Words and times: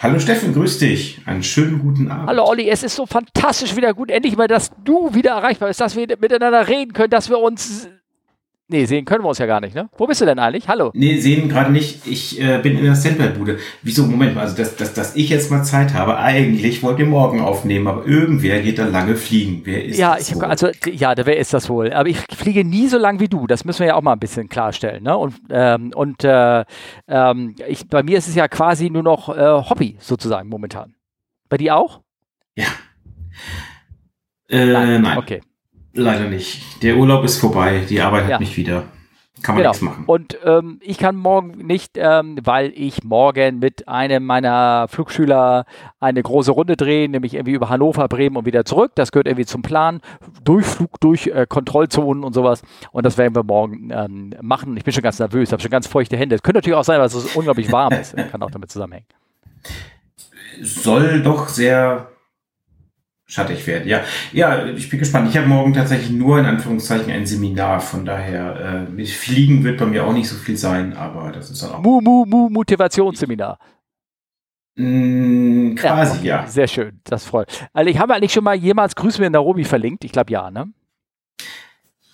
Hallo 0.00 0.20
Steffen, 0.20 0.54
grüß 0.54 0.78
dich. 0.78 1.20
Einen 1.26 1.42
schönen 1.42 1.80
guten 1.80 2.08
Abend. 2.08 2.28
Hallo 2.28 2.44
Olli, 2.44 2.68
es 2.68 2.84
ist 2.84 2.94
so 2.94 3.04
fantastisch 3.04 3.74
wieder 3.74 3.94
gut, 3.94 4.12
endlich 4.12 4.36
mal, 4.36 4.46
dass 4.46 4.70
du 4.84 5.12
wieder 5.12 5.32
erreichbar 5.32 5.66
bist, 5.66 5.80
dass 5.80 5.96
wir 5.96 6.06
miteinander 6.20 6.68
reden 6.68 6.92
können, 6.92 7.10
dass 7.10 7.28
wir 7.28 7.40
uns 7.40 7.88
Nee, 8.70 8.84
sehen 8.84 9.06
können 9.06 9.24
wir 9.24 9.30
uns 9.30 9.38
ja 9.38 9.46
gar 9.46 9.62
nicht, 9.62 9.74
ne? 9.74 9.88
Wo 9.96 10.06
bist 10.06 10.20
du 10.20 10.26
denn 10.26 10.38
eigentlich? 10.38 10.68
Hallo. 10.68 10.90
Nee, 10.92 11.16
sehen 11.20 11.48
gerade 11.48 11.72
nicht. 11.72 12.06
Ich 12.06 12.38
äh, 12.38 12.58
bin 12.58 12.76
in 12.76 12.84
der 12.84 12.94
Standby-Bude. 12.94 13.58
Wieso? 13.82 14.04
Moment 14.04 14.34
mal, 14.34 14.42
also 14.42 14.56
dass, 14.56 14.76
dass, 14.76 14.92
dass 14.92 15.16
ich 15.16 15.30
jetzt 15.30 15.50
mal 15.50 15.62
Zeit 15.62 15.94
habe. 15.94 16.18
Eigentlich 16.18 16.82
wollt 16.82 16.98
ihr 16.98 17.06
morgen 17.06 17.40
aufnehmen, 17.40 17.86
aber 17.86 18.06
irgendwer 18.06 18.60
geht 18.60 18.78
dann 18.78 18.92
lange 18.92 19.16
fliegen. 19.16 19.62
Wer 19.64 19.86
ist 19.86 19.98
ja, 19.98 20.16
das 20.16 20.34
wohl? 20.34 20.44
also 20.44 20.68
ja, 20.84 21.14
wer 21.16 21.38
ist 21.38 21.54
das 21.54 21.70
wohl? 21.70 21.94
Aber 21.94 22.10
ich 22.10 22.18
fliege 22.30 22.62
nie 22.62 22.88
so 22.88 22.98
lang 22.98 23.20
wie 23.20 23.28
du. 23.28 23.46
Das 23.46 23.64
müssen 23.64 23.80
wir 23.80 23.86
ja 23.86 23.94
auch 23.94 24.02
mal 24.02 24.12
ein 24.12 24.20
bisschen 24.20 24.50
klarstellen, 24.50 25.02
ne? 25.02 25.16
Und 25.16 25.34
ähm, 25.48 25.90
und 25.94 26.22
äh, 26.24 26.66
ähm, 27.08 27.54
ich, 27.66 27.88
bei 27.88 28.02
mir 28.02 28.18
ist 28.18 28.28
es 28.28 28.34
ja 28.34 28.48
quasi 28.48 28.90
nur 28.90 29.02
noch 29.02 29.34
äh, 29.34 29.70
Hobby 29.70 29.96
sozusagen 29.98 30.50
momentan. 30.50 30.94
Bei 31.48 31.56
dir 31.56 31.74
auch? 31.74 32.02
Ja. 32.54 32.66
Äh, 34.50 34.98
nein. 34.98 35.16
Okay. 35.16 35.40
Leider 35.98 36.28
nicht. 36.28 36.82
Der 36.82 36.96
Urlaub 36.96 37.24
ist 37.24 37.38
vorbei. 37.38 37.82
Die 37.88 38.00
Arbeit 38.00 38.24
hat 38.24 38.30
Ja. 38.30 38.38
mich 38.38 38.56
wieder. 38.56 38.84
Kann 39.42 39.54
man 39.54 39.62
Genau. 39.62 39.70
nichts 39.70 39.82
machen. 39.82 40.04
Und 40.06 40.36
ähm, 40.44 40.80
ich 40.82 40.98
kann 40.98 41.14
morgen 41.14 41.58
nicht, 41.64 41.92
ähm, 41.96 42.38
weil 42.42 42.72
ich 42.74 43.04
morgen 43.04 43.60
mit 43.60 43.86
einem 43.86 44.24
meiner 44.24 44.86
Flugschüler 44.88 45.64
eine 46.00 46.22
große 46.22 46.50
Runde 46.50 46.76
drehen, 46.76 47.12
nämlich 47.12 47.34
irgendwie 47.34 47.52
über 47.52 47.68
Hannover, 47.68 48.08
Bremen 48.08 48.36
und 48.36 48.46
wieder 48.46 48.64
zurück. 48.64 48.92
Das 48.96 49.12
gehört 49.12 49.28
irgendwie 49.28 49.46
zum 49.46 49.62
Plan. 49.62 50.00
Durchflug 50.42 50.98
durch 51.00 51.28
äh, 51.28 51.46
Kontrollzonen 51.48 52.24
und 52.24 52.32
sowas. 52.32 52.62
Und 52.90 53.06
das 53.06 53.16
werden 53.16 53.34
wir 53.36 53.44
morgen 53.44 53.90
ähm, 53.92 54.34
machen. 54.40 54.76
Ich 54.76 54.82
bin 54.84 54.92
schon 54.92 55.04
ganz 55.04 55.18
nervös, 55.20 55.52
habe 55.52 55.62
schon 55.62 55.70
ganz 55.70 55.86
feuchte 55.86 56.16
Hände. 56.16 56.34
Es 56.34 56.42
könnte 56.42 56.58
natürlich 56.58 56.76
auch 56.76 56.84
sein, 56.84 56.98
dass 56.98 57.14
es 57.14 57.36
unglaublich 57.36 57.70
warm 57.70 57.92
ist. 57.92 58.16
Kann 58.32 58.42
auch 58.42 58.50
damit 58.50 58.70
zusammenhängen. 58.72 59.06
Soll 60.62 61.22
doch 61.22 61.48
sehr 61.48 62.08
schattig 63.28 63.66
werden. 63.66 63.86
Ja, 63.86 64.00
ja, 64.32 64.66
ich 64.66 64.88
bin 64.88 64.98
gespannt. 64.98 65.28
Ich 65.28 65.36
habe 65.36 65.46
morgen 65.46 65.74
tatsächlich 65.74 66.10
nur 66.10 66.38
in 66.38 66.46
Anführungszeichen 66.46 67.12
ein 67.12 67.26
Seminar. 67.26 67.80
Von 67.80 68.04
daher, 68.04 68.86
äh, 68.88 68.90
mit 68.90 69.08
Fliegen 69.08 69.62
wird 69.62 69.78
bei 69.78 69.86
mir 69.86 70.04
auch 70.04 70.12
nicht 70.12 70.28
so 70.28 70.36
viel 70.36 70.56
sein, 70.56 70.96
aber 70.96 71.30
das 71.30 71.50
ist 71.50 71.62
dann 71.62 71.72
auch 71.72 71.82
Mu, 71.82 72.00
mu, 72.00 72.24
mu, 72.24 72.48
Motivationsseminar. 72.48 73.58
Mm, 74.76 75.74
quasi, 75.74 76.26
ja. 76.26 76.40
okay, 76.40 76.50
Sehr 76.50 76.68
schön, 76.68 77.00
das 77.04 77.24
freut. 77.24 77.68
Also 77.72 77.90
ich 77.90 77.98
habe 77.98 78.14
eigentlich 78.14 78.32
schon 78.32 78.44
mal 78.44 78.54
jemals 78.54 78.94
Grüß 78.96 79.18
mir 79.18 79.26
in 79.26 79.32
Nairobi 79.32 79.64
verlinkt. 79.64 80.04
Ich 80.04 80.12
glaube 80.12 80.32
ja, 80.32 80.50
ne? 80.50 80.72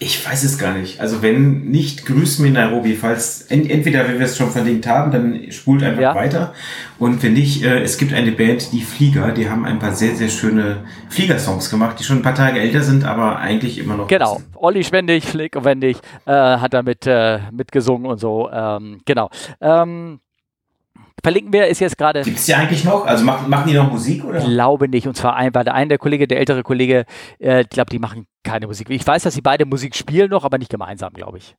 Ich 0.01 0.27
weiß 0.29 0.43
es 0.43 0.59
gar 0.59 0.75
nicht. 0.75 1.01
Also 1.01 1.23
wenn 1.23 1.67
nicht, 1.71 2.05
grüß 2.05 2.41
mir 2.41 2.51
Nairobi. 2.51 2.95
Falls 2.95 3.43
ent 3.43 3.71
entweder, 3.71 4.07
wenn 4.09 4.19
wir 4.19 4.27
es 4.27 4.37
schon 4.37 4.51
verlinkt 4.51 4.89
haben, 4.89 5.13
dann 5.13 5.53
spult 5.53 5.85
einfach 5.85 6.03
Ja. 6.03 6.15
weiter. 6.17 6.53
Und 6.99 7.23
wenn 7.23 7.35
nicht, 7.35 7.63
äh, 7.63 7.81
es 7.81 7.97
gibt 7.97 8.13
eine 8.13 8.33
Band, 8.33 8.73
die 8.73 8.81
Flieger, 8.83 9.31
die 9.31 9.49
haben 9.49 9.65
ein 9.65 9.79
paar 9.79 9.93
sehr, 9.93 10.17
sehr 10.17 10.29
schöne 10.29 10.79
Fliegersongs 11.11 11.71
gemacht, 11.71 11.99
die 12.01 12.05
schon 12.05 12.19
ein 12.19 12.23
paar 12.23 12.35
Tage 12.35 12.59
älter 12.59 12.83
sind, 12.83 13.05
aber 13.05 13.39
eigentlich 13.39 13.79
immer 13.79 13.97
noch. 13.97 14.09
Genau, 14.09 14.41
Olli 14.57 14.83
Schwendig, 14.83 15.27
Flick 15.27 15.65
Wendig 15.65 15.99
äh, 16.27 16.33
hat 16.33 16.75
da 16.75 16.83
mit, 16.83 17.07
äh, 17.07 17.39
mitgesungen 17.53 18.07
und 18.11 18.19
so. 18.19 18.51
Ähm, 18.53 19.01
genau. 19.05 19.31
Ähm, 19.61 20.19
verlinken 21.25 21.53
wir, 21.55 21.67
ist 21.67 21.81
jetzt 21.81 21.97
gerade, 21.97 22.21
Gibt's 22.21 22.45
die 22.45 22.55
eigentlich 22.55 22.85
noch? 22.85 23.07
Also 23.07 23.25
machen, 23.25 23.49
machen 23.49 23.67
die 23.67 23.75
noch 23.75 23.91
Musik 23.91 24.23
oder? 24.25 24.41
glaube 24.41 24.89
nicht, 24.89 25.09
und 25.09 25.17
zwar 25.17 25.35
ein, 25.37 25.55
weil 25.55 25.65
der 25.65 25.75
eine 25.75 25.89
der 25.89 25.99
Kollege, 25.99 26.29
der 26.29 26.39
ältere 26.39 26.63
Kollege, 26.63 27.07
äh, 27.41 27.63
ich 27.63 27.71
glaube, 27.71 27.91
die 27.91 27.99
machen 27.99 28.27
keine 28.43 28.67
Musik. 28.67 28.91
Ich 28.91 29.07
weiß, 29.07 29.23
dass 29.23 29.33
sie 29.33 29.41
beide 29.41 29.65
Musik 29.65 29.97
spielen 29.97 30.31
noch, 30.31 30.45
aber 30.45 30.59
nicht 30.59 30.71
gemeinsam, 30.71 31.15
glaube 31.15 31.39
ich. 31.39 31.57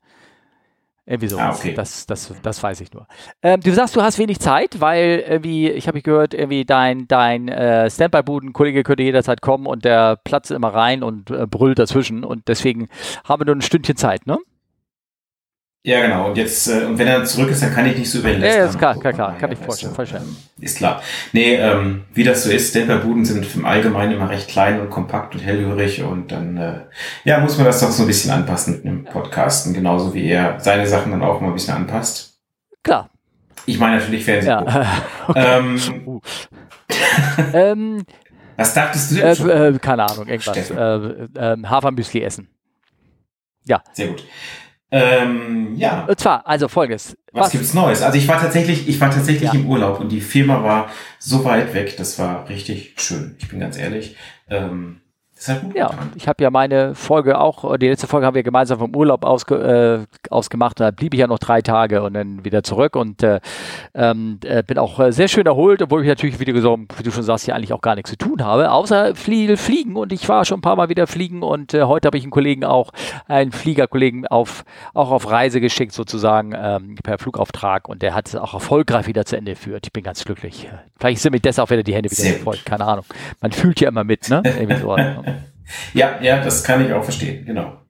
Irgendwie 1.07 1.27
so. 1.27 1.39
Ah, 1.39 1.51
okay. 1.51 1.73
das, 1.73 2.05
das, 2.05 2.33
das 2.43 2.61
weiß 2.61 2.81
ich 2.81 2.93
nur. 2.93 3.07
Ähm, 3.41 3.59
du 3.59 3.73
sagst, 3.73 3.95
du 3.95 4.03
hast 4.03 4.19
wenig 4.19 4.39
Zeit, 4.39 4.81
weil 4.81 5.23
irgendwie, 5.27 5.69
ich 5.69 5.87
habe 5.87 6.01
gehört, 6.01 6.35
irgendwie 6.35 6.63
dein, 6.63 7.07
dein 7.07 7.47
äh, 7.47 7.89
Standby-Buden-Kollege 7.89 8.83
könnte 8.83 9.03
jederzeit 9.03 9.41
kommen 9.41 9.65
und 9.65 9.83
der 9.83 10.15
platzt 10.23 10.51
immer 10.51 10.73
rein 10.73 11.01
und 11.01 11.31
äh, 11.31 11.47
brüllt 11.47 11.79
dazwischen 11.79 12.23
und 12.23 12.47
deswegen 12.47 12.87
haben 13.23 13.41
wir 13.41 13.45
nur 13.45 13.55
ein 13.55 13.61
Stündchen 13.61 13.97
Zeit, 13.97 14.27
ne? 14.27 14.37
Ja, 15.87 16.01
genau. 16.01 16.29
Und 16.29 16.35
jetzt, 16.37 16.67
äh, 16.67 16.83
und 16.85 16.97
wenn 16.97 17.05
er 17.07 17.23
zurück 17.25 17.51
ist, 17.51 17.61
dann 17.61 17.71
kann 17.71 17.85
ich 17.85 17.95
nicht 17.95 18.09
so 18.09 18.17
überlästern. 18.17 18.49
Ja, 18.49 18.57
ja, 18.57 18.65
ist 18.65 18.77
klar, 18.79 18.99
klar, 18.99 19.13
klar. 19.13 19.37
Kann 19.37 19.51
ich 19.51 19.59
vorstellen, 19.59 19.91
du, 19.91 19.95
vorstellen. 19.95 20.23
ähm, 20.57 20.63
Ist 20.63 20.77
klar. 20.77 21.03
Nee, 21.31 21.53
ähm, 21.57 22.05
wie 22.11 22.23
das 22.23 22.43
so 22.43 22.49
ist, 22.49 22.71
Standby-Buden 22.71 23.23
sind 23.23 23.45
im 23.55 23.65
Allgemeinen 23.65 24.13
immer 24.13 24.27
recht 24.31 24.47
klein 24.47 24.79
und 24.81 24.89
kompakt 24.89 25.35
und 25.35 25.41
hellhörig 25.41 26.01
und 26.01 26.31
dann, 26.31 26.57
äh, 26.57 26.79
ja, 27.23 27.39
muss 27.39 27.57
man 27.57 27.67
das 27.67 27.81
doch 27.81 27.91
so 27.91 28.01
ein 28.01 28.07
bisschen 28.07 28.31
anpassen 28.31 28.77
mit 28.77 28.83
einem 28.85 29.03
Podcasten, 29.03 29.75
genauso 29.75 30.15
wie 30.15 30.27
er 30.27 30.59
seine 30.59 30.87
Sachen 30.87 31.11
dann 31.11 31.21
auch 31.21 31.39
mal 31.39 31.49
ein 31.49 31.53
bisschen 31.53 31.75
anpasst. 31.75 32.39
Klar, 32.81 33.11
Ich 33.67 33.77
meine 33.77 33.97
natürlich 33.99 34.25
Fernsehen. 34.25 34.65
ja. 34.65 34.87
Ähm, 35.35 35.79
Uh. 36.07 36.19
ähm, 37.53 38.03
was 38.57 38.73
dachtest 38.73 39.11
du 39.11 39.15
denn 39.17 39.25
äh, 39.27 39.35
schon? 39.35 39.49
äh, 39.51 39.77
keine 39.79 40.03
Ahnung, 40.09 40.27
irgendwas. 40.27 40.55
Steffen. 40.55 40.77
Äh, 41.35 41.53
äh, 41.53 41.57
Hafermüsli 41.63 42.21
essen. 42.23 42.47
Sehr 43.93 44.07
gut. 44.07 44.23
Ähm, 44.95 45.75
ja, 45.75 46.05
Und 46.05 46.19
zwar, 46.19 46.47
also 46.47 46.67
folgendes. 46.67 47.17
was, 47.33 47.51
gibt's 47.51 47.73
Neues? 47.73 48.01
Also 48.01 48.17
ich 48.17 48.27
war 48.27 48.39
tatsächlich, 48.39 48.87
ich 48.87 48.99
war 49.01 49.11
tatsächlich 49.11 49.51
Ja. 49.51 49.59
im 49.59 49.67
Urlaub 49.67 49.99
und 49.99 50.09
die 50.09 50.21
Firma 50.21 50.63
war 50.63 50.89
so 51.19 51.43
weit 51.43 51.73
weg, 51.73 51.97
das 51.97 52.17
war 52.17 52.47
richtig 52.49 52.93
schön. 52.97 53.35
Ich 53.39 53.49
bin 53.49 53.59
ganz 53.59 53.77
ehrlich. 53.77 54.15
Ähm, 54.49 55.01
hat 55.49 55.61
gut 55.61 55.75
Ja, 55.75 55.87
und 55.87 56.15
ich 56.15 56.27
habe 56.27 56.43
ja 56.43 56.49
meine 56.49 56.95
Folge 56.95 57.39
auch, 57.39 57.73
äh, 57.73 57.77
die 57.77 57.87
letzte 57.87 58.07
Folge 58.07 58.25
haben 58.25 58.35
wir 58.35 58.43
gemeinsam 58.43 58.79
vom 58.79 58.95
Urlaub 58.95 59.25
ausge, 59.25 60.07
äh, 60.07 60.29
ausgemacht. 60.29 60.79
Da 60.79 60.91
blieb 60.91 61.13
ich 61.13 61.19
ja 61.19 61.27
noch 61.27 61.39
drei 61.39 61.61
Tage 61.61 62.03
und 62.03 62.13
dann 62.13 62.45
wieder 62.45 62.63
zurück 62.63 62.95
und 62.95 63.23
äh, 63.23 63.39
ähm, 63.93 64.39
äh, 64.45 64.63
bin 64.63 64.77
auch 64.77 64.99
äh, 64.99 65.11
sehr 65.11 65.27
schön 65.27 65.45
erholt, 65.45 65.81
obwohl 65.81 66.01
ich 66.01 66.07
natürlich, 66.07 66.39
wie 66.39 66.45
du, 66.45 66.53
gesagt, 66.53 66.97
wie 66.97 67.03
du 67.03 67.11
schon 67.11 67.23
sagst, 67.23 67.45
hier 67.45 67.55
eigentlich 67.55 67.73
auch 67.73 67.81
gar 67.81 67.95
nichts 67.95 68.11
zu 68.11 68.17
tun 68.17 68.43
habe, 68.43 68.71
außer 68.71 69.15
viel 69.15 69.57
fliegen. 69.57 69.95
Und 69.95 70.13
ich 70.13 70.27
war 70.29 70.45
schon 70.45 70.59
ein 70.59 70.61
paar 70.61 70.75
Mal 70.75 70.89
wieder 70.89 71.07
fliegen 71.07 71.43
und 71.43 71.73
äh, 71.73 71.83
heute 71.83 72.07
habe 72.07 72.17
ich 72.17 72.23
einen 72.23 72.31
Kollegen 72.31 72.63
auch, 72.63 72.91
einen 73.27 73.51
Fliegerkollegen 73.51 74.27
auf, 74.27 74.63
auch 74.93 75.11
auf 75.11 75.29
Reise 75.29 75.59
geschickt 75.59 75.93
sozusagen 75.93 76.53
ähm, 76.55 76.95
per 77.03 77.17
Flugauftrag 77.17 77.89
und 77.89 78.01
der 78.01 78.13
hat 78.13 78.27
es 78.27 78.35
auch 78.35 78.53
erfolgreich 78.53 79.07
wieder 79.07 79.25
zu 79.25 79.35
Ende 79.35 79.55
geführt. 79.55 79.87
Ich 79.87 79.93
bin 79.93 80.03
ganz 80.03 80.23
glücklich. 80.23 80.69
Vielleicht 80.99 81.21
sind 81.21 81.31
mir 81.31 81.39
deshalb 81.39 81.67
auch 81.67 81.71
wieder 81.71 81.83
die 81.83 81.93
Hände 81.93 82.11
wieder 82.11 82.21
Sehr 82.21 82.33
gefreut, 82.33 82.61
keine 82.65 82.85
Ahnung. 82.85 83.05
Man 83.41 83.51
fühlt 83.51 83.79
ja 83.81 83.89
immer 83.89 84.03
mit, 84.03 84.29
ne? 84.29 84.43
Ja, 85.93 86.21
ja, 86.21 86.43
das 86.43 86.63
kann 86.63 86.85
ich 86.85 86.93
auch 86.93 87.03
verstehen, 87.03 87.45
genau. 87.45 87.81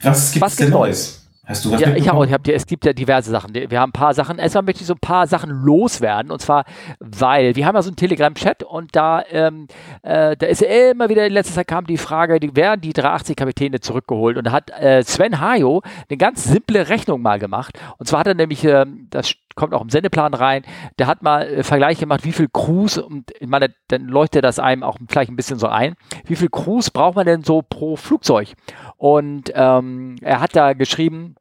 Was 0.00 0.32
gibt's 0.32 0.46
Was 0.46 0.56
denn 0.56 0.66
gibt's 0.66 0.70
Neues? 0.70 1.25
Hast 1.46 1.64
du 1.64 1.70
was 1.70 1.80
Ja, 1.80 1.94
ich 1.94 2.08
habe, 2.08 2.26
ich 2.26 2.32
hab, 2.32 2.46
es 2.48 2.66
gibt 2.66 2.84
ja 2.84 2.92
diverse 2.92 3.30
Sachen. 3.30 3.54
Wir 3.54 3.80
haben 3.80 3.90
ein 3.90 3.92
paar 3.92 4.14
Sachen. 4.14 4.38
Erstmal 4.38 4.64
möchte 4.64 4.80
ich 4.80 4.88
so 4.88 4.94
ein 4.94 5.00
paar 5.00 5.28
Sachen 5.28 5.50
loswerden. 5.50 6.32
Und 6.32 6.40
zwar, 6.40 6.64
weil 6.98 7.54
wir 7.54 7.66
haben 7.66 7.76
ja 7.76 7.82
so 7.82 7.88
einen 7.88 7.96
Telegram-Chat 7.96 8.64
und 8.64 8.96
da, 8.96 9.22
ähm, 9.30 9.68
äh, 10.02 10.36
da 10.36 10.46
ist 10.46 10.62
immer 10.62 11.08
wieder 11.08 11.24
in 11.24 11.32
letzter 11.32 11.54
Zeit 11.54 11.68
kam 11.68 11.86
die 11.86 11.98
Frage, 11.98 12.40
die, 12.40 12.56
werden 12.56 12.80
die 12.80 12.92
380-Kapitäne 12.92 13.80
zurückgeholt? 13.80 14.36
Und 14.36 14.48
da 14.48 14.52
hat 14.52 14.70
äh, 14.70 15.04
Sven 15.04 15.40
Hajo 15.40 15.82
eine 16.10 16.16
ganz 16.16 16.42
simple 16.42 16.88
Rechnung 16.88 17.22
mal 17.22 17.38
gemacht. 17.38 17.78
Und 17.98 18.06
zwar 18.06 18.20
hat 18.20 18.26
er 18.26 18.34
nämlich, 18.34 18.64
ähm, 18.64 19.06
das 19.10 19.36
kommt 19.56 19.72
auch 19.72 19.82
im 19.82 19.88
Sendeplan 19.88 20.34
rein, 20.34 20.62
der 20.98 21.06
hat 21.06 21.22
mal 21.22 21.42
äh, 21.42 21.62
Vergleich 21.62 21.98
gemacht, 21.98 22.24
wie 22.24 22.32
viel 22.32 22.48
Crews, 22.52 22.98
und 22.98 23.32
ich 23.40 23.48
meine, 23.48 23.74
dann 23.88 24.06
leuchtet 24.06 24.44
das 24.44 24.58
einem 24.58 24.82
auch 24.82 24.98
vielleicht 25.08 25.30
ein 25.30 25.36
bisschen 25.36 25.58
so 25.58 25.66
ein, 25.66 25.94
wie 26.26 26.36
viel 26.36 26.50
Crews 26.50 26.90
braucht 26.90 27.16
man 27.16 27.26
denn 27.26 27.42
so 27.42 27.62
pro 27.62 27.96
Flugzeug? 27.96 28.52
Und 28.96 29.52
ähm, 29.54 30.16
er 30.22 30.40
hat 30.40 30.56
da 30.56 30.72
geschrieben, 30.72 31.36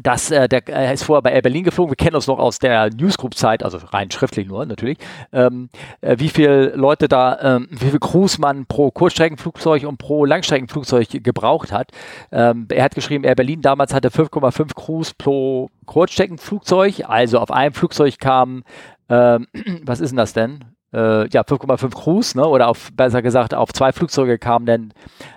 dass 0.00 0.30
äh, 0.30 0.48
der 0.48 0.68
er 0.68 0.92
ist 0.92 1.02
vorher 1.02 1.22
bei 1.22 1.32
Air 1.32 1.42
Berlin 1.42 1.64
geflogen. 1.64 1.90
Wir 1.90 1.96
kennen 1.96 2.14
uns 2.14 2.28
noch 2.28 2.38
aus 2.38 2.60
der 2.60 2.90
Newsgroup-Zeit, 2.90 3.64
also 3.64 3.78
rein 3.78 4.10
schriftlich 4.10 4.46
nur 4.46 4.64
natürlich. 4.64 4.98
Ähm, 5.32 5.68
äh, 6.00 6.16
wie 6.18 6.28
viele 6.28 6.76
Leute 6.76 7.08
da, 7.08 7.56
ähm, 7.56 7.68
wie 7.70 7.90
viel 7.90 7.98
Crews 7.98 8.38
man 8.38 8.66
pro 8.66 8.90
Kurzstreckenflugzeug 8.92 9.84
und 9.84 9.98
pro 9.98 10.24
Langstreckenflugzeug 10.24 11.08
gebraucht 11.24 11.72
hat. 11.72 11.90
Ähm, 12.30 12.68
er 12.70 12.84
hat 12.84 12.94
geschrieben, 12.94 13.24
Air 13.24 13.34
Berlin 13.34 13.62
damals 13.62 13.92
hatte 13.92 14.10
5,5 14.10 14.74
Crews 14.74 15.12
pro 15.14 15.70
Kurzstreckenflugzeug. 15.86 17.08
Also 17.08 17.38
auf 17.40 17.50
einem 17.50 17.74
Flugzeug 17.74 18.18
kamen, 18.20 18.62
ähm, 19.08 19.48
was 19.82 20.00
ist 20.00 20.10
denn 20.10 20.18
das 20.18 20.32
denn? 20.32 20.64
Äh, 20.92 21.28
ja, 21.28 21.42
5,5 21.42 21.94
Crews, 21.94 22.34
ne? 22.34 22.46
Oder 22.46 22.68
auf, 22.68 22.90
besser 22.94 23.22
gesagt, 23.22 23.54
auf 23.54 23.72
zwei 23.72 23.92
Flugzeuge 23.92 24.38
kamen 24.38 24.66
dann 24.66 24.92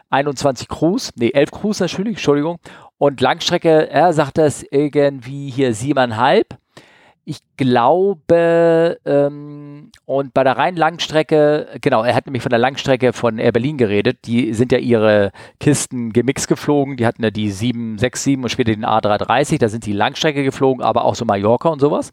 21 0.10 0.68
Crews, 0.68 1.12
nee, 1.16 1.32
11 1.32 1.52
Crews 1.52 1.80
natürlich, 1.80 2.14
Entschuldigung. 2.14 2.60
Und 2.98 3.20
Langstrecke, 3.22 3.90
er 3.90 4.14
sagt 4.14 4.38
das 4.38 4.64
irgendwie 4.64 5.50
hier 5.50 5.74
siebeneinhalb. 5.74 6.58
Ich 7.26 7.40
glaube, 7.58 9.00
ähm, 9.06 9.92
und 10.06 10.34
bei 10.34 10.44
der 10.44 10.58
reinen 10.58 10.78
Langstrecke, 10.78 11.68
genau, 11.82 12.04
er 12.04 12.16
hat 12.16 12.26
nämlich 12.26 12.44
von 12.44 12.50
der 12.50 12.60
Langstrecke 12.60 13.14
von 13.14 13.38
Air 13.38 13.52
Berlin 13.52 13.78
geredet. 13.78 14.20
Die 14.26 14.54
sind 14.54 14.72
ja 14.72 14.78
ihre 14.78 15.32
Kisten 15.60 16.14
gemixt 16.14 16.48
geflogen. 16.48 16.98
Die 16.98 17.06
hatten 17.06 17.24
ja 17.24 17.32
die 17.32 17.52
767 17.52 18.38
und 18.38 18.50
später 18.50 18.72
den 18.72 18.86
A330. 18.86 19.60
Da 19.60 19.70
sind 19.70 19.86
die 19.86 19.94
Langstrecke 19.94 20.44
geflogen, 20.44 20.84
aber 20.84 21.06
auch 21.06 21.16
so 21.16 21.26
Mallorca 21.26 21.70
und 21.70 21.80
sowas. 21.80 22.12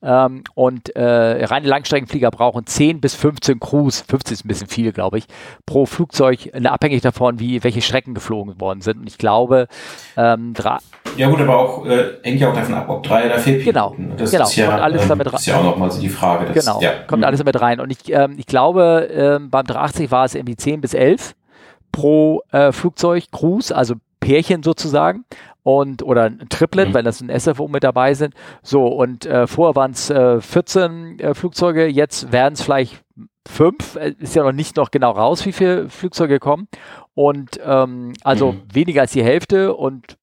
Ähm, 0.00 0.44
und 0.54 0.94
äh, 0.94 1.44
reine 1.44 1.66
Langstreckenflieger 1.66 2.30
brauchen 2.30 2.66
10 2.66 3.00
bis 3.00 3.14
15 3.16 3.58
Crews, 3.58 4.04
15 4.08 4.34
ist 4.34 4.44
ein 4.44 4.48
bisschen 4.48 4.68
viel, 4.68 4.92
glaube 4.92 5.18
ich, 5.18 5.24
pro 5.66 5.86
Flugzeug, 5.86 6.50
äh, 6.52 6.66
abhängig 6.66 7.02
davon, 7.02 7.40
wie 7.40 7.64
welche 7.64 7.82
Strecken 7.82 8.14
geflogen 8.14 8.60
worden 8.60 8.80
sind. 8.80 9.00
Und 9.00 9.08
ich 9.08 9.18
glaube, 9.18 9.66
ähm, 10.16 10.54
Ja 11.16 11.28
gut, 11.28 11.40
aber 11.40 11.58
auch 11.58 11.86
äh, 11.86 12.18
hängt 12.22 12.40
ja 12.40 12.50
auch 12.50 12.54
davon 12.54 12.74
ab, 12.74 12.88
ob 12.88 13.02
drei 13.02 13.26
oder 13.26 13.38
vier 13.38 13.58
Piloten. 13.58 14.04
Genau, 14.04 14.16
das 14.16 14.30
genau. 14.30 14.44
ist 14.44 14.56
ja, 14.56 14.78
alles 14.92 15.02
ähm, 15.02 15.08
damit 15.08 15.26
ist 15.32 15.46
ja 15.46 15.56
auch 15.56 15.64
nochmal 15.64 15.90
so 15.90 16.00
die 16.00 16.08
Frage. 16.08 16.46
Dass, 16.46 16.64
genau, 16.64 16.80
ja. 16.80 16.92
kommt 17.06 17.24
alles 17.24 17.38
damit 17.38 17.60
rein. 17.60 17.80
Und 17.80 17.90
ich, 17.90 18.12
ähm, 18.12 18.34
ich 18.38 18.46
glaube, 18.46 19.08
ähm, 19.12 19.50
beim 19.50 19.66
380 19.66 20.10
war 20.10 20.24
es 20.24 20.34
irgendwie 20.34 20.56
10 20.56 20.80
bis 20.80 20.94
11 20.94 21.34
pro 21.92 22.42
äh, 22.52 22.72
Flugzeug, 22.72 23.24
Cruise, 23.30 23.74
also 23.74 23.94
Pärchen 24.20 24.62
sozusagen 24.62 25.24
und 25.62 26.02
oder 26.02 26.24
ein 26.24 26.48
Triplet, 26.48 26.88
mhm. 26.88 26.94
weil 26.94 27.02
das 27.02 27.20
ein 27.20 27.30
SFO 27.38 27.68
mit 27.68 27.84
dabei 27.84 28.14
sind. 28.14 28.34
So, 28.62 28.86
und 28.86 29.26
äh, 29.26 29.46
vorher 29.46 29.76
waren 29.76 29.92
es 29.92 30.10
äh, 30.10 30.40
14 30.40 31.18
äh, 31.18 31.34
Flugzeuge, 31.34 31.86
jetzt 31.86 32.32
werden 32.32 32.54
es 32.54 32.62
vielleicht 32.62 33.02
fünf. 33.46 33.96
Äh, 33.96 34.14
ist 34.18 34.34
ja 34.34 34.42
noch 34.42 34.52
nicht 34.52 34.76
noch 34.76 34.90
genau 34.90 35.12
raus, 35.12 35.44
wie 35.46 35.52
viele 35.52 35.88
Flugzeuge 35.88 36.38
kommen. 36.38 36.68
Und 37.14 37.60
ähm, 37.64 38.12
also 38.22 38.52
mhm. 38.52 38.62
weniger 38.72 39.02
als 39.02 39.12
die 39.12 39.24
Hälfte 39.24 39.74
und 39.74 40.16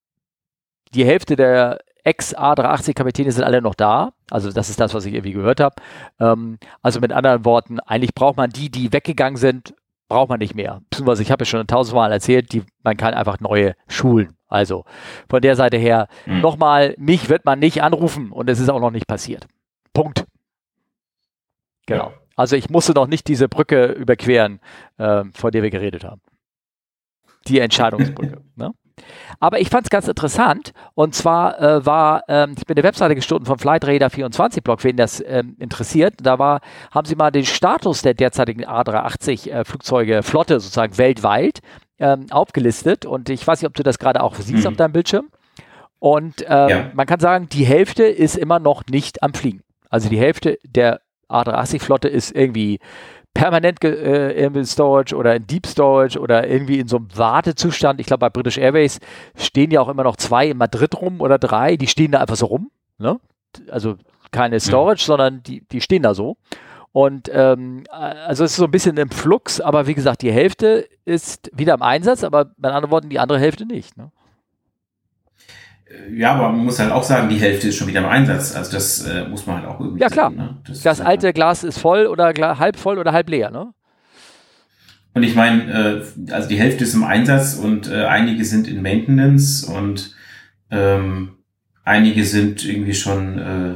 die 0.93 1.05
Hälfte 1.05 1.35
der 1.35 1.79
Ex-A380-Kapitäne 2.05 3.31
sind 3.31 3.43
alle 3.43 3.61
noch 3.61 3.75
da. 3.75 4.13
Also 4.29 4.51
das 4.51 4.69
ist 4.69 4.79
das, 4.79 4.93
was 4.93 5.05
ich 5.05 5.13
irgendwie 5.13 5.33
gehört 5.33 5.59
habe. 5.59 5.75
Ähm, 6.19 6.59
also 6.81 6.99
mit 6.99 7.11
anderen 7.11 7.43
Worten, 7.45 7.79
eigentlich 7.79 8.13
braucht 8.13 8.37
man 8.37 8.51
die, 8.51 8.69
die 8.69 8.93
weggegangen 8.93 9.37
sind, 9.37 9.73
braucht 10.07 10.29
man 10.29 10.39
nicht 10.39 10.55
mehr. 10.55 10.81
Beziehungsweise 10.89 11.23
ich 11.23 11.31
habe 11.31 11.41
ja 11.41 11.45
schon 11.45 11.67
tausendmal 11.67 12.11
erzählt, 12.11 12.53
die, 12.53 12.63
man 12.83 12.95
kann 12.95 13.13
einfach 13.13 13.39
neue 13.39 13.75
schulen. 13.87 14.37
Also 14.47 14.85
von 15.29 15.41
der 15.41 15.55
Seite 15.55 15.77
her, 15.77 16.07
mhm. 16.25 16.41
nochmal, 16.41 16.95
mich 16.97 17.29
wird 17.29 17.45
man 17.45 17.59
nicht 17.59 17.81
anrufen 17.81 18.31
und 18.31 18.49
es 18.49 18.59
ist 18.59 18.69
auch 18.69 18.79
noch 18.79 18.91
nicht 18.91 19.07
passiert. 19.07 19.47
Punkt. 19.93 20.25
Genau. 21.87 22.09
Ja. 22.09 22.13
Also 22.35 22.55
ich 22.55 22.69
musste 22.69 22.93
noch 22.93 23.07
nicht 23.07 23.27
diese 23.27 23.49
Brücke 23.49 23.85
überqueren, 23.87 24.59
äh, 24.97 25.23
vor 25.33 25.51
der 25.51 25.63
wir 25.63 25.71
geredet 25.71 26.03
haben. 26.03 26.21
Die 27.47 27.59
Entscheidungsbrücke. 27.59 28.41
ne? 28.55 28.73
Aber 29.39 29.59
ich 29.59 29.69
fand 29.69 29.85
es 29.85 29.89
ganz 29.89 30.07
interessant. 30.07 30.71
Und 30.93 31.15
zwar 31.15 31.59
äh, 31.59 31.85
war, 31.85 32.23
ähm, 32.27 32.55
ich 32.57 32.65
bin 32.65 32.75
der 32.75 32.83
Webseite 32.83 33.15
gestoßen 33.15 33.45
vom 33.45 33.59
Flightradar 33.59 34.09
24 34.09 34.63
Blog, 34.63 34.83
wen 34.83 34.97
das 34.97 35.23
ähm, 35.25 35.55
interessiert. 35.59 36.15
Da 36.21 36.39
war, 36.39 36.61
haben 36.91 37.05
sie 37.05 37.15
mal 37.15 37.31
den 37.31 37.45
Status 37.45 38.01
der 38.01 38.13
derzeitigen 38.13 38.65
A380 38.65 39.49
äh, 39.49 39.65
Flugzeuge 39.65 40.23
Flotte 40.23 40.59
sozusagen 40.59 40.97
weltweit 40.97 41.59
ähm, 41.99 42.27
aufgelistet. 42.31 43.05
Und 43.05 43.29
ich 43.29 43.45
weiß 43.45 43.61
nicht, 43.61 43.67
ob 43.67 43.75
du 43.75 43.83
das 43.83 43.99
gerade 43.99 44.21
auch 44.23 44.35
siehst 44.35 44.63
mhm. 44.63 44.71
auf 44.71 44.75
deinem 44.77 44.93
Bildschirm. 44.93 45.29
Und 45.99 46.45
ähm, 46.47 46.69
ja. 46.69 46.91
man 46.93 47.07
kann 47.07 47.19
sagen, 47.19 47.49
die 47.49 47.65
Hälfte 47.65 48.03
ist 48.03 48.37
immer 48.37 48.59
noch 48.59 48.83
nicht 48.89 49.23
am 49.23 49.33
Fliegen. 49.33 49.61
Also 49.89 50.09
die 50.09 50.19
Hälfte 50.19 50.59
der 50.63 51.01
A380 51.29 51.79
Flotte 51.79 52.07
ist 52.07 52.35
irgendwie 52.35 52.79
permanent 53.35 53.83
äh, 53.83 54.31
in 54.31 54.65
Storage 54.65 55.15
oder 55.15 55.35
in 55.35 55.45
Deep 55.45 55.67
Storage 55.67 56.17
oder 56.19 56.47
irgendwie 56.47 56.79
in 56.79 56.87
so 56.87 56.97
einem 56.97 57.15
Wartezustand. 57.15 57.99
Ich 57.99 58.07
glaube, 58.07 58.21
bei 58.21 58.29
British 58.29 58.57
Airways 58.57 58.99
stehen 59.37 59.69
ja 59.69 59.81
auch 59.81 59.89
immer 59.89 60.03
noch 60.03 60.15
zwei 60.15 60.47
in 60.47 60.57
Madrid 60.57 60.99
rum 60.99 61.21
oder 61.21 61.37
drei. 61.37 61.77
Die 61.77 61.87
stehen 61.87 62.11
da 62.11 62.21
einfach 62.21 62.37
so 62.37 62.47
rum. 62.47 62.71
Ne? 62.97 63.19
Also 63.69 63.97
keine 64.31 64.59
Storage, 64.59 65.03
mhm. 65.03 65.05
sondern 65.05 65.43
die, 65.43 65.61
die 65.67 65.81
stehen 65.81 66.01
da 66.01 66.15
so. 66.15 66.37
Und 66.93 67.29
ähm, 67.33 67.83
also 67.91 68.45
es 68.45 68.51
ist 68.51 68.57
so 68.57 68.63
ein 68.63 68.71
bisschen 68.71 68.95
im 68.95 69.09
Flux, 69.09 69.59
aber 69.59 69.85
wie 69.85 69.95
gesagt, 69.95 70.21
die 70.21 70.31
Hälfte 70.31 70.87
ist 71.03 71.51
wieder 71.53 71.73
im 71.73 71.81
Einsatz, 71.81 72.23
aber 72.23 72.51
mit 72.55 72.71
anderen 72.71 72.89
Worten 72.89 73.09
die 73.09 73.19
andere 73.19 73.37
Hälfte 73.37 73.65
nicht. 73.65 73.97
Ne? 73.97 74.11
Ja, 76.11 76.33
aber 76.33 76.49
man 76.49 76.65
muss 76.65 76.79
halt 76.79 76.91
auch 76.91 77.03
sagen, 77.03 77.29
die 77.29 77.37
Hälfte 77.37 77.67
ist 77.67 77.75
schon 77.75 77.87
wieder 77.87 77.99
im 77.99 78.07
Einsatz. 78.07 78.55
Also 78.55 78.71
das 78.71 79.05
äh, 79.05 79.27
muss 79.27 79.45
man 79.45 79.57
halt 79.57 79.67
auch 79.67 79.79
irgendwie. 79.79 80.01
Ja 80.01 80.09
klar. 80.09 80.29
Sehen, 80.29 80.37
ne? 80.37 80.57
Das, 80.67 80.81
das 80.81 81.01
alte 81.01 81.31
Glas 81.31 81.63
ist 81.63 81.77
voll 81.77 82.07
oder 82.07 82.33
halb 82.57 82.77
voll 82.77 82.97
oder 82.97 83.11
halb 83.11 83.29
leer, 83.29 83.51
ne? 83.51 83.71
Und 85.13 85.23
ich 85.23 85.35
meine, 85.35 85.71
äh, 85.71 86.31
also 86.31 86.49
die 86.49 86.59
Hälfte 86.59 86.83
ist 86.83 86.93
im 86.93 87.03
Einsatz 87.03 87.55
und 87.55 87.89
äh, 87.89 88.05
einige 88.05 88.43
sind 88.43 88.67
in 88.67 88.81
Maintenance 88.81 89.63
und 89.63 90.13
ähm, 90.71 91.37
einige 91.85 92.25
sind 92.25 92.65
irgendwie 92.65 92.93
schon 92.93 93.37
äh, 93.37 93.75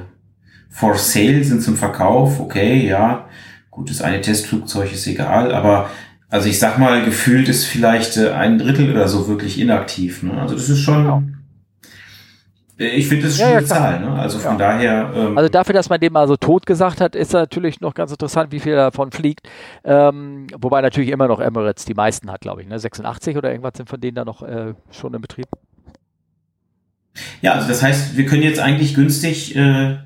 for 0.69 0.97
sale, 0.97 1.43
sind 1.43 1.61
zum 1.61 1.77
Verkauf. 1.77 2.39
Okay, 2.39 2.87
ja, 2.87 3.29
gut, 3.71 3.89
das 3.89 4.01
eine 4.01 4.19
Testflugzeug 4.19 4.91
ist 4.91 5.07
egal, 5.07 5.53
aber 5.53 5.89
also 6.27 6.49
ich 6.49 6.59
sag 6.59 6.77
mal, 6.77 7.05
gefühlt 7.05 7.47
ist 7.49 7.65
vielleicht 7.65 8.17
äh, 8.17 8.31
ein 8.31 8.57
Drittel 8.57 8.91
oder 8.91 9.07
so 9.07 9.27
wirklich 9.27 9.59
inaktiv. 9.59 10.23
Ne? 10.23 10.33
Also 10.33 10.55
das 10.55 10.69
ist 10.69 10.79
schon. 10.79 11.38
Ja 12.79 12.85
ich 12.87 13.07
finde, 13.09 13.25
das 13.25 13.33
ist 13.33 13.39
schon 13.39 13.49
ja, 13.49 13.57
eine 13.57 13.65
Zahl, 13.65 13.99
ne? 13.99 14.11
Also 14.13 14.39
von 14.39 14.53
ja. 14.53 14.57
daher. 14.57 15.11
Ähm 15.13 15.37
also 15.37 15.49
dafür, 15.49 15.73
dass 15.73 15.89
man 15.89 15.99
dem 15.99 16.13
mal 16.13 16.29
so 16.29 16.37
tot 16.37 16.65
gesagt 16.65 17.01
hat, 17.01 17.13
ist 17.13 17.33
natürlich 17.33 17.81
noch 17.81 17.93
ganz 17.93 18.11
interessant, 18.11 18.53
wie 18.53 18.61
viel 18.61 18.73
davon 18.73 19.11
fliegt. 19.11 19.49
Ähm, 19.83 20.47
wobei 20.57 20.81
natürlich 20.81 21.09
immer 21.09 21.27
noch 21.27 21.41
Emirates 21.41 21.83
die 21.83 21.93
meisten 21.93 22.31
hat, 22.31 22.39
glaube 22.39 22.61
ich. 22.61 22.69
Ne? 22.69 22.79
86 22.79 23.35
oder 23.35 23.51
irgendwas 23.51 23.73
sind 23.75 23.89
von 23.89 23.99
denen 23.99 24.15
da 24.15 24.23
noch 24.23 24.43
äh, 24.43 24.75
schon 24.91 25.13
im 25.13 25.21
Betrieb. 25.21 25.47
Ja, 27.41 27.53
also 27.53 27.67
das 27.67 27.83
heißt, 27.83 28.15
wir 28.15 28.25
können 28.25 28.43
jetzt 28.43 28.61
eigentlich 28.61 28.95
günstig 28.95 29.57
äh, 29.57 29.97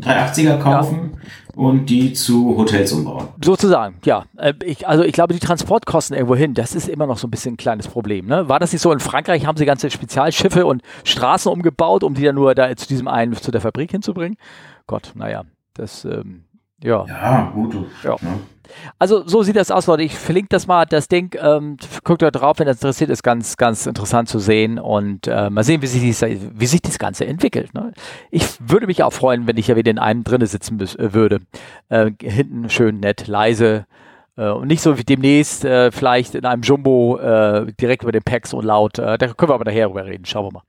380er 0.00 0.58
kaufen 0.58 1.12
ja. 1.14 1.20
und 1.54 1.86
die 1.86 2.12
zu 2.12 2.56
Hotels 2.56 2.92
umbauen. 2.92 3.28
Sozusagen, 3.42 3.96
ja. 4.04 4.24
Äh, 4.36 4.54
ich, 4.64 4.86
also 4.86 5.04
ich 5.04 5.12
glaube, 5.12 5.34
die 5.34 5.40
Transportkosten 5.40 6.16
irgendwo 6.16 6.36
hin, 6.36 6.54
das 6.54 6.74
ist 6.74 6.88
immer 6.88 7.06
noch 7.06 7.18
so 7.18 7.26
ein 7.26 7.30
bisschen 7.30 7.54
ein 7.54 7.56
kleines 7.56 7.88
Problem. 7.88 8.26
Ne? 8.26 8.48
War 8.48 8.58
das 8.58 8.72
nicht 8.72 8.82
so? 8.82 8.92
In 8.92 9.00
Frankreich 9.00 9.46
haben 9.46 9.56
sie 9.56 9.64
ganze 9.64 9.90
Spezialschiffe 9.90 10.66
und 10.66 10.82
Straßen 11.04 11.50
umgebaut, 11.50 12.02
um 12.02 12.14
die 12.14 12.24
dann 12.24 12.34
nur 12.34 12.54
da 12.54 12.74
zu 12.76 12.88
diesem 12.88 13.08
einen, 13.08 13.34
zu 13.34 13.50
der 13.50 13.60
Fabrik 13.60 13.90
hinzubringen. 13.90 14.36
Gott, 14.86 15.12
naja, 15.14 15.44
das, 15.74 16.04
ähm, 16.04 16.45
ja. 16.82 17.04
Ja, 17.06 17.50
gut. 17.54 17.74
Ja. 18.02 18.16
Ne? 18.20 18.40
Also 18.98 19.26
so 19.26 19.42
sieht 19.42 19.56
das 19.56 19.70
aus, 19.70 19.86
Leute. 19.86 20.02
Ich 20.02 20.14
verlinke 20.14 20.48
das 20.50 20.66
mal, 20.66 20.84
das 20.84 21.08
Ding. 21.08 21.34
Ähm, 21.40 21.76
guckt 22.04 22.22
da 22.22 22.30
drauf, 22.30 22.58
wenn 22.58 22.66
das 22.66 22.76
interessiert 22.76 23.10
ist. 23.10 23.22
Ganz, 23.22 23.56
ganz 23.56 23.86
interessant 23.86 24.28
zu 24.28 24.38
sehen 24.38 24.78
und 24.78 25.26
äh, 25.26 25.50
mal 25.50 25.64
sehen, 25.64 25.82
wie 25.82 25.86
sich, 25.86 26.00
dies, 26.00 26.22
wie 26.22 26.66
sich 26.66 26.82
das 26.82 26.98
Ganze 26.98 27.26
entwickelt. 27.26 27.74
Ne? 27.74 27.92
Ich 28.30 28.44
würde 28.60 28.86
mich 28.86 29.02
auch 29.02 29.12
freuen, 29.12 29.46
wenn 29.46 29.56
ich 29.56 29.68
ja 29.68 29.76
wieder 29.76 29.90
in 29.90 29.98
einem 29.98 30.24
drinne 30.24 30.46
sitzen 30.46 30.80
äh, 30.80 31.14
würde. 31.14 31.40
Äh, 31.88 32.10
hinten 32.20 32.68
schön 32.70 33.00
nett, 33.00 33.26
leise. 33.26 33.86
Äh, 34.36 34.50
und 34.50 34.68
nicht 34.68 34.82
so 34.82 34.98
wie 34.98 35.04
demnächst 35.04 35.64
äh, 35.64 35.90
vielleicht 35.90 36.34
in 36.34 36.44
einem 36.44 36.62
Jumbo 36.62 37.18
äh, 37.18 37.72
direkt 37.80 38.02
über 38.02 38.12
den 38.12 38.22
Packs 38.22 38.52
und 38.52 38.64
laut. 38.64 38.98
da 38.98 39.16
können 39.16 39.50
wir 39.50 39.54
aber 39.54 39.64
nachher 39.64 39.86
drüber 39.86 40.04
reden. 40.04 40.24
Schauen 40.24 40.46
wir 40.46 40.52
mal. 40.52 40.62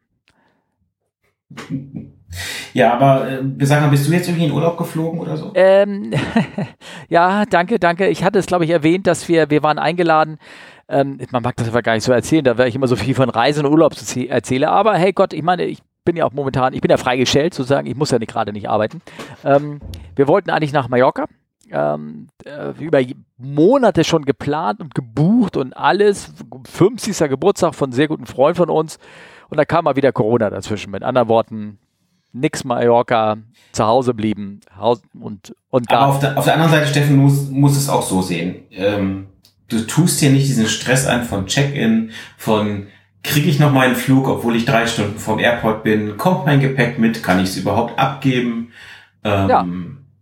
Ja, 2.74 2.94
aber 2.94 3.40
wir 3.42 3.68
sagen, 3.68 3.90
bist 3.90 4.08
du 4.08 4.12
jetzt 4.12 4.28
irgendwie 4.28 4.46
in 4.46 4.52
Urlaub 4.52 4.78
geflogen 4.78 5.20
oder 5.20 5.38
so? 5.38 5.52
Ähm, 5.56 6.12
ja, 7.10 7.46
danke, 7.46 7.80
danke. 7.80 8.08
Ich 8.08 8.24
hatte 8.24 8.40
es, 8.40 8.46
glaube 8.46 8.66
ich, 8.66 8.72
erwähnt, 8.72 9.08
dass 9.08 9.28
wir, 9.28 9.50
wir 9.50 9.64
waren 9.64 9.80
eingeladen. 9.80 10.38
Ähm, 10.90 11.20
man 11.32 11.44
mag 11.44 11.56
das 11.58 11.68
aber 11.68 11.82
gar 11.82 11.94
nicht 11.94 12.04
so 12.04 12.12
erzählen, 12.12 12.44
da 12.44 12.58
wäre 12.58 12.70
ich 12.70 12.76
immer 12.76 12.88
so 12.88 12.96
viel 12.96 13.16
von 13.16 13.30
Reisen 13.30 13.66
und 13.66 13.72
Urlaub 13.72 13.94
erzähle. 14.30 14.70
Aber 14.70 14.96
hey 14.96 15.12
Gott, 15.12 15.34
ich 15.34 15.44
meine, 15.44 15.66
ich 15.66 15.80
bin 16.06 16.16
ja 16.16 16.26
auch 16.26 16.32
momentan, 16.32 16.74
ich 16.74 16.82
bin 16.82 16.90
ja 16.90 16.98
freigestellt 16.98 17.54
sozusagen, 17.54 17.88
ich 17.88 17.96
muss 17.96 18.12
ja 18.12 18.18
gerade 18.18 18.54
nicht 18.54 18.70
arbeiten. 18.70 19.02
Ähm, 19.44 19.80
wir 20.16 20.28
wollten 20.28 20.50
eigentlich 20.50 20.74
nach 20.74 20.88
Mallorca. 20.88 21.26
Ähm, 21.70 22.28
äh, 22.46 22.72
über 22.80 23.02
Monate 23.38 24.06
schon 24.06 24.24
geplant 24.24 24.80
und 24.80 24.96
gebucht 24.96 25.58
und 25.58 25.76
alles. 25.76 26.34
50. 26.66 27.30
Geburtstag 27.30 27.76
von 27.76 27.92
sehr 27.92 28.08
guten 28.08 28.26
Freunden 28.26 28.56
von 28.56 28.70
uns. 28.70 29.00
Und 29.50 29.58
da 29.58 29.66
kam 29.66 29.84
mal 29.84 29.98
wieder 29.98 30.14
Corona 30.14 30.50
dazwischen. 30.50 30.92
Mit 30.92 31.04
anderen 31.04 31.28
Worten, 31.28 31.78
nix 32.40 32.64
Mallorca, 32.64 33.38
zu 33.72 33.86
Hause 33.86 34.14
blieben 34.14 34.62
und, 35.20 35.56
und 35.70 35.92
Aber 35.92 36.08
auf 36.08 36.20
der, 36.20 36.38
auf 36.38 36.46
der 36.46 36.56
anderen 36.56 36.72
Seite, 36.72 36.88
Steffen, 36.88 37.18
muss, 37.18 37.50
muss 37.50 37.78
es 37.78 37.90
auch 37.90 38.02
so 38.02 38.22
sehen. 38.22 38.56
Ähm, 38.72 39.28
du 39.68 39.82
tust 39.82 40.22
dir 40.22 40.32
nicht 40.32 40.48
diesen 40.48 40.68
Stress 40.68 41.06
ein 41.06 41.24
von 41.24 41.46
Check-in, 41.46 42.12
von 42.38 42.88
kriege 43.24 43.50
ich 43.50 43.60
noch 43.60 43.72
meinen 43.72 43.96
Flug, 43.96 44.28
obwohl 44.28 44.56
ich 44.56 44.66
drei 44.66 44.88
Stunden 44.88 45.20
vom 45.20 45.40
Airport 45.40 45.84
bin, 45.84 46.18
kommt 46.18 46.46
mein 46.46 46.60
Gepäck 46.60 46.98
mit, 46.98 47.24
kann 47.24 47.40
ich 47.40 47.50
es 47.50 47.58
überhaupt 47.58 48.00
abgeben? 48.00 48.72
Ähm, 49.24 49.50
ja. 49.50 49.66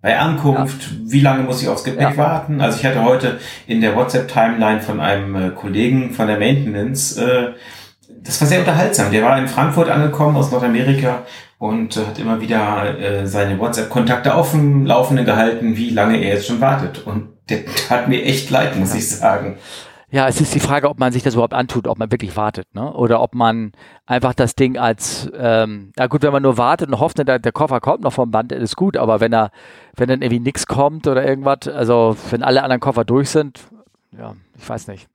Bei 0.02 0.20
Ankunft, 0.20 0.82
ja. 0.84 0.98
wie 1.06 1.22
lange 1.22 1.44
muss 1.44 1.62
ich 1.62 1.68
aufs 1.68 1.84
Gepäck 1.84 2.12
ja. 2.12 2.18
warten? 2.18 2.62
Also 2.62 2.80
ich 2.80 2.86
hatte 2.86 3.04
heute 3.04 3.40
in 3.68 3.82
der 3.82 3.96
WhatsApp-Timeline 3.96 4.82
von 4.82 5.00
einem 5.00 5.36
äh, 5.36 5.50
Kollegen 5.52 6.12
von 6.12 6.28
der 6.28 6.40
Maintenance 6.40 7.18
äh, 7.18 7.54
das 8.26 8.42
war 8.42 8.48
sehr 8.48 8.60
unterhaltsam. 8.60 9.12
Der 9.12 9.24
war 9.24 9.38
in 9.38 9.48
Frankfurt 9.48 9.90
angekommen 9.90 10.36
aus 10.36 10.52
Nordamerika 10.52 11.24
und 11.58 11.98
äh, 11.98 12.06
hat 12.06 12.20
immer 12.20 12.42
wieder 12.42 13.00
äh, 13.00 13.28
seine 13.28 13.60
WhatsApp-Kontakte 13.60 14.34
auf 14.36 14.52
dem 14.52 14.86
Laufenden 14.86 15.26
gehalten, 15.26 15.78
wie 15.78 15.90
lange 15.90 16.18
er 16.18 16.36
jetzt 16.36 16.48
schon 16.48 16.62
wartet. 16.62 17.06
Und 17.06 17.30
der 17.50 17.60
hat 17.90 18.08
mir 18.08 18.24
echt 18.24 18.50
leid, 18.50 18.78
muss 18.78 18.94
ich 18.94 19.08
sagen. 19.10 19.58
Ja, 20.12 20.28
es 20.28 20.40
ist 20.40 20.54
die 20.54 20.60
Frage, 20.60 20.90
ob 20.90 21.00
man 21.00 21.12
sich 21.12 21.24
das 21.24 21.34
überhaupt 21.34 21.54
antut, 21.54 21.88
ob 21.88 21.98
man 21.98 22.12
wirklich 22.12 22.38
wartet, 22.38 22.74
ne? 22.74 22.94
Oder 22.94 23.22
ob 23.22 23.34
man 23.34 23.72
einfach 24.06 24.34
das 24.34 24.56
Ding 24.56 24.78
als, 24.78 25.30
ähm, 25.38 25.92
na 25.98 26.08
gut, 26.08 26.22
wenn 26.22 26.32
man 26.32 26.44
nur 26.44 26.58
wartet 26.58 26.90
und 26.90 27.00
hofft, 27.00 27.18
der, 27.18 27.40
der 27.40 27.52
Koffer 27.52 27.82
kommt 27.82 28.04
noch 28.04 28.14
vom 28.14 28.32
Band, 28.32 28.52
ist 28.52 28.76
gut, 28.76 28.98
aber 28.98 29.20
wenn 29.20 29.34
er, 29.34 29.50
wenn 29.96 30.08
dann 30.08 30.22
irgendwie 30.22 30.40
nichts 30.40 30.68
kommt 30.68 31.08
oder 31.08 31.26
irgendwas, 31.26 31.68
also 31.68 32.16
wenn 32.30 32.44
alle 32.44 32.64
anderen 32.64 32.80
Koffer 32.80 33.04
durch 33.04 33.30
sind, 33.30 33.68
ja, 34.18 34.36
ich 34.58 34.70
weiß 34.70 34.88
nicht. 34.88 35.10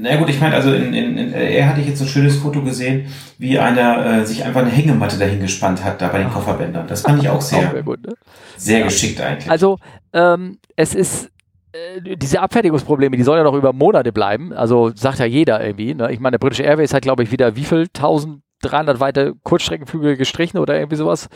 Na 0.00 0.16
gut, 0.16 0.28
ich 0.30 0.40
meine, 0.40 0.54
also 0.54 0.72
in, 0.72 0.94
in, 0.94 1.18
in 1.18 1.32
er 1.32 1.68
hatte 1.68 1.80
ich 1.80 1.88
jetzt 1.88 2.00
ein 2.00 2.06
schönes 2.06 2.36
Foto 2.36 2.62
gesehen, 2.62 3.06
wie 3.38 3.58
einer 3.58 4.20
äh, 4.20 4.24
sich 4.24 4.44
einfach 4.44 4.60
eine 4.60 4.70
Hängematte 4.70 5.18
dahin 5.18 5.40
gespannt 5.40 5.82
hat, 5.82 6.00
da 6.00 6.08
bei 6.08 6.18
den 6.18 6.30
Kofferbändern. 6.30 6.86
Das 6.86 7.02
fand 7.02 7.20
ich 7.20 7.28
auch 7.28 7.40
sehr, 7.40 7.68
auch 7.68 7.84
gut, 7.84 8.06
ne? 8.06 8.14
sehr 8.56 8.78
ja. 8.78 8.84
geschickt 8.84 9.20
eigentlich. 9.20 9.50
Also 9.50 9.78
ähm, 10.12 10.58
es 10.76 10.94
ist 10.94 11.30
äh, 11.72 12.16
diese 12.16 12.40
Abfertigungsprobleme, 12.40 13.16
die 13.16 13.24
sollen 13.24 13.38
ja 13.38 13.44
noch 13.44 13.54
über 13.54 13.72
Monate 13.72 14.12
bleiben. 14.12 14.52
Also 14.52 14.92
sagt 14.94 15.18
ja 15.18 15.26
jeder 15.26 15.64
irgendwie. 15.64 15.94
Ne? 15.94 16.12
Ich 16.12 16.20
meine, 16.20 16.38
der 16.38 16.46
British 16.46 16.60
Airways 16.60 16.94
hat, 16.94 17.02
glaube 17.02 17.24
ich, 17.24 17.32
wieder 17.32 17.56
wie 17.56 17.64
viel? 17.64 17.88
Tausend 17.88 18.42
300 18.62 19.00
weite 19.00 19.34
Kurzstreckenflüge 19.42 20.16
gestrichen 20.16 20.58
oder 20.58 20.76
irgendwie 20.76 20.96
sowas. 20.96 21.28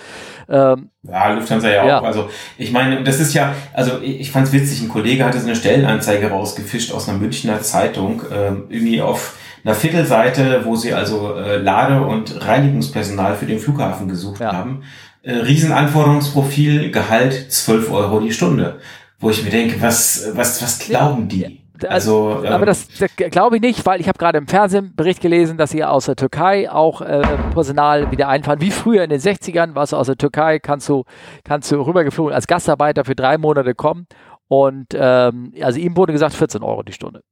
Ähm, 0.49 0.91
ja, 1.02 1.33
Lufthansa 1.33 1.69
ja, 1.69 1.87
ja, 1.87 2.00
auch. 2.00 2.05
Also 2.05 2.29
ich 2.59 2.73
meine, 2.73 3.02
das 3.05 3.21
ist 3.21 3.35
ja, 3.35 3.55
also 3.73 4.00
ich, 4.02 4.21
ich 4.21 4.31
fand 4.33 4.49
es 4.49 4.52
witzig, 4.52 4.83
ein 4.83 4.88
Kollege 4.88 5.25
hatte 5.25 5.38
so 5.38 5.47
eine 5.47 5.57
Stellenanzeige 5.57 6.31
rausgefischt 6.31 6.93
aus 6.93 7.09
einer 7.09 7.19
Münchner 7.19 7.61
Zeitung, 7.62 8.23
ähm, 8.33 8.64
irgendwie 8.69 9.00
auf 9.00 9.37
einer 9.64 9.75
Viertelseite, 9.75 10.64
wo 10.64 10.75
sie 10.76 10.93
also 10.93 11.37
äh, 11.37 11.59
Lade- 11.59 12.02
und 12.02 12.45
Reinigungspersonal 12.45 13.37
für 13.37 13.47
den 13.47 13.61
Flughafen 13.61 14.09
gesucht 14.09 14.41
ja. 14.41 14.52
haben. 14.52 14.83
Äh, 15.23 15.35
Riesenanforderungsprofil, 15.35 16.91
Gehalt 16.91 17.52
12 17.52 17.91
Euro 17.93 18.21
die 18.21 18.33
Stunde. 18.33 18.81
Wo 19.21 19.31
ich 19.31 19.45
mir 19.45 19.50
denke, 19.50 19.81
was, 19.81 20.31
was, 20.35 20.61
was 20.61 20.81
glauben 20.81 21.29
die? 21.29 21.62
Also, 21.85 22.43
ähm, 22.45 22.53
aber 22.53 22.67
das, 22.67 22.89
das 22.89 23.11
glaube 23.17 23.57
ich 23.57 23.62
nicht, 23.62 23.85
weil 23.87 24.01
ich 24.01 24.09
habe 24.09 24.19
gerade 24.19 24.39
im 24.39 24.47
Fernsehen 24.47 24.95
Bericht 24.95 25.21
gelesen, 25.21 25.59
dass 25.59 25.71
sie 25.71 25.85
aus 25.85 26.07
der 26.07 26.17
Türkei 26.17 26.71
auch 26.71 27.01
äh, 27.01 27.23
Personal 27.53 28.11
wieder 28.11 28.29
einfahren. 28.29 28.61
Wie 28.61 28.71
früher 28.71 29.05
in 29.05 29.11
den 29.11 29.21
60ern 29.21 29.75
warst 29.75 29.93
du 29.93 29.97
aus 29.97 30.07
der 30.07 30.17
Türkei, 30.17 30.59
kannst 30.59 30.89
du, 30.89 31.05
kannst 31.45 31.71
du 31.71 31.81
rübergeflogen 31.81 32.35
als 32.35 32.47
Gastarbeiter 32.47 33.05
für 33.05 33.15
drei 33.15 33.39
Monate 33.39 33.75
kommen. 33.75 34.07
Und 34.49 34.89
ähm, 34.93 35.53
also 35.62 35.79
ihm 35.79 35.97
wurde 35.97 36.12
gesagt 36.12 36.35
14 36.35 36.62
Euro 36.62 36.83
die 36.83 36.93
Stunde. 36.93 37.23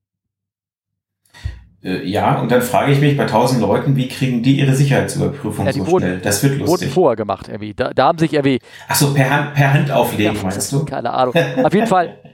Äh, 1.83 2.07
ja, 2.07 2.39
und 2.41 2.51
dann 2.53 2.61
frage 2.61 2.93
ich 2.93 3.01
mich 3.01 3.17
bei 3.17 3.23
1000 3.23 3.61
Leuten, 3.61 3.97
wie 3.97 4.09
kriegen 4.09 4.43
die 4.43 4.59
ihre 4.59 4.75
Sicherheitsüberprüfung 4.75 5.65
ja, 5.67 5.73
so 5.73 5.87
wurden, 5.87 6.05
schnell? 6.05 6.19
Das 6.21 6.43
wird 6.43 6.59
lustig. 6.59 6.69
Wurden 6.69 6.93
vorher 6.93 7.17
gemacht 7.17 7.49
irgendwie. 7.49 7.73
Da, 7.75 7.93
da 7.95 8.07
haben 8.07 8.19
sich 8.19 8.35
irgendwie. 8.35 8.61
Ach 8.89 8.95
so, 8.95 9.15
per 9.15 9.31
Hand, 9.31 9.55
per 9.55 9.73
Hand 9.73 9.91
auflegen, 9.91 10.37
ja, 10.37 10.43
meinst 10.43 10.73
du? 10.73 10.85
Keine 10.85 11.11
Ahnung. 11.13 11.35
Auf 11.63 11.75
jeden 11.75 11.87
Fall. 11.87 12.19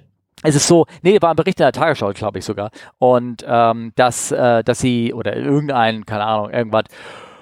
Es 0.47 0.55
ist 0.55 0.67
so, 0.67 0.87
nee, 1.03 1.21
war 1.21 1.31
ein 1.31 1.37
Bericht 1.37 1.61
in 1.61 1.65
der 1.65 1.73
Tagesschau, 1.73 2.13
glaube 2.13 2.39
ich 2.39 2.45
sogar. 2.45 2.71
Und 2.99 3.45
ähm, 3.47 3.93
dass, 3.97 4.33
äh, 4.33 4.63
dass 4.63 4.79
sie, 4.79 5.13
oder 5.13 5.37
irgendein, 5.37 6.07
keine 6.07 6.25
Ahnung, 6.25 6.51
irgendwas, 6.51 6.85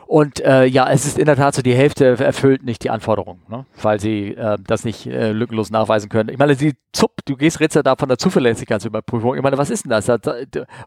und 0.07 0.41
äh, 0.41 0.67
ja, 0.67 0.91
es 0.91 1.07
ist 1.07 1.19
in 1.19 1.25
der 1.25 1.37
Tat 1.37 1.55
so, 1.55 1.63
die 1.63 1.75
Hälfte 1.75 2.05
erfüllt 2.05 2.63
nicht 2.63 2.85
die 2.85 2.91
Anforderungen, 2.91 3.41
ne? 3.49 3.65
weil 3.81 4.01
sie 4.01 4.35
äh, 4.35 4.59
das 4.67 4.85
nicht 4.85 5.07
äh, 5.07 5.33
lückenlos 5.33 5.71
nachweisen 5.71 6.09
können. 6.11 6.29
Ich 6.29 6.39
meine, 6.39 6.55
sie 6.55 6.75
zupp, 6.93 7.13
du 7.25 7.37
gehst 7.37 7.59
jetzt 7.61 7.75
da 7.75 7.97
von 7.97 8.09
der 8.09 8.19
Zuverlässigkeitsüberprüfung. 8.19 9.35
Ich 9.35 9.43
meine, 9.43 9.59
was 9.59 9.71
ist 9.71 9.85
denn 9.85 9.91
das? 9.91 10.09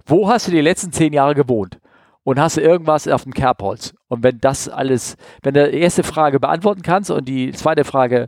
Wo 0.05 0.29
hast 0.29 0.47
du 0.47 0.51
die 0.51 0.61
letzten 0.61 0.91
zehn 0.91 1.13
Jahre 1.13 1.35
gewohnt? 1.35 1.79
Und 2.23 2.39
hast 2.39 2.57
du 2.57 2.61
irgendwas 2.61 3.07
auf 3.07 3.23
dem 3.23 3.33
Kerbholz? 3.33 3.95
Und 4.09 4.21
wenn 4.21 4.39
das 4.39 4.67
alles, 4.69 5.15
wenn 5.43 5.53
du 5.53 5.71
die 5.71 5.77
erste 5.77 6.03
Frage 6.03 6.39
beantworten 6.39 6.81
kannst 6.81 7.09
und 7.09 7.27
die 7.27 7.51
zweite 7.53 7.85
Frage 7.85 8.27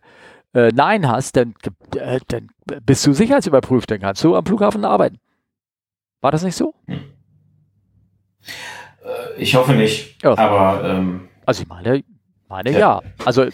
äh, 0.54 0.70
Nein 0.74 1.08
hast, 1.08 1.36
dann, 1.36 1.54
äh, 1.96 2.20
dann 2.28 2.50
bist 2.86 3.06
du 3.06 3.14
sicherheitsüberprüft, 3.14 3.92
dann 3.92 4.00
kannst 4.00 4.24
du 4.24 4.36
am 4.36 4.46
Flughafen 4.46 4.86
arbeiten. 4.86 5.20
War 6.22 6.32
das 6.32 6.44
nicht 6.44 6.56
so? 6.56 6.74
Äh, 6.88 6.98
ich 9.38 9.56
hoffe 9.56 9.74
nicht. 9.74 10.22
Ja. 10.24 10.38
Aber 10.38 10.88
ähm, 10.88 11.30
also 11.46 11.64
ich 11.64 11.68
meine, 11.68 12.04
meine 12.48 12.72
ja. 12.72 12.80
ja. 12.80 13.02
Also 13.26 13.48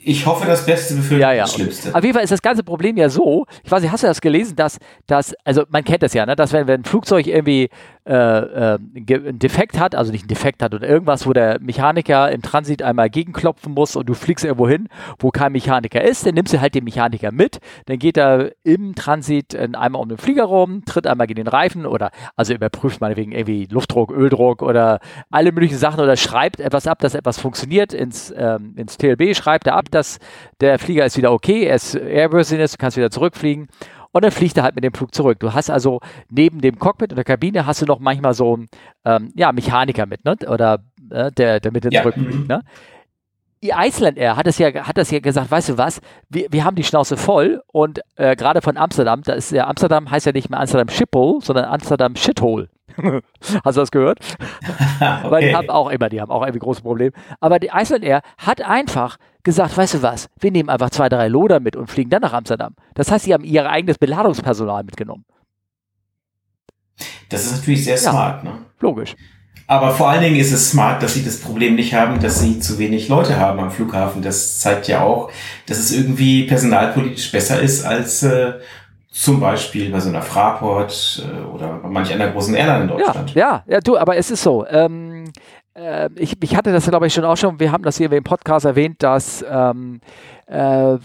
ich 0.00 0.24
hoffe 0.24 0.46
das 0.46 0.64
Beste, 0.64 0.94
befürchte 0.94 1.20
ja, 1.20 1.32
ja. 1.32 1.42
das 1.42 1.54
Schlimmste. 1.54 1.94
Auf 1.94 2.02
jeden 2.02 2.14
Fall 2.14 2.22
ist 2.22 2.30
das 2.30 2.40
ganze 2.40 2.62
Problem 2.62 2.96
ja 2.96 3.08
so, 3.08 3.46
ich 3.64 3.70
weiß 3.70 3.82
nicht, 3.82 3.90
hast 3.90 4.04
du 4.04 4.06
das 4.06 4.20
gelesen, 4.20 4.54
dass, 4.56 4.78
dass 5.06 5.34
also 5.44 5.64
man 5.68 5.84
kennt 5.84 6.02
das 6.02 6.14
ja, 6.14 6.24
ne, 6.24 6.36
dass 6.36 6.52
wenn, 6.52 6.66
wenn 6.68 6.82
ein 6.82 6.84
Flugzeug 6.84 7.26
irgendwie 7.26 7.68
äh, 8.08 8.74
äh, 8.74 8.78
Defekt 9.34 9.78
hat, 9.78 9.94
also 9.94 10.12
nicht 10.12 10.24
ein 10.24 10.28
Defekt 10.28 10.62
hat 10.62 10.72
oder 10.72 10.88
irgendwas, 10.88 11.26
wo 11.26 11.34
der 11.34 11.60
Mechaniker 11.60 12.30
im 12.32 12.40
Transit 12.40 12.82
einmal 12.82 13.10
gegenklopfen 13.10 13.74
muss 13.74 13.96
und 13.96 14.08
du 14.08 14.14
fliegst 14.14 14.46
irgendwo 14.46 14.66
hin, 14.66 14.88
wo 15.18 15.30
kein 15.30 15.52
Mechaniker 15.52 16.02
ist, 16.02 16.24
dann 16.24 16.34
nimmst 16.34 16.54
du 16.54 16.60
halt 16.60 16.74
den 16.74 16.84
Mechaniker 16.84 17.32
mit, 17.32 17.58
dann 17.84 17.98
geht 17.98 18.16
er 18.16 18.52
im 18.64 18.94
Transit 18.94 19.54
einmal 19.54 20.00
um 20.00 20.08
den 20.08 20.16
Flieger 20.16 20.44
rum, 20.44 20.84
tritt 20.86 21.06
einmal 21.06 21.26
gegen 21.26 21.44
den 21.44 21.48
Reifen 21.48 21.84
oder 21.84 22.10
also 22.34 22.54
überprüft 22.54 23.02
meinetwegen 23.02 23.32
irgendwie 23.32 23.66
Luftdruck, 23.70 24.10
Öldruck 24.10 24.62
oder 24.62 25.00
alle 25.30 25.52
möglichen 25.52 25.76
Sachen 25.76 26.00
oder 26.00 26.16
schreibt 26.16 26.60
etwas 26.60 26.86
ab, 26.86 27.00
dass 27.00 27.14
etwas 27.14 27.38
funktioniert 27.38 27.92
ins, 27.92 28.32
ähm, 28.34 28.72
ins 28.76 28.96
TLB, 28.96 29.36
schreibt 29.36 29.66
er 29.66 29.76
ab, 29.76 29.90
dass 29.90 30.18
der 30.60 30.78
Flieger 30.78 31.04
ist 31.04 31.18
wieder 31.18 31.32
okay, 31.32 31.64
er 31.64 31.74
ist 31.74 31.94
airworthiness, 31.94 32.72
du 32.72 32.78
kannst 32.78 32.96
wieder 32.96 33.10
zurückfliegen 33.10 33.68
und 34.12 34.24
dann 34.24 34.30
fliegt 34.30 34.56
er 34.56 34.62
halt 34.64 34.74
mit 34.74 34.84
dem 34.84 34.94
Flug 34.94 35.14
zurück. 35.14 35.38
Du 35.40 35.52
hast 35.52 35.70
also 35.70 36.00
neben 36.30 36.60
dem 36.60 36.78
Cockpit 36.78 37.10
und 37.10 37.16
der 37.16 37.24
Kabine 37.24 37.66
hast 37.66 37.82
du 37.82 37.86
noch 37.86 37.98
manchmal 37.98 38.34
so 38.34 38.54
einen 38.54 38.68
ähm, 39.04 39.32
ja, 39.34 39.52
Mechaniker 39.52 40.06
mit, 40.06 40.24
ne? 40.24 40.36
Oder 40.48 40.78
äh, 41.10 41.30
der, 41.32 41.60
der 41.60 41.72
mit 41.72 41.84
dem 41.84 41.92
ja. 41.92 42.02
zurückfliegt, 42.02 42.40
mhm. 42.40 42.46
ne? 42.46 42.62
Die 43.62 43.72
Iceland 43.76 44.16
Air 44.18 44.36
hat 44.36 44.46
das 44.46 44.58
ja, 44.58 44.72
hat 44.72 44.96
das 44.96 45.10
ja 45.10 45.18
gesagt, 45.18 45.50
weißt 45.50 45.70
du 45.70 45.78
was, 45.78 46.00
wir, 46.28 46.46
wir 46.50 46.64
haben 46.64 46.76
die 46.76 46.84
Schnauze 46.84 47.16
voll 47.16 47.60
und 47.66 48.00
äh, 48.14 48.36
gerade 48.36 48.62
von 48.62 48.76
Amsterdam, 48.76 49.22
da 49.22 49.32
ist 49.32 49.50
ja 49.50 49.66
Amsterdam 49.66 50.08
heißt 50.08 50.26
ja 50.26 50.32
nicht 50.32 50.48
mehr 50.48 50.60
Amsterdam 50.60 50.88
Schiphol, 50.88 51.40
sondern 51.42 51.64
Amsterdam 51.64 52.14
Shithole. 52.14 52.68
Hast 53.64 53.76
du 53.76 53.80
das 53.80 53.90
gehört? 53.90 54.20
okay. 55.00 55.18
Weil 55.30 55.48
die 55.48 55.56
haben 55.56 55.70
auch 55.70 55.90
immer, 55.90 56.08
die 56.08 56.20
haben 56.20 56.30
auch 56.30 56.42
irgendwie 56.42 56.60
große 56.60 56.82
Probleme. 56.82 57.12
Aber 57.40 57.58
die 57.58 57.70
Iceland 57.72 58.04
Air 58.04 58.22
hat 58.38 58.62
einfach 58.62 59.18
gesagt, 59.48 59.78
weißt 59.78 59.94
du 59.94 60.02
was, 60.02 60.28
wir 60.38 60.50
nehmen 60.50 60.68
einfach 60.68 60.90
zwei, 60.90 61.08
drei 61.08 61.26
Loder 61.26 61.58
mit 61.58 61.74
und 61.74 61.86
fliegen 61.90 62.10
dann 62.10 62.20
nach 62.20 62.34
Amsterdam. 62.34 62.74
Das 62.92 63.10
heißt, 63.10 63.24
sie 63.24 63.32
haben 63.32 63.44
ihr 63.44 63.66
eigenes 63.68 63.96
Beladungspersonal 63.96 64.84
mitgenommen. 64.84 65.24
Das 67.30 67.46
ist 67.46 67.56
natürlich 67.56 67.82
sehr 67.82 67.94
ja, 67.94 68.10
smart, 68.10 68.44
ne? 68.44 68.58
Logisch. 68.80 69.16
Aber 69.66 69.92
vor 69.92 70.10
allen 70.10 70.22
Dingen 70.22 70.36
ist 70.36 70.52
es 70.52 70.70
smart, 70.70 71.02
dass 71.02 71.14
sie 71.14 71.24
das 71.24 71.40
Problem 71.40 71.76
nicht 71.76 71.94
haben, 71.94 72.20
dass 72.20 72.40
sie 72.40 72.60
zu 72.60 72.78
wenig 72.78 73.08
Leute 73.08 73.38
haben 73.38 73.58
am 73.58 73.70
Flughafen. 73.70 74.20
Das 74.20 74.60
zeigt 74.60 74.86
ja 74.86 75.02
auch, 75.02 75.30
dass 75.64 75.78
es 75.78 75.92
irgendwie 75.92 76.44
personalpolitisch 76.44 77.32
besser 77.32 77.58
ist 77.60 77.86
als 77.86 78.22
äh, 78.22 78.52
zum 79.10 79.40
Beispiel 79.40 79.90
bei 79.90 80.00
so 80.00 80.10
einer 80.10 80.22
Fraport 80.22 81.22
äh, 81.26 81.46
oder 81.46 81.78
bei 81.82 81.88
manch 81.88 82.12
einer 82.12 82.28
großen 82.28 82.54
Airline 82.54 82.82
in 82.82 82.88
Deutschland. 82.88 83.34
Ja, 83.34 83.64
ja, 83.66 83.74
ja 83.74 83.80
du, 83.80 83.96
aber 83.96 84.16
es 84.16 84.30
ist 84.30 84.42
so. 84.42 84.66
Ähm, 84.66 85.32
äh, 85.78 86.10
ich, 86.16 86.36
ich 86.42 86.56
hatte 86.56 86.72
das, 86.72 86.88
glaube 86.88 87.06
ich, 87.06 87.14
schon 87.14 87.24
auch 87.24 87.36
schon, 87.36 87.60
wir 87.60 87.72
haben 87.72 87.84
das 87.84 87.96
hier 87.96 88.10
im 88.10 88.24
Podcast 88.24 88.66
erwähnt, 88.66 89.02
dass 89.02 89.44
ähm, 89.48 90.00
äh, 90.46 90.96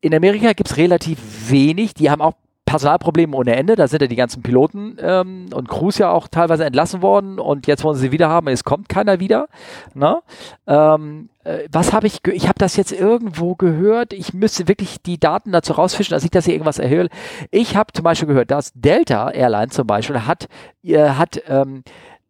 in 0.00 0.14
Amerika 0.14 0.52
gibt 0.52 0.70
es 0.70 0.76
relativ 0.76 1.18
wenig, 1.50 1.94
die 1.94 2.10
haben 2.10 2.20
auch 2.20 2.34
Personalprobleme 2.68 3.34
ohne 3.34 3.56
Ende. 3.56 3.76
Da 3.76 3.88
sind 3.88 4.02
ja 4.02 4.08
die 4.08 4.16
ganzen 4.16 4.42
Piloten 4.42 4.98
ähm, 5.00 5.46
und 5.54 5.70
Crews 5.70 5.96
ja 5.96 6.10
auch 6.10 6.28
teilweise 6.28 6.66
entlassen 6.66 7.00
worden 7.00 7.38
und 7.38 7.66
jetzt 7.66 7.82
wollen 7.82 7.96
sie 7.96 8.02
sie 8.02 8.12
wieder 8.12 8.28
haben 8.28 8.46
es 8.48 8.62
kommt 8.62 8.90
keiner 8.90 9.20
wieder. 9.20 9.48
Ne? 9.94 10.20
Ähm, 10.66 11.30
äh, 11.44 11.60
was 11.72 11.94
habe 11.94 12.06
ich, 12.06 12.20
ich 12.26 12.46
habe 12.46 12.58
das 12.58 12.76
jetzt 12.76 12.92
irgendwo 12.92 13.54
gehört, 13.54 14.12
ich 14.12 14.34
müsste 14.34 14.68
wirklich 14.68 15.00
die 15.02 15.18
Daten 15.18 15.50
dazu 15.50 15.72
rausfischen, 15.72 16.14
dass 16.14 16.24
ich 16.24 16.30
das 16.30 16.44
hier 16.44 16.52
irgendwas 16.52 16.78
erhöhe. 16.78 17.08
Ich 17.50 17.74
habe 17.74 17.92
zum 17.94 18.04
Beispiel 18.04 18.28
gehört, 18.28 18.50
dass 18.50 18.72
Delta 18.74 19.30
Airline 19.30 19.68
zum 19.68 19.86
Beispiel 19.86 20.26
hat, 20.26 20.48
äh, 20.82 20.98
hat 20.98 21.40
ähm, 21.48 21.84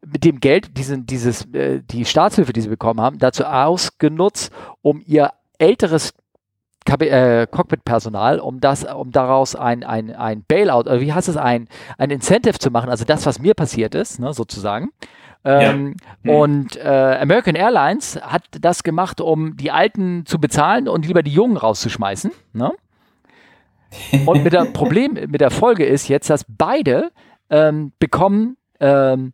mit 0.07 0.25
dem 0.25 0.40
Geld, 0.40 0.76
diesen, 0.76 1.07
dieses, 1.07 1.45
äh, 1.52 1.83
die 1.83 2.05
Staatshilfe, 2.05 2.52
die 2.52 2.61
sie 2.61 2.69
bekommen 2.69 3.00
haben, 3.00 3.19
dazu 3.19 3.45
ausgenutzt, 3.45 4.52
um 4.83 5.02
ihr 5.05 5.33
älteres 5.59 6.14
äh, 6.87 7.47
Cockpit-Personal, 7.47 8.40
um 8.40 8.61
das, 8.61 8.85
um 8.85 9.11
daraus 9.11 9.55
ein, 9.55 9.85
ein, 9.85 10.14
ein 10.14 10.45
Bailout, 10.47 10.81
oder 10.81 11.00
wie 11.00 11.12
heißt 11.12 11.28
es, 11.28 11.37
ein, 11.37 11.69
ein 11.99 12.11
Incentive 12.11 12.59
zu 12.59 12.71
machen, 12.71 12.90
also 12.90 13.05
das, 13.05 13.26
was 13.26 13.40
mir 13.40 13.55
passiert 13.55 13.95
ist, 13.95 14.21
ne, 14.21 14.33
sozusagen. 14.33 14.90
Ähm, 15.45 15.97
ja. 16.25 16.33
mhm. 16.33 16.38
Und 16.38 16.76
äh, 16.76 17.19
American 17.21 17.55
Airlines 17.55 18.21
hat 18.21 18.45
das 18.61 18.83
gemacht, 18.83 19.21
um 19.21 19.57
die 19.57 19.71
Alten 19.71 20.26
zu 20.26 20.38
bezahlen 20.40 20.88
und 20.88 21.07
lieber 21.07 21.23
die 21.23 21.33
Jungen 21.33 21.57
rauszuschmeißen. 21.57 22.33
Ne? 22.52 22.73
Und 24.26 24.45
mit 24.45 24.52
der 24.52 24.67
Problem, 24.67 25.14
mit 25.14 25.40
der 25.40 25.50
Folge 25.50 25.87
ist 25.87 26.09
jetzt, 26.09 26.28
dass 26.28 26.45
beide 26.47 27.11
ähm, 27.49 27.93
bekommen 27.99 28.59
ähm, 28.81 29.33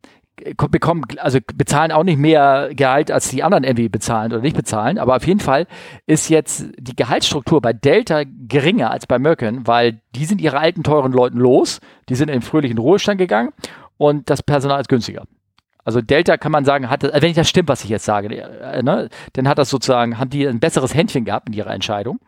bekommen, 0.71 1.05
also 1.19 1.39
bezahlen 1.55 1.93
auch 1.93 2.03
nicht 2.03 2.19
mehr 2.19 2.71
Gehalt, 2.75 3.11
als 3.11 3.29
die 3.29 3.43
anderen 3.43 3.65
irgendwie 3.65 3.89
bezahlen 3.89 4.33
oder 4.33 4.43
nicht 4.43 4.57
bezahlen. 4.57 4.99
Aber 4.99 5.17
auf 5.17 5.27
jeden 5.27 5.41
Fall 5.41 5.67
ist 6.07 6.29
jetzt 6.29 6.67
die 6.79 6.97
Gehaltsstruktur 6.97 7.61
bei 7.61 7.73
Delta 7.73 8.23
geringer 8.25 8.91
als 8.91 9.07
bei 9.07 9.19
Merkin, 9.19 9.67
weil 9.67 10.01
die 10.15 10.25
sind 10.25 10.41
ihre 10.41 10.59
alten, 10.59 10.83
teuren 10.83 11.13
Leuten 11.13 11.39
los. 11.39 11.81
Die 12.09 12.15
sind 12.15 12.29
in 12.29 12.43
fröhlichen 12.43 12.79
Ruhestand 12.79 13.19
gegangen 13.19 13.51
und 13.97 14.29
das 14.31 14.43
Personal 14.43 14.81
ist 14.81 14.89
günstiger. 14.89 15.25
Also 15.85 16.01
Delta 16.01 16.37
kann 16.37 16.53
man 16.53 16.65
sagen, 16.65 16.89
hat, 16.89 17.03
wenn 17.03 17.31
ich 17.31 17.37
das 17.37 17.49
stimmt, 17.49 17.69
was 17.69 17.85
ich 17.85 17.91
jetzt 17.91 18.05
sage, 18.05 18.35
äh, 18.35 18.83
ne, 18.83 19.09
dann 19.35 19.49
hat 19.49 19.59
das 19.59 19.69
sozusagen, 19.69 20.19
haben 20.19 20.31
die 20.31 20.47
ein 20.47 20.61
besseres 20.61 20.95
Händchen 20.95 21.25
gehabt 21.25 21.49
in 21.49 21.55
ihrer 21.55 21.73
Entscheidung. 21.73 22.21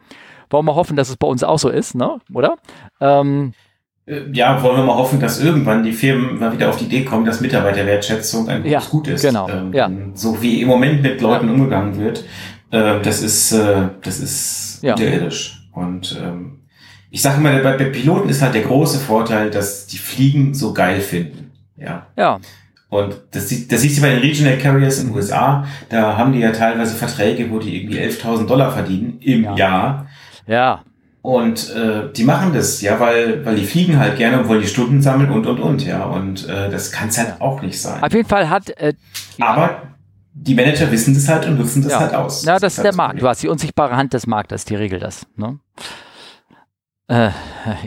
Wollen 0.51 0.67
wir 0.67 0.75
hoffen, 0.75 0.97
dass 0.97 1.09
es 1.09 1.17
bei 1.17 1.27
uns 1.27 1.43
auch 1.43 1.59
so 1.59 1.71
ist, 1.71 1.95
ne? 1.95 2.21
oder? 2.33 2.57
Ähm, 3.01 3.53
äh, 3.53 3.66
ja, 4.07 4.63
wollen 4.63 4.77
wir 4.77 4.85
mal 4.85 4.97
hoffen, 4.97 5.19
dass 5.19 5.41
irgendwann 5.41 5.83
die 5.83 5.93
Firmen 5.93 6.39
mal 6.39 6.53
wieder 6.53 6.69
auf 6.69 6.77
die 6.77 6.85
Idee 6.85 7.05
kommen, 7.05 7.25
dass 7.25 7.41
Mitarbeiterwertschätzung 7.41 8.49
ein 8.49 8.65
ja, 8.65 8.81
Gut 8.81 9.09
ist. 9.09 9.23
Genau. 9.23 9.49
Ähm, 9.49 9.73
ja. 9.73 9.91
So 10.15 10.41
wie 10.41 10.63
im 10.63 10.69
Moment 10.69 11.03
mit 11.03 11.21
Leuten 11.21 11.51
umgegangen 11.51 11.99
wird, 11.99 12.25
äh, 12.71 13.01
das 13.03 13.21
ist, 13.21 13.51
äh, 13.51 13.89
das 14.03 14.21
ist 14.21 14.79
ja. 14.83 14.93
unterirdisch. 14.93 15.69
Und 15.73 16.21
ähm, 16.23 16.61
ich 17.11 17.21
sage 17.21 17.41
mal, 17.41 17.61
bei, 17.63 17.77
bei 17.77 17.87
Piloten 17.87 18.29
ist 18.29 18.43
halt 18.43 18.55
der 18.55 18.63
große 18.63 19.01
Vorteil, 19.01 19.51
dass 19.51 19.89
die 19.89 19.99
Fliegen 19.99 20.55
so 20.55 20.73
geil 20.73 21.01
finden. 21.01 21.51
Ja. 21.77 22.07
Ja. 22.17 22.39
Und 22.89 23.21
das, 23.33 23.49
das 23.67 23.81
siehst 23.81 23.99
du 23.99 24.03
bei 24.03 24.11
den 24.11 24.21
Regional 24.21 24.57
Carriers 24.59 25.01
in 25.01 25.09
den 25.09 25.17
USA, 25.17 25.67
da 25.89 26.17
haben 26.17 26.33
die 26.33 26.39
ja 26.39 26.53
teilweise 26.53 26.95
Verträge, 26.95 27.51
wo 27.51 27.59
die 27.59 27.83
irgendwie 27.83 27.99
11.000 27.99 28.47
Dollar 28.47 28.71
verdienen 28.71 29.19
im 29.21 29.43
ja. 29.43 29.57
Jahr. 29.57 30.07
Ja. 30.47 30.85
Und 31.26 31.75
äh, 31.75 32.12
die 32.12 32.23
machen 32.23 32.52
das, 32.54 32.80
ja, 32.83 33.00
weil, 33.00 33.45
weil 33.45 33.56
die 33.56 33.64
fliegen 33.64 33.99
halt 33.99 34.16
gerne 34.16 34.38
und 34.38 34.49
wollen 34.49 34.61
die 34.61 34.68
Stunden 34.68 35.02
sammeln 35.02 35.33
und 35.33 35.45
und 35.49 35.59
und, 35.59 35.85
ja. 35.85 36.04
Und 36.04 36.49
äh, 36.49 36.71
das 36.71 36.92
kann 36.92 37.09
es 37.09 37.18
halt 37.18 37.40
auch 37.40 37.61
nicht 37.62 37.83
sein. 37.83 38.00
Auf 38.00 38.12
jeden 38.12 38.28
Fall 38.28 38.49
hat. 38.49 38.71
Äh, 38.71 38.95
Aber 39.40 39.83
die 40.33 40.54
Manager 40.54 40.88
wissen 40.92 41.14
das 41.14 41.28
halt 41.28 41.45
und 41.47 41.59
nutzen 41.59 41.83
das 41.83 41.90
ja. 41.90 41.99
halt 41.99 42.14
aus. 42.14 42.45
Ja, 42.45 42.52
das, 42.52 42.61
das 42.61 42.76
ist 42.76 42.85
der 42.85 42.95
Markt. 42.95 43.21
Du 43.21 43.26
hast 43.26 43.42
die 43.42 43.49
unsichtbare 43.49 43.97
Hand 43.97 44.14
des 44.14 44.28
Marktes, 44.28 44.66
die 44.66 44.76
regelt 44.76 45.02
das. 45.02 45.26
Ne? 45.35 45.59
Äh, 47.09 47.30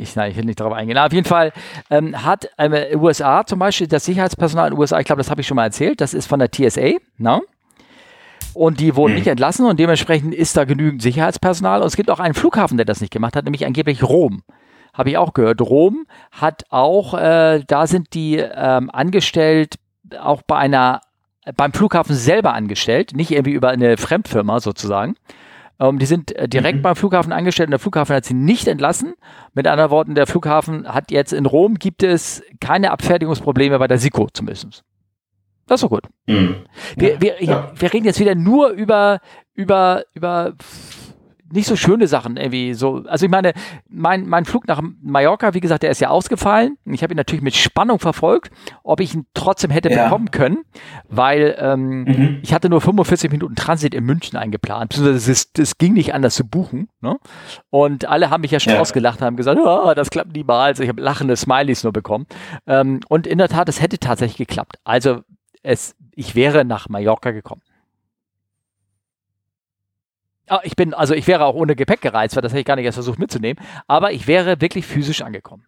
ich, 0.01 0.17
nein, 0.17 0.31
ich 0.31 0.35
will 0.35 0.43
nicht 0.43 0.59
darauf 0.59 0.73
eingehen. 0.73 0.97
auf 0.97 1.13
jeden 1.13 1.25
Fall 1.25 1.53
ähm, 1.89 2.21
hat 2.21 2.49
äh, 2.57 2.93
USA 2.97 3.45
zum 3.45 3.59
Beispiel 3.59 3.87
das 3.87 4.03
Sicherheitspersonal 4.03 4.67
in 4.67 4.73
den 4.73 4.79
USA, 4.81 4.99
ich 4.99 5.05
glaube, 5.05 5.21
das 5.21 5.31
habe 5.31 5.39
ich 5.39 5.47
schon 5.47 5.55
mal 5.55 5.63
erzählt, 5.63 6.01
das 6.01 6.13
ist 6.13 6.27
von 6.27 6.39
der 6.39 6.51
TSA, 6.51 6.97
ne? 7.17 7.39
Und 8.53 8.79
die 8.79 8.95
wurden 8.95 9.11
hm. 9.11 9.19
nicht 9.19 9.27
entlassen 9.27 9.65
und 9.65 9.79
dementsprechend 9.79 10.33
ist 10.33 10.57
da 10.57 10.65
genügend 10.65 11.01
Sicherheitspersonal. 11.01 11.81
Und 11.81 11.87
es 11.87 11.95
gibt 11.95 12.09
auch 12.09 12.19
einen 12.19 12.33
Flughafen, 12.33 12.77
der 12.77 12.85
das 12.85 13.01
nicht 13.01 13.13
gemacht 13.13 13.35
hat, 13.35 13.45
nämlich 13.45 13.65
angeblich 13.65 14.03
Rom. 14.03 14.43
Habe 14.93 15.11
ich 15.11 15.17
auch 15.17 15.33
gehört. 15.33 15.61
Rom 15.61 16.05
hat 16.31 16.63
auch, 16.69 17.13
äh, 17.13 17.63
da 17.65 17.87
sind 17.87 18.13
die 18.13 18.37
ähm, 18.37 18.89
angestellt, 18.89 19.75
auch 20.19 20.41
bei 20.41 20.57
einer, 20.57 21.01
beim 21.55 21.73
Flughafen 21.73 22.15
selber 22.15 22.53
angestellt, 22.53 23.13
nicht 23.15 23.31
irgendwie 23.31 23.53
über 23.53 23.69
eine 23.69 23.97
Fremdfirma 23.97 24.59
sozusagen. 24.59 25.15
Ähm, 25.79 25.99
die 25.99 26.05
sind 26.05 26.35
äh, 26.35 26.49
direkt 26.49 26.79
mhm. 26.79 26.83
beim 26.83 26.95
Flughafen 26.95 27.31
angestellt 27.31 27.67
und 27.67 27.71
der 27.71 27.79
Flughafen 27.79 28.15
hat 28.15 28.25
sie 28.25 28.33
nicht 28.33 28.67
entlassen. 28.67 29.13
Mit 29.53 29.67
anderen 29.67 29.91
Worten, 29.91 30.15
der 30.15 30.27
Flughafen 30.27 30.87
hat 30.87 31.11
jetzt 31.11 31.33
in 31.33 31.45
Rom 31.45 31.75
gibt 31.75 32.03
es 32.03 32.43
keine 32.59 32.91
Abfertigungsprobleme 32.91 33.79
bei 33.79 33.87
der 33.87 33.99
SICO 33.99 34.27
zumindest. 34.33 34.83
Das 35.69 35.77
ist 35.77 35.81
so 35.81 35.89
gut. 35.89 36.03
Mhm. 36.25 36.55
Wir, 36.95 37.21
wir, 37.21 37.43
ja. 37.43 37.71
wir 37.75 37.93
reden 37.93 38.05
jetzt 38.05 38.19
wieder 38.19 38.33
nur 38.33 38.69
über, 38.69 39.19
über, 39.53 40.03
über 40.13 40.55
nicht 41.51 41.67
so 41.67 41.75
schöne 41.75 42.07
Sachen 42.07 42.37
irgendwie 42.37 42.73
so. 42.73 43.03
Also 43.07 43.25
ich 43.25 43.31
meine, 43.31 43.53
mein, 43.87 44.27
mein 44.27 44.45
Flug 44.45 44.67
nach 44.67 44.81
Mallorca, 45.01 45.53
wie 45.53 45.59
gesagt, 45.59 45.83
der 45.83 45.91
ist 45.91 45.99
ja 45.99 46.09
ausgefallen. 46.09 46.77
Ich 46.85 47.03
habe 47.03 47.13
ihn 47.13 47.17
natürlich 47.17 47.41
mit 47.41 47.55
Spannung 47.55 47.99
verfolgt, 47.99 48.51
ob 48.83 48.99
ich 48.99 49.13
ihn 49.13 49.25
trotzdem 49.33 49.71
hätte 49.71 49.89
ja. 49.89 50.05
bekommen 50.05 50.31
können, 50.31 50.59
weil 51.07 51.55
ähm, 51.59 52.03
mhm. 52.03 52.39
ich 52.43 52.53
hatte 52.53 52.69
nur 52.69 52.81
45 52.81 53.31
Minuten 53.31 53.55
Transit 53.55 53.93
in 53.93 54.03
München 54.03 54.37
eingeplant. 54.37 54.97
Es, 54.97 55.49
ging 55.77 55.93
nicht 55.93 56.13
anders 56.13 56.35
zu 56.35 56.47
buchen. 56.47 56.89
Ne? 57.01 57.17
Und 57.69 58.05
alle 58.05 58.29
haben 58.29 58.41
mich 58.41 58.51
ja 58.51 58.59
schon 58.59 58.73
ja. 58.73 58.79
ausgelacht, 58.79 59.21
haben 59.21 59.37
gesagt, 59.37 59.59
oh, 59.63 59.93
das 59.95 60.09
klappt 60.09 60.33
niemals. 60.33 60.79
Ich 60.79 60.89
habe 60.89 61.01
lachende 61.01 61.35
Smileys 61.35 61.83
nur 61.83 61.93
bekommen. 61.93 62.27
Ähm, 62.67 62.99
und 63.07 63.27
in 63.27 63.37
der 63.37 63.49
Tat, 63.49 63.69
es 63.69 63.81
hätte 63.81 63.99
tatsächlich 63.99 64.47
geklappt. 64.47 64.77
Also 64.83 65.21
es, 65.63 65.95
ich 66.15 66.35
wäre 66.35 66.65
nach 66.65 66.89
Mallorca 66.89 67.31
gekommen. 67.31 67.61
Ah, 70.47 70.61
ich 70.63 70.75
bin, 70.75 70.93
also 70.93 71.13
ich 71.13 71.27
wäre 71.27 71.45
auch 71.45 71.53
ohne 71.53 71.75
Gepäck 71.75 72.01
gereizt, 72.01 72.35
weil 72.35 72.41
das 72.41 72.51
hätte 72.51 72.61
ich 72.61 72.65
gar 72.65 72.75
nicht 72.75 72.85
erst 72.85 72.95
versucht 72.95 73.19
mitzunehmen, 73.19 73.63
aber 73.87 74.11
ich 74.11 74.25
wäre 74.25 74.59
wirklich 74.61 74.85
physisch 74.85 75.21
angekommen. 75.21 75.65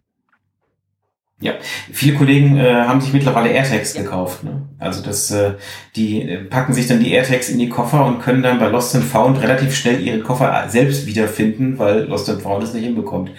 Ja, 1.40 1.54
viele 1.92 2.16
Kollegen 2.18 2.58
äh, 2.58 2.72
haben 2.72 3.02
sich 3.02 3.14
mittlerweile 3.14 3.50
AirTags 3.50 3.96
ja. 3.96 4.04
gekauft. 4.04 4.44
Ne? 4.44 4.62
Also 4.78 5.02
das, 5.02 5.32
äh, 5.32 5.56
die 5.96 6.22
äh, 6.22 6.44
packen 6.44 6.72
sich 6.72 6.86
dann 6.86 7.00
die 7.00 7.12
AirTags 7.14 7.50
in 7.50 7.58
die 7.58 7.68
Koffer 7.68 8.06
und 8.06 8.22
können 8.22 8.44
dann 8.44 8.60
bei 8.60 8.68
Lost 8.68 8.96
and 8.96 9.04
Found 9.06 9.42
relativ 9.42 9.76
schnell 9.76 10.02
ihre 10.02 10.20
Koffer 10.20 10.66
selbst 10.68 11.08
wiederfinden, 11.08 11.80
weil 11.80 12.04
Lost 12.04 12.30
and 12.30 12.44
Found 12.44 12.64
es 12.64 12.76
nicht 12.76 12.84
hinbekommt. 12.84 13.32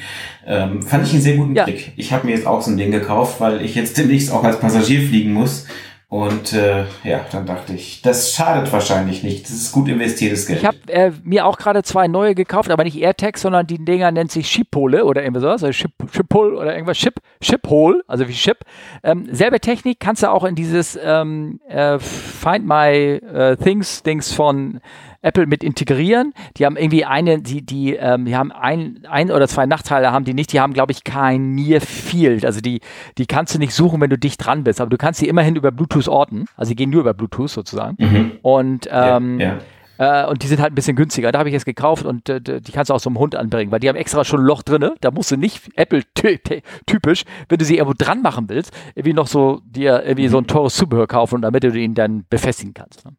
Ähm, 0.44 0.82
fand 0.82 1.06
ich 1.06 1.12
einen 1.12 1.22
sehr 1.22 1.36
guten 1.36 1.54
ja. 1.54 1.62
Trick. 1.62 1.92
Ich 1.96 2.12
habe 2.12 2.26
mir 2.26 2.34
jetzt 2.34 2.46
auch 2.46 2.60
so 2.60 2.72
ein 2.72 2.76
Ding 2.76 2.90
gekauft, 2.90 3.40
weil 3.40 3.64
ich 3.64 3.76
jetzt 3.76 3.96
demnächst 3.98 4.32
auch 4.32 4.42
als 4.42 4.58
Passagier 4.58 5.06
fliegen 5.06 5.32
muss 5.32 5.66
und 6.12 6.52
äh, 6.52 6.84
ja, 7.04 7.24
dann 7.32 7.46
dachte 7.46 7.72
ich, 7.72 8.02
das 8.02 8.34
schadet 8.34 8.70
wahrscheinlich 8.70 9.22
nicht. 9.22 9.44
Das 9.46 9.52
ist 9.52 9.72
gut 9.72 9.88
investiertes 9.88 10.46
Geld. 10.46 10.58
Ich 10.58 10.66
habe 10.66 10.76
äh, 10.88 11.10
mir 11.24 11.46
auch 11.46 11.56
gerade 11.56 11.82
zwei 11.82 12.06
neue 12.06 12.34
gekauft, 12.34 12.70
aber 12.70 12.84
nicht 12.84 13.00
AirTags, 13.00 13.40
sondern 13.40 13.66
die 13.66 13.82
Dinger 13.82 14.10
nennt 14.10 14.30
sich 14.30 14.46
Shippole 14.46 15.06
oder 15.06 15.22
irgendwas 15.22 15.42
sowas, 15.42 15.64
also 15.64 15.72
Ship, 15.72 15.90
Shiphole 16.12 16.58
oder 16.58 16.74
irgendwas, 16.74 16.98
Ship, 16.98 17.14
Shiphole, 17.40 18.02
also 18.08 18.28
wie 18.28 18.34
Ship. 18.34 18.58
Ähm, 19.02 19.26
selbe 19.32 19.58
Technik 19.58 20.00
kannst 20.00 20.22
du 20.22 20.30
auch 20.30 20.44
in 20.44 20.54
dieses 20.54 20.98
ähm, 21.02 21.60
äh, 21.66 21.98
Find 21.98 22.66
My 22.66 22.92
äh, 22.92 23.56
Things 23.56 24.02
Dings 24.02 24.34
von 24.34 24.80
Apple 25.22 25.46
mit 25.46 25.64
integrieren. 25.64 26.34
Die 26.56 26.66
haben 26.66 26.76
irgendwie 26.76 27.04
eine, 27.04 27.40
die, 27.40 27.64
die, 27.64 27.94
ähm, 27.94 28.26
die 28.26 28.36
haben 28.36 28.52
ein, 28.52 29.00
ein 29.08 29.30
oder 29.30 29.48
zwei 29.48 29.66
Nachteile 29.66 30.12
haben 30.12 30.24
die 30.24 30.34
nicht. 30.34 30.52
Die 30.52 30.60
haben, 30.60 30.72
glaube 30.72 30.92
ich, 30.92 31.04
kein 31.04 31.54
Near 31.54 31.80
Field. 31.80 32.44
Also 32.44 32.60
die, 32.60 32.80
die 33.18 33.26
kannst 33.26 33.54
du 33.54 33.58
nicht 33.58 33.74
suchen, 33.74 34.00
wenn 34.00 34.10
du 34.10 34.18
dicht 34.18 34.44
dran 34.44 34.64
bist. 34.64 34.80
Aber 34.80 34.90
du 34.90 34.98
kannst 34.98 35.20
sie 35.20 35.28
immerhin 35.28 35.56
über 35.56 35.70
Bluetooth 35.70 36.08
orten. 36.08 36.46
Also 36.56 36.70
sie 36.70 36.76
gehen 36.76 36.90
nur 36.90 37.00
über 37.00 37.14
Bluetooth 37.14 37.50
sozusagen. 37.50 37.96
Mhm. 37.98 38.32
Und 38.42 38.88
ähm, 38.90 39.40
ja, 39.40 39.46
ja. 39.46 39.58
Äh, 39.98 40.26
und 40.26 40.42
die 40.42 40.48
sind 40.48 40.60
halt 40.60 40.72
ein 40.72 40.74
bisschen 40.74 40.96
günstiger. 40.96 41.30
Da 41.30 41.38
habe 41.38 41.48
ich 41.48 41.52
jetzt 41.52 41.66
gekauft 41.66 42.04
und 42.04 42.28
äh, 42.28 42.40
die 42.40 42.72
kannst 42.72 42.90
du 42.90 42.94
auch 42.94 43.00
so 43.00 43.08
einem 43.08 43.18
Hund 43.18 43.36
anbringen, 43.36 43.70
weil 43.70 43.80
die 43.80 43.88
haben 43.88 43.96
extra 43.96 44.24
schon 44.24 44.40
ein 44.40 44.46
Loch 44.46 44.62
drin. 44.62 44.90
Da 45.00 45.10
musst 45.10 45.30
du 45.30 45.36
nicht 45.36 45.70
Apple-typisch, 45.76 47.24
wenn 47.48 47.58
du 47.58 47.64
sie 47.64 47.76
irgendwo 47.76 47.94
dran 47.96 48.22
machen 48.22 48.48
willst, 48.48 48.72
irgendwie 48.94 49.14
noch 49.14 49.26
so 49.28 49.60
dir 49.64 50.02
irgendwie 50.04 50.28
so 50.28 50.38
ein 50.38 50.46
teures 50.46 50.74
Zubehör 50.74 51.06
kaufen, 51.06 51.42
damit 51.42 51.62
du 51.62 51.68
ihn 51.68 51.94
dann 51.94 52.24
befestigen 52.28 52.74
kannst. 52.74 53.04
Ne? 53.04 53.12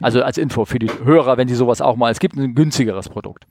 Also 0.00 0.22
als 0.22 0.38
Info 0.38 0.64
für 0.64 0.78
die 0.78 0.90
Hörer, 1.04 1.36
wenn 1.36 1.48
sie 1.48 1.54
sowas 1.54 1.80
auch 1.80 1.96
mal. 1.96 2.10
Es 2.10 2.20
gibt 2.20 2.36
ein 2.36 2.54
günstigeres 2.54 3.08
Produkt. 3.08 3.46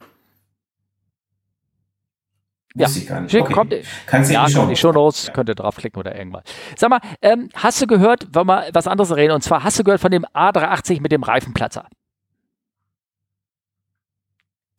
Ja, 2.75 2.87
nicht. 2.87 3.09
Okay. 3.11 3.53
Kommt, 3.53 3.73
Kannst 4.05 4.29
du 4.29 4.35
ja, 4.35 4.45
kommt 4.53 4.71
die 4.71 4.75
Show 4.75 4.91
Notes, 4.91 5.31
könnt 5.33 5.49
ihr 5.49 5.55
draufklicken 5.55 5.99
oder 5.99 6.15
irgendwas. 6.15 6.43
Sag 6.75 6.91
mal, 6.91 6.99
ähm, 7.23 7.49
hast 7.55 7.81
du 7.81 7.87
gehört, 7.87 8.27
wollen 8.35 8.45
wir 8.45 8.69
was 8.73 8.87
anderes 8.87 9.15
reden, 9.15 9.33
und 9.33 9.41
zwar 9.41 9.63
hast 9.63 9.79
du 9.79 9.83
gehört 9.83 9.99
von 9.99 10.11
dem 10.11 10.25
A380 10.25 11.01
mit 11.01 11.11
dem 11.11 11.23
Reifenplatzer? 11.23 11.87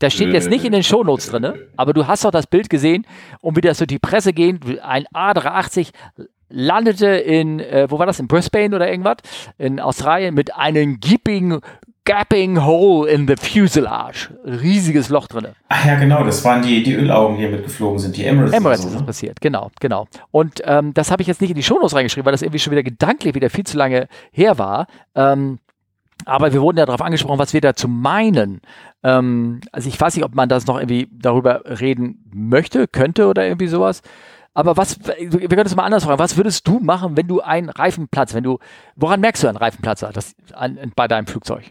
Der 0.01 0.11
steht 0.11 0.33
jetzt 0.33 0.49
nicht 0.49 0.65
in 0.65 0.71
den 0.71 0.85
Shownotes 0.85 1.27
drin, 1.27 1.55
aber 1.77 1.93
du 1.93 2.07
hast 2.07 2.25
doch 2.25 2.31
das 2.31 2.47
Bild 2.47 2.71
gesehen, 2.71 3.05
um 3.41 3.57
wieder 3.57 3.75
so 3.75 3.85
die 3.85 3.99
Presse 3.99 4.33
gehen, 4.33 4.61
ein 4.81 5.07
A380 5.07 5.91
landete 6.49 7.07
in, 7.07 7.61
äh, 7.61 7.87
wo 7.91 7.99
war 7.99 8.07
das, 8.07 8.21
in 8.21 8.29
Brisbane 8.29 8.75
oder 8.75 8.89
irgendwas, 8.91 9.17
in 9.59 9.81
Australien 9.81 10.35
mit 10.35 10.55
einem 10.55 11.01
gaping, 11.01 11.61
gapping 12.05 12.65
hole 12.65 13.09
in 13.09 13.29
the 13.29 13.37
fuselage. 13.37 14.31
Riesiges 14.45 15.09
Loch 15.11 15.27
drin. 15.27 15.49
Ach 15.69 15.85
ja, 15.85 15.97
genau, 15.97 16.25
das 16.25 16.45
waren 16.45 16.63
die, 16.63 16.83
die 16.83 16.95
Ölaugen, 16.95 17.37
die 17.37 17.43
hier 17.43 17.51
mitgeflogen 17.51 17.99
sind, 17.99 18.17
die 18.17 18.25
Emirates. 18.25 18.55
Emirates 18.55 18.83
so, 18.83 18.89
ist 18.89 18.95
das 18.95 19.01
ne? 19.03 19.07
passiert, 19.07 19.41
genau, 19.41 19.71
genau. 19.81 20.07
Und 20.31 20.63
ähm, 20.65 20.95
das 20.95 21.11
habe 21.11 21.23
ich 21.23 21.29
jetzt 21.29 21.41
nicht 21.41 21.51
in 21.51 21.57
die 21.57 21.63
Shownotes 21.63 21.95
reingeschrieben, 21.95 22.25
weil 22.25 22.33
das 22.33 22.43
irgendwie 22.43 22.59
schon 22.59 22.71
wieder 22.71 22.83
gedanklich 22.83 23.35
wieder 23.35 23.51
viel 23.51 23.65
zu 23.65 23.77
lange 23.77 24.09
her 24.33 24.59
war. 24.59 24.87
Ähm, 25.15 25.59
aber 26.25 26.53
wir 26.53 26.61
wurden 26.61 26.79
ja 26.79 26.87
darauf 26.87 27.03
angesprochen, 27.03 27.39
was 27.39 27.53
wir 27.53 27.61
dazu 27.61 27.89
meinen. 27.89 28.61
Ähm, 29.03 29.61
also 29.73 29.89
ich 29.89 30.01
weiß 30.01 30.17
nicht, 30.17 30.25
ob 30.25 30.35
man 30.35 30.49
das 30.49 30.67
noch 30.67 30.79
irgendwie 30.79 31.09
darüber 31.13 31.63
reden 31.65 32.25
möchte, 32.33 32.89
könnte 32.89 33.27
oder 33.27 33.45
irgendwie 33.47 33.69
sowas. 33.69 34.03
Aber 34.59 34.77
was, 34.77 34.99
wir 35.21 35.49
können 35.49 35.67
es 35.67 35.77
mal 35.77 35.85
anders 35.85 36.03
fragen, 36.03 36.19
was 36.19 36.37
würdest 36.37 36.67
du 36.67 36.81
machen, 36.81 37.17
wenn 37.17 37.29
du 37.29 37.41
einen 37.41 37.69
Reifenplatz, 37.69 38.35
wenn 38.35 38.43
du, 38.43 38.59
woran 38.97 39.21
merkst 39.21 39.45
du 39.45 39.47
einen 39.47 39.57
Reifenplatzer 39.57 40.11
das, 40.13 40.35
an, 40.53 40.81
bei 40.97 41.07
deinem 41.07 41.29
Flugzeug? 41.29 41.63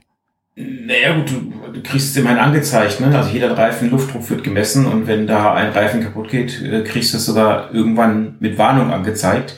Naja 0.56 1.17
gut, 1.17 1.30
du, 1.30 1.71
du 1.73 1.84
kriegst 1.84 2.12
es 2.12 2.15
immerhin 2.15 2.39
angezeigt, 2.39 3.02
ne? 3.02 3.13
Also 3.13 3.32
jeder 3.32 3.58
Reifen 3.58 3.91
Luftdruck 3.91 4.30
wird 4.30 4.45
gemessen 4.45 4.86
und 4.86 5.06
wenn 5.06 5.28
da 5.28 5.54
ein 5.54 5.73
Reifen 5.73 6.02
kaputt 6.02 6.30
geht, 6.30 6.62
äh, 6.62 6.86
kriegst 6.86 7.12
du 7.12 7.17
es 7.17 7.26
sogar 7.26 7.73
irgendwann 7.73 8.38
mit 8.39 8.58
Warnung 8.58 8.93
angezeigt. 8.93 9.58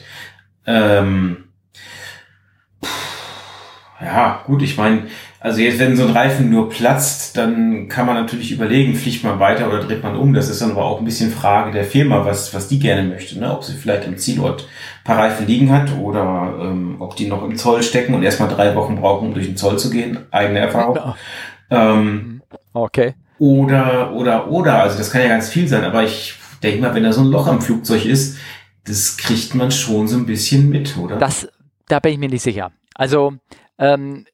Ähm, 0.66 1.44
ja, 4.00 4.42
gut, 4.44 4.60
ich 4.62 4.76
meine, 4.76 5.04
also 5.42 5.62
jetzt, 5.62 5.78
wenn 5.78 5.96
so 5.96 6.04
ein 6.04 6.10
Reifen 6.10 6.50
nur 6.50 6.68
platzt, 6.68 7.34
dann 7.38 7.88
kann 7.88 8.04
man 8.04 8.14
natürlich 8.16 8.52
überlegen, 8.52 8.94
fliegt 8.94 9.24
man 9.24 9.40
weiter 9.40 9.68
oder 9.68 9.80
dreht 9.80 10.02
man 10.02 10.14
um. 10.14 10.34
Das 10.34 10.50
ist 10.50 10.60
dann 10.60 10.72
aber 10.72 10.84
auch 10.84 10.98
ein 10.98 11.06
bisschen 11.06 11.30
Frage 11.30 11.72
der 11.72 11.84
Firma, 11.84 12.26
was, 12.26 12.52
was 12.52 12.68
die 12.68 12.78
gerne 12.78 13.08
möchte. 13.08 13.38
Ne? 13.38 13.50
Ob 13.50 13.64
sie 13.64 13.74
vielleicht 13.74 14.06
im 14.06 14.18
Zielort 14.18 14.68
ein 15.00 15.04
paar 15.04 15.18
Reifen 15.18 15.46
liegen 15.46 15.72
hat 15.72 15.96
oder 15.98 16.58
ähm, 16.60 16.96
ob 16.98 17.16
die 17.16 17.26
noch 17.26 17.42
im 17.42 17.56
Zoll 17.56 17.82
stecken 17.82 18.12
und 18.12 18.22
erstmal 18.22 18.50
drei 18.50 18.74
Wochen 18.74 18.96
brauchen, 18.96 19.28
um 19.28 19.34
durch 19.34 19.46
den 19.46 19.56
Zoll 19.56 19.78
zu 19.78 19.88
gehen. 19.88 20.18
Eigene 20.30 20.58
Erfahrung. 20.58 20.96
Ja. 20.96 21.16
Ähm, 21.70 22.42
okay. 22.74 23.14
Oder, 23.38 24.12
oder, 24.12 24.50
oder. 24.50 24.82
Also 24.82 24.98
das 24.98 25.10
kann 25.10 25.22
ja 25.22 25.28
ganz 25.28 25.48
viel 25.48 25.66
sein. 25.66 25.84
Aber 25.84 26.04
ich 26.04 26.34
denke 26.62 26.82
mal, 26.82 26.94
wenn 26.94 27.04
da 27.04 27.14
so 27.14 27.22
ein 27.22 27.28
Loch 27.28 27.46
am 27.46 27.62
Flugzeug 27.62 28.04
ist, 28.04 28.36
das 28.84 29.16
kriegt 29.16 29.54
man 29.54 29.70
schon 29.70 30.06
so 30.06 30.18
ein 30.18 30.26
bisschen 30.26 30.68
mit, 30.68 30.98
oder? 30.98 31.16
Das, 31.16 31.48
da 31.88 31.98
bin 31.98 32.12
ich 32.12 32.18
mir 32.18 32.28
nicht 32.28 32.42
sicher. 32.42 32.72
Also 32.94 33.32
ähm, 33.78 34.26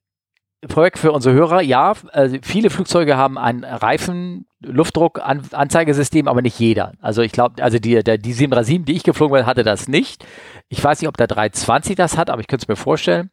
Projekt 0.66 0.98
für 0.98 1.12
unsere 1.12 1.34
Hörer, 1.34 1.62
ja, 1.62 1.94
also 2.12 2.36
viele 2.42 2.68
Flugzeuge 2.70 3.16
haben 3.16 3.38
ein 3.38 3.64
Reifen-Luftdruck-Anzeigesystem, 3.64 6.28
aber 6.28 6.42
nicht 6.42 6.58
jeder. 6.58 6.92
Also 7.00 7.22
ich 7.22 7.32
glaube, 7.32 7.62
also 7.62 7.78
die, 7.78 8.02
der, 8.02 8.18
die 8.18 8.32
737, 8.32 8.84
die 8.84 8.96
ich 8.96 9.02
geflogen 9.02 9.38
bin, 9.38 9.46
hatte 9.46 9.64
das 9.64 9.88
nicht. 9.88 10.26
Ich 10.68 10.82
weiß 10.82 11.00
nicht, 11.00 11.08
ob 11.08 11.16
der 11.16 11.26
320 11.26 11.96
das 11.96 12.18
hat, 12.18 12.30
aber 12.30 12.40
ich 12.40 12.48
könnte 12.48 12.64
es 12.64 12.68
mir 12.68 12.76
vorstellen. 12.76 13.30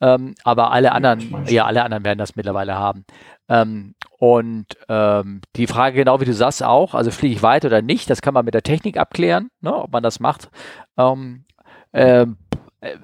Ähm, 0.00 0.34
aber 0.44 0.72
alle 0.72 0.92
anderen, 0.92 1.46
ja, 1.46 1.64
alle 1.64 1.82
anderen 1.82 2.04
werden 2.04 2.18
das 2.18 2.36
mittlerweile 2.36 2.74
haben. 2.74 3.06
Ähm, 3.48 3.94
und 4.18 4.66
ähm, 4.88 5.40
die 5.56 5.66
Frage, 5.66 5.96
genau 5.96 6.20
wie 6.20 6.26
du 6.26 6.34
sagst, 6.34 6.62
auch, 6.62 6.94
also 6.94 7.10
fliege 7.10 7.34
ich 7.34 7.42
weit 7.42 7.64
oder 7.64 7.80
nicht, 7.80 8.10
das 8.10 8.20
kann 8.20 8.34
man 8.34 8.44
mit 8.44 8.54
der 8.54 8.62
Technik 8.62 8.98
abklären, 8.98 9.48
ne, 9.60 9.74
ob 9.74 9.92
man 9.92 10.02
das 10.02 10.20
macht. 10.20 10.50
Ähm, 10.98 11.44
ähm, 11.92 12.36
äh, 12.80 12.96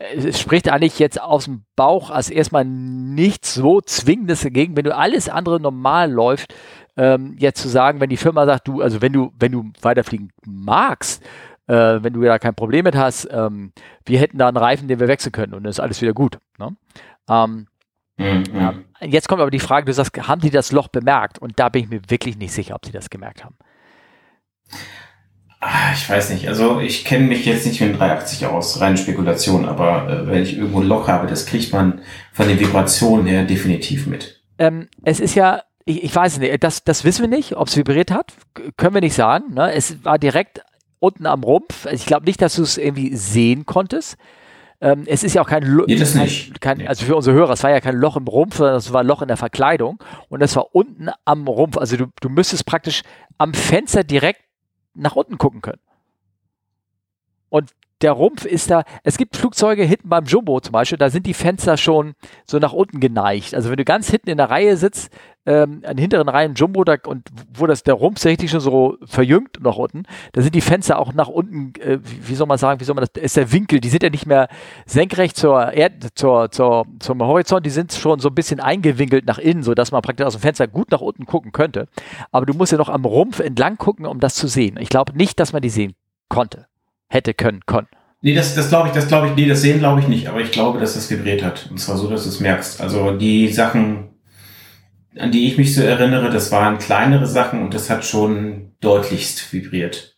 es 0.00 0.40
spricht 0.40 0.70
eigentlich 0.70 0.98
jetzt 0.98 1.20
aus 1.20 1.44
dem 1.44 1.64
Bauch 1.76 2.10
als 2.10 2.30
erstmal 2.30 2.64
nichts 2.64 3.54
so 3.54 3.80
Zwingendes 3.82 4.40
dagegen, 4.40 4.76
wenn 4.76 4.84
du 4.84 4.96
alles 4.96 5.28
andere 5.28 5.60
normal 5.60 6.10
läuft, 6.10 6.54
ähm, 6.96 7.36
jetzt 7.38 7.60
zu 7.60 7.68
sagen, 7.68 8.00
wenn 8.00 8.08
die 8.08 8.16
Firma 8.16 8.46
sagt, 8.46 8.66
du, 8.66 8.80
also 8.80 9.02
wenn 9.02 9.12
du, 9.12 9.32
wenn 9.38 9.52
du 9.52 9.70
weiterfliegen 9.82 10.32
magst, 10.46 11.22
äh, 11.66 12.02
wenn 12.02 12.14
du 12.14 12.22
da 12.22 12.38
kein 12.38 12.54
Problem 12.54 12.84
mit 12.84 12.96
hast, 12.96 13.28
ähm, 13.30 13.72
wir 14.06 14.18
hätten 14.18 14.38
da 14.38 14.48
einen 14.48 14.56
Reifen, 14.56 14.88
den 14.88 15.00
wir 15.00 15.08
wechseln 15.08 15.32
können 15.32 15.52
und 15.52 15.64
dann 15.64 15.70
ist 15.70 15.80
alles 15.80 16.00
wieder 16.00 16.14
gut. 16.14 16.38
Ne? 16.58 16.74
Ähm, 17.28 17.66
mhm. 18.16 18.44
ja. 18.54 18.74
Jetzt 19.02 19.28
kommt 19.28 19.42
aber 19.42 19.50
die 19.50 19.60
Frage, 19.60 19.84
du 19.84 19.92
sagst, 19.92 20.16
haben 20.26 20.40
die 20.40 20.50
das 20.50 20.72
Loch 20.72 20.88
bemerkt? 20.88 21.38
Und 21.38 21.58
da 21.58 21.68
bin 21.68 21.84
ich 21.84 21.90
mir 21.90 22.00
wirklich 22.08 22.38
nicht 22.38 22.52
sicher, 22.52 22.74
ob 22.74 22.86
sie 22.86 22.92
das 22.92 23.10
gemerkt 23.10 23.44
haben. 23.44 23.56
Ah, 25.60 25.92
ich 25.94 26.08
weiß 26.08 26.30
nicht. 26.30 26.48
Also 26.48 26.80
ich 26.80 27.04
kenne 27.04 27.26
mich 27.26 27.44
jetzt 27.44 27.66
nicht 27.66 27.80
mit 27.80 27.90
dem 27.90 27.98
380 27.98 28.46
aus, 28.46 28.80
reine 28.80 28.96
Spekulation, 28.96 29.66
aber 29.66 30.08
äh, 30.08 30.26
wenn 30.26 30.42
ich 30.42 30.56
irgendwo 30.56 30.80
ein 30.80 30.86
Loch 30.86 31.06
habe, 31.06 31.26
das 31.26 31.44
kriegt 31.44 31.72
man 31.72 32.00
von 32.32 32.48
den 32.48 32.58
Vibrationen 32.58 33.26
her 33.26 33.44
definitiv 33.44 34.06
mit. 34.06 34.40
Ähm, 34.58 34.88
es 35.04 35.20
ist 35.20 35.34
ja, 35.34 35.62
ich, 35.84 36.02
ich 36.02 36.14
weiß 36.14 36.38
nicht, 36.38 36.64
das, 36.64 36.82
das 36.84 37.04
wissen 37.04 37.22
wir 37.22 37.36
nicht, 37.36 37.56
ob 37.56 37.68
es 37.68 37.76
vibriert 37.76 38.10
hat, 38.10 38.32
können 38.78 38.94
wir 38.94 39.02
nicht 39.02 39.14
sagen. 39.14 39.52
Ne? 39.52 39.70
Es 39.72 40.02
war 40.02 40.18
direkt 40.18 40.62
unten 40.98 41.26
am 41.26 41.44
Rumpf. 41.44 41.86
Ich 41.92 42.06
glaube 42.06 42.24
nicht, 42.24 42.40
dass 42.40 42.54
du 42.54 42.62
es 42.62 42.78
irgendwie 42.78 43.14
sehen 43.14 43.66
konntest. 43.66 44.16
Ähm, 44.80 45.02
es 45.06 45.22
ist 45.22 45.34
ja 45.34 45.42
auch 45.42 45.48
kein 45.48 45.62
Loch. 45.62 45.86
Nee, 45.88 45.98
also 46.86 47.04
für 47.04 47.16
unsere 47.16 47.36
Hörer, 47.36 47.52
es 47.52 47.62
war 47.62 47.70
ja 47.70 47.80
kein 47.80 47.96
Loch 47.96 48.16
im 48.16 48.26
Rumpf, 48.26 48.56
sondern 48.56 48.76
es 48.76 48.90
war 48.94 49.02
ein 49.02 49.06
Loch 49.06 49.20
in 49.20 49.28
der 49.28 49.36
Verkleidung. 49.36 50.02
Und 50.30 50.40
es 50.40 50.56
war 50.56 50.74
unten 50.74 51.10
am 51.26 51.46
Rumpf. 51.48 51.76
Also 51.76 51.98
du, 51.98 52.06
du 52.18 52.30
müsstest 52.30 52.64
praktisch 52.64 53.02
am 53.36 53.52
Fenster 53.52 54.04
direkt 54.04 54.40
nach 54.94 55.16
unten 55.16 55.38
gucken 55.38 55.60
können. 55.60 55.80
Und 57.50 57.72
der 58.02 58.12
Rumpf 58.12 58.46
ist 58.46 58.70
da, 58.70 58.84
es 59.04 59.18
gibt 59.18 59.36
Flugzeuge 59.36 59.84
hinten 59.84 60.08
beim 60.08 60.24
Jumbo 60.24 60.58
zum 60.60 60.72
Beispiel, 60.72 60.96
da 60.96 61.10
sind 61.10 61.26
die 61.26 61.34
Fenster 61.34 61.76
schon 61.76 62.14
so 62.46 62.58
nach 62.58 62.72
unten 62.72 62.98
geneigt. 62.98 63.54
Also 63.54 63.68
wenn 63.68 63.76
du 63.76 63.84
ganz 63.84 64.08
hinten 64.08 64.30
in 64.30 64.38
der 64.38 64.48
Reihe 64.48 64.76
sitzt, 64.76 65.12
ähm, 65.46 65.82
an 65.84 65.98
hinteren 65.98 66.28
Reihen 66.28 66.54
Jumbo 66.54 66.84
da, 66.84 66.96
und 67.06 67.28
wo 67.52 67.66
das 67.66 67.82
der 67.82 67.94
Rumpf 67.94 68.24
richtig 68.24 68.50
schon 68.50 68.60
so 68.60 68.96
verjüngt 69.04 69.58
nach 69.62 69.76
unten, 69.76 70.04
da 70.32 70.42
sind 70.42 70.54
die 70.54 70.60
Fenster 70.60 70.98
auch 70.98 71.12
nach 71.12 71.28
unten, 71.28 71.72
äh, 71.80 71.98
wie, 72.02 72.28
wie, 72.28 72.34
soll 72.34 72.46
man 72.46 72.58
sagen, 72.58 72.80
wie 72.80 72.84
soll 72.84 72.94
man 72.94 73.06
das, 73.12 73.22
ist 73.22 73.36
der 73.36 73.52
Winkel, 73.52 73.80
die 73.80 73.88
sind 73.88 74.02
ja 74.02 74.10
nicht 74.10 74.26
mehr 74.26 74.48
senkrecht 74.86 75.36
zur 75.36 75.72
Erde, 75.72 76.08
zur, 76.14 76.50
zur, 76.50 76.86
zum 77.00 77.22
Horizont, 77.22 77.66
die 77.66 77.70
sind 77.70 77.92
schon 77.92 78.18
so 78.18 78.28
ein 78.28 78.34
bisschen 78.34 78.60
eingewinkelt 78.60 79.26
nach 79.26 79.38
innen, 79.38 79.62
sodass 79.62 79.92
man 79.92 80.02
praktisch 80.02 80.26
aus 80.26 80.34
dem 80.34 80.42
Fenster 80.42 80.68
gut 80.68 80.90
nach 80.90 81.00
unten 81.00 81.26
gucken 81.26 81.52
könnte. 81.52 81.88
Aber 82.32 82.46
du 82.46 82.54
musst 82.54 82.72
ja 82.72 82.78
noch 82.78 82.88
am 82.88 83.04
Rumpf 83.04 83.40
entlang 83.40 83.76
gucken, 83.76 84.06
um 84.06 84.20
das 84.20 84.34
zu 84.34 84.46
sehen. 84.46 84.78
Ich 84.80 84.88
glaube 84.88 85.16
nicht, 85.16 85.38
dass 85.40 85.52
man 85.52 85.62
die 85.62 85.70
sehen 85.70 85.94
konnte. 86.28 86.69
Hätte 87.10 87.34
können, 87.34 87.60
können. 87.66 87.88
Nee, 88.22 88.34
das, 88.34 88.54
das 88.54 88.68
glaube 88.68 88.88
ich, 88.88 88.94
das 88.94 89.08
glaube 89.08 89.28
ich, 89.28 89.34
nee, 89.34 89.48
das 89.48 89.62
sehen 89.62 89.80
glaube 89.80 90.00
ich 90.00 90.08
nicht, 90.08 90.28
aber 90.28 90.40
ich 90.40 90.52
glaube, 90.52 90.78
dass 90.78 90.94
das 90.94 91.10
vibriert 91.10 91.42
hat. 91.42 91.66
Und 91.70 91.78
zwar 91.78 91.96
so, 91.96 92.08
dass 92.08 92.22
du 92.22 92.28
es 92.28 92.38
merkst. 92.40 92.80
Also 92.80 93.16
die 93.16 93.48
Sachen, 93.48 94.10
an 95.18 95.32
die 95.32 95.48
ich 95.48 95.58
mich 95.58 95.74
so 95.74 95.82
erinnere, 95.82 96.30
das 96.30 96.52
waren 96.52 96.78
kleinere 96.78 97.26
Sachen 97.26 97.62
und 97.62 97.74
das 97.74 97.90
hat 97.90 98.04
schon 98.04 98.72
deutlichst 98.80 99.52
vibriert. 99.52 100.09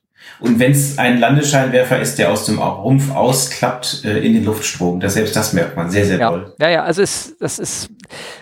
Und 0.43 0.59
wenn 0.59 0.73
es 0.73 0.99
ein 0.99 1.21
Landescheinwerfer 1.21 2.01
ist, 2.01 2.19
der 2.19 2.33
aus 2.33 2.47
dem 2.47 2.59
Rumpf 2.59 3.15
ausklappt 3.15 4.05
äh, 4.05 4.19
in 4.19 4.35
den 4.35 4.45
Luftstrom, 4.45 4.99
das, 4.99 5.15
selbst 5.15 5.37
das 5.37 5.53
merkt 5.53 5.77
man 5.77 5.89
sehr, 5.89 6.05
sehr 6.05 6.19
ja. 6.19 6.31
doll. 6.31 6.53
Ja, 6.59 6.69
ja, 6.69 6.83
also 6.83 7.01
es, 7.01 7.37
das 7.39 7.61
ist, 7.61 7.91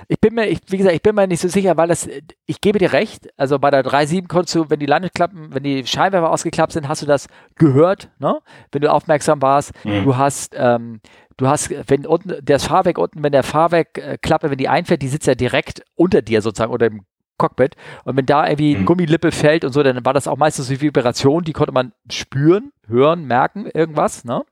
ich 0.09 0.19
bin 0.19 0.35
mir, 0.35 0.49
ich, 0.49 0.61
wie 0.69 0.79
gesagt, 0.79 0.95
ich 0.95 1.03
bin 1.03 1.15
mir 1.15 1.27
nicht 1.27 1.41
so 1.41 1.49
sicher, 1.49 1.77
weil 1.77 1.89
das, 1.89 2.09
ich 2.47 2.61
gebe 2.63 2.79
dir 2.79 2.95
recht, 2.95 3.29
also 3.37 3.59
bei 3.59 3.71
der 3.71 3.85
3.7 3.85 4.29
konntest 4.29 4.55
du, 4.55 4.71
wenn 4.71 4.81
die 4.81 4.87
Landeklappen, 4.87 5.55
wenn 5.55 5.63
die 5.63 5.87
Scheinwerfer 5.87 6.31
ausgeklappt 6.31 6.73
sind, 6.73 6.89
hast 6.89 7.03
du 7.03 7.07
das 7.07 7.27
gehört, 7.57 8.09
ne? 8.19 8.39
wenn 8.73 8.81
du 8.81 8.91
aufmerksam 8.91 9.43
warst. 9.43 9.73
Mhm. 9.85 10.05
Du 10.05 10.17
hast, 10.17 10.55
ähm, 10.57 11.01
du 11.37 11.49
hast, 11.49 11.71
wenn 11.91 12.07
unten, 12.07 12.35
das 12.43 12.65
Fahrwerk 12.65 12.97
unten, 12.97 13.23
wenn 13.23 13.33
der 13.33 13.43
Fahrwerkklappe, 13.43 14.51
wenn 14.51 14.59
die 14.59 14.69
einfährt, 14.69 15.03
die 15.03 15.09
sitzt 15.09 15.27
ja 15.27 15.35
direkt 15.35 15.83
unter 15.97 16.23
dir 16.23 16.41
sozusagen 16.41 16.73
oder 16.73 16.87
im 16.87 17.03
Cockpit. 17.41 17.75
Und 18.05 18.17
wenn 18.17 18.27
da 18.27 18.47
irgendwie 18.47 18.77
mhm. 18.77 18.87
Gummilippe 18.87 19.33
fällt 19.33 19.65
und 19.65 19.73
so, 19.73 19.83
dann 19.83 20.05
war 20.05 20.15
das 20.15 20.29
auch 20.29 20.37
meistens 20.37 20.69
die 20.69 20.81
Vibration, 20.81 21.43
die 21.43 21.53
konnte 21.53 21.73
man 21.73 21.93
spüren, 22.11 22.73
hören, 22.87 23.25
merken, 23.25 23.67
irgendwas. 23.67 24.25
Ne? 24.25 24.43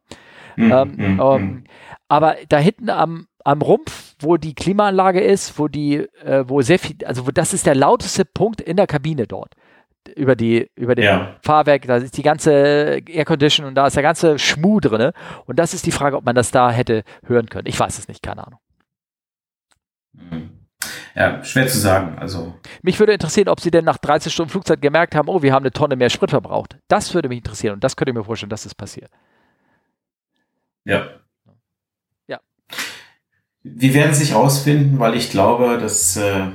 Mhm. 0.57 0.73
Ähm, 0.73 0.93
mhm. 0.97 1.21
ähm, 1.23 1.65
aber 2.09 2.37
da 2.49 2.59
hinten 2.59 2.91
am, 2.91 3.27
am 3.45 3.63
Rumpf, 3.63 4.17
wo 4.21 4.37
die 4.37 4.55
Klimaanlage 4.55 5.21
ist, 5.21 5.59
wo 5.59 5.69
die, 5.69 6.07
äh, 6.25 6.45
wo 6.47 6.63
sehr 6.63 6.79
viel, 6.79 6.97
also 7.05 7.27
wo, 7.27 7.31
das 7.31 7.55
ist 7.55 7.67
der 7.67 7.75
lauteste 7.75 8.25
Punkt 8.25 8.61
in 8.61 8.77
der 8.77 8.87
Kabine 8.87 9.27
dort 9.27 9.55
über 10.17 10.37
die 10.37 10.71
über 10.75 10.95
den 10.95 11.05
ja. 11.05 11.37
Fahrwerk, 11.43 11.87
da 11.87 11.97
ist 11.97 12.17
die 12.17 12.23
ganze 12.23 13.03
Aircondition 13.07 13.67
und 13.67 13.75
da 13.75 13.87
ist 13.87 13.97
der 13.97 14.03
ganze 14.03 14.39
Schmuh 14.39 14.81
drin. 14.81 15.13
Und 15.45 15.59
das 15.59 15.75
ist 15.75 15.85
die 15.85 15.93
Frage, 15.93 16.17
ob 16.17 16.25
man 16.25 16.35
das 16.35 16.51
da 16.51 16.71
hätte 16.71 17.05
hören 17.27 17.49
können. 17.49 17.67
Ich 17.67 17.79
weiß 17.79 17.99
es 17.99 18.09
nicht, 18.09 18.23
keine 18.23 18.47
Ahnung. 18.47 18.61
Mhm. 20.13 20.58
Ja, 21.19 21.43
schwer 21.43 21.67
zu 21.67 21.79
sagen. 21.79 22.17
Also. 22.21 22.55
Mich 22.83 23.01
würde 23.01 23.13
interessieren, 23.13 23.49
ob 23.49 23.59
Sie 23.59 23.73
denn 23.73 23.85
nach 23.85 23.99
13 23.99 24.31
Stunden 24.31 24.53
Flugzeit 24.53 24.81
gemerkt 24.81 25.17
haben, 25.17 25.29
oh, 25.29 25.43
wir 25.43 25.53
haben 25.53 25.65
eine 25.65 25.73
Tonne 25.73 25.97
mehr 25.97 26.11
Sprit 26.11 26.31
verbraucht. 26.31 26.77
Das 26.87 27.13
würde 27.13 27.29
mich 27.29 27.39
interessieren 27.39 27.75
und 27.75 27.83
das 27.83 27.97
könnte 27.97 28.13
ich 28.13 28.17
mir 28.17 28.23
vorstellen, 28.23 28.51
dass 28.51 28.63
das 28.63 28.75
passiert. 28.77 29.11
Ja. 30.85 31.09
Ja. 32.29 32.39
Wir 33.65 33.95
werden 33.95 34.15
sich 34.15 34.33
rausfinden, 34.33 35.01
weil 35.01 35.17
ich 35.17 35.31
glaube, 35.31 35.79
dass 35.79 36.17
äh, 36.17 36.47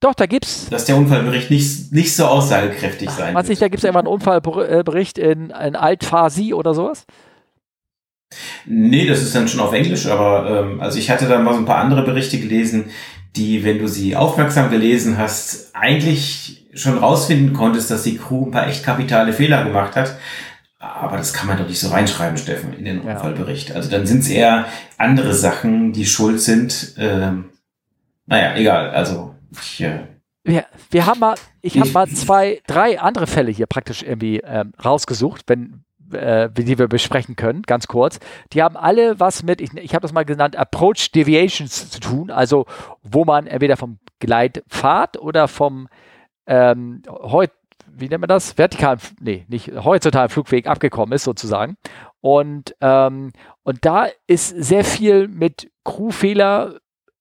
doch, 0.00 0.14
da 0.14 0.26
gibt's. 0.26 0.68
Dass 0.68 0.84
der 0.84 0.96
Unfallbericht 0.96 1.52
nicht, 1.52 1.92
nicht 1.92 2.14
so 2.14 2.24
aussagekräftig 2.26 3.10
sein 3.10 3.32
Was 3.32 3.48
nicht, 3.48 3.62
da 3.62 3.68
gibt 3.68 3.82
es 3.82 3.88
immer 3.88 4.00
einen 4.00 4.08
Unfallbericht 4.08 5.18
in, 5.18 5.50
in 5.50 5.76
Altphasi 5.76 6.52
oder 6.52 6.74
sowas? 6.74 7.06
Nee, 8.66 9.06
das 9.06 9.22
ist 9.22 9.34
dann 9.34 9.48
schon 9.48 9.60
auf 9.60 9.72
Englisch, 9.72 10.06
aber 10.06 10.62
ähm, 10.62 10.80
also 10.80 10.98
ich 10.98 11.10
hatte 11.10 11.26
da 11.26 11.38
mal 11.38 11.54
so 11.54 11.60
ein 11.60 11.64
paar 11.64 11.78
andere 11.78 12.02
Berichte 12.02 12.38
gelesen, 12.38 12.90
die, 13.36 13.64
wenn 13.64 13.78
du 13.78 13.88
sie 13.88 14.16
aufmerksam 14.16 14.70
gelesen 14.70 15.16
hast, 15.18 15.74
eigentlich 15.74 16.66
schon 16.74 16.98
rausfinden 16.98 17.54
konntest, 17.54 17.90
dass 17.90 18.02
die 18.02 18.18
Crew 18.18 18.46
ein 18.46 18.50
paar 18.50 18.68
echt 18.68 18.84
kapitale 18.84 19.32
Fehler 19.32 19.64
gemacht 19.64 19.96
hat. 19.96 20.16
Aber 20.78 21.16
das 21.16 21.32
kann 21.32 21.48
man 21.48 21.58
doch 21.58 21.66
nicht 21.66 21.80
so 21.80 21.88
reinschreiben, 21.88 22.38
Steffen, 22.38 22.72
in 22.72 22.84
den 22.84 23.00
Unfallbericht. 23.00 23.72
Also 23.72 23.90
dann 23.90 24.06
sind 24.06 24.20
es 24.20 24.28
eher 24.28 24.66
andere 24.96 25.34
Sachen, 25.34 25.92
die 25.92 26.06
schuld 26.06 26.40
sind. 26.40 26.94
Ähm, 26.98 27.46
naja, 28.26 28.54
egal. 28.54 28.90
Also 28.90 29.34
ich, 29.60 29.80
äh, 29.80 30.04
wir, 30.44 30.66
wir 30.90 31.06
haben 31.06 31.18
mal, 31.18 31.34
ich 31.62 31.78
habe 31.80 31.90
mal 31.90 32.08
zwei, 32.08 32.60
drei 32.66 33.00
andere 33.00 33.26
Fälle 33.26 33.50
hier 33.50 33.66
praktisch 33.66 34.02
irgendwie 34.02 34.40
ähm, 34.44 34.72
rausgesucht, 34.82 35.42
wenn, 35.48 35.84
äh, 36.12 36.50
die 36.50 36.78
wir 36.78 36.88
besprechen 36.88 37.36
können, 37.36 37.62
ganz 37.62 37.86
kurz. 37.86 38.18
Die 38.52 38.62
haben 38.62 38.76
alle 38.76 39.20
was 39.20 39.42
mit, 39.42 39.60
ich, 39.60 39.74
ich 39.74 39.94
habe 39.94 40.02
das 40.02 40.12
mal 40.12 40.24
genannt, 40.24 40.56
Approach 40.56 41.12
Deviations 41.12 41.90
zu 41.90 42.00
tun, 42.00 42.30
also 42.30 42.66
wo 43.02 43.24
man 43.24 43.46
entweder 43.46 43.76
vom 43.76 43.98
Gleitpfad 44.20 45.18
oder 45.18 45.48
vom 45.48 45.88
ähm, 46.46 47.02
heute 47.08 47.52
wie 47.98 48.08
nennt 48.08 48.20
man 48.20 48.28
das? 48.28 48.56
Vertikalen, 48.56 49.00
nee, 49.20 49.44
nicht 49.48 49.72
horizontalen 49.72 50.28
Flugweg 50.28 50.66
abgekommen 50.66 51.12
ist, 51.12 51.24
sozusagen. 51.24 51.76
Und, 52.20 52.74
ähm, 52.80 53.32
und 53.62 53.84
da 53.84 54.06
ist 54.26 54.48
sehr 54.50 54.84
viel 54.84 55.28
mit 55.28 55.70
Crewfehler 55.84 56.78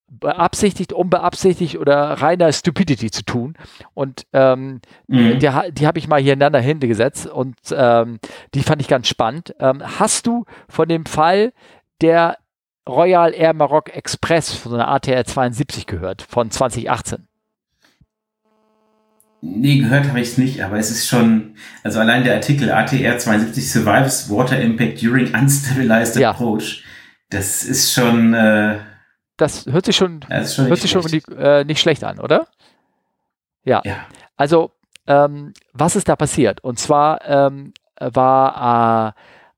beabsichtigt, 0.09 0.93
unbeabsichtigt 0.93 1.77
oder 1.77 1.95
reiner 1.95 2.51
Stupidity 2.51 3.11
zu 3.11 3.23
tun. 3.23 3.55
Und 3.93 4.25
ähm, 4.33 4.81
mhm. 5.07 5.39
die, 5.39 5.49
die 5.71 5.87
habe 5.87 5.99
ich 5.99 6.07
mal 6.07 6.21
hier 6.21 6.33
ineinander 6.33 6.59
hingesetzt 6.59 7.27
und 7.27 7.55
ähm, 7.71 8.19
die 8.53 8.63
fand 8.63 8.81
ich 8.81 8.87
ganz 8.87 9.07
spannend. 9.07 9.53
Ähm, 9.59 9.81
hast 9.99 10.27
du 10.27 10.45
von 10.69 10.87
dem 10.87 11.05
Fall 11.05 11.53
der 12.01 12.37
Royal 12.87 13.33
Air 13.33 13.53
Maroc 13.53 13.95
Express 13.95 14.53
von 14.53 14.73
einer 14.73 14.87
ATR 14.87 15.25
72 15.25 15.85
gehört, 15.85 16.21
von 16.21 16.49
2018? 16.49 17.27
Nee, 19.41 19.79
gehört 19.79 20.07
habe 20.07 20.19
ich 20.19 20.29
es 20.29 20.37
nicht, 20.37 20.63
aber 20.63 20.77
es 20.77 20.89
ist 20.89 21.07
schon, 21.07 21.55
also 21.83 21.99
allein 21.99 22.23
der 22.23 22.35
Artikel 22.35 22.71
ATR 22.71 23.17
72 23.19 23.71
Survives 23.71 24.29
Water 24.31 24.59
Impact 24.59 25.01
During 25.01 25.33
Unstabilized 25.33 26.15
ja. 26.15 26.31
Approach, 26.31 26.83
das 27.29 27.63
ist 27.63 27.93
schon 27.93 28.33
äh, 28.33 28.79
das 29.37 29.65
hört 29.67 29.85
sich 29.85 29.95
schon, 29.95 30.21
ja, 30.29 30.45
schon 30.45 30.67
hört 30.67 30.79
sich 30.79 30.91
schon 30.91 31.03
nicht, 31.05 31.27
äh, 31.29 31.63
nicht, 31.63 31.79
schlecht 31.79 32.03
an, 32.03 32.19
oder? 32.19 32.47
Ja. 33.63 33.81
ja. 33.85 33.97
Also, 34.35 34.71
ähm, 35.07 35.53
was 35.73 35.95
ist 35.95 36.09
da 36.09 36.15
passiert? 36.15 36.63
Und 36.63 36.79
zwar 36.79 37.25
ähm, 37.25 37.73
war 37.99 39.15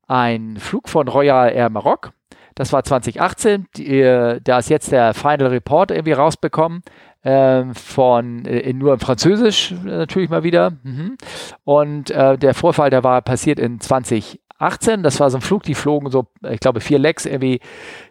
äh, 0.08 0.12
ein 0.12 0.56
Flug 0.58 0.88
von 0.88 1.08
Royal 1.08 1.52
Air 1.52 1.70
Maroc. 1.70 2.12
Das 2.54 2.72
war 2.72 2.84
2018. 2.84 3.66
Die, 3.76 4.00
äh, 4.00 4.40
da 4.42 4.58
ist 4.58 4.70
jetzt 4.70 4.92
der 4.92 5.14
Final 5.14 5.48
Report 5.48 5.90
irgendwie 5.90 6.12
rausbekommen. 6.12 6.82
Ähm, 7.22 7.74
von 7.74 8.46
äh, 8.46 8.60
in, 8.60 8.78
nur 8.78 8.94
in 8.94 9.00
Französisch 9.00 9.74
natürlich 9.84 10.30
mal 10.30 10.42
wieder. 10.42 10.72
Mhm. 10.82 11.18
Und 11.64 12.10
äh, 12.10 12.38
der 12.38 12.54
Vorfall, 12.54 12.90
der 12.90 13.04
war 13.04 13.20
passiert 13.20 13.58
in 13.58 13.78
20 13.78 14.40
18. 14.60 15.02
Das 15.02 15.20
war 15.20 15.30
so 15.30 15.38
ein 15.38 15.42
Flug, 15.42 15.62
die 15.62 15.74
flogen 15.74 16.10
so, 16.10 16.26
ich 16.48 16.60
glaube, 16.60 16.80
vier 16.80 16.98
Lecks 16.98 17.26
irgendwie 17.26 17.60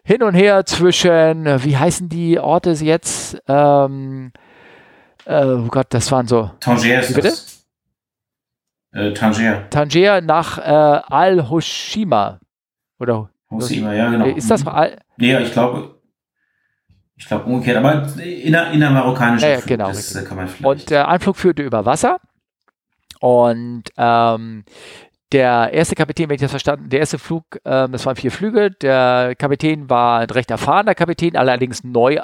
hin 0.02 0.22
und 0.22 0.34
her 0.34 0.64
zwischen, 0.66 1.46
wie 1.64 1.76
heißen 1.76 2.08
die 2.08 2.38
Orte 2.38 2.70
jetzt? 2.72 3.40
Ähm, 3.48 4.32
äh, 5.24 5.44
oh 5.44 5.68
Gott, 5.68 5.88
das 5.90 6.10
waren 6.10 6.26
so. 6.26 6.50
Tanger 6.60 7.00
ist 7.00 7.14
bitte? 7.14 7.28
Das? 7.28 7.66
Äh, 8.92 9.12
Tanger. 9.12 9.70
Tanger 9.70 10.20
nach 10.20 10.58
äh, 10.58 11.02
Al-Hoshima. 11.08 12.40
Oder 12.98 13.30
Hoshima, 13.50 13.92
ja, 13.92 14.10
genau. 14.10 14.26
Ist 14.26 14.50
das 14.50 14.66
Al 14.66 14.98
Nee, 15.16 15.38
ich 15.38 15.52
glaube. 15.52 15.96
Ich 17.16 17.26
glaube 17.26 17.44
umgekehrt, 17.44 17.76
aber 17.76 18.08
inner, 18.18 18.70
innermarokkanischer 18.70 19.48
ja, 19.48 19.58
ja, 19.58 19.60
genau, 19.66 19.88
das 19.88 20.24
kann 20.24 20.38
man 20.38 20.48
vielleicht. 20.48 20.64
Und 20.64 20.90
der 20.90 21.08
Anflug 21.08 21.36
führte 21.36 21.62
über 21.62 21.84
Wasser 21.84 22.18
und 23.20 23.84
ähm, 23.98 24.64
der 25.32 25.72
erste 25.72 25.94
Kapitän, 25.94 26.28
wenn 26.28 26.34
ich 26.34 26.40
das 26.40 26.50
verstanden, 26.50 26.88
der 26.88 27.00
erste 27.00 27.18
Flug, 27.18 27.44
äh, 27.64 27.88
das 27.88 28.04
waren 28.04 28.16
vier 28.16 28.32
Flüge. 28.32 28.70
Der 28.70 29.34
Kapitän 29.36 29.88
war 29.88 30.20
ein 30.20 30.30
recht 30.30 30.50
erfahrener 30.50 30.94
Kapitän, 30.94 31.36
allerdings 31.36 31.84
neu, 31.84 32.18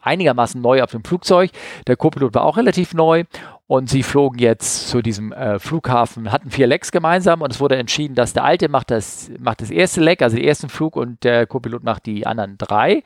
einigermaßen 0.00 0.60
neu 0.60 0.82
auf 0.82 0.92
dem 0.92 1.04
Flugzeug. 1.04 1.50
Der 1.86 1.96
Co-Pilot 1.96 2.34
war 2.34 2.44
auch 2.44 2.56
relativ 2.56 2.94
neu 2.94 3.24
und 3.66 3.90
sie 3.90 4.02
flogen 4.02 4.38
jetzt 4.38 4.88
zu 4.88 5.02
diesem 5.02 5.32
äh, 5.32 5.58
Flughafen, 5.58 6.30
hatten 6.30 6.50
vier 6.50 6.66
Lecks 6.66 6.92
gemeinsam 6.92 7.42
und 7.42 7.52
es 7.52 7.60
wurde 7.60 7.76
entschieden, 7.76 8.14
dass 8.14 8.34
der 8.34 8.44
Alte 8.44 8.68
macht 8.68 8.90
das, 8.90 9.30
macht 9.40 9.60
das 9.60 9.70
erste 9.70 10.00
Leck, 10.00 10.22
also 10.22 10.36
den 10.36 10.46
ersten 10.46 10.68
Flug 10.68 10.96
und 10.96 11.24
der 11.24 11.46
Co-Pilot 11.46 11.82
macht 11.82 12.06
die 12.06 12.26
anderen 12.26 12.56
drei. 12.58 13.02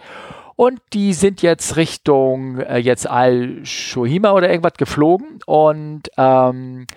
Und 0.56 0.80
die 0.92 1.12
sind 1.12 1.40
jetzt 1.40 1.76
Richtung 1.76 2.58
äh, 2.58 2.78
jetzt 2.78 3.08
Al-Shohima 3.08 4.32
oder 4.32 4.50
irgendwas 4.50 4.74
geflogen 4.74 5.38
und 5.46 6.11
ähm, 6.16 6.88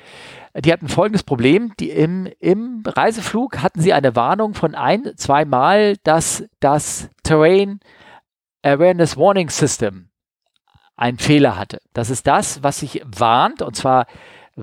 die 0.56 0.72
hatten 0.72 0.88
folgendes 0.88 1.24
Problem. 1.24 1.74
Die 1.80 1.90
im, 1.90 2.28
Im 2.40 2.84
Reiseflug 2.86 3.60
hatten 3.60 3.82
sie 3.82 3.94
eine 3.94 4.16
Warnung 4.16 4.54
von 4.54 4.76
ein, 4.76 5.12
zweimal, 5.16 5.98
dass 6.04 6.46
das 6.60 7.10
Terrain 7.24 7.80
Awareness 8.64 9.18
Warning 9.18 9.50
System 9.50 10.10
einen 10.96 11.18
Fehler 11.18 11.58
hatte. 11.58 11.80
Das 11.94 12.10
ist 12.10 12.28
das, 12.28 12.64
was 12.64 12.80
sich 12.80 13.02
warnt, 13.06 13.62
und 13.62 13.76
zwar 13.76 14.06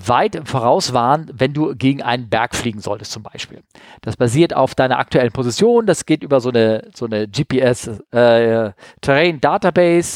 weit 0.07 0.37
Voraus 0.47 0.93
waren, 0.93 1.31
wenn 1.33 1.53
du 1.53 1.75
gegen 1.75 2.03
einen 2.03 2.29
Berg 2.29 2.55
fliegen 2.55 2.81
solltest 2.81 3.13
zum 3.13 3.23
Beispiel. 3.23 3.63
Das 4.01 4.17
basiert 4.17 4.55
auf 4.55 4.75
deiner 4.75 4.99
aktuellen 4.99 5.33
Position, 5.33 5.87
das 5.87 6.07
geht 6.07 6.23
über 6.23 6.41
so 6.41 6.51
eine, 6.51 6.91
so 6.95 7.07
eine 7.07 7.27
GPS 7.29 7.91
äh, 8.13 8.71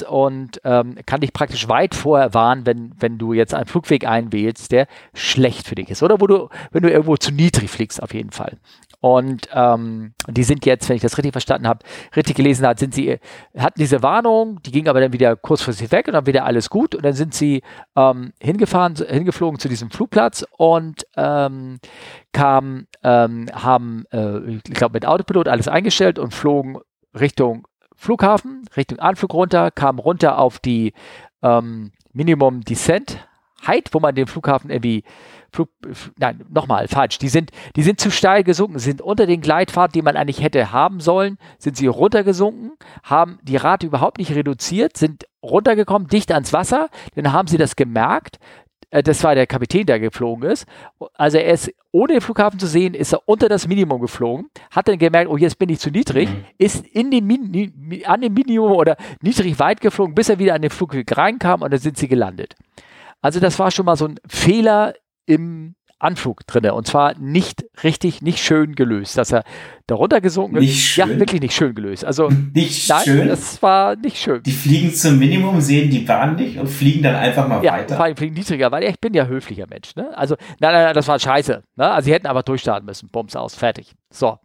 und 0.03 0.61
ähm, 0.65 0.97
kann 1.07 1.21
dich 1.21 1.33
praktisch 1.33 1.69
weit 1.69 1.95
vorher 1.95 2.35
warnen, 2.35 2.67
wenn, 2.67 2.93
wenn 2.99 3.19
du 3.19 3.33
jetzt 3.33 3.55
einen 3.55 3.67
Flugweg 3.67 4.07
einwählst, 4.07 4.73
der 4.73 4.87
schlecht 5.15 5.67
für 5.67 5.75
dich 5.75 5.91
ist 5.91 6.03
oder 6.03 6.21
wo 6.21 6.27
du, 6.27 6.49
wenn 6.71 6.83
du 6.83 6.91
irgendwo 6.91 7.17
zu 7.17 7.33
niedrig 7.33 7.71
fliegst 7.71 8.03
auf 8.03 8.15
jeden 8.15 8.31
Fall. 8.31 8.59
Und 9.03 9.49
ähm, 9.53 10.15
die 10.29 10.45
sind 10.45 10.65
jetzt, 10.65 10.89
wenn 10.89 10.95
ich 10.95 11.03
das 11.03 11.19
richtig 11.19 11.33
verstanden 11.33 11.67
habe, 11.67 11.81
richtig 12.15 12.37
gelesen 12.37 12.65
habe, 12.65 12.79
sind 12.79 12.95
sie, 12.95 13.19
hatten 13.59 13.81
diese 13.81 14.01
Warnung, 14.01 14.63
die 14.63 14.71
ging 14.71 14.87
aber 14.87 15.01
dann 15.01 15.13
wieder 15.13 15.35
kurzfristig 15.35 15.91
weg 15.91 16.07
und 16.07 16.13
dann 16.13 16.27
wieder 16.27 16.45
alles 16.45 16.71
gut. 16.71 16.95
Und 16.95 17.05
dann 17.05 17.13
sind 17.13 17.35
sie 17.35 17.65
ähm, 17.97 18.33
hingefahren, 18.41 18.95
hingeflogen 18.95 19.59
zu 19.59 19.69
diesem 19.69 19.91
Flugplatz 19.91 20.47
und 20.57 21.05
ähm, 21.17 21.81
kam, 22.31 22.87
ähm, 23.03 23.47
haben, 23.53 24.05
äh, 24.13 24.59
ich 24.69 24.75
glaube, 24.75 24.95
mit 24.95 25.05
Autopilot 25.05 25.49
alles 25.49 25.67
eingestellt 25.67 26.21
und 26.21 26.33
flogen 26.33 26.79
Richtung 27.13 27.67
Flughafen, 27.97 28.69
Richtung 28.77 29.01
Anflug 29.01 29.35
runter, 29.35 29.73
kamen 29.73 29.99
runter 29.99 30.39
auf 30.39 30.61
die 30.61 30.93
ähm, 31.43 31.91
Minimum 32.13 32.61
Descent 32.61 33.19
Height, 33.67 33.89
wo 33.91 33.99
man 33.99 34.15
den 34.15 34.29
Flughafen 34.29 34.71
irgendwie 34.71 35.03
Flug, 35.53 35.69
nein, 36.19 36.45
nochmal, 36.49 36.89
falsch. 36.89 37.19
Die 37.19 37.29
sind, 37.29 37.51
die 37.77 37.83
sind 37.83 38.01
zu 38.01 38.11
steil 38.11 38.43
gesunken, 38.43 38.79
sind 38.79 39.03
unter 39.03 39.27
den 39.27 39.43
Gleitpfad, 39.43 39.95
die 39.95 40.01
man 40.01 40.17
eigentlich 40.17 40.43
hätte 40.43 40.73
haben 40.73 41.01
sollen, 41.01 41.37
sind 41.59 41.77
sie 41.77 41.89
runtergesunken, 41.89 42.73
haben 43.03 43.39
die 43.43 43.57
Rate 43.57 43.87
überhaupt 43.87 44.19
nicht 44.19 44.35
reduziert, 44.35 44.97
sind 44.97 45.27
runtergekommen, 45.43 46.09
dicht 46.09 46.33
ans 46.33 46.55
Wasser, 46.55 46.89
dann 47.15 47.33
haben 47.33 47.49
sie 47.49 47.59
das 47.59 47.77
gemerkt. 47.77 48.39
Äh, 48.93 49.03
das 49.03 49.23
war 49.25 49.35
der 49.35 49.47
Kapitän, 49.47 49.87
der 49.87 50.01
geflogen 50.01 50.49
ist. 50.49 50.67
Also 51.15 51.39
er 51.39 51.53
ist, 51.53 51.73
ohne 51.91 52.15
den 52.15 52.21
Flughafen 52.23 52.59
zu 52.59 52.67
sehen, 52.67 52.95
ist 52.95 53.13
er 53.13 53.29
unter 53.29 53.49
das 53.49 53.67
Minimum 53.67 54.01
geflogen, 54.01 54.49
hat 54.71 54.89
dann 54.89 54.99
gemerkt, 54.99 55.31
oh, 55.31 55.37
jetzt 55.37 55.59
bin 55.59 55.69
ich 55.69 55.81
zu 55.81 55.91
niedrig, 55.91 56.29
mhm. 56.29 56.45
ist 56.59 56.87
in 56.87 57.11
den 57.11 57.27
Min 57.27 58.03
an 58.07 58.21
dem 58.21 58.33
Minimum 58.35 58.73
oder 58.73 58.97
niedrig 59.21 59.59
weit 59.59 59.81
geflogen, 59.81 60.15
bis 60.15 60.29
er 60.29 60.39
wieder 60.39 60.55
an 60.55 60.63
den 60.63 60.71
Flugweg 60.71 61.15
reinkam 61.17 61.63
und 61.63 61.73
dann 61.73 61.81
sind 61.81 61.99
sie 61.99 62.09
gelandet. 62.09 62.55
Also 63.21 63.39
das 63.39 63.59
war 63.59 63.71
schon 63.71 63.87
mal 63.87 63.97
so 63.97 64.07
ein 64.07 64.19
Fehler 64.29 64.95
im 65.27 65.75
Anflug 66.03 66.47
drin. 66.47 66.69
Und 66.71 66.87
zwar 66.87 67.17
nicht 67.19 67.65
richtig, 67.85 68.23
nicht 68.23 68.41
schön 68.41 68.75
gelöst, 68.75 69.17
dass 69.17 69.33
er 69.33 69.45
darunter 69.87 70.21
gesunken 70.21 70.57
ist. 70.57 70.63
Nicht 70.63 70.85
schön. 70.85 71.11
Ja, 71.11 71.19
wirklich 71.19 71.41
nicht 71.41 71.55
schön 71.55 71.75
gelöst. 71.75 72.05
Also 72.05 72.29
nicht 72.29 72.89
nein, 72.89 73.05
schön. 73.05 73.29
Das 73.29 73.63
war 73.63 73.95
nicht 73.95 74.19
schön. 74.19 74.43
Die 74.43 74.51
fliegen 74.51 74.93
zum 74.93 75.19
Minimum, 75.19 75.61
sehen 75.61 75.91
die 75.91 76.01
Bahn 76.01 76.35
nicht 76.35 76.59
und 76.59 76.67
fliegen 76.67 77.03
dann 77.03 77.15
einfach 77.15 77.47
mal 77.47 77.63
ja, 77.65 77.75
weiter. 77.75 77.95
Vor 77.95 78.05
allem 78.05 78.17
fliegen 78.17 78.35
niedriger, 78.35 78.73
weil 78.73 78.83
ich 78.85 78.99
bin 78.99 79.15
ja 79.15 79.27
höflicher 79.27 79.67
Mensch. 79.69 79.95
Ne? 79.95 80.17
Also, 80.17 80.35
nein, 80.59 80.73
nein, 80.73 80.85
nein, 80.85 80.95
das 80.95 81.07
war 81.07 81.19
scheiße. 81.19 81.63
Ne? 81.77 81.91
Also 81.91 82.07
sie 82.07 82.13
hätten 82.13 82.27
aber 82.27 82.43
durchstarten 82.43 82.85
müssen. 82.85 83.09
Bums 83.09 83.37
aus, 83.37 83.55
fertig. 83.55 83.93
So. 84.11 84.39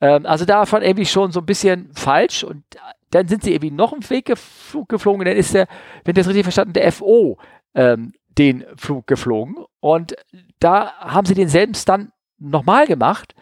Ähm, 0.00 0.26
also 0.26 0.44
davon 0.44 0.82
irgendwie 0.82 1.06
schon 1.06 1.30
so 1.30 1.40
ein 1.40 1.46
bisschen 1.46 1.90
falsch 1.94 2.42
und 2.42 2.64
dann 3.10 3.28
sind 3.28 3.44
sie 3.44 3.52
irgendwie 3.52 3.70
noch 3.70 3.92
einen 3.92 4.08
Weg 4.10 4.26
geflogen. 4.26 5.24
Dann 5.24 5.36
ist 5.36 5.54
der, 5.54 5.68
wenn 6.04 6.12
ich 6.12 6.20
das 6.20 6.26
richtig 6.26 6.44
verstanden, 6.44 6.72
der 6.72 6.90
FO 6.90 7.38
ähm, 7.74 8.12
den 8.38 8.64
Flug 8.76 9.06
geflogen. 9.06 9.56
Und 9.80 10.16
da 10.58 10.92
haben 10.98 11.26
sie 11.26 11.34
denselben 11.34 11.74
Stunt 11.74 12.10
nochmal 12.38 12.86
gemacht. 12.86 13.34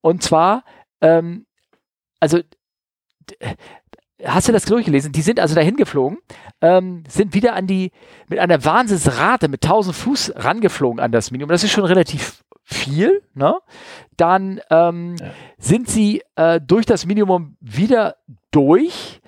Und 0.00 0.22
zwar, 0.22 0.64
ähm, 1.00 1.46
also, 2.20 2.40
hast 4.24 4.48
du 4.48 4.52
das 4.52 4.64
durchgelesen? 4.64 5.12
Die 5.12 5.22
sind 5.22 5.40
also 5.40 5.54
dahin 5.54 5.76
geflogen, 5.76 6.18
ähm, 6.60 7.04
sind 7.08 7.34
wieder 7.34 7.54
an 7.54 7.66
die, 7.66 7.92
mit 8.28 8.38
einer 8.38 8.64
Wahnsinnsrate 8.64 9.48
mit 9.48 9.64
1000 9.64 9.94
Fuß 9.94 10.32
rangeflogen 10.36 11.00
an 11.00 11.12
das 11.12 11.30
Minimum. 11.30 11.50
Das 11.50 11.64
ist 11.64 11.72
schon 11.72 11.84
relativ 11.84 12.44
viel. 12.62 13.22
Ne? 13.34 13.54
Dann 14.16 14.60
ähm, 14.70 15.16
ja. 15.20 15.30
sind 15.58 15.88
sie 15.88 16.22
äh, 16.34 16.60
durch 16.60 16.86
das 16.86 17.06
Minimum 17.06 17.56
wieder 17.60 18.16
durch 18.50 19.20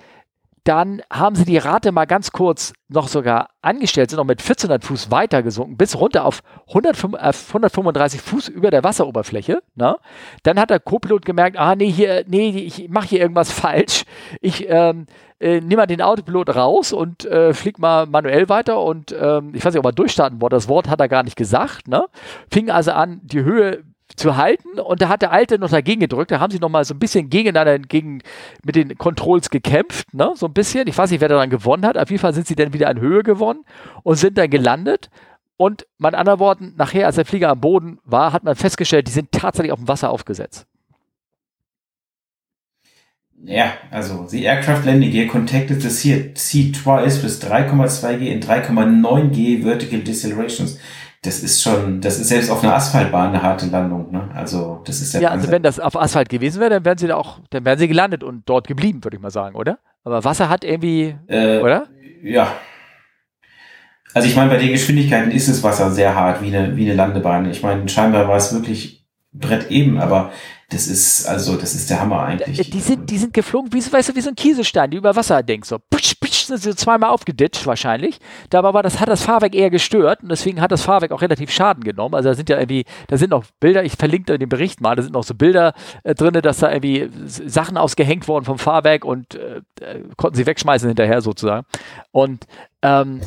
dann 0.63 1.01
haben 1.11 1.35
sie 1.35 1.45
die 1.45 1.57
Rate 1.57 1.91
mal 1.91 2.05
ganz 2.05 2.31
kurz 2.31 2.73
noch 2.87 3.07
sogar 3.07 3.49
angestellt, 3.61 4.09
sind 4.09 4.17
noch 4.17 4.25
mit 4.25 4.41
1400 4.41 4.83
Fuß 4.83 5.11
weiter 5.11 5.43
gesunken, 5.43 5.77
bis 5.77 5.95
runter 5.95 6.25
auf 6.25 6.41
135 6.67 8.19
äh, 8.19 8.23
Fuß 8.23 8.47
über 8.49 8.71
der 8.71 8.83
Wasseroberfläche. 8.83 9.61
Ne? 9.75 9.97
Dann 10.43 10.59
hat 10.59 10.69
der 10.69 10.79
Co-Pilot 10.79 11.25
gemerkt, 11.25 11.57
ah 11.57 11.75
nee, 11.75 11.91
hier, 11.91 12.23
nee, 12.27 12.49
ich 12.49 12.89
mache 12.89 13.07
hier 13.07 13.19
irgendwas 13.19 13.51
falsch. 13.59 14.05
Ich 14.41 14.67
ähm, 14.69 15.05
äh, 15.39 15.61
nehme 15.61 15.77
mal 15.77 15.85
den 15.85 16.01
Autopilot 16.01 16.55
raus 16.55 16.91
und 16.91 17.25
äh, 17.25 17.53
flieg 17.53 17.79
mal 17.79 18.05
manuell 18.05 18.49
weiter 18.49 18.81
und 18.81 19.15
ähm, 19.19 19.51
ich 19.53 19.63
weiß 19.63 19.73
nicht, 19.73 19.79
ob 19.79 19.85
er 19.85 19.91
durchstarten 19.91 20.41
wollte. 20.41 20.55
Das 20.55 20.67
Wort 20.67 20.89
hat 20.89 20.99
er 20.99 21.07
gar 21.07 21.23
nicht 21.23 21.35
gesagt. 21.35 21.87
Ne? 21.87 22.05
Fing 22.51 22.69
also 22.69 22.91
an, 22.91 23.21
die 23.23 23.43
Höhe 23.43 23.83
zu 24.15 24.37
halten 24.37 24.79
und 24.79 25.01
da 25.01 25.09
hat 25.09 25.21
der 25.21 25.31
Alte 25.31 25.59
noch 25.59 25.69
dagegen 25.69 26.01
gedrückt. 26.01 26.31
Da 26.31 26.39
haben 26.39 26.51
sie 26.51 26.59
noch 26.59 26.69
mal 26.69 26.83
so 26.83 26.93
ein 26.93 26.99
bisschen 26.99 27.29
gegeneinander 27.29 27.79
gegen, 27.79 28.21
mit 28.63 28.75
den 28.75 28.97
Controls 28.97 29.49
gekämpft, 29.49 30.13
ne? 30.13 30.31
so 30.35 30.47
ein 30.47 30.53
bisschen. 30.53 30.87
Ich 30.87 30.97
weiß 30.97 31.11
nicht, 31.11 31.21
wer 31.21 31.29
daran 31.29 31.49
gewonnen 31.49 31.85
hat. 31.85 31.97
Auf 31.97 32.09
jeden 32.09 32.21
Fall 32.21 32.33
sind 32.33 32.47
sie 32.47 32.55
dann 32.55 32.73
wieder 32.73 32.89
an 32.89 32.99
Höhe 32.99 33.23
gewonnen 33.23 33.65
und 34.03 34.15
sind 34.15 34.37
dann 34.37 34.49
gelandet. 34.49 35.09
Und 35.57 35.85
mit 35.97 36.15
anderen 36.15 36.39
Worten, 36.39 36.73
nachher, 36.77 37.05
als 37.05 37.15
der 37.15 37.25
Flieger 37.25 37.49
am 37.49 37.59
Boden 37.59 37.99
war, 38.05 38.31
hat 38.31 38.45
man 38.45 38.55
festgestellt, 38.55 39.07
die 39.07 39.11
sind 39.11 39.31
tatsächlich 39.31 39.73
auf 39.73 39.79
dem 39.79 39.89
Wasser 39.89 40.09
aufgesetzt. 40.09 40.65
Ja, 43.43 43.73
also 43.89 44.25
the 44.27 44.43
aircraft 44.43 44.85
landing 44.85 45.11
gear 45.11 45.27
contacted 45.27 45.81
the 45.81 45.89
sea 45.89 46.71
twice 46.71 47.23
with 47.23 47.41
3,2 47.41 48.17
G 48.17 48.33
and 48.33 48.45
3,9 48.45 49.29
G 49.29 49.61
vertical 49.63 49.99
decelerations 49.99 50.77
das 51.21 51.43
ist 51.43 51.61
schon, 51.61 51.99
das 51.99 52.19
ist 52.19 52.29
selbst 52.29 52.49
auf 52.49 52.63
einer 52.63 52.75
Asphaltbahn 52.75 53.29
eine 53.29 53.43
harte 53.43 53.65
Landung. 53.65 54.11
Ne? 54.11 54.29
Also 54.33 54.81
das 54.85 55.01
ist 55.01 55.13
ja. 55.13 55.19
Ja, 55.19 55.29
also 55.31 55.51
wenn 55.51 55.63
das 55.63 55.79
auf 55.79 55.99
Asphalt 55.99 56.29
gewesen 56.29 56.61
wäre, 56.61 56.69
dann 56.69 56.85
wären 56.85 56.97
sie 56.97 57.07
da 57.07 57.15
auch, 57.15 57.39
dann 57.49 57.65
wären 57.65 57.77
sie 57.77 57.89
gelandet 57.89 58.23
und 58.23 58.47
dort 58.47 58.67
geblieben, 58.67 59.03
würde 59.03 59.17
ich 59.17 59.21
mal 59.21 59.29
sagen, 59.29 59.55
oder? 59.55 59.79
Aber 60.03 60.23
Wasser 60.23 60.47
hat 60.47 60.63
irgendwie, 60.63 61.15
äh, 61.27 61.59
oder? 61.59 61.87
Ja. 62.23 62.53
Also 64.13 64.27
ich 64.27 64.35
meine, 64.35 64.49
bei 64.49 64.57
den 64.57 64.71
Geschwindigkeiten 64.71 65.31
ist 65.31 65.49
das 65.49 65.61
Wasser 65.61 65.91
sehr 65.91 66.15
hart, 66.15 66.41
wie 66.41 66.55
eine, 66.55 66.75
wie 66.77 66.85
eine 66.85 66.95
Landebahn. 66.95 67.49
Ich 67.49 67.61
meine, 67.61 67.87
scheinbar 67.89 68.27
war 68.27 68.37
es 68.37 68.53
wirklich 68.53 69.05
Brett 69.33 69.69
eben, 69.69 69.99
aber 69.99 70.31
das 70.69 70.87
ist, 70.87 71.25
also, 71.25 71.55
das 71.55 71.73
ist 71.73 71.89
der 71.89 71.99
Hammer 71.99 72.23
eigentlich. 72.23 72.69
Die 72.69 72.79
sind, 72.79 73.09
die 73.09 73.17
sind 73.17 73.33
geflogen, 73.33 73.73
wie, 73.73 73.79
weißt 73.79 74.09
du, 74.09 74.15
wie 74.15 74.21
so 74.21 74.29
ein 74.29 74.35
Kieselstein, 74.35 74.91
die 74.91 74.97
über 74.97 75.15
Wasser 75.15 75.41
denkst, 75.41 75.67
so, 75.67 75.79
putsch, 75.89 76.13
putsch, 76.19 76.45
sind 76.45 76.61
sie 76.61 76.75
zweimal 76.75 77.09
aufgeditscht 77.09 77.65
wahrscheinlich. 77.65 78.19
Dabei 78.51 78.73
war 78.73 78.83
das, 78.83 78.99
hat 78.99 79.09
das 79.09 79.23
Fahrwerk 79.23 79.55
eher 79.55 79.71
gestört 79.71 80.21
und 80.21 80.29
deswegen 80.29 80.61
hat 80.61 80.71
das 80.71 80.83
Fahrwerk 80.83 81.11
auch 81.11 81.21
relativ 81.21 81.49
Schaden 81.49 81.83
genommen. 81.83 82.13
Also 82.13 82.29
da 82.29 82.35
sind 82.35 82.49
ja 82.49 82.59
irgendwie, 82.59 82.85
da 83.07 83.17
sind 83.17 83.31
noch 83.31 83.45
Bilder, 83.59 83.83
ich 83.83 83.93
verlinke 83.93 84.37
den 84.37 84.49
Bericht 84.49 84.79
mal, 84.79 84.95
da 84.95 85.01
sind 85.01 85.13
noch 85.13 85.23
so 85.23 85.33
Bilder 85.33 85.73
äh, 86.03 86.13
drin, 86.13 86.33
dass 86.33 86.59
da 86.59 86.71
irgendwie 86.71 87.09
Sachen 87.25 87.77
ausgehängt 87.77 88.27
wurden 88.27 88.45
vom 88.45 88.59
Fahrwerk 88.59 89.05
und 89.05 89.35
äh, 89.35 89.61
äh 89.81 90.03
konnten 90.17 90.35
sie 90.35 90.45
wegschmeißen 90.45 90.87
hinterher 90.87 91.21
sozusagen. 91.21 91.65
Und 92.11 92.45
ähm, 92.81 93.21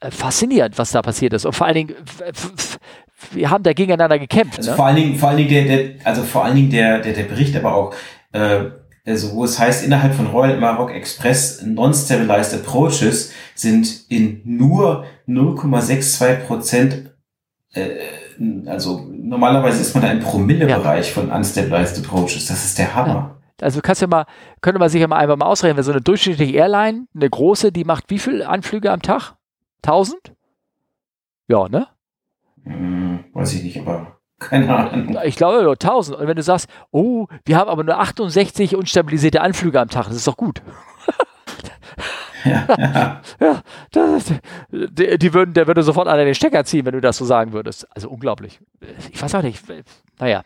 äh, 0.00 0.10
faszinierend, 0.10 0.78
was 0.78 0.90
da 0.90 1.02
passiert 1.02 1.32
ist. 1.32 1.44
Und 1.44 1.52
vor 1.52 1.66
allen 1.66 1.76
Dingen, 1.76 1.94
wir 3.32 3.50
haben 3.50 3.64
da 3.64 3.72
gegeneinander 3.72 4.18
gekämpft. 4.18 4.58
Also 4.58 4.70
ne? 4.70 4.76
vor 4.76 4.86
allen 4.86 4.96
Dingen, 4.96 5.16
vor 5.16 5.28
allen 5.30 5.38
Dingen 5.38 5.50
der, 5.50 5.64
der, 5.64 5.90
also 6.04 6.22
vor 6.22 6.44
allen 6.44 6.56
Dingen 6.56 6.70
der, 6.70 7.00
der, 7.00 7.12
der 7.12 7.24
Bericht, 7.24 7.56
aber 7.56 7.74
auch, 7.74 7.94
äh, 8.32 8.64
also 9.06 9.34
wo 9.34 9.44
es 9.44 9.58
heißt, 9.58 9.84
innerhalb 9.84 10.14
von 10.14 10.26
Royal 10.26 10.58
Maroc 10.58 10.90
Express 10.90 11.62
non-stabilized 11.62 12.54
approaches 12.54 13.32
sind 13.54 14.04
in 14.08 14.42
nur 14.44 15.04
0,62 15.28 16.34
Prozent, 16.46 17.14
äh, 17.72 17.88
also 18.66 19.06
normalerweise 19.10 19.80
ist 19.80 19.94
man 19.94 20.02
da 20.02 20.10
im 20.10 20.20
Promille-Bereich 20.20 21.06
ja. 21.08 21.12
von 21.12 21.30
unstabilized 21.30 22.04
approaches. 22.04 22.46
Das 22.46 22.64
ist 22.64 22.78
der 22.78 22.94
Hammer. 22.94 23.14
Ja. 23.14 23.36
Also 23.62 23.80
kannst 23.80 24.02
du 24.02 24.06
mal, 24.06 24.26
könnte 24.60 24.78
man 24.78 24.90
sich 24.90 25.00
ja 25.00 25.08
mal 25.08 25.16
einfach 25.16 25.36
mal 25.36 25.46
ausrechnen, 25.46 25.78
wenn 25.78 25.84
so 25.84 25.92
eine 25.92 26.02
durchschnittliche 26.02 26.54
Airline, 26.56 27.06
eine 27.14 27.30
große, 27.30 27.72
die 27.72 27.84
macht 27.84 28.04
wie 28.08 28.18
viele 28.18 28.46
Anflüge 28.46 28.90
am 28.90 29.00
Tag? 29.00 29.34
1000? 29.82 30.34
Ja, 31.48 31.68
ne? 31.68 31.86
Hm, 32.66 33.24
weiß 33.32 33.54
ich 33.54 33.62
nicht, 33.62 33.80
aber 33.80 34.16
Keine 34.38 34.74
Ahnung. 34.74 35.18
Ich 35.24 35.36
glaube 35.36 35.62
nur 35.62 35.72
1000. 35.72 36.18
Und 36.18 36.26
wenn 36.26 36.36
du 36.36 36.42
sagst, 36.42 36.68
oh, 36.90 37.26
wir 37.44 37.56
haben 37.56 37.70
aber 37.70 37.84
nur 37.84 37.98
68 37.98 38.76
unstabilisierte 38.76 39.40
Anflüge 39.40 39.80
am 39.80 39.88
Tag, 39.88 40.06
das 40.06 40.16
ist 40.16 40.26
doch 40.26 40.36
gut. 40.36 40.62
Ja, 42.44 42.64
ja. 42.78 43.22
ja 43.40 43.62
das, 43.90 44.32
die, 44.70 45.18
die, 45.18 45.34
würden, 45.34 45.52
der 45.52 45.66
würde 45.66 45.82
sofort 45.82 46.06
an 46.06 46.16
den 46.16 46.32
Stecker 46.32 46.64
ziehen, 46.64 46.86
wenn 46.86 46.92
du 46.92 47.00
das 47.00 47.16
so 47.16 47.24
sagen 47.24 47.52
würdest. 47.52 47.88
Also 47.90 48.08
unglaublich. 48.08 48.60
Ich 49.10 49.20
weiß 49.20 49.34
auch 49.34 49.42
nicht. 49.42 49.64
Naja. 50.20 50.44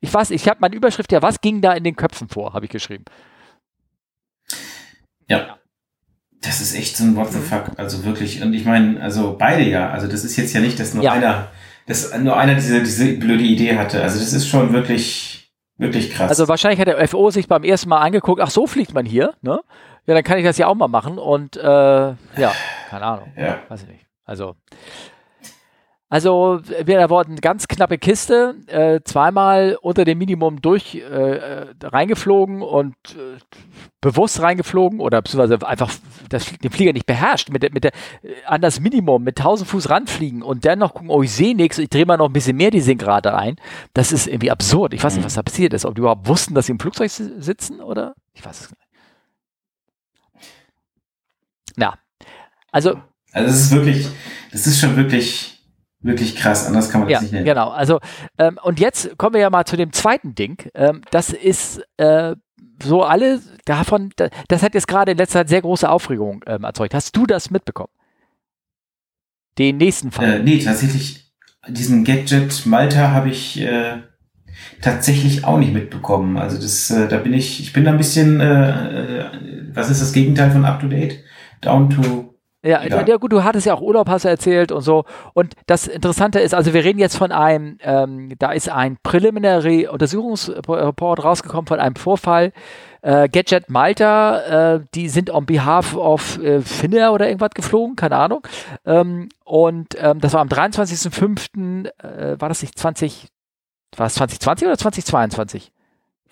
Ich 0.00 0.14
weiß, 0.14 0.30
ich 0.30 0.48
habe 0.48 0.60
meine 0.60 0.74
Überschrift 0.74 1.12
ja, 1.12 1.20
was 1.20 1.42
ging 1.42 1.60
da 1.60 1.74
in 1.74 1.84
den 1.84 1.94
Köpfen 1.94 2.28
vor, 2.28 2.54
habe 2.54 2.64
ich 2.64 2.70
geschrieben. 2.70 3.04
Ja. 5.28 5.58
Das 6.42 6.60
ist 6.60 6.74
echt 6.74 6.96
so 6.96 7.04
ein 7.04 7.16
What 7.16 7.32
the 7.32 7.38
mhm. 7.38 7.44
fuck. 7.44 7.64
Also 7.76 8.04
wirklich. 8.04 8.42
Und 8.42 8.52
ich 8.52 8.64
meine, 8.64 9.00
also 9.00 9.36
beide 9.38 9.62
ja. 9.62 9.90
Also 9.90 10.06
das 10.06 10.24
ist 10.24 10.36
jetzt 10.36 10.52
ja 10.52 10.60
nicht, 10.60 10.78
dass 10.78 10.92
nur 10.92 11.02
ja. 11.02 11.12
einer, 11.12 11.48
dass 11.86 12.16
nur 12.18 12.36
einer 12.36 12.54
diese, 12.54 12.80
diese 12.80 13.14
blöde 13.14 13.44
Idee 13.44 13.78
hatte. 13.78 14.02
Also 14.02 14.18
das 14.18 14.32
ist 14.32 14.48
schon 14.48 14.72
wirklich, 14.72 15.52
wirklich 15.78 16.12
krass. 16.12 16.28
Also 16.28 16.48
wahrscheinlich 16.48 16.80
hat 16.80 16.88
der 16.88 17.08
FO 17.08 17.30
sich 17.30 17.48
beim 17.48 17.64
ersten 17.64 17.88
Mal 17.88 18.00
angeguckt, 18.00 18.40
ach 18.40 18.50
so 18.50 18.66
fliegt 18.66 18.92
man 18.92 19.06
hier, 19.06 19.34
ne? 19.40 19.60
Ja, 20.06 20.14
dann 20.14 20.24
kann 20.24 20.38
ich 20.38 20.44
das 20.44 20.58
ja 20.58 20.66
auch 20.66 20.74
mal 20.74 20.88
machen 20.88 21.16
und 21.16 21.56
äh, 21.56 21.62
ja, 21.62 22.52
keine 22.90 23.04
Ahnung. 23.04 23.32
Ja. 23.36 23.60
Weiß 23.68 23.82
ich 23.82 23.88
nicht. 23.88 24.06
Also, 24.24 24.56
also 26.12 26.60
wir 26.84 27.08
wollten 27.08 27.36
ganz 27.36 27.68
knappe 27.68 27.96
Kiste, 27.96 28.54
äh, 28.66 29.00
zweimal 29.02 29.78
unter 29.80 30.04
dem 30.04 30.18
Minimum 30.18 30.60
durch 30.60 30.96
äh, 30.96 30.98
äh, 30.98 31.66
reingeflogen 31.82 32.60
und 32.60 32.94
äh, 33.12 33.38
bewusst 34.02 34.42
reingeflogen 34.42 35.00
oder 35.00 35.22
beziehungsweise 35.22 35.66
einfach 35.66 35.90
das, 36.28 36.44
den 36.58 36.70
Flieger 36.70 36.92
nicht 36.92 37.06
beherrscht, 37.06 37.48
mit, 37.48 37.62
der, 37.62 37.72
mit 37.72 37.84
der, 37.84 37.92
äh, 38.22 38.44
an 38.44 38.60
das 38.60 38.78
Minimum 38.78 39.22
mit 39.22 39.40
1000 39.40 39.66
Fuß 39.70 39.88
ranfliegen 39.88 40.42
und 40.42 40.66
dann 40.66 40.80
noch 40.80 40.92
gucken, 40.92 41.08
oh, 41.08 41.22
ich 41.22 41.32
sehe 41.32 41.56
nichts, 41.56 41.78
ich 41.78 41.88
drehe 41.88 42.04
mal 42.04 42.18
noch 42.18 42.28
ein 42.28 42.34
bisschen 42.34 42.58
mehr 42.58 42.70
die 42.70 42.82
Sinkrate 42.82 43.34
ein. 43.34 43.56
Das 43.94 44.12
ist 44.12 44.26
irgendwie 44.26 44.50
absurd. 44.50 44.92
Ich 44.92 45.02
weiß 45.02 45.14
nicht, 45.14 45.22
mhm. 45.22 45.26
was 45.28 45.34
da 45.36 45.42
passiert 45.42 45.72
ist. 45.72 45.86
Ob 45.86 45.94
die 45.94 46.00
überhaupt 46.00 46.28
wussten, 46.28 46.52
dass 46.52 46.66
sie 46.66 46.72
im 46.72 46.78
Flugzeug 46.78 47.10
sitzen 47.10 47.80
oder? 47.80 48.12
Ich 48.34 48.44
weiß 48.44 48.60
es 48.60 48.70
nicht. 48.70 48.82
Na, 51.76 51.94
also. 52.70 53.00
Also, 53.32 53.48
es 53.48 53.60
ist 53.62 53.70
wirklich, 53.72 54.08
das 54.50 54.66
ist 54.66 54.78
schon 54.78 54.94
wirklich 54.94 55.61
wirklich 56.02 56.36
krass, 56.36 56.66
anders 56.66 56.90
kann 56.90 57.00
man 57.00 57.08
das 57.08 57.18
ja, 57.18 57.22
nicht 57.22 57.32
nennen. 57.32 57.44
Genau, 57.44 57.70
also 57.70 58.00
ähm, 58.38 58.58
und 58.62 58.80
jetzt 58.80 59.16
kommen 59.18 59.34
wir 59.34 59.40
ja 59.40 59.50
mal 59.50 59.64
zu 59.64 59.76
dem 59.76 59.92
zweiten 59.92 60.34
Ding. 60.34 60.58
Ähm, 60.74 61.02
das 61.10 61.30
ist 61.30 61.82
äh, 61.96 62.34
so 62.82 63.02
alle 63.04 63.40
davon, 63.64 64.10
das 64.48 64.62
hat 64.62 64.74
jetzt 64.74 64.88
gerade 64.88 65.12
in 65.12 65.18
letzter 65.18 65.40
Zeit 65.40 65.48
sehr 65.48 65.62
große 65.62 65.88
Aufregung 65.88 66.42
ähm, 66.46 66.64
erzeugt. 66.64 66.94
Hast 66.94 67.16
du 67.16 67.26
das 67.26 67.50
mitbekommen? 67.50 67.92
Den 69.58 69.76
nächsten 69.76 70.10
Fall? 70.10 70.40
Äh, 70.40 70.42
nee, 70.42 70.58
tatsächlich, 70.58 71.32
diesen 71.68 72.04
Gadget 72.04 72.66
Malta 72.66 73.10
habe 73.10 73.28
ich 73.28 73.60
äh, 73.60 73.98
tatsächlich 74.80 75.44
auch 75.44 75.58
nicht 75.58 75.72
mitbekommen. 75.72 76.38
Also 76.38 76.56
das, 76.56 76.90
äh, 76.90 77.06
da 77.08 77.18
bin 77.18 77.34
ich, 77.34 77.60
ich 77.60 77.72
bin 77.72 77.84
da 77.84 77.92
ein 77.92 77.98
bisschen, 77.98 78.40
äh, 78.40 79.20
äh 79.20 79.24
was 79.74 79.90
ist 79.90 80.02
das 80.02 80.12
Gegenteil 80.12 80.50
von 80.50 80.64
up 80.64 80.80
to 80.80 80.88
date? 80.88 81.24
Down 81.60 81.88
to 81.88 82.31
ja, 82.62 82.84
ja. 82.84 83.04
ja, 83.04 83.16
gut, 83.16 83.32
du 83.32 83.42
hattest 83.42 83.66
ja 83.66 83.74
auch 83.74 83.80
Urlaub, 83.80 84.08
hast 84.08 84.24
du 84.24 84.28
erzählt 84.28 84.70
und 84.70 84.82
so. 84.82 85.04
Und 85.34 85.54
das 85.66 85.88
Interessante 85.88 86.38
ist, 86.38 86.54
also 86.54 86.72
wir 86.72 86.84
reden 86.84 87.00
jetzt 87.00 87.16
von 87.16 87.32
einem, 87.32 87.78
ähm, 87.82 88.32
da 88.38 88.52
ist 88.52 88.68
ein 88.68 88.98
Preliminary 89.02 89.88
Untersuchungsreport 89.88 91.24
rausgekommen 91.24 91.66
von 91.66 91.80
einem 91.80 91.96
Vorfall. 91.96 92.52
Äh, 93.02 93.28
Gadget 93.28 93.68
Malta, 93.68 94.74
äh, 94.76 94.80
die 94.94 95.08
sind 95.08 95.30
on 95.30 95.44
behalf 95.44 95.96
of 95.96 96.38
äh, 96.38 96.60
Finnair 96.60 97.12
oder 97.12 97.26
irgendwas 97.26 97.50
geflogen, 97.50 97.96
keine 97.96 98.16
Ahnung. 98.16 98.46
Ähm, 98.86 99.28
und 99.44 99.96
ähm, 99.98 100.20
das 100.20 100.32
war 100.32 100.40
am 100.40 100.48
23.05., 100.48 101.88
äh, 101.98 102.40
war 102.40 102.48
das 102.48 102.62
nicht 102.62 102.78
20, 102.78 103.26
war 103.96 104.06
es 104.06 104.14
2020 104.14 104.68
oder 104.68 104.78
2022? 104.78 105.72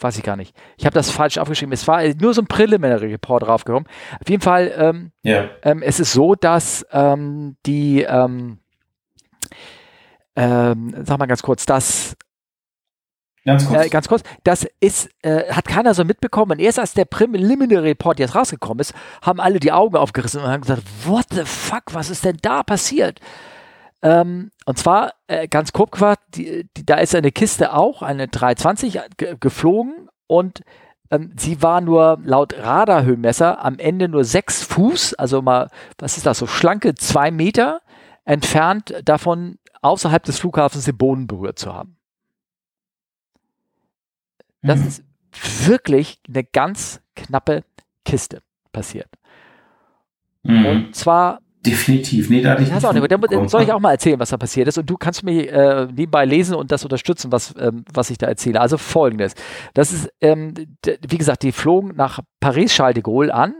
Weiß 0.02 0.16
ich 0.18 0.22
gar 0.22 0.36
nicht. 0.36 0.56
Ich 0.76 0.86
habe 0.86 0.94
das 0.94 1.10
falsch 1.10 1.38
aufgeschrieben. 1.38 1.72
Es 1.72 1.86
war 1.86 2.02
nur 2.20 2.34
so 2.34 2.42
ein 2.42 2.46
Preliminary 2.46 3.12
Report 3.12 3.42
draufgekommen. 3.42 3.88
Auf 4.20 4.28
jeden 4.28 4.42
Fall, 4.42 4.72
ähm, 4.76 5.12
yeah. 5.24 5.50
ähm, 5.62 5.82
es 5.82 6.00
ist 6.00 6.12
so, 6.12 6.34
dass 6.34 6.86
ähm, 6.92 7.56
die, 7.66 8.02
ähm, 8.02 8.58
ähm, 10.36 10.94
sag 11.04 11.18
mal 11.18 11.26
ganz 11.26 11.42
kurz, 11.42 11.66
dass 11.66 12.16
Ganz 13.44 13.66
kurz. 13.66 13.86
Äh, 13.86 13.88
ganz 13.88 14.08
kurz. 14.08 14.22
Das 14.44 14.66
ist, 14.80 15.08
äh, 15.22 15.50
hat 15.50 15.66
keiner 15.66 15.94
so 15.94 16.04
mitbekommen. 16.04 16.52
Und 16.52 16.58
erst 16.60 16.78
als 16.78 16.92
der 16.92 17.06
Preliminary 17.06 17.88
Report 17.88 18.18
jetzt 18.18 18.34
rausgekommen 18.34 18.80
ist, 18.80 18.92
haben 19.22 19.40
alle 19.40 19.60
die 19.60 19.72
Augen 19.72 19.96
aufgerissen 19.96 20.42
und 20.42 20.48
haben 20.48 20.60
gesagt, 20.60 20.82
what 21.06 21.26
the 21.30 21.44
fuck, 21.44 21.84
was 21.92 22.10
ist 22.10 22.24
denn 22.24 22.36
da 22.42 22.62
passiert? 22.62 23.18
Ähm, 24.02 24.50
und 24.64 24.78
zwar 24.78 25.12
äh, 25.26 25.46
ganz 25.46 25.72
grob 25.72 25.92
gesagt, 25.92 26.22
die, 26.36 26.68
die, 26.76 26.86
da 26.86 26.96
ist 26.96 27.14
eine 27.14 27.32
Kiste 27.32 27.74
auch, 27.74 28.02
eine 28.02 28.28
320 28.28 28.98
ge 29.16 29.36
geflogen 29.38 30.08
und 30.26 30.62
ähm, 31.10 31.32
sie 31.36 31.62
war 31.62 31.80
nur 31.80 32.18
laut 32.24 32.56
Radarhöhenmesser 32.56 33.62
am 33.62 33.78
Ende 33.78 34.08
nur 34.08 34.24
sechs 34.24 34.62
Fuß, 34.62 35.14
also 35.14 35.42
mal, 35.42 35.68
was 35.98 36.16
ist 36.16 36.26
das, 36.26 36.38
so 36.38 36.46
schlanke 36.46 36.94
zwei 36.94 37.30
Meter 37.30 37.80
entfernt 38.24 38.94
davon, 39.04 39.58
außerhalb 39.82 40.22
des 40.22 40.38
Flughafens 40.38 40.84
den 40.84 40.96
Boden 40.96 41.26
berührt 41.26 41.58
zu 41.58 41.74
haben. 41.74 41.96
Das 44.62 44.80
mhm. 44.80 44.86
ist 44.86 45.04
wirklich 45.66 46.20
eine 46.28 46.44
ganz 46.44 47.00
knappe 47.16 47.64
Kiste 48.04 48.42
passiert. 48.72 49.08
Mhm. 50.42 50.66
Und 50.66 50.96
zwar 50.96 51.40
Definitiv. 51.64 52.30
Nee, 52.30 52.40
da 52.40 52.52
hatte 52.52 52.62
ich 52.62 52.72
nicht. 52.72 52.84
Auch 52.84 52.92
nicht. 52.92 53.10
Dann 53.10 53.48
soll 53.48 53.62
ich 53.62 53.72
auch 53.72 53.80
mal 53.80 53.92
erzählen, 53.92 54.18
was 54.18 54.30
da 54.30 54.38
passiert 54.38 54.66
ist. 54.68 54.78
Und 54.78 54.88
du 54.88 54.96
kannst 54.96 55.22
mir 55.22 55.52
äh, 55.52 55.86
nebenbei 55.86 56.24
lesen 56.24 56.54
und 56.54 56.72
das 56.72 56.84
unterstützen, 56.84 57.32
was, 57.32 57.54
ähm, 57.58 57.84
was 57.92 58.08
ich 58.08 58.16
da 58.16 58.26
erzähle. 58.26 58.60
Also 58.60 58.78
folgendes. 58.78 59.34
Das 59.74 59.92
ist, 59.92 60.08
ähm, 60.22 60.54
wie 61.06 61.18
gesagt, 61.18 61.42
die 61.42 61.52
flogen 61.52 61.94
nach 61.96 62.20
Paris-Charles 62.40 62.94
de 62.94 63.02
Gaulle 63.02 63.34
an 63.34 63.54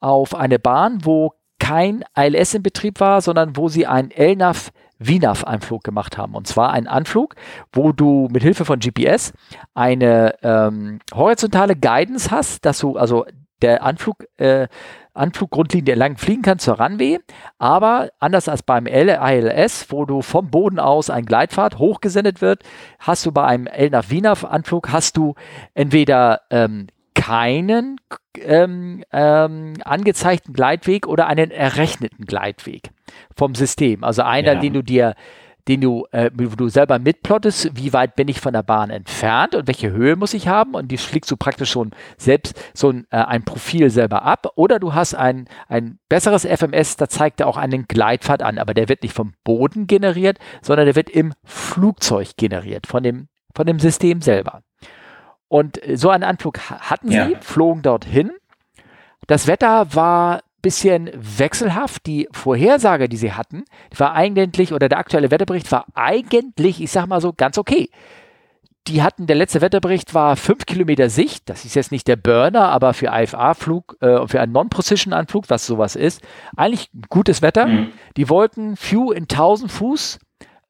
auf 0.00 0.34
eine 0.34 0.58
Bahn, 0.58 1.04
wo 1.04 1.32
kein 1.58 2.04
ILS 2.16 2.54
in 2.54 2.62
Betrieb 2.62 3.00
war, 3.00 3.20
sondern 3.20 3.56
wo 3.56 3.68
sie 3.68 3.86
einen 3.86 4.10
LNAV 4.16 4.70
VNAV-Anflug 4.98 5.82
gemacht 5.82 6.16
haben. 6.16 6.34
Und 6.34 6.46
zwar 6.46 6.72
einen 6.72 6.86
Anflug, 6.86 7.34
wo 7.72 7.92
du 7.92 8.28
mit 8.32 8.42
Hilfe 8.42 8.64
von 8.64 8.78
GPS 8.78 9.32
eine 9.74 10.36
ähm, 10.42 11.00
horizontale 11.12 11.76
Guidance 11.76 12.30
hast, 12.30 12.64
dass 12.64 12.78
du 12.78 12.96
also 12.96 13.26
der 13.62 13.82
Anflug 13.82 14.24
äh, 14.38 14.68
Anfluggrundlinie 15.14 15.92
entlang 15.92 16.16
fliegen 16.16 16.42
kann 16.42 16.58
zur 16.58 16.80
Runway, 16.80 17.18
aber 17.58 18.10
anders 18.18 18.48
als 18.48 18.62
beim 18.62 18.86
ILS, 18.86 19.86
wo 19.90 20.06
du 20.06 20.22
vom 20.22 20.50
Boden 20.50 20.78
aus 20.78 21.10
ein 21.10 21.26
Gleitpfad 21.26 21.78
hochgesendet 21.78 22.40
wird, 22.40 22.62
hast 22.98 23.26
du 23.26 23.32
bei 23.32 23.44
einem 23.44 23.66
LNAV-VNAV-Anflug 23.66 24.90
hast 24.90 25.18
du 25.18 25.34
entweder 25.74 26.40
ähm, 26.50 26.86
keinen 27.14 28.00
ähm, 28.40 29.04
ähm, 29.12 29.74
angezeigten 29.84 30.54
Gleitweg 30.54 31.06
oder 31.06 31.26
einen 31.26 31.50
errechneten 31.50 32.24
Gleitweg 32.24 32.90
vom 33.36 33.54
System. 33.54 34.02
Also 34.04 34.22
einer, 34.22 34.54
ja. 34.54 34.60
den 34.60 34.72
du 34.72 34.82
dir 34.82 35.14
den 35.68 35.80
du, 35.80 36.06
äh, 36.10 36.30
wo 36.34 36.56
du 36.56 36.68
selber 36.68 36.98
mitplottest, 36.98 37.76
wie 37.76 37.92
weit 37.92 38.16
bin 38.16 38.28
ich 38.28 38.40
von 38.40 38.52
der 38.52 38.62
Bahn 38.62 38.90
entfernt 38.90 39.54
und 39.54 39.68
welche 39.68 39.90
Höhe 39.90 40.16
muss 40.16 40.34
ich 40.34 40.48
haben 40.48 40.74
und 40.74 40.88
die 40.88 40.98
schlägst 40.98 41.30
du 41.30 41.36
praktisch 41.36 41.70
schon 41.70 41.90
selbst 42.16 42.60
so 42.74 42.90
ein, 42.90 43.06
äh, 43.10 43.18
ein 43.18 43.44
Profil 43.44 43.90
selber 43.90 44.22
ab 44.22 44.48
oder 44.56 44.78
du 44.78 44.94
hast 44.94 45.14
ein, 45.14 45.48
ein 45.68 45.98
besseres 46.08 46.44
FMS, 46.44 46.96
da 46.96 47.08
zeigt 47.08 47.40
er 47.40 47.46
auch 47.46 47.56
einen 47.56 47.86
Gleitpfad 47.86 48.42
an, 48.42 48.58
aber 48.58 48.74
der 48.74 48.88
wird 48.88 49.02
nicht 49.02 49.14
vom 49.14 49.34
Boden 49.44 49.86
generiert, 49.86 50.38
sondern 50.62 50.86
der 50.86 50.96
wird 50.96 51.10
im 51.10 51.32
Flugzeug 51.44 52.36
generiert, 52.36 52.86
von 52.86 53.02
dem, 53.02 53.28
von 53.54 53.66
dem 53.66 53.78
System 53.78 54.20
selber. 54.20 54.62
Und 55.48 55.80
so 55.94 56.08
einen 56.08 56.24
Anflug 56.24 56.58
hatten 56.58 57.08
sie, 57.08 57.14
ja. 57.14 57.30
flogen 57.40 57.82
dorthin. 57.82 58.32
Das 59.26 59.46
Wetter 59.46 59.94
war 59.94 60.40
bisschen 60.62 61.10
wechselhaft. 61.14 62.06
Die 62.06 62.28
Vorhersage, 62.32 63.08
die 63.08 63.16
sie 63.16 63.32
hatten, 63.32 63.64
war 63.96 64.14
eigentlich, 64.14 64.72
oder 64.72 64.88
der 64.88 64.98
aktuelle 64.98 65.30
Wetterbericht 65.30 65.70
war 65.72 65.86
eigentlich, 65.94 66.80
ich 66.80 66.90
sag 66.90 67.06
mal 67.06 67.20
so, 67.20 67.32
ganz 67.32 67.58
okay. 67.58 67.90
Die 68.88 69.02
hatten, 69.02 69.26
der 69.26 69.36
letzte 69.36 69.60
Wetterbericht 69.60 70.12
war 70.12 70.34
5 70.34 70.66
Kilometer 70.66 71.08
Sicht. 71.08 71.48
Das 71.48 71.64
ist 71.64 71.76
jetzt 71.76 71.92
nicht 71.92 72.08
der 72.08 72.16
Burner, 72.16 72.68
aber 72.68 72.94
für 72.94 73.10
IFA-Flug, 73.12 73.96
äh, 74.00 74.26
für 74.26 74.40
einen 74.40 74.52
Non-Precision-Anflug, 74.52 75.50
was 75.50 75.66
sowas 75.66 75.94
ist, 75.94 76.20
eigentlich 76.56 76.90
gutes 77.08 77.42
Wetter. 77.42 77.66
Mhm. 77.66 77.92
Die 78.16 78.28
wollten 78.28 78.76
Few 78.76 79.12
in 79.12 79.24
1000 79.24 79.70
Fuß 79.70 80.18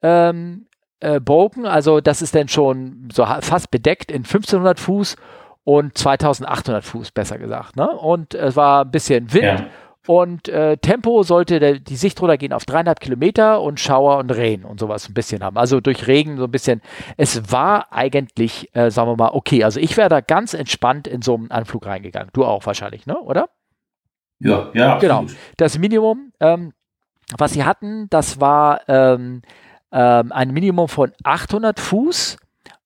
ähm, 0.03 0.67
äh, 1.01 1.21
Bogen, 1.21 1.67
also 1.67 2.01
das 2.01 2.23
ist 2.23 2.35
dann 2.35 2.49
schon 2.49 3.09
so 3.13 3.25
fast 3.41 3.71
bedeckt 3.71 4.13
in 4.13 4.19
1500 4.19 4.79
Fuß 4.79 5.17
und 5.65 5.97
2800 5.97 6.85
Fuß, 6.85 7.11
besser 7.13 7.39
gesagt. 7.39 7.77
Ne? 7.77 7.89
Und 7.91 8.35
es 8.35 8.57
war 8.57 8.85
ein 8.85 8.91
bisschen 8.91 9.33
Wind. 9.33 9.45
Ja. 9.45 9.67
Und 10.07 10.49
äh, 10.49 10.77
Tempo 10.79 11.23
sollte 11.23 11.61
der, 11.61 11.79
die 11.79 11.97
Sicht 11.97 12.21
runtergehen 12.21 12.53
auf 12.53 12.65
dreieinhalb 12.65 12.99
Kilometer 12.99 13.61
und 13.61 13.79
Schauer 13.79 14.19
und 14.19 14.31
Regen 14.31 14.65
und 14.65 14.81
sowas 14.81 15.09
ein 15.09 15.15
bisschen 15.15 15.45
haben. 15.45 15.57
Also 15.57 15.81
durch 15.81 16.09
Regen 16.09 16.39
so 16.39 16.45
ein 16.45 16.51
bisschen. 16.51 16.83
Es 17.17 17.53
war 17.53 17.93
eigentlich, 17.93 18.75
äh, 18.75 18.91
sagen 18.91 19.11
wir 19.11 19.17
mal, 19.17 19.31
okay. 19.33 19.63
Also 19.63 19.79
ich 19.79 19.97
wäre 19.97 20.09
da 20.09 20.21
ganz 20.21 20.55
entspannt 20.55 21.07
in 21.07 21.23
so 21.23 21.35
einen 21.35 21.53
Anflug 21.53 21.87
reingegangen. 21.87 22.31
Du 22.33 22.45
auch 22.45 22.67
wahrscheinlich, 22.67 23.07
ne? 23.07 23.19
Oder? 23.21 23.49
Ja, 24.41 24.71
ja. 24.75 24.99
Genau. 24.99 25.27
Das 25.57 25.79
Minimum, 25.79 26.33
ähm, 26.41 26.73
was 27.39 27.53
sie 27.53 27.65
hatten, 27.65 28.09
das 28.11 28.41
war 28.41 28.81
ähm, 28.89 29.43
ähm, 29.93 30.33
ein 30.33 30.51
Minimum 30.51 30.89
von 30.89 31.13
800 31.23 31.79
Fuß 31.79 32.39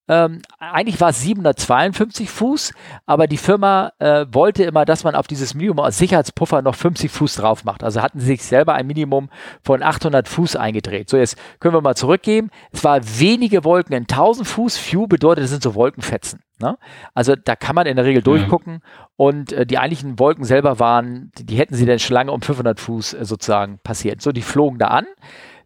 ähm, 0.07 0.41
eigentlich 0.59 1.01
war 1.01 1.09
es 1.09 1.21
752 1.21 2.29
Fuß, 2.29 2.73
aber 3.05 3.27
die 3.27 3.37
Firma 3.37 3.91
äh, 3.99 4.25
wollte 4.31 4.63
immer, 4.63 4.85
dass 4.85 5.03
man 5.03 5.15
auf 5.15 5.27
dieses 5.27 5.53
Minimum 5.53 5.81
als 5.81 5.97
Sicherheitspuffer 5.97 6.61
noch 6.61 6.75
50 6.75 7.11
Fuß 7.11 7.35
drauf 7.35 7.65
macht. 7.65 7.83
Also 7.83 8.01
hatten 8.01 8.19
sie 8.19 8.27
sich 8.27 8.43
selber 8.43 8.73
ein 8.75 8.87
Minimum 8.87 9.29
von 9.63 9.83
800 9.83 10.27
Fuß 10.27 10.55
eingedreht. 10.55 11.09
So, 11.09 11.17
jetzt 11.17 11.37
können 11.59 11.73
wir 11.73 11.81
mal 11.81 11.95
zurückgeben. 11.95 12.49
Es 12.71 12.83
war 12.83 13.01
wenige 13.19 13.63
Wolken 13.63 13.95
in 13.95 14.03
1000 14.03 14.47
Fuß. 14.47 14.77
Few 14.77 15.07
bedeutet, 15.07 15.43
das 15.43 15.51
sind 15.51 15.63
so 15.63 15.75
Wolkenfetzen. 15.75 16.41
Ne? 16.59 16.77
Also 17.13 17.35
da 17.35 17.55
kann 17.55 17.75
man 17.75 17.85
in 17.85 17.97
der 17.97 18.05
Regel 18.05 18.23
durchgucken 18.23 18.73
mhm. 18.73 18.81
und 19.15 19.51
äh, 19.51 19.65
die 19.67 19.77
eigentlichen 19.77 20.17
Wolken 20.17 20.43
selber 20.43 20.79
waren, 20.79 21.31
die, 21.37 21.45
die, 21.45 21.55
hätten 21.55 21.75
sie 21.75 21.85
dann 21.85 21.99
schon 21.99 22.15
lange 22.15 22.31
um 22.31 22.41
500 22.41 22.79
Fuß 22.79 23.13
äh, 23.13 23.25
sozusagen 23.25 23.79
passiert. 23.83 24.21
So, 24.23 24.31
die 24.31 24.41
flogen 24.41 24.79
da 24.79 24.87
an. 24.87 25.05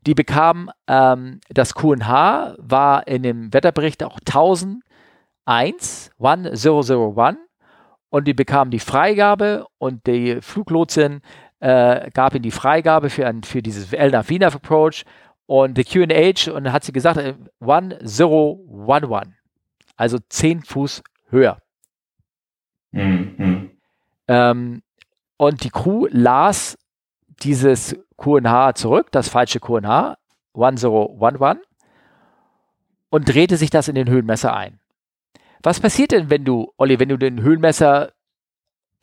Die 0.07 0.15
bekamen 0.15 0.69
ähm, 0.87 1.39
das 1.49 1.75
QNH, 1.75 2.55
war 2.57 3.07
in 3.07 3.23
dem 3.23 3.53
Wetterbericht 3.53 4.03
auch 4.03 4.19
1001, 4.19 6.11
1001 6.17 7.37
und 8.09 8.27
die 8.27 8.33
bekamen 8.33 8.71
die 8.71 8.79
Freigabe 8.79 9.67
und 9.77 10.05
die 10.07 10.41
Fluglotsin 10.41 11.21
äh, 11.59 12.09
gab 12.11 12.33
ihnen 12.33 12.43
die 12.43 12.51
Freigabe 12.51 13.09
für, 13.09 13.27
ein, 13.27 13.43
für 13.43 13.61
dieses 13.61 13.91
LNAV 13.91 14.55
Approach 14.55 15.05
und 15.45 15.77
die 15.77 15.83
QNH 15.83 16.51
und 16.51 16.63
dann 16.63 16.73
hat 16.73 16.83
sie 16.83 16.91
gesagt, 16.91 17.17
1011, 17.59 19.11
äh, 19.11 19.25
also 19.95 20.17
10 20.29 20.63
Fuß 20.63 21.03
höher. 21.29 21.59
Mhm. 22.91 23.71
Ähm, 24.27 24.81
und 25.37 25.63
die 25.63 25.69
Crew 25.69 26.07
las 26.09 26.77
dieses 27.43 27.95
QNH 28.21 28.75
zurück, 28.75 29.11
das 29.11 29.29
falsche 29.29 29.59
QNH, 29.59 30.17
1011, 30.53 31.57
und 33.09 33.27
drehte 33.27 33.57
sich 33.57 33.69
das 33.69 33.87
in 33.87 33.95
den 33.95 34.09
Höhenmesser 34.09 34.55
ein. 34.55 34.79
Was 35.63 35.79
passiert 35.79 36.11
denn, 36.11 36.29
wenn 36.29 36.45
du, 36.45 36.71
Olli, 36.77 36.99
wenn 36.99 37.09
du 37.09 37.17
den 37.17 37.41
Höhenmesser 37.41 38.11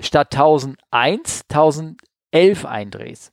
statt 0.00 0.34
1001 0.34 1.42
1011 1.50 2.64
eindrehst? 2.64 3.32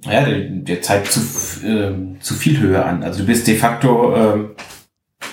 Ja, 0.00 0.24
der, 0.24 0.40
der 0.40 0.82
zeigt 0.82 1.10
zu, 1.10 1.20
äh, 1.66 2.18
zu 2.20 2.34
viel 2.34 2.58
Höhe 2.60 2.84
an. 2.84 3.02
Also 3.02 3.20
du 3.20 3.26
bist 3.26 3.46
de 3.46 3.56
facto 3.56 4.14
äh, 4.14 4.48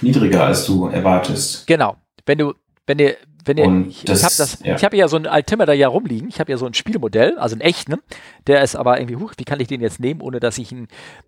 niedriger, 0.01 0.45
als 0.45 0.65
du 0.65 0.87
erwartest. 0.87 1.67
Genau. 1.67 1.97
Wenn 2.25 2.39
du, 2.39 2.53
wenn 2.87 2.97
dir, 2.97 3.15
wenn 3.45 3.57
ihr, 3.57 3.87
ich, 3.87 4.03
ich 4.03 4.23
habe 4.23 4.33
das, 4.37 4.59
ja. 4.63 4.75
ich 4.75 4.83
habe 4.83 4.97
ja 4.97 5.07
so 5.07 5.17
ein 5.17 5.27
Altimeter 5.27 5.73
ja 5.73 5.87
rumliegen. 5.87 6.27
Ich 6.29 6.39
habe 6.39 6.51
ja 6.51 6.57
so 6.57 6.65
ein 6.65 6.73
Spielmodell, 6.73 7.37
also 7.37 7.55
ein 7.55 7.61
echten. 7.61 7.93
Ne? 7.93 7.99
Der 8.47 8.61
ist 8.63 8.75
aber 8.75 8.99
irgendwie, 8.99 9.15
huch, 9.17 9.33
wie 9.37 9.43
kann 9.43 9.59
ich 9.59 9.67
den 9.67 9.81
jetzt 9.81 9.99
nehmen, 9.99 10.21
ohne 10.21 10.39
dass 10.39 10.57
ich 10.57 10.71
ihn, 10.71 10.87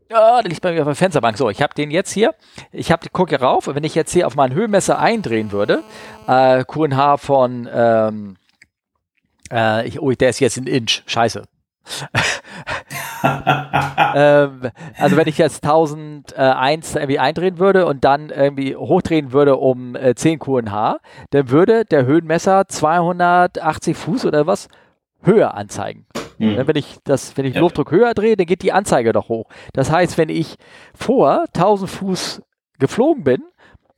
ja, 0.09 0.41
der 0.41 0.49
liegt 0.49 0.61
bei 0.61 0.73
mir 0.73 0.81
auf 0.81 0.87
der 0.87 0.95
Fensterbank. 0.95 1.37
So, 1.37 1.49
ich 1.49 1.61
habe 1.61 1.73
den 1.73 1.91
jetzt 1.91 2.11
hier. 2.11 2.33
Ich 2.71 2.91
habe, 2.91 3.07
guck 3.11 3.29
hier 3.29 3.41
rauf. 3.41 3.67
Wenn 3.67 3.83
ich 3.83 3.95
jetzt 3.95 4.13
hier 4.13 4.27
auf 4.27 4.35
meinen 4.35 4.53
Höhenmesser 4.53 4.99
eindrehen 4.99 5.51
würde, 5.51 5.83
äh, 6.27 6.63
QNH 6.65 7.17
von, 7.17 7.69
ähm, 7.71 8.37
äh, 9.51 9.87
ich, 9.87 10.01
oh, 10.01 10.11
der 10.11 10.29
ist 10.29 10.39
jetzt 10.39 10.57
ein 10.57 10.67
Inch. 10.67 11.03
Scheiße. 11.05 11.43
Ähm, 14.15 14.61
also 14.97 15.17
wenn 15.17 15.27
ich 15.27 15.37
jetzt 15.37 15.63
1001 15.63 16.95
irgendwie 16.95 17.19
eindrehen 17.19 17.59
würde 17.59 17.85
und 17.85 18.03
dann 18.03 18.29
irgendwie 18.29 18.75
hochdrehen 18.75 19.31
würde 19.31 19.57
um 19.57 19.95
äh, 19.95 20.15
10 20.15 20.39
QNH, 20.39 20.99
dann 21.31 21.49
würde 21.49 21.85
der 21.85 22.05
Höhenmesser 22.05 22.67
280 22.67 23.97
Fuß 23.97 24.25
oder 24.25 24.47
was 24.47 24.67
höher 25.21 25.53
anzeigen. 25.53 26.05
Mhm. 26.37 26.67
Wenn 26.67 26.75
ich 26.75 26.97
das, 27.03 27.35
wenn 27.37 27.45
ich 27.45 27.55
ja. 27.55 27.61
Luftdruck 27.61 27.91
höher 27.91 28.13
drehe, 28.13 28.37
dann 28.37 28.45
geht 28.45 28.61
die 28.61 28.71
Anzeige 28.71 29.11
doch 29.11 29.29
hoch. 29.29 29.49
Das 29.73 29.91
heißt, 29.91 30.17
wenn 30.17 30.29
ich 30.29 30.57
vor 30.93 31.45
1000 31.53 31.89
Fuß 31.89 32.41
geflogen 32.79 33.23
bin 33.23 33.43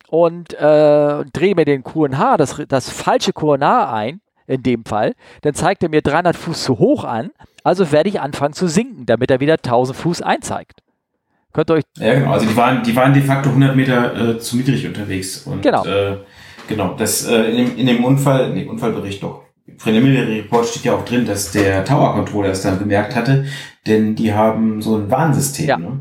und 0.10 0.54
äh, 0.54 1.26
drehe 1.34 1.56
mir 1.56 1.66
den 1.66 1.84
QNH, 1.84 2.38
das, 2.38 2.62
das 2.68 2.90
falsche 2.90 3.34
QNH 3.34 3.94
ein, 3.94 4.22
in 4.50 4.64
dem 4.64 4.84
Fall, 4.84 5.14
dann 5.42 5.54
zeigt 5.54 5.84
er 5.84 5.90
mir 5.90 6.02
300 6.02 6.36
Fuß 6.36 6.64
zu 6.64 6.80
hoch 6.80 7.04
an. 7.04 7.30
Also 7.64 7.92
werde 7.92 8.10
ich 8.10 8.20
anfangen 8.20 8.54
zu 8.54 8.68
sinken, 8.68 9.06
damit 9.06 9.30
er 9.30 9.40
wieder 9.40 9.54
1000 9.54 9.98
Fuß 9.98 10.22
einzeigt. 10.22 10.82
Könnt 11.54 11.70
ihr 11.70 11.76
euch. 11.76 11.84
Ja, 11.98 12.16
genau. 12.16 12.32
Also 12.32 12.48
die 12.48 12.56
waren, 12.56 12.84
die 12.84 12.96
waren 12.96 13.14
de 13.14 13.22
facto 13.22 13.50
100 13.50 13.76
Meter 13.76 14.30
äh, 14.30 14.40
zu 14.40 14.58
niedrig 14.58 14.86
unterwegs. 14.88 15.46
Und, 15.46 15.62
genau. 15.62 15.86
Äh, 15.86 16.18
genau. 16.68 16.96
Das 16.96 17.26
äh, 17.28 17.52
in, 17.52 17.58
dem, 17.58 17.78
in 17.78 17.88
dem 17.88 18.04
Unfall, 18.04 18.54
dem 18.54 18.70
Unfallbericht 18.70 19.22
doch. 19.22 19.44
Preliminary 19.78 20.42
Report 20.42 20.66
steht 20.66 20.86
ja 20.86 20.96
auch 20.96 21.06
drin, 21.06 21.26
dass 21.26 21.52
der 21.52 21.86
Tower 21.86 22.14
Controller 22.14 22.50
es 22.50 22.64
dann 22.64 22.80
bemerkt 22.80 23.16
hatte, 23.16 23.46
denn 23.86 24.16
die 24.16 24.34
haben 24.34 24.82
so 24.82 24.98
ein 24.98 25.12
Warnsystem. 25.12 25.68
Ja. 25.68 25.78
Ne? 25.78 26.00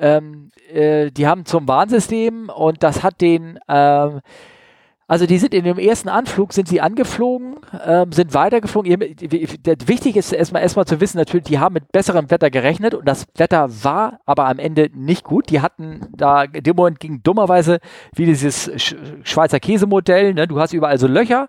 Ähm, 0.00 0.50
äh, 0.72 1.10
die 1.10 1.28
haben 1.28 1.46
zum 1.46 1.68
Warnsystem 1.68 2.48
und 2.48 2.82
das 2.82 3.04
hat 3.04 3.20
den, 3.20 3.58
ähm, 3.68 4.20
also 5.10 5.26
die 5.26 5.38
sind 5.38 5.54
in 5.54 5.64
dem 5.64 5.76
ersten 5.76 6.08
Anflug, 6.08 6.52
sind 6.52 6.68
sie 6.68 6.80
angeflogen, 6.80 7.56
ähm, 7.84 8.12
sind 8.12 8.32
weitergeflogen. 8.32 8.92
Wichtig 8.92 10.14
ist 10.14 10.32
erstmal, 10.32 10.62
erstmal 10.62 10.84
zu 10.84 11.00
wissen, 11.00 11.18
natürlich, 11.18 11.46
die 11.46 11.58
haben 11.58 11.72
mit 11.72 11.90
besserem 11.90 12.30
Wetter 12.30 12.48
gerechnet 12.48 12.94
und 12.94 13.08
das 13.08 13.26
Wetter 13.34 13.68
war 13.82 14.20
aber 14.24 14.46
am 14.46 14.60
Ende 14.60 14.88
nicht 14.94 15.24
gut. 15.24 15.50
Die 15.50 15.60
hatten 15.60 16.06
da, 16.16 16.44
in 16.44 16.62
dem 16.62 16.76
Moment 16.76 17.00
ging 17.00 17.24
dummerweise 17.24 17.80
wie 18.14 18.24
dieses 18.24 18.70
Schweizer 19.24 19.58
Käsemodell, 19.58 20.32
ne? 20.32 20.46
du 20.46 20.60
hast 20.60 20.74
überall 20.74 20.96
so 20.96 21.08
Löcher 21.08 21.48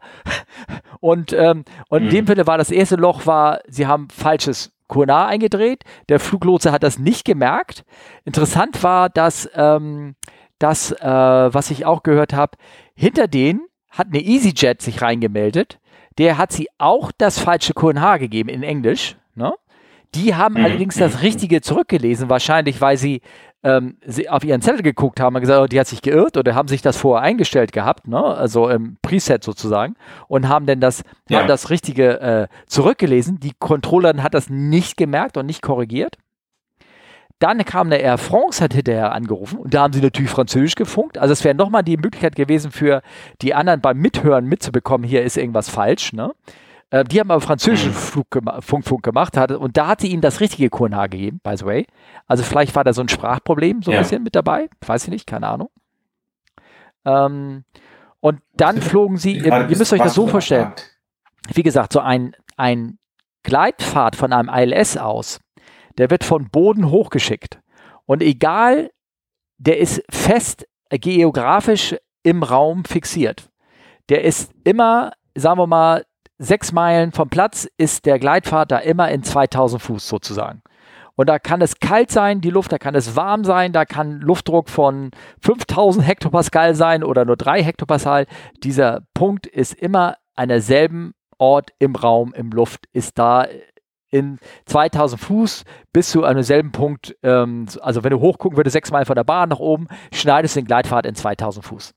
und, 0.99 1.31
ähm, 1.31 1.63
und 1.89 2.01
mhm. 2.01 2.07
in 2.07 2.15
dem 2.15 2.25
mhm. 2.25 2.29
Falle 2.29 2.47
war 2.47 2.57
das 2.57 2.71
erste 2.71 2.95
Loch, 2.95 3.27
war, 3.27 3.59
sie 3.67 3.85
haben 3.85 4.07
falsches 4.09 4.71
QNA 4.87 5.27
eingedreht. 5.27 5.83
Der 6.09 6.19
Fluglotse 6.19 6.71
hat 6.71 6.81
das 6.81 6.97
nicht 6.97 7.25
gemerkt. 7.25 7.85
Interessant 8.25 8.81
war, 8.81 9.09
dass 9.09 9.47
ähm, 9.53 10.15
das, 10.61 10.91
äh, 10.91 11.05
was 11.05 11.71
ich 11.71 11.85
auch 11.85 12.03
gehört 12.03 12.33
habe, 12.33 12.57
hinter 13.01 13.27
denen 13.27 13.61
hat 13.89 14.09
eine 14.09 14.23
EasyJet 14.23 14.79
sich 14.79 15.01
reingemeldet. 15.01 15.79
Der 16.19 16.37
hat 16.37 16.51
sie 16.51 16.67
auch 16.77 17.11
das 17.17 17.39
falsche 17.39 17.73
QNH 17.73 18.17
gegeben 18.17 18.47
in 18.47 18.61
Englisch. 18.61 19.17
Ne? 19.33 19.55
Die 20.13 20.35
haben 20.35 20.53
mhm. 20.53 20.65
allerdings 20.65 20.97
das. 20.97 21.23
Richtige 21.23 21.61
zurückgelesen, 21.61 22.29
wahrscheinlich 22.29 22.79
weil 22.79 22.97
sie, 22.97 23.21
ähm, 23.63 23.97
sie 24.05 24.29
auf 24.29 24.43
ihren 24.43 24.61
Zettel 24.61 24.83
geguckt 24.83 25.19
haben 25.19 25.35
und 25.35 25.41
gesagt, 25.41 25.63
oh, 25.63 25.65
die 25.65 25.79
hat 25.79 25.87
sich 25.87 26.03
geirrt 26.03 26.37
oder 26.37 26.53
haben 26.53 26.67
sich 26.67 26.83
das 26.83 26.95
vorher 26.95 27.23
eingestellt 27.23 27.71
gehabt, 27.71 28.07
ne? 28.07 28.23
also 28.23 28.69
im 28.69 28.97
Preset 29.01 29.43
sozusagen, 29.43 29.95
und 30.27 30.47
haben 30.47 30.67
dann 30.67 30.79
das, 30.79 31.03
ja. 31.27 31.39
haben 31.39 31.47
das 31.47 31.71
Richtige 31.71 32.21
äh, 32.21 32.47
zurückgelesen. 32.67 33.39
Die 33.39 33.53
Controllerin 33.57 34.21
hat 34.21 34.35
das 34.35 34.47
nicht 34.47 34.95
gemerkt 34.95 35.37
und 35.37 35.47
nicht 35.47 35.63
korrigiert. 35.63 36.17
Dann 37.41 37.65
kam 37.65 37.87
eine 37.87 37.97
Air 37.97 38.19
France, 38.19 38.63
hat 38.63 38.75
hinterher 38.75 39.13
angerufen 39.13 39.57
und 39.57 39.73
da 39.73 39.81
haben 39.81 39.93
sie 39.93 39.99
natürlich 39.99 40.29
Französisch 40.29 40.75
gefunkt. 40.75 41.17
Also 41.17 41.33
es 41.33 41.43
wäre 41.43 41.55
nochmal 41.55 41.81
die 41.81 41.97
Möglichkeit 41.97 42.35
gewesen 42.35 42.71
für 42.71 43.01
die 43.41 43.55
anderen 43.55 43.81
beim 43.81 43.97
Mithören 43.97 44.45
mitzubekommen, 44.45 45.07
hier 45.07 45.23
ist 45.23 45.37
irgendwas 45.37 45.67
falsch. 45.67 46.13
Ne? 46.13 46.33
Äh, 46.91 47.03
die 47.03 47.19
haben 47.19 47.31
aber 47.31 47.41
französischen 47.41 47.93
Flug 47.93 48.29
gema 48.29 48.61
Funk, 48.61 48.85
Funk 48.87 49.01
gemacht 49.01 49.37
hat, 49.37 49.51
und 49.53 49.75
da 49.75 49.87
hat 49.87 50.01
sie 50.01 50.09
ihnen 50.09 50.21
das 50.21 50.39
richtige 50.39 50.69
QNH 50.69 51.07
gegeben, 51.07 51.39
by 51.41 51.57
the 51.57 51.65
way. 51.65 51.87
Also 52.27 52.43
vielleicht 52.43 52.75
war 52.75 52.83
da 52.83 52.93
so 52.93 53.01
ein 53.01 53.09
Sprachproblem 53.09 53.81
so 53.81 53.89
ein 53.89 53.95
ja. 53.95 54.01
bisschen 54.01 54.21
mit 54.21 54.35
dabei, 54.35 54.69
weiß 54.85 55.05
ich 55.05 55.09
nicht, 55.09 55.25
keine 55.25 55.47
Ahnung. 55.47 55.71
Ähm, 57.05 57.63
und 58.19 58.39
dann 58.53 58.79
flogen 58.79 59.17
sie, 59.17 59.37
ihr, 59.37 59.67
ihr 59.67 59.77
müsst 59.77 59.91
euch 59.91 60.01
das 60.03 60.13
so 60.13 60.27
vorstellen, 60.27 60.73
wie 61.51 61.63
gesagt, 61.63 61.91
so 61.91 62.01
ein, 62.01 62.35
ein 62.55 62.99
Gleitpfad 63.41 64.15
von 64.15 64.31
einem 64.31 64.47
ILS 64.47 64.97
aus 64.97 65.39
der 65.97 66.09
wird 66.09 66.23
von 66.23 66.49
Boden 66.49 66.89
hochgeschickt. 66.89 67.59
Und 68.05 68.21
egal, 68.21 68.91
der 69.57 69.79
ist 69.79 70.03
fest 70.09 70.67
geografisch 70.89 71.95
im 72.23 72.43
Raum 72.43 72.85
fixiert. 72.85 73.49
Der 74.09 74.23
ist 74.23 74.51
immer, 74.63 75.13
sagen 75.35 75.59
wir 75.59 75.67
mal, 75.67 76.05
sechs 76.37 76.71
Meilen 76.71 77.11
vom 77.11 77.29
Platz 77.29 77.67
ist 77.77 78.05
der 78.05 78.19
Gleitpfad 78.19 78.71
da 78.71 78.79
immer 78.79 79.09
in 79.11 79.23
2000 79.23 79.81
Fuß 79.81 80.07
sozusagen. 80.07 80.61
Und 81.15 81.27
da 81.27 81.39
kann 81.39 81.61
es 81.61 81.79
kalt 81.79 82.09
sein, 82.09 82.41
die 82.41 82.49
Luft, 82.49 82.71
da 82.71 82.77
kann 82.77 82.95
es 82.95 83.15
warm 83.15 83.43
sein, 83.43 83.73
da 83.73 83.85
kann 83.85 84.21
Luftdruck 84.21 84.69
von 84.69 85.11
5000 85.41 86.05
Hektopascal 86.05 86.73
sein 86.73 87.03
oder 87.03 87.25
nur 87.25 87.37
3 87.37 87.63
Hektopascal. 87.63 88.25
Dieser 88.63 89.01
Punkt 89.13 89.45
ist 89.45 89.73
immer 89.73 90.15
an 90.35 90.49
derselben 90.49 91.13
Ort 91.37 91.73
im 91.79 91.95
Raum, 91.95 92.33
im 92.33 92.49
Luft, 92.49 92.85
ist 92.91 93.19
da 93.19 93.45
in 94.11 94.37
2000 94.65 95.19
Fuß 95.19 95.63
bis 95.93 96.11
zu 96.11 96.23
einem 96.23 96.43
selben 96.43 96.71
Punkt, 96.71 97.15
ähm, 97.23 97.65
also 97.81 98.03
wenn 98.03 98.11
du 98.11 98.19
hochgucken 98.19 98.57
würdest, 98.57 98.73
sechsmal 98.73 99.05
von 99.05 99.15
der 99.15 99.23
Bahn 99.23 99.49
nach 99.49 99.59
oben, 99.59 99.87
schneidest 100.13 100.55
du 100.55 100.61
den 100.61 100.67
Gleitpfad 100.67 101.05
in 101.05 101.15
2000 101.15 101.65
Fuß. 101.65 101.93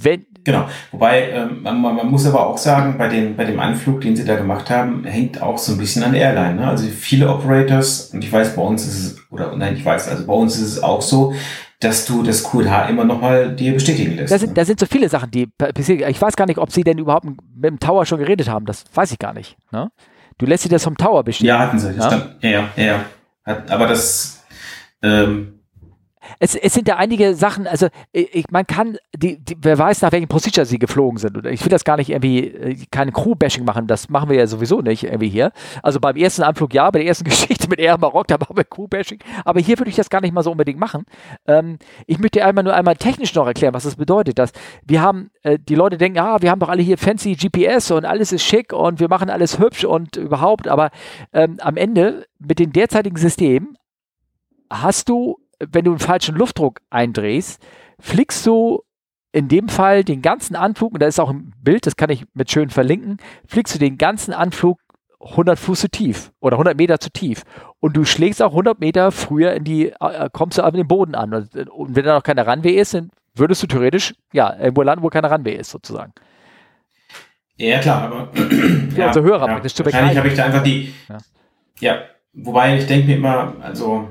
Wenn 0.00 0.26
genau, 0.42 0.66
wobei 0.90 1.30
ähm, 1.30 1.62
man, 1.62 1.80
man, 1.80 2.10
muss 2.10 2.26
aber 2.26 2.46
auch 2.46 2.58
sagen, 2.58 2.98
bei, 2.98 3.06
den, 3.06 3.36
bei 3.36 3.44
dem 3.44 3.60
Anflug, 3.60 4.00
den 4.00 4.16
sie 4.16 4.24
da 4.24 4.34
gemacht 4.34 4.68
haben, 4.68 5.04
hängt 5.04 5.40
auch 5.40 5.56
so 5.56 5.72
ein 5.72 5.78
bisschen 5.78 6.02
an 6.02 6.12
der 6.12 6.22
Airline. 6.22 6.56
Ne? 6.56 6.68
Also 6.68 6.88
viele 6.88 7.30
Operators, 7.30 8.10
und 8.12 8.24
ich 8.24 8.32
weiß, 8.32 8.56
bei 8.56 8.62
uns 8.62 8.86
ist 8.86 9.04
es, 9.04 9.30
oder 9.30 9.54
nein, 9.54 9.76
ich 9.76 9.84
weiß, 9.84 10.08
also 10.08 10.26
bei 10.26 10.32
uns 10.32 10.56
ist 10.56 10.66
es 10.66 10.82
auch 10.82 11.00
so, 11.00 11.32
dass 11.78 12.06
du 12.06 12.24
das 12.24 12.42
QH 12.42 12.88
immer 12.88 13.04
nochmal 13.04 13.54
dir 13.54 13.72
bestätigen 13.72 14.16
lässt. 14.16 14.32
Da 14.32 14.38
sind, 14.38 14.48
ne? 14.48 14.54
da 14.54 14.64
sind 14.64 14.80
so 14.80 14.86
viele 14.86 15.08
Sachen, 15.08 15.30
die 15.30 15.48
Ich 16.08 16.20
weiß 16.20 16.34
gar 16.34 16.46
nicht, 16.46 16.58
ob 16.58 16.72
sie 16.72 16.82
denn 16.82 16.98
überhaupt 16.98 17.26
mit 17.26 17.64
dem 17.64 17.78
Tower 17.78 18.04
schon 18.04 18.18
geredet 18.18 18.48
haben. 18.48 18.66
Das 18.66 18.84
weiß 18.94 19.12
ich 19.12 19.18
gar 19.18 19.34
nicht. 19.34 19.56
Ne? 19.70 19.90
Du 20.38 20.46
lässt 20.46 20.64
dir 20.64 20.68
das 20.68 20.84
vom 20.84 20.96
Tower 20.96 21.22
bestehen. 21.24 21.46
Ja, 21.46 21.58
hatten 21.60 21.78
sie. 21.78 21.92
Ja, 21.92 22.06
stand, 22.06 22.36
ja, 22.40 22.50
ja, 22.50 22.68
ja. 22.76 23.04
Hat, 23.44 23.70
aber 23.70 23.86
das, 23.86 24.42
Ähm, 25.02 25.53
es, 26.38 26.54
es 26.54 26.74
sind 26.74 26.88
ja 26.88 26.96
einige 26.96 27.34
Sachen, 27.34 27.66
also 27.66 27.88
ich, 28.12 28.46
man 28.50 28.66
kann, 28.66 28.98
die, 29.16 29.38
die, 29.38 29.56
wer 29.60 29.78
weiß, 29.78 30.02
nach 30.02 30.12
welchen 30.12 30.28
Procedure 30.28 30.66
sie 30.66 30.78
geflogen 30.78 31.18
sind. 31.18 31.44
Ich 31.46 31.62
will 31.62 31.70
das 31.70 31.84
gar 31.84 31.96
nicht 31.96 32.10
irgendwie, 32.10 32.48
äh, 32.48 32.76
kein 32.90 33.12
Crew-Bashing 33.12 33.64
machen, 33.64 33.86
das 33.86 34.08
machen 34.08 34.28
wir 34.28 34.36
ja 34.36 34.46
sowieso 34.46 34.80
nicht 34.80 35.04
irgendwie 35.04 35.28
hier. 35.28 35.52
Also 35.82 36.00
beim 36.00 36.16
ersten 36.16 36.42
Anflug 36.42 36.74
ja, 36.74 36.90
bei 36.90 37.00
der 37.00 37.08
ersten 37.08 37.24
Geschichte 37.28 37.68
mit 37.68 37.78
Air 37.78 37.98
Maroc, 37.98 38.26
da 38.28 38.38
machen 38.38 38.56
wir 38.56 38.64
Crew-Bashing. 38.64 39.18
Aber 39.44 39.60
hier 39.60 39.78
würde 39.78 39.90
ich 39.90 39.96
das 39.96 40.10
gar 40.10 40.20
nicht 40.20 40.32
mal 40.32 40.42
so 40.42 40.50
unbedingt 40.50 40.78
machen. 40.78 41.04
Ähm, 41.46 41.78
ich 42.06 42.18
möchte 42.18 42.44
einmal 42.44 42.64
nur 42.64 42.74
einmal 42.74 42.96
technisch 42.96 43.34
noch 43.34 43.46
erklären, 43.46 43.74
was 43.74 43.84
das 43.84 43.96
bedeutet. 43.96 44.38
Dass 44.38 44.52
wir 44.84 45.00
haben, 45.02 45.30
äh, 45.42 45.58
die 45.58 45.74
Leute 45.74 45.98
denken, 45.98 46.18
ah, 46.18 46.40
wir 46.40 46.50
haben 46.50 46.60
doch 46.60 46.68
alle 46.68 46.82
hier 46.82 46.98
fancy 46.98 47.34
GPS 47.34 47.90
und 47.90 48.04
alles 48.04 48.32
ist 48.32 48.42
schick 48.44 48.72
und 48.72 49.00
wir 49.00 49.08
machen 49.08 49.30
alles 49.30 49.58
hübsch 49.58 49.84
und 49.84 50.16
überhaupt, 50.16 50.68
aber 50.68 50.90
ähm, 51.32 51.56
am 51.60 51.76
Ende 51.76 52.26
mit 52.38 52.58
den 52.58 52.72
derzeitigen 52.72 53.16
Systemen 53.16 53.76
hast 54.70 55.08
du 55.08 55.38
wenn 55.58 55.84
du 55.84 55.92
einen 55.92 56.00
falschen 56.00 56.36
Luftdruck 56.36 56.80
eindrehst, 56.90 57.62
fliegst 58.00 58.46
du 58.46 58.82
in 59.32 59.48
dem 59.48 59.68
Fall 59.68 60.04
den 60.04 60.22
ganzen 60.22 60.54
Anflug, 60.54 60.94
und 60.94 61.02
da 61.02 61.06
ist 61.06 61.18
auch 61.18 61.30
ein 61.30 61.52
Bild, 61.60 61.86
das 61.86 61.96
kann 61.96 62.10
ich 62.10 62.24
mit 62.34 62.50
schön 62.50 62.70
verlinken, 62.70 63.16
fliegst 63.46 63.74
du 63.74 63.78
den 63.78 63.98
ganzen 63.98 64.32
Anflug 64.32 64.78
100 65.20 65.58
Fuß 65.58 65.80
zu 65.80 65.88
tief 65.88 66.32
oder 66.40 66.54
100 66.54 66.76
Meter 66.76 67.00
zu 67.00 67.10
tief. 67.10 67.42
Und 67.80 67.96
du 67.96 68.04
schlägst 68.04 68.42
auch 68.42 68.50
100 68.50 68.78
Meter 68.78 69.10
früher 69.10 69.54
in 69.54 69.64
die, 69.64 69.88
äh, 69.88 70.28
kommst 70.32 70.58
du 70.58 70.62
auf 70.62 70.72
den 70.72 70.86
Boden 70.86 71.14
an. 71.14 71.34
Und, 71.34 71.70
und 71.70 71.96
wenn 71.96 72.04
da 72.04 72.14
noch 72.14 72.22
keine 72.22 72.46
Runway 72.46 72.74
ist, 72.74 72.94
dann 72.94 73.10
würdest 73.34 73.62
du 73.62 73.66
theoretisch, 73.66 74.14
ja, 74.32 74.54
irgendwo 74.56 74.82
landen, 74.82 75.02
wo 75.02 75.08
keine 75.08 75.30
Runway 75.30 75.56
ist, 75.56 75.70
sozusagen. 75.70 76.12
Ja, 77.56 77.78
klar, 77.78 78.02
aber. 78.02 78.28
Für 78.32 78.96
ja, 78.96 79.06
unsere 79.08 79.24
Hörer, 79.24 79.48
ja, 79.48 79.60
das 79.60 79.84
Wahrscheinlich 79.84 80.18
habe 80.18 80.28
ich 80.28 80.34
da 80.34 80.44
einfach 80.44 80.62
die. 80.62 80.92
Ja. 81.08 81.18
ja, 81.80 81.98
wobei 82.32 82.78
ich 82.78 82.86
denke 82.86 83.06
mir 83.08 83.16
immer, 83.16 83.54
also 83.60 84.08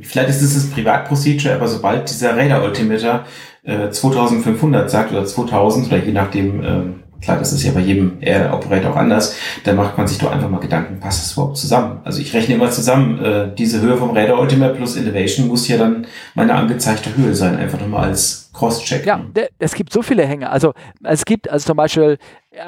vielleicht 0.00 0.30
ist 0.30 0.42
es 0.42 0.54
das 0.54 0.70
Privatprocedure, 0.70 1.54
aber 1.54 1.68
sobald 1.68 2.08
dieser 2.08 2.36
Radar-Altimeter 2.36 3.24
äh, 3.64 3.90
2500 3.90 4.90
sagt 4.90 5.12
oder 5.12 5.24
2000 5.24 5.86
oder 5.86 5.98
je 5.98 6.12
nachdem, 6.12 6.62
äh, 6.62 7.22
klar, 7.22 7.38
das 7.38 7.52
ist 7.52 7.62
ja 7.62 7.72
bei 7.72 7.80
jedem 7.80 8.18
Air-Operator 8.20 8.92
auch 8.92 8.96
anders, 8.96 9.36
dann 9.64 9.76
macht 9.76 9.96
man 9.96 10.06
sich 10.06 10.18
doch 10.18 10.32
einfach 10.32 10.48
mal 10.48 10.60
Gedanken, 10.60 11.00
passt 11.00 11.22
das 11.22 11.32
überhaupt 11.32 11.56
zusammen? 11.56 12.00
Also 12.04 12.20
ich 12.20 12.34
rechne 12.34 12.54
immer 12.54 12.70
zusammen, 12.70 13.22
äh, 13.22 13.54
diese 13.56 13.80
Höhe 13.80 13.96
vom 13.96 14.10
Radar-Altimeter 14.10 14.74
plus 14.74 14.96
Elevation 14.96 15.48
muss 15.48 15.68
ja 15.68 15.76
dann 15.76 16.06
meine 16.34 16.54
angezeigte 16.54 17.16
Höhe 17.16 17.34
sein, 17.34 17.56
einfach 17.56 17.80
nochmal 17.80 18.08
als 18.08 18.50
Cross-Check. 18.52 19.06
Ja, 19.06 19.20
es 19.58 19.74
gibt 19.74 19.92
so 19.92 20.02
viele 20.02 20.26
Hänge. 20.26 20.50
Also 20.50 20.74
es 21.02 21.24
gibt 21.24 21.48
also 21.48 21.66
zum 21.66 21.76
Beispiel, 21.76 22.18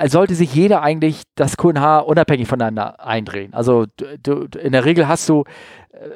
sollte 0.06 0.34
sich 0.34 0.54
jeder 0.54 0.82
eigentlich 0.82 1.22
das 1.34 1.56
QNH 1.56 1.98
unabhängig 2.00 2.48
voneinander 2.48 3.04
eindrehen. 3.04 3.54
Also 3.54 3.86
du, 4.22 4.46
in 4.58 4.72
der 4.72 4.84
Regel 4.84 5.08
hast 5.08 5.28
du 5.28 5.44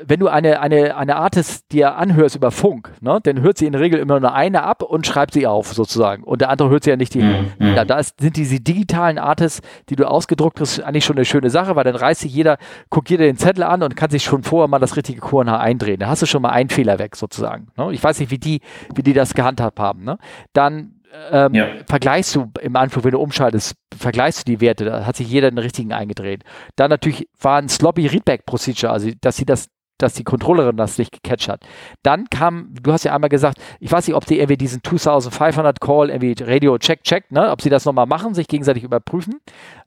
wenn 0.05 0.19
du 0.19 0.29
eine, 0.29 0.61
eine, 0.61 0.97
eine 0.97 1.17
Artist 1.17 1.71
dir 1.73 1.97
anhörst 1.97 2.35
über 2.35 2.51
Funk, 2.51 2.93
ne, 3.01 3.21
dann 3.23 3.41
hört 3.41 3.59
sie 3.59 3.67
in 3.67 3.73
der 3.73 3.81
Regel 3.81 4.01
immer 4.01 4.19
nur 4.19 4.35
eine 4.35 4.65
ab 4.65 4.83
und 4.83 5.07
schreibt 5.07 5.35
sie 5.35 5.47
auf, 5.47 5.73
sozusagen. 5.73 6.25
Und 6.25 6.41
der 6.41 6.51
andere 6.51 6.71
hört 6.71 6.85
sie 6.85 6.91
ja 6.91 6.97
nicht 6.97 7.15
die. 7.15 7.23
Mhm. 7.23 7.53
Ja, 7.59 7.85
da 7.85 7.99
ist, 7.99 8.21
sind 8.21 8.37
diese 8.37 8.61
digitalen 8.61 9.19
Artists, 9.19 9.61
die 9.89 9.97
du 9.97 10.09
ausgedruckt 10.09 10.61
hast, 10.61 10.81
eigentlich 10.81 11.05
schon 11.05 11.17
eine 11.17 11.25
schöne 11.25 11.51
Sache, 11.51 11.77
weil 11.77 11.85
dann 11.85 11.95
reißt 11.95 12.23
sich 12.23 12.35
jeder, 12.35 12.59
guckt 12.91 13.09
jeder 13.11 13.25
den 13.25 13.37
Zettel 13.37 13.63
an 13.63 13.83
und 13.83 13.95
kann 13.95 14.11
sich 14.11 14.25
schon 14.25 14.43
vorher 14.43 14.69
mal 14.69 14.79
das 14.79 14.97
richtige 14.97 15.21
QNH 15.21 15.59
eindrehen. 15.59 16.01
Da 16.01 16.09
hast 16.09 16.23
du 16.23 16.27
schon 16.27 16.43
mal 16.43 16.51
einen 16.51 16.71
Fehler 16.71 16.99
weg, 16.99 17.15
sozusagen. 17.15 17.69
Ne? 17.77 17.93
Ich 17.93 18.03
weiß 18.03 18.19
nicht, 18.19 18.31
wie 18.31 18.39
die, 18.39 18.61
wie 18.95 19.03
die 19.03 19.13
das 19.13 19.35
gehandhabt 19.35 19.79
haben. 19.79 20.03
Ne? 20.05 20.19
Dann 20.53 20.98
ähm, 21.31 21.55
ja. 21.55 21.69
vergleichst 21.87 22.35
du 22.35 22.51
im 22.61 22.77
Anflug, 22.77 23.05
wenn 23.05 23.13
du 23.13 23.19
umschaltest, 23.19 23.75
vergleichst 23.97 24.41
du 24.41 24.53
die 24.53 24.61
Werte, 24.61 24.85
da 24.85 25.07
hat 25.07 25.17
sich 25.17 25.29
jeder 25.29 25.51
den 25.51 25.59
richtigen 25.59 25.93
eingedreht. 25.93 26.45
Dann 26.77 26.91
natürlich 26.91 27.29
war 27.41 27.59
ein 27.59 27.69
sloppy 27.69 28.07
Readback 28.07 28.47
Procedure, 28.47 28.93
also 28.93 29.11
dass 29.21 29.37
sie 29.37 29.47
das 29.47 29.69
dass 29.99 30.15
die 30.15 30.25
Controllerin 30.25 30.77
das 30.77 30.99
nicht 30.99 31.13
gecatcht 31.13 31.49
hat. 31.49 31.67
Dann 32.03 32.29
kam, 32.31 32.75
du 32.81 32.93
hast 32.93 33.05
ja 33.05 33.15
einmal 33.15 33.29
gesagt, 33.29 33.59
ich 33.81 33.91
weiß 33.91 34.07
nicht, 34.07 34.17
ob 34.17 34.25
die 34.27 34.39
irgendwie 34.39 34.57
diesen 34.57 34.83
2500 34.83 35.81
Call, 35.81 36.11
irgendwie 36.11 36.35
Radio 36.43 36.79
Check 36.79 37.03
Check, 37.05 37.31
ne, 37.31 37.51
ob 37.51 37.61
sie 37.61 37.71
das 37.71 37.85
nochmal 37.85 38.07
machen, 38.07 38.35
sich 38.35 38.49
gegenseitig 38.49 38.85
überprüfen. 38.85 39.41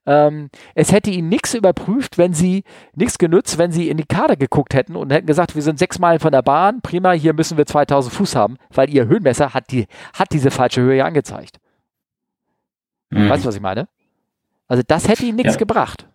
Ähm, 0.05 0.49
es 0.76 0.91
hätte 0.91 1.12
ihnen 1.12 1.30
nichts 1.30 1.53
überprüft, 1.53 2.18
wenn 2.18 2.34
sie, 2.34 2.64
nichts 2.95 3.18
genützt, 3.18 3.57
wenn 3.57 3.72
sie 3.72 3.89
in 3.89 3.97
die 3.97 4.05
Karte 4.05 4.38
geguckt 4.38 4.74
hätten 4.74 4.95
und 4.95 5.12
hätten 5.12 5.28
gesagt, 5.28 5.55
wir 5.55 5.62
sind 5.62 5.80
sechs 5.80 5.99
Meilen 5.99 6.20
von 6.20 6.32
der 6.32 6.41
Bahn, 6.41 6.82
prima, 6.82 7.12
hier 7.12 7.34
müssen 7.34 7.57
wir 7.57 7.66
2000 7.66 8.14
Fuß 8.14 8.36
haben, 8.36 8.57
weil 8.74 8.89
ihr 8.89 9.07
Höhenmesser 9.07 9.53
hat, 9.53 9.72
die, 9.72 9.88
hat 10.14 10.32
diese 10.32 10.51
falsche 10.51 10.82
Höhe 10.82 10.97
ja 10.97 11.05
angezeigt. 11.05 11.59
Mhm. 13.12 13.30
Weißt 13.30 13.43
du, 13.43 13.47
was 13.47 13.55
ich 13.55 13.62
meine? 13.62 13.88
Also 14.68 14.84
das 14.88 15.07
hätte 15.07 15.26
ihnen 15.26 15.36
nichts 15.36 15.55
ja. 15.55 15.59
gebracht. 15.59 16.07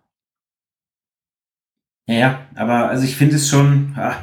Ja, 2.07 2.39
aber 2.55 2.89
also 2.89 3.03
ich 3.03 3.15
finde 3.15 3.35
es 3.35 3.49
schon, 3.49 3.93
ach, 3.97 4.17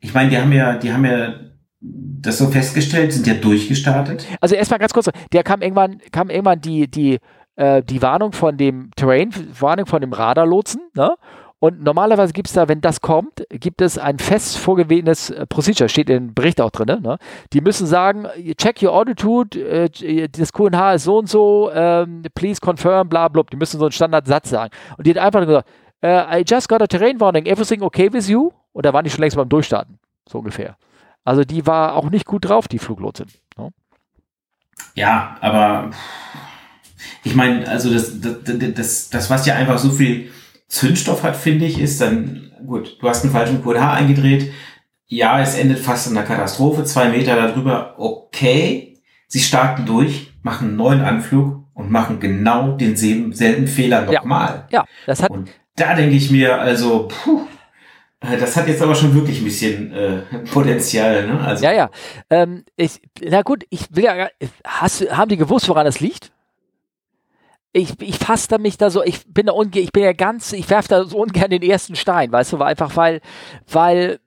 ich 0.00 0.12
meine, 0.12 0.30
die 0.30 0.38
haben 0.38 0.52
ja, 0.52 0.76
die 0.76 0.92
haben 0.92 1.04
ja 1.04 1.34
das 1.80 2.38
so 2.38 2.48
festgestellt, 2.48 3.12
sind 3.12 3.26
ja 3.26 3.34
durchgestartet. 3.34 4.26
Also 4.40 4.54
erstmal 4.54 4.78
ganz 4.78 4.92
kurz, 4.92 5.10
der 5.32 5.42
kam 5.42 5.62
irgendwann, 5.62 5.98
kam 6.12 6.30
irgendwann 6.30 6.60
die, 6.60 6.88
die, 6.88 7.18
äh, 7.56 7.82
die 7.82 8.02
Warnung 8.02 8.32
von 8.32 8.56
dem 8.56 8.90
Terrain, 8.96 9.30
Warnung 9.58 9.86
von 9.86 10.00
dem 10.00 10.12
Radarlotsen, 10.12 10.80
ne? 10.94 11.14
Und 11.64 11.82
normalerweise 11.82 12.34
gibt 12.34 12.48
es 12.48 12.52
da, 12.52 12.68
wenn 12.68 12.82
das 12.82 13.00
kommt, 13.00 13.42
gibt 13.48 13.80
es 13.80 13.96
ein 13.96 14.18
fest 14.18 14.58
vorgewesenes 14.58 15.30
äh, 15.30 15.46
Procedure, 15.46 15.88
steht 15.88 16.10
im 16.10 16.34
Bericht 16.34 16.60
auch 16.60 16.68
drin. 16.68 17.00
Ne? 17.00 17.16
Die 17.54 17.62
müssen 17.62 17.86
sagen, 17.86 18.26
check 18.58 18.82
your 18.82 18.92
altitude, 18.92 19.58
äh, 19.58 20.28
das 20.28 20.52
QNH 20.52 20.92
ist 20.92 21.04
so 21.04 21.16
und 21.16 21.28
so, 21.30 21.70
ähm, 21.72 22.22
please 22.34 22.60
confirm, 22.62 23.08
bla 23.08 23.28
bla. 23.28 23.44
Die 23.50 23.56
müssen 23.56 23.78
so 23.78 23.86
einen 23.86 23.92
Standardsatz 23.92 24.50
sagen. 24.50 24.74
Und 24.98 25.06
die 25.06 25.12
hat 25.12 25.16
einfach 25.16 25.40
gesagt, 25.40 25.66
I 26.02 26.44
just 26.46 26.68
got 26.68 26.82
a 26.82 26.86
terrain 26.86 27.18
warning, 27.20 27.46
everything 27.46 27.82
okay 27.82 28.12
with 28.12 28.28
you? 28.28 28.52
Und 28.72 28.84
da 28.84 28.92
waren 28.92 29.04
die 29.04 29.10
schon 29.10 29.20
längst 29.20 29.36
beim 29.36 29.48
Durchstarten, 29.48 29.98
so 30.28 30.38
ungefähr. 30.38 30.76
Also 31.24 31.44
die 31.44 31.66
war 31.66 31.94
auch 31.94 32.10
nicht 32.10 32.26
gut 32.26 32.44
drauf, 32.48 32.68
die 32.68 32.78
Fluglotsin. 32.78 33.26
No? 33.56 33.72
Ja, 34.94 35.36
aber 35.40 35.90
ich 37.22 37.34
meine, 37.34 37.66
also 37.68 37.92
das, 37.92 38.20
das, 38.20 38.34
das, 38.44 39.10
das, 39.10 39.30
was 39.30 39.46
ja 39.46 39.54
einfach 39.54 39.78
so 39.78 39.90
viel 39.90 40.30
Zündstoff 40.68 41.22
hat, 41.22 41.36
finde 41.36 41.64
ich, 41.66 41.78
ist 41.78 42.00
dann, 42.00 42.52
gut, 42.66 42.98
du 43.00 43.08
hast 43.08 43.22
einen 43.22 43.32
falschen 43.32 43.62
QH 43.62 43.94
eingedreht. 43.94 44.52
Ja, 45.06 45.40
es 45.40 45.56
endet 45.56 45.78
fast 45.78 46.10
in 46.10 46.16
einer 46.16 46.26
Katastrophe, 46.26 46.84
zwei 46.84 47.08
Meter 47.08 47.36
darüber, 47.36 47.94
okay. 47.98 48.98
Sie 49.28 49.40
starten 49.40 49.86
durch, 49.86 50.32
machen 50.42 50.68
einen 50.68 50.76
neuen 50.76 51.00
Anflug 51.00 51.64
und 51.74 51.90
machen 51.90 52.20
genau 52.20 52.72
denselben 52.72 53.32
selben 53.32 53.66
Fehler 53.66 54.02
nochmal. 54.02 54.66
Ja, 54.70 54.80
ja, 54.80 54.84
das 55.06 55.22
hat, 55.22 55.30
und 55.30 55.50
da 55.76 55.94
denke 55.94 56.14
ich 56.14 56.30
mir, 56.30 56.60
also, 56.60 57.08
puh, 57.08 57.46
äh, 58.20 58.36
das 58.38 58.56
hat 58.56 58.68
jetzt 58.68 58.82
aber 58.82 58.94
schon 58.94 59.14
wirklich 59.14 59.40
ein 59.40 59.44
bisschen 59.44 59.92
äh, 59.92 60.22
Potenzial, 60.52 61.26
ne? 61.26 61.40
Also. 61.40 61.64
Ja, 61.64 61.72
ja. 61.72 61.90
Ähm, 62.30 62.64
ich, 62.76 63.00
na 63.22 63.42
gut, 63.42 63.64
ich 63.70 63.86
will 63.90 64.04
ja, 64.04 64.28
hast, 64.64 65.10
haben 65.10 65.28
die 65.28 65.36
gewusst, 65.36 65.68
woran 65.68 65.86
es 65.86 66.00
liegt? 66.00 66.32
Ich, 67.72 68.00
ich 68.00 68.18
fasse 68.18 68.48
da 68.48 68.58
mich 68.58 68.78
da 68.78 68.88
so, 68.88 69.02
ich 69.02 69.24
bin 69.26 69.46
da 69.46 69.52
unge 69.52 69.80
ich 69.80 69.90
bin 69.90 70.04
ja 70.04 70.12
ganz, 70.12 70.52
ich 70.52 70.70
werfe 70.70 70.88
da 70.88 71.04
so 71.04 71.18
ungern 71.18 71.50
den 71.50 71.62
ersten 71.62 71.96
Stein, 71.96 72.30
weißt 72.30 72.52
du, 72.52 72.62
einfach 72.62 72.96
weil, 72.96 73.20
weil 73.68 74.20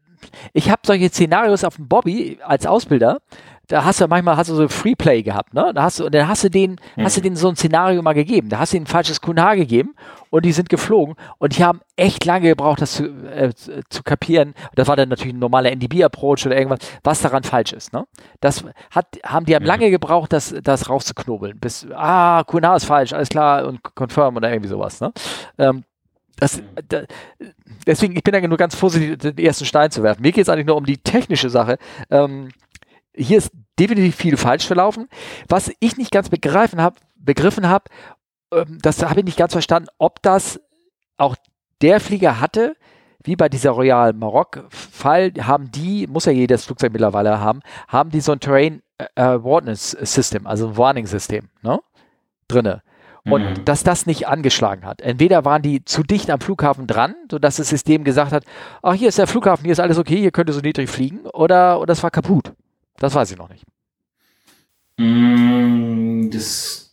ich 0.52 0.70
habe 0.70 0.82
solche 0.86 1.08
Szenarios 1.08 1.64
auf 1.64 1.78
dem 1.78 1.88
Bobby 1.88 2.40
als 2.44 2.66
Ausbilder, 2.66 3.20
da 3.68 3.84
hast 3.84 4.00
du 4.00 4.08
manchmal 4.08 4.38
hast 4.38 4.50
du 4.50 4.56
so 4.56 4.68
Freeplay 4.70 5.24
gehabt, 5.24 5.54
ne? 5.54 5.72
Da 5.74 5.84
hast 5.84 6.00
du, 6.00 6.06
und 6.06 6.16
dann 6.16 6.28
hast 6.28 6.44
du 6.44 6.50
den, 6.50 6.78
mhm. 6.96 7.04
hast 7.04 7.18
du 7.18 7.22
denen 7.22 7.36
so 7.36 7.50
ein 7.50 7.56
Szenario 7.56 8.02
mal 8.02 8.14
gegeben. 8.14 8.50
Da 8.50 8.60
hast 8.60 8.72
du 8.72 8.78
ihnen 8.78 8.86
ein 8.86 8.90
falsches 8.90 9.20
QNH 9.22 9.56
gegeben 9.56 9.96
und 10.30 10.46
die 10.46 10.54
sind 10.54 10.70
geflogen 10.70 11.16
und 11.38 11.58
die 11.58 11.64
haben 11.64 11.82
echt 11.98 12.24
lange 12.26 12.48
gebraucht, 12.48 12.82
das 12.82 12.94
zu, 12.94 13.06
äh, 13.06 13.52
zu 13.90 14.04
kapieren. 14.04 14.54
Das 14.76 14.88
war 14.88 14.96
dann 14.96 15.10
natürlich 15.10 15.34
ein 15.34 15.40
normaler 15.40 15.72
NDB-Approach 15.72 16.46
oder 16.46 16.58
irgendwas, 16.58 16.80
was 17.04 17.22
daran 17.22 17.44
falsch 17.44 17.74
ist, 17.74 17.92
ne? 17.92 18.06
Das 18.40 18.64
hat, 18.92 19.08
haben 19.26 19.46
die 19.46 19.56
haben 19.56 19.64
mhm. 19.64 19.68
lange 19.68 19.90
gebraucht, 19.90 20.32
das, 20.32 20.56
das 20.64 20.90
rauszuknobeln, 20.90 21.60
bis, 21.60 21.88
ah, 21.94 22.44
QNH 22.46 22.76
ist 22.78 22.86
falsch, 22.86 23.14
alles 23.14 23.30
klar 23.30 23.68
und 23.68 23.82
confirm 23.96 24.38
oder 24.38 24.50
irgendwie 24.50 24.70
sowas, 24.70 25.02
ne? 25.02 25.12
Ähm, 25.58 25.84
das, 26.40 26.62
da, 26.88 27.02
deswegen, 27.86 28.16
ich 28.16 28.24
bin 28.24 28.32
da 28.32 28.40
nur 28.42 28.58
ganz 28.58 28.76
vorsichtig, 28.76 29.18
den 29.18 29.38
ersten 29.40 29.66
Stein 29.66 29.90
zu 29.90 30.04
werfen. 30.04 30.22
Mir 30.22 30.32
geht 30.32 30.44
es 30.44 30.50
eigentlich 30.50 30.68
nur 30.68 30.78
um 30.78 30.86
die 30.86 31.00
technische 31.00 31.50
Sache. 31.50 31.80
Ähm, 32.12 32.50
hier 33.18 33.38
ist 33.38 33.52
definitiv 33.80 34.16
viel 34.16 34.38
falsch 34.38 34.66
verlaufen. 34.66 35.08
Was 35.48 35.72
ich 35.80 35.98
nicht 35.98 36.12
ganz 36.12 36.30
begreifen 36.30 36.82
hab, 36.82 36.98
begriffen 37.16 37.68
habe, 37.68 37.86
ähm, 38.54 38.78
das 38.82 39.04
habe 39.04 39.20
ich 39.20 39.26
nicht 39.26 39.38
ganz 39.38 39.54
verstanden, 39.54 39.90
ob 39.98 40.22
das 40.22 40.60
auch 41.18 41.36
der 41.82 42.00
Flieger 42.00 42.40
hatte, 42.40 42.76
wie 43.24 43.36
bei 43.36 43.50
dieser 43.50 43.72
Royal 43.72 44.14
Maroc-Fall, 44.14 45.34
haben 45.42 45.72
die, 45.72 46.08
muss 46.08 46.26
ja 46.26 46.32
jedes 46.32 46.66
Flugzeug 46.66 46.94
mittlerweile 46.94 47.40
haben, 47.42 47.60
haben 47.88 48.10
die 48.10 48.22
so 48.22 48.32
ein 48.32 48.40
Terrain 48.40 48.82
äh, 48.98 49.06
Awareness 49.16 49.92
System, 49.92 50.48
also 50.48 50.70
ein 50.70 50.78
Warning-System, 50.78 51.50
ne? 51.62 51.80
Drinne. 52.48 52.82
Und 53.26 53.44
mhm. 53.44 53.66
dass 53.66 53.84
das 53.84 54.06
nicht 54.06 54.30
angeschlagen 54.30 54.86
hat. 54.86 55.02
Entweder 55.02 55.44
waren 55.44 55.62
die 55.62 55.84
zu 55.84 56.04
dicht 56.04 56.32
am 56.32 56.40
Flughafen 56.40 56.88
dran, 56.88 57.14
sodass 57.30 57.58
das 57.58 57.68
System 57.68 58.06
gesagt 58.06 58.32
hat, 58.32 58.46
ach, 58.82 58.94
hier 58.94 59.10
ist 59.10 59.18
der 59.18 59.28
Flughafen, 59.28 59.66
hier 59.66 59.74
ist 59.74 59.82
alles 59.82 59.98
okay, 59.98 60.16
hier 60.16 60.32
könnte 60.32 60.54
so 60.54 60.62
niedrig 60.62 60.90
fliegen, 60.90 61.26
oder, 61.34 61.82
oder 61.82 61.92
es 61.92 62.02
war 62.04 62.12
kaputt. 62.12 62.54
Das 62.98 63.14
weiß 63.14 63.32
ich 63.32 63.38
noch 63.38 63.50
nicht. 63.50 63.66
Mm, 64.98 66.30
das. 66.32 66.88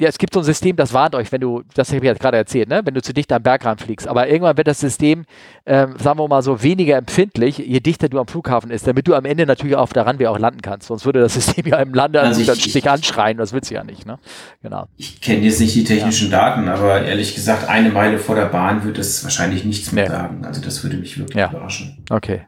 ja, 0.00 0.08
es 0.08 0.18
gibt 0.18 0.32
so 0.32 0.40
ein 0.40 0.44
System, 0.44 0.76
das 0.76 0.92
warnt 0.92 1.16
euch, 1.16 1.32
wenn 1.32 1.40
du, 1.40 1.62
das 1.74 1.88
habe 1.88 1.98
ich 1.98 2.04
jetzt 2.04 2.20
gerade 2.20 2.36
erzählt, 2.36 2.68
ne? 2.68 2.82
wenn 2.84 2.94
du 2.94 3.02
zu 3.02 3.12
dicht 3.12 3.32
am 3.32 3.42
Bergrand 3.42 3.80
fliegst. 3.80 4.06
Aber 4.06 4.28
irgendwann 4.28 4.56
wird 4.56 4.68
das 4.68 4.78
System, 4.78 5.24
ähm, 5.66 5.96
sagen 5.98 6.20
wir 6.20 6.28
mal 6.28 6.40
so, 6.42 6.62
weniger 6.62 6.96
empfindlich, 6.96 7.58
je 7.58 7.80
dichter 7.80 8.08
du 8.08 8.20
am 8.20 8.28
Flughafen 8.28 8.70
ist, 8.70 8.86
damit 8.86 9.08
du 9.08 9.14
am 9.14 9.24
Ende 9.24 9.44
natürlich 9.44 9.74
auf 9.74 9.92
der 9.92 10.06
Runway 10.06 10.28
auch 10.28 10.38
landen 10.38 10.62
kannst. 10.62 10.86
Sonst 10.86 11.04
würde 11.04 11.18
das 11.18 11.34
System 11.34 11.66
ja 11.66 11.78
im 11.78 11.92
Lande 11.92 12.20
also 12.20 12.40
ich, 12.40 12.72
dich 12.72 12.88
anschreien, 12.88 13.38
das 13.38 13.52
willst 13.52 13.70
du 13.70 13.74
ja 13.74 13.82
nicht. 13.82 14.06
Ne? 14.06 14.18
Genau. 14.62 14.86
Ich 14.96 15.20
kenne 15.20 15.40
jetzt 15.40 15.58
nicht 15.58 15.74
die 15.74 15.84
technischen 15.84 16.30
ja. 16.30 16.38
Daten, 16.38 16.68
aber 16.68 17.02
ehrlich 17.02 17.34
gesagt, 17.34 17.68
eine 17.68 17.90
Meile 17.90 18.20
vor 18.20 18.36
der 18.36 18.46
Bahn 18.46 18.84
würde 18.84 19.00
es 19.00 19.24
wahrscheinlich 19.24 19.64
nichts 19.64 19.90
mehr 19.90 20.04
ja. 20.04 20.10
sagen. 20.10 20.44
Also 20.44 20.60
das 20.60 20.84
würde 20.84 20.96
mich 20.96 21.18
wirklich 21.18 21.36
ja. 21.36 21.50
überraschen. 21.50 22.04
Okay. 22.08 22.42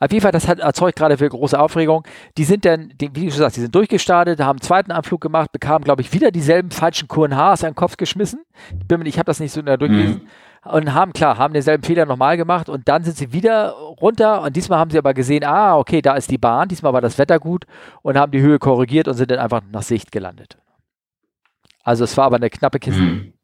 Auf 0.00 0.10
jeden 0.12 0.22
Fall, 0.22 0.32
das 0.32 0.48
hat 0.48 0.58
erzeugt 0.60 0.96
gerade 0.96 1.18
für 1.18 1.28
große 1.28 1.58
Aufregung. 1.58 2.04
Die 2.36 2.44
sind 2.44 2.64
dann, 2.64 2.92
wie 2.98 3.08
du 3.08 3.30
schon 3.30 3.38
sagst, 3.38 3.56
die 3.56 3.60
sind 3.60 3.74
durchgestartet, 3.74 4.40
haben 4.40 4.58
einen 4.58 4.60
zweiten 4.60 4.92
Anflug 4.92 5.20
gemacht, 5.20 5.52
bekamen, 5.52 5.84
glaube 5.84 6.02
ich, 6.02 6.12
wieder 6.12 6.30
dieselben 6.30 6.70
falschen 6.70 7.08
QNHs 7.08 7.64
an 7.64 7.70
den 7.70 7.74
Kopf 7.74 7.96
geschmissen. 7.96 8.40
Ich, 9.04 9.18
habe 9.18 9.26
das 9.26 9.40
nicht 9.40 9.52
so 9.52 9.60
in 9.60 9.66
der 9.66 9.76
durchgelesen. 9.76 10.22
Mhm. 10.22 10.70
Und 10.70 10.94
haben, 10.94 11.12
klar, 11.12 11.36
haben 11.36 11.52
denselben 11.52 11.82
Fehler 11.82 12.06
nochmal 12.06 12.38
gemacht 12.38 12.70
und 12.70 12.88
dann 12.88 13.04
sind 13.04 13.18
sie 13.18 13.34
wieder 13.34 13.72
runter 13.72 14.40
und 14.40 14.56
diesmal 14.56 14.78
haben 14.78 14.90
sie 14.90 14.96
aber 14.96 15.12
gesehen, 15.12 15.44
ah, 15.44 15.76
okay, 15.76 16.00
da 16.00 16.14
ist 16.14 16.30
die 16.30 16.38
Bahn, 16.38 16.68
diesmal 16.68 16.94
war 16.94 17.02
das 17.02 17.18
Wetter 17.18 17.38
gut 17.38 17.66
und 18.00 18.16
haben 18.16 18.32
die 18.32 18.40
Höhe 18.40 18.58
korrigiert 18.58 19.06
und 19.06 19.14
sind 19.14 19.30
dann 19.30 19.40
einfach 19.40 19.60
nach 19.70 19.82
Sicht 19.82 20.10
gelandet. 20.10 20.56
Also 21.82 22.04
es 22.04 22.16
war 22.16 22.24
aber 22.24 22.36
eine 22.36 22.48
knappe 22.48 22.78
Kiste. 22.78 23.02
Mhm. 23.02 23.34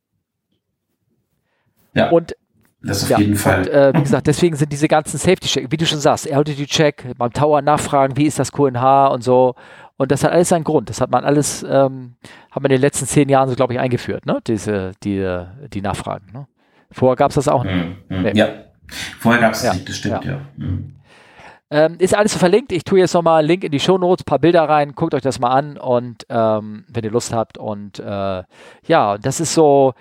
Ja. 1.95 2.09
Und 2.09 2.35
das 2.83 3.05
auf 3.05 3.11
ja, 3.11 3.19
jeden 3.19 3.37
Fall. 3.37 3.61
Und, 3.61 3.69
äh, 3.69 3.93
wie 3.95 4.03
gesagt, 4.03 4.27
deswegen 4.27 4.57
sind 4.57 4.73
diese 4.73 4.89
ganzen 4.89 5.19
Safety-Check, 5.19 5.71
wie 5.71 5.77
du 5.77 5.87
schon 5.87 6.01
sagst, 6.01 6.31
Altitude-Check, 6.31 7.17
beim 7.19 7.33
Tower 7.33 7.61
nachfragen, 7.63 8.17
wie 8.17 8.27
ist 8.27 8.39
das 8.39 8.53
QNH 8.53 9.09
und 9.09 9.23
so. 9.23 9.55
Und 9.97 10.11
das 10.11 10.25
hat 10.25 10.33
alles 10.33 10.49
seinen 10.49 10.65
Grund. 10.65 10.89
Das 10.89 11.01
hat 11.03 11.11
man 11.11 11.25
alles, 11.25 11.63
ähm, 11.63 12.15
haben 12.51 12.63
wir 12.63 12.71
in 12.71 12.77
den 12.77 12.81
letzten 12.81 13.07
zehn 13.07 13.29
Jahren 13.29 13.51
so, 13.51 13.55
glaube 13.55 13.75
ich, 13.75 13.81
eingeführt, 13.81 14.25
ne? 14.25 14.41
Diese, 14.47 14.93
die, 15.05 15.45
die 15.75 15.83
Nachfragen. 15.83 16.27
Ne? 16.33 16.47
Vorher 16.91 17.17
gab 17.17 17.31
es 17.31 17.35
das 17.35 17.49
auch 17.49 17.65
nicht. 17.65 17.77
Mm, 18.09 18.15
mm, 18.15 18.23
nee. 18.23 18.33
Ja. 18.35 18.49
Vorher 19.19 19.43
gab 19.43 19.53
es 19.53 19.63
ja, 19.63 19.75
nicht, 19.75 19.89
das 19.89 19.97
stimmt, 19.97 20.25
ja. 20.25 20.33
ja. 20.33 20.39
Mm. 20.57 20.95
Ähm, 21.73 21.97
ist 21.99 22.17
alles 22.17 22.35
verlinkt. 22.35 22.73
Ich 22.73 22.83
tue 22.83 22.99
jetzt 22.99 23.15
nochmal 23.15 23.41
einen 23.41 23.49
Link 23.49 23.63
in 23.63 23.71
die 23.71 23.79
Show 23.79 23.97
Notes, 23.97 24.25
paar 24.25 24.41
Bilder 24.41 24.69
rein, 24.69 24.95
guckt 24.95 25.15
euch 25.15 25.23
das 25.23 25.39
mal 25.39 25.51
an 25.51 25.77
und 25.77 26.27
ähm, 26.29 26.85
wenn 26.89 27.05
ihr 27.05 27.13
Lust 27.13 27.33
habt. 27.33 27.59
Und 27.59 28.01
äh, 28.01 28.43
ja, 28.87 29.19
das 29.19 29.39
ist 29.39 29.55
so, 29.55 29.95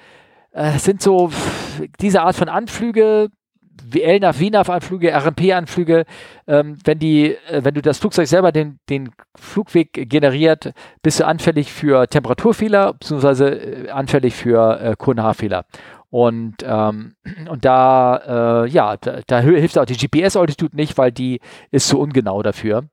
äh, 0.52 0.78
sind 0.78 1.02
so 1.02 1.32
diese 2.00 2.22
Art 2.22 2.36
von 2.36 2.50
Anflüge, 2.50 3.30
LNAV, 3.94 4.40
WNAV-Anflüge, 4.40 5.14
RMP-Anflüge, 5.14 6.06
ähm, 6.48 6.78
wenn 6.84 7.02
äh, 7.02 7.36
wenn 7.50 7.74
du 7.74 7.82
das 7.82 7.98
Flugzeug 8.00 8.28
selber 8.28 8.52
den, 8.52 8.80
den 8.90 9.12
Flugweg 9.36 10.10
generiert, 10.10 10.74
bist 11.02 11.20
du 11.20 11.26
anfällig 11.26 11.72
für 11.72 12.08
Temperaturfehler, 12.08 12.94
beziehungsweise 12.94 13.50
äh, 13.50 13.90
anfällig 13.90 14.36
für 14.36 14.80
äh, 14.82 14.96
QNH-Fehler. 14.98 15.66
Und, 16.12 16.56
ähm, 16.64 17.16
und 17.50 17.66
da, 17.66 18.64
äh, 18.64 18.70
ja, 18.70 18.98
da, 18.98 19.20
da, 19.28 19.40
hilft 19.42 19.78
auch 19.78 19.86
die 19.86 19.98
GPS-Altitude 19.98 20.76
nicht, 20.76 20.98
weil 20.98 21.12
die 21.12 21.40
ist 21.72 21.88
zu 21.88 22.00
ungenau 22.00 22.42
dafür. 22.42 22.86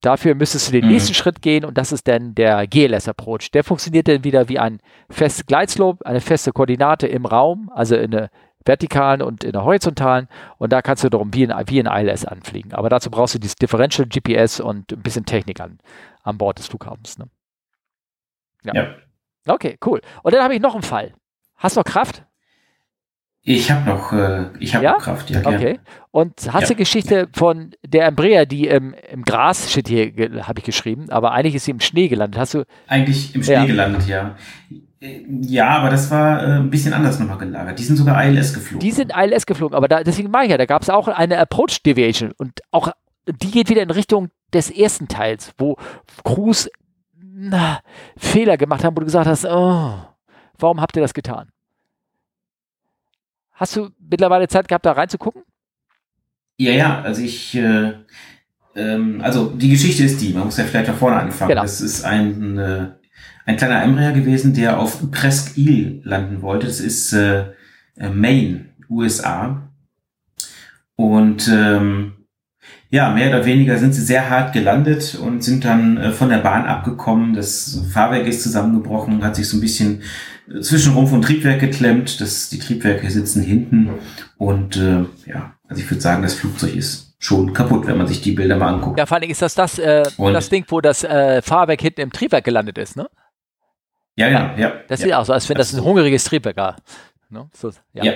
Dafür 0.00 0.34
müsstest 0.34 0.68
du 0.68 0.72
den 0.72 0.84
mhm. 0.84 0.92
nächsten 0.92 1.14
Schritt 1.14 1.42
gehen 1.42 1.64
und 1.64 1.76
das 1.76 1.90
ist 1.90 2.06
dann 2.06 2.34
der 2.34 2.66
GLS-Approach. 2.66 3.50
Der 3.52 3.64
funktioniert 3.64 4.06
dann 4.06 4.22
wieder 4.22 4.48
wie 4.48 4.58
ein 4.58 4.80
festes 5.10 5.46
Gleitslope, 5.46 6.06
eine 6.06 6.20
feste 6.20 6.52
Koordinate 6.52 7.08
im 7.08 7.26
Raum, 7.26 7.70
also 7.74 7.96
in 7.96 8.12
der 8.12 8.30
vertikalen 8.64 9.22
und 9.22 9.44
in 9.44 9.52
der 9.52 9.64
horizontalen 9.64 10.28
und 10.58 10.72
da 10.72 10.82
kannst 10.82 11.02
du 11.02 11.08
darum 11.08 11.34
wie 11.34 11.50
ein, 11.50 11.68
wie 11.68 11.80
ein 11.82 11.86
ILS 11.86 12.24
anfliegen. 12.26 12.74
Aber 12.74 12.88
dazu 12.88 13.10
brauchst 13.10 13.34
du 13.34 13.38
dieses 13.38 13.56
Differential 13.56 14.06
GPS 14.06 14.60
und 14.60 14.92
ein 14.92 15.02
bisschen 15.02 15.24
Technik 15.24 15.60
an, 15.60 15.78
an 16.22 16.38
Bord 16.38 16.58
des 16.58 16.66
Flughafens. 16.68 17.18
Ne? 17.18 17.28
Ja. 18.64 18.74
ja. 18.74 18.94
Okay, 19.46 19.78
cool. 19.84 20.00
Und 20.22 20.34
dann 20.34 20.42
habe 20.44 20.54
ich 20.54 20.60
noch 20.60 20.74
einen 20.74 20.82
Fall. 20.82 21.14
Hast 21.56 21.76
du 21.76 21.80
noch 21.80 21.84
Kraft? 21.84 22.24
Ich 23.48 23.70
habe 23.70 23.88
noch, 23.88 24.12
äh, 24.12 24.50
ich 24.58 24.74
habe 24.74 24.84
ja? 24.84 24.94
Kraft, 24.94 25.30
ja. 25.30 25.40
Okay. 25.40 25.78
Und 26.10 26.52
hast 26.52 26.62
ja. 26.62 26.68
du 26.68 26.74
Geschichte 26.74 27.28
von 27.32 27.70
der 27.86 28.06
Embraer, 28.06 28.44
die 28.44 28.66
im, 28.66 28.94
im 29.10 29.22
Gras 29.22 29.70
steht 29.72 29.88
hier, 29.88 30.12
habe 30.46 30.58
ich 30.58 30.64
geschrieben, 30.64 31.08
aber 31.08 31.32
eigentlich 31.32 31.54
ist 31.54 31.64
sie 31.64 31.70
im 31.70 31.80
Schnee 31.80 32.08
gelandet. 32.08 32.38
Hast 32.38 32.52
du? 32.54 32.64
Eigentlich 32.88 33.34
im 33.34 33.42
Schnee 33.42 33.54
ja. 33.54 33.64
gelandet, 33.64 34.06
ja. 34.06 34.36
Ja, 35.00 35.68
aber 35.78 35.88
das 35.88 36.10
war 36.10 36.42
äh, 36.42 36.56
ein 36.58 36.68
bisschen 36.68 36.92
anders 36.92 37.18
nochmal 37.18 37.38
gelagert. 37.38 37.78
Die 37.78 37.84
sind 37.84 37.96
sogar 37.96 38.22
ILS 38.22 38.52
geflogen. 38.52 38.80
Die 38.80 38.90
sind 38.90 39.12
ILS 39.16 39.46
geflogen, 39.46 39.74
aber 39.74 39.88
da, 39.88 40.02
deswegen 40.02 40.30
mache 40.30 40.44
ich 40.44 40.50
ja, 40.50 40.58
da 40.58 40.66
gab 40.66 40.82
es 40.82 40.90
auch 40.90 41.08
eine 41.08 41.38
Approach 41.38 41.82
Deviation 41.82 42.32
und 42.36 42.60
auch 42.70 42.90
die 43.26 43.50
geht 43.50 43.70
wieder 43.70 43.82
in 43.82 43.90
Richtung 43.90 44.28
des 44.52 44.70
ersten 44.70 45.08
Teils, 45.08 45.52
wo 45.56 45.76
Crews 46.24 46.68
na, 47.22 47.80
Fehler 48.16 48.58
gemacht 48.58 48.84
haben, 48.84 48.96
wo 48.96 49.00
du 49.00 49.06
gesagt 49.06 49.26
hast, 49.26 49.46
oh, 49.46 49.94
warum 50.58 50.80
habt 50.80 50.96
ihr 50.96 51.02
das 51.02 51.14
getan? 51.14 51.50
Hast 53.58 53.74
du 53.74 53.90
mittlerweile 53.98 54.46
Zeit 54.46 54.68
gehabt, 54.68 54.86
da 54.86 54.92
reinzugucken? 54.92 55.42
Ja, 56.58 56.72
ja, 56.72 57.00
also 57.02 57.22
ich, 57.22 57.56
äh, 57.56 57.92
ähm, 58.76 59.20
also 59.20 59.50
die 59.50 59.68
Geschichte 59.68 60.04
ist 60.04 60.20
die, 60.20 60.32
man 60.32 60.44
muss 60.44 60.56
ja 60.58 60.64
vielleicht 60.64 60.88
da 60.88 60.92
vorne 60.92 61.16
anfangen. 61.16 61.50
Genau. 61.50 61.62
Das 61.62 61.80
ist 61.80 62.04
ein, 62.04 62.56
äh, 62.56 62.86
ein 63.46 63.56
kleiner 63.56 63.82
Embraer 63.82 64.12
gewesen, 64.12 64.54
der 64.54 64.78
auf 64.78 65.10
Presque 65.10 65.58
Isle 65.58 66.00
landen 66.04 66.40
wollte. 66.40 66.66
Das 66.66 66.80
ist 66.80 67.12
äh, 67.12 67.46
äh 67.96 68.10
Maine, 68.10 68.66
USA. 68.88 69.68
Und 70.94 71.48
ähm, 71.48 72.12
ja, 72.90 73.10
mehr 73.10 73.28
oder 73.28 73.44
weniger 73.44 73.76
sind 73.76 73.92
sie 73.92 74.02
sehr 74.02 74.30
hart 74.30 74.52
gelandet 74.52 75.16
und 75.20 75.42
sind 75.42 75.64
dann 75.64 75.96
äh, 75.96 76.12
von 76.12 76.28
der 76.28 76.38
Bahn 76.38 76.64
abgekommen. 76.64 77.34
Das 77.34 77.82
Fahrwerk 77.92 78.26
ist 78.26 78.42
zusammengebrochen, 78.42 79.22
hat 79.24 79.36
sich 79.36 79.48
so 79.48 79.56
ein 79.56 79.60
bisschen 79.60 80.02
zwischen 80.60 80.94
Rumpf 80.94 81.12
und 81.12 81.22
Triebwerk 81.22 81.60
geklemmt. 81.60 82.20
Das, 82.20 82.48
die 82.50 82.58
Triebwerke 82.58 83.10
sitzen 83.10 83.42
hinten 83.42 83.90
und 84.36 84.76
äh, 84.76 85.04
ja, 85.26 85.54
also 85.68 85.82
ich 85.82 85.90
würde 85.90 86.00
sagen, 86.00 86.22
das 86.22 86.34
Flugzeug 86.34 86.74
ist 86.74 87.16
schon 87.18 87.52
kaputt, 87.52 87.86
wenn 87.86 87.98
man 87.98 88.06
sich 88.06 88.20
die 88.20 88.32
Bilder 88.32 88.56
mal 88.56 88.74
anguckt. 88.74 88.98
Ja, 88.98 89.06
vor 89.06 89.16
allem 89.16 89.28
ist 89.28 89.42
das 89.42 89.54
das, 89.54 89.78
äh, 89.78 90.04
das 90.16 90.48
Ding, 90.48 90.64
wo 90.68 90.80
das 90.80 91.04
äh, 91.04 91.42
Fahrwerk 91.42 91.80
hinten 91.80 92.00
im 92.02 92.12
Triebwerk 92.12 92.44
gelandet 92.44 92.78
ist, 92.78 92.96
ne? 92.96 93.08
Ja, 94.16 94.28
genau, 94.28 94.56
ja. 94.56 94.72
Das 94.88 95.00
ja. 95.00 95.06
sieht 95.06 95.14
auch 95.14 95.24
so, 95.24 95.32
als 95.32 95.48
wenn 95.48 95.56
das 95.56 95.72
ein 95.72 95.84
hungriges 95.84 96.24
Triebwerk 96.24 96.56
war. 96.56 96.76
Ne? 97.30 97.48
So, 97.52 97.70
ja. 97.92 98.04
ja. 98.04 98.12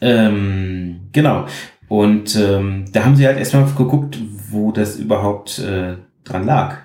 Ähm, 0.00 1.08
genau. 1.12 1.46
Und 1.88 2.36
ähm, 2.36 2.86
da 2.92 3.04
haben 3.04 3.16
sie 3.16 3.26
halt 3.26 3.38
erstmal 3.38 3.64
geguckt, 3.64 4.18
wo 4.50 4.70
das 4.70 4.96
überhaupt 4.96 5.58
äh, 5.58 5.96
dran 6.24 6.44
lag. 6.44 6.78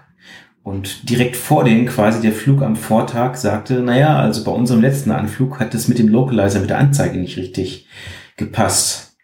Und 0.64 1.10
direkt 1.10 1.36
vor 1.36 1.64
denen 1.64 1.88
quasi 1.88 2.22
der 2.22 2.34
Flug 2.34 2.62
am 2.62 2.76
Vortag 2.76 3.36
sagte, 3.36 3.82
naja, 3.82 4.20
also 4.20 4.44
bei 4.44 4.52
unserem 4.52 4.82
letzten 4.82 5.12
Anflug 5.12 5.60
hat 5.60 5.74
das 5.74 5.88
mit 5.88 6.00
dem 6.00 6.10
Localizer, 6.10 6.60
mit 6.60 6.70
der 6.70 6.80
Anzeige 6.80 7.18
nicht 7.18 7.38
richtig 7.38 7.88
gepasst. 8.36 9.18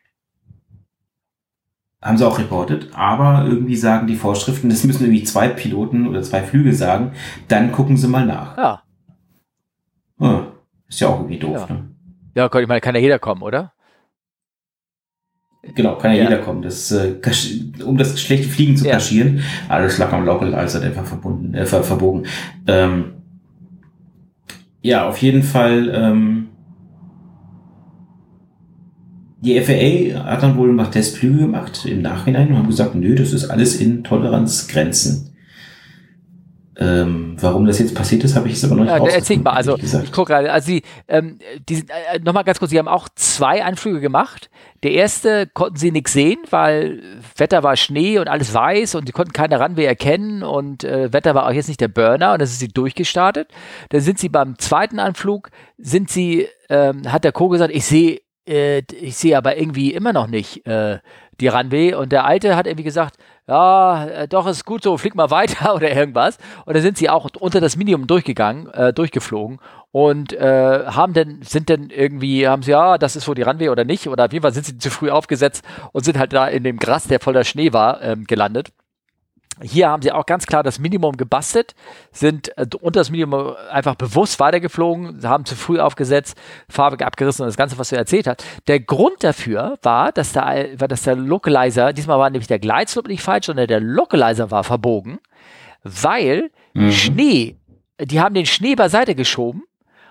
Haben 2.02 2.18
sie 2.18 2.28
auch 2.28 2.40
reportet, 2.40 2.90
aber 2.94 3.46
irgendwie 3.48 3.76
sagen 3.76 4.08
die 4.08 4.16
Vorschriften, 4.16 4.70
das 4.70 4.84
müssen 4.84 5.04
irgendwie 5.04 5.24
zwei 5.24 5.50
Piloten 5.50 6.08
oder 6.08 6.22
zwei 6.22 6.42
Flüge 6.42 6.74
sagen, 6.74 7.14
dann 7.48 7.72
gucken 7.72 7.98
sie 7.98 8.08
mal 8.08 8.26
nach. 8.26 8.58
Ja. 8.58 8.84
ja 10.20 10.48
ist 10.88 11.00
ja 11.00 11.08
auch 11.08 11.20
irgendwie 11.20 11.40
doof, 11.40 11.66
ja. 11.68 11.76
ne? 11.76 11.92
Ja, 12.36 12.54
ich 12.54 12.68
meine, 12.68 12.82
kann 12.82 12.96
ja 12.96 13.02
jeder 13.02 13.18
kommen, 13.18 13.42
oder? 13.42 13.74
Genau, 15.74 15.96
kann 15.96 16.12
ja, 16.12 16.18
ja. 16.18 16.24
jeder 16.26 16.38
kommen, 16.38 16.62
das, 16.62 16.92
äh, 16.92 17.16
um 17.84 17.98
das 17.98 18.20
schlechte 18.22 18.48
Fliegen 18.48 18.78
zu 18.78 18.86
ja. 18.86 18.94
kaschieren. 18.94 19.42
Alles 19.68 19.98
lag 19.98 20.14
am 20.14 20.26
Localizer 20.26 20.82
einfach 20.82 21.06
verbunden, 21.06 21.54
äh, 21.54 21.66
ver 21.66 21.84
verbogen. 21.84 22.26
Ähm, 22.68 23.14
ja, 24.82 25.08
auf 25.08 25.18
jeden 25.18 25.42
Fall. 25.42 25.92
Ähm, 25.94 26.48
die 29.42 29.60
FAA 29.60 30.24
hat 30.24 30.42
dann 30.42 30.58
wohl 30.58 30.74
noch 30.74 30.90
Testflüge 30.90 31.40
gemacht 31.40 31.86
im 31.86 32.02
Nachhinein 32.02 32.50
und 32.50 32.58
haben 32.58 32.68
gesagt, 32.68 32.96
nö, 32.96 33.16
das 33.16 33.32
ist 33.32 33.46
alles 33.46 33.80
in 33.80 34.04
Toleranzgrenzen. 34.04 35.35
Ähm, 36.78 37.38
warum 37.40 37.66
das 37.66 37.80
jetzt 37.80 37.96
passiert 37.96 38.24
ist, 38.24 38.36
habe 38.36 38.50
ich 38.50 38.56
es 38.56 38.66
aber 38.66 38.76
noch 38.76 38.84
nicht 38.84 38.94
ja, 38.94 39.16
Erzähl 39.16 39.40
mal, 39.40 39.52
also 39.52 39.78
ich 39.78 40.12
gucke 40.12 40.34
gerade, 40.34 40.52
also 40.52 40.66
sie, 40.66 40.84
ähm, 41.08 41.40
die, 41.70 41.86
äh, 42.12 42.20
nochmal 42.20 42.44
ganz 42.44 42.60
kurz, 42.60 42.72
sie 42.72 42.80
haben 42.80 42.90
auch 42.90 43.08
zwei 43.16 43.64
Anflüge 43.64 44.02
gemacht. 44.02 44.50
Der 44.84 44.92
erste 44.92 45.48
konnten 45.48 45.78
sie 45.78 45.92
nichts 45.92 46.12
sehen, 46.12 46.40
weil 46.50 47.02
Wetter 47.38 47.64
war 47.64 47.78
Schnee 47.78 48.20
und 48.20 48.28
alles 48.28 48.54
weiß 48.54 48.96
und 48.96 49.08
sie 49.08 49.14
konnten 49.14 49.32
keine 49.32 49.60
Runway 49.62 49.86
erkennen 49.86 50.44
und 50.44 50.84
äh, 50.84 51.14
Wetter 51.14 51.34
war 51.34 51.48
auch 51.48 51.54
jetzt 51.54 51.70
nicht 51.70 51.82
der 51.82 51.88
Burner 51.88 52.34
und 52.34 52.42
das 52.42 52.52
ist 52.52 52.60
sie 52.60 52.68
durchgestartet. 52.68 53.50
Dann 53.90 54.02
sind 54.02 54.20
sie 54.20 54.30
beim 54.30 54.60
zweiten 54.60 55.00
Anflug, 55.00 55.52
sind 55.78 56.10
sie, 56.10 56.48
ähm, 56.70 57.12
hat 57.12 57.24
der 57.24 57.32
Co 57.32 57.48
gesagt, 57.48 57.74
ich 57.74 57.86
sehe 57.86 58.20
äh, 58.48 58.84
ich 59.00 59.16
sehe 59.16 59.38
aber 59.38 59.58
irgendwie 59.58 59.94
immer 59.94 60.14
noch 60.14 60.28
nicht 60.28 60.66
äh, 60.68 61.00
die 61.40 61.48
Runway. 61.48 61.94
Und 61.94 62.12
der 62.12 62.26
Alte 62.26 62.56
hat 62.56 62.68
irgendwie 62.68 62.84
gesagt, 62.84 63.18
ja, 63.48 64.06
äh, 64.06 64.28
doch, 64.28 64.48
ist 64.48 64.66
gut 64.66 64.84
so, 64.84 64.98
flieg 64.98 65.16
mal 65.16 65.30
weiter 65.30 65.76
oder 65.76 65.92
irgendwas. 65.92 66.38
Und 66.66 66.76
dann 66.76 66.82
sind 66.82 66.98
sie 66.98 67.10
auch 67.10 67.30
unter 67.40 67.62
das 67.62 67.76
Minimum 67.76 68.08
durchgegangen, 68.08 68.70
äh, 68.74 68.94
durchgeflogen 68.94 69.60
und 69.92 70.34
äh, 70.34 70.86
haben 70.88 71.14
dann, 71.14 71.42
sind 71.44 71.70
dann 71.70 71.90
irgendwie, 71.90 72.48
haben 72.48 72.64
sie, 72.64 72.72
ja, 72.72 72.98
das 72.98 73.16
ist 73.16 73.28
wohl 73.28 73.36
die 73.36 73.44
Runway 73.44 73.70
oder 73.70 73.84
nicht. 73.84 74.08
Oder 74.08 74.26
auf 74.26 74.34
jeden 74.34 74.44
Fall 74.44 74.54
sind 74.54 74.66
sie 74.66 74.78
zu 74.78 74.90
früh 74.90 75.12
aufgesetzt 75.12 75.64
und 75.92 76.04
sind 76.04 76.18
halt 76.18 76.34
da 76.34 76.48
in 76.48 76.64
dem 76.64 76.78
Gras, 76.78 77.08
der 77.08 77.20
voller 77.20 77.44
Schnee 77.44 77.72
war, 77.72 78.02
ähm, 78.02 78.26
gelandet. 78.26 78.70
Hier 79.62 79.90
haben 79.90 80.02
sie 80.02 80.12
auch 80.12 80.26
ganz 80.26 80.46
klar 80.46 80.64
das 80.64 80.80
Minimum 80.80 81.16
gebastelt, 81.16 81.76
sind 82.12 82.58
äh, 82.58 82.68
unter 82.82 83.00
das 83.00 83.10
Minimum 83.10 83.56
einfach 83.72 83.96
bewusst 83.96 84.40
weitergeflogen, 84.40 85.22
haben 85.24 85.46
zu 85.46 85.56
früh 85.56 85.80
aufgesetzt, 85.80 86.38
Fahrwerk 86.70 87.04
abgerissen 87.04 87.44
und 87.44 87.48
das 87.48 87.58
Ganze, 87.58 87.78
was 87.78 87.90
du 87.90 87.96
erzählt 87.96 88.28
hast. 88.28 88.44
Der 88.68 88.80
Grund 88.80 89.24
dafür 89.24 89.78
war, 89.82 90.12
dass 90.12 90.34
der, 90.34 90.76
dass 90.76 91.04
der 91.04 91.16
Localizer, 91.16 91.94
diesmal 91.94 92.20
war 92.20 92.30
nämlich 92.30 92.48
der 92.48 92.60
Gleitslope 92.60 93.10
nicht 93.10 93.24
falsch, 93.24 93.46
sondern 93.46 93.68
der 93.68 93.80
Localizer 93.80 94.52
war 94.52 94.64
verbogen, 94.64 95.20
weil 95.84 96.52
mhm. 96.74 96.92
Schnee, 96.92 97.56
die 98.00 98.20
haben 98.20 98.36
den 98.36 98.46
Schnee 98.46 98.76
beiseite 98.76 99.16
geschoben 99.16 99.64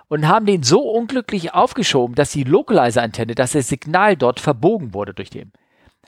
und 0.09 0.27
haben 0.27 0.47
den 0.47 0.63
so 0.63 0.81
unglücklich 0.81 1.53
aufgeschoben, 1.53 2.15
dass 2.15 2.31
die 2.31 2.45
Localizer-Antenne, 2.45 3.35
dass 3.35 3.53
das 3.53 3.69
Signal 3.69 4.17
dort 4.17 4.41
verbogen 4.41 4.95
wurde 4.95 5.13
durch 5.13 5.31
den. 5.31 5.53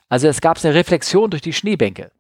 Also 0.09 0.29
es 0.29 0.41
gab 0.41 0.63
eine 0.65 0.75
Reflexion 0.75 1.31
durch 1.31 1.43
die 1.43 1.53
Schneebänke. 1.53 2.13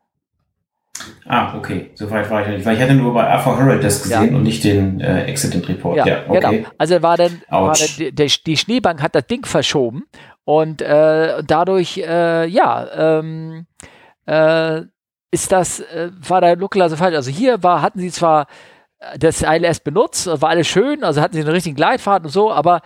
Ah, 1.26 1.56
okay. 1.56 1.90
Soweit 1.94 2.30
war 2.30 2.42
ich 2.42 2.48
nicht. 2.48 2.66
Weil 2.66 2.76
ich 2.76 2.82
hatte 2.82 2.94
nur 2.94 3.12
bei 3.12 3.30
AV 3.30 3.58
Herald 3.58 3.84
das 3.84 4.02
gesehen 4.02 4.30
ja. 4.30 4.36
und 4.36 4.42
nicht 4.42 4.64
den 4.64 5.00
äh, 5.00 5.26
Accident 5.28 5.68
Report. 5.68 5.96
Ja, 5.96 6.06
ja 6.06 6.22
okay. 6.28 6.40
genau. 6.40 6.68
Also 6.78 7.02
war 7.02 7.16
dann, 7.16 7.42
war 7.48 7.74
dann 7.74 8.14
der, 8.14 8.26
die 8.46 8.56
Schneebank 8.56 9.02
hat 9.02 9.14
das 9.14 9.26
Ding 9.26 9.44
verschoben 9.44 10.04
und 10.44 10.80
äh, 10.82 11.42
dadurch, 11.44 11.98
äh, 11.98 12.46
ja, 12.46 13.18
ähm, 13.18 13.66
äh, 14.26 14.82
ist 15.30 15.52
das, 15.52 15.80
äh, 15.80 16.10
war 16.26 16.40
der 16.40 16.56
Localizer 16.56 16.96
falsch. 16.96 17.16
Also 17.16 17.30
hier 17.30 17.62
war, 17.62 17.82
hatten 17.82 17.98
sie 17.98 18.10
zwar 18.10 18.46
das 19.18 19.42
ILS 19.42 19.80
benutzt, 19.80 20.26
war 20.26 20.50
alles 20.50 20.66
schön, 20.66 21.04
also 21.04 21.20
hatten 21.20 21.34
sie 21.34 21.40
einen 21.40 21.50
richtigen 21.50 21.76
Gleitfahrt 21.76 22.24
und 22.24 22.30
so, 22.30 22.50
aber 22.50 22.80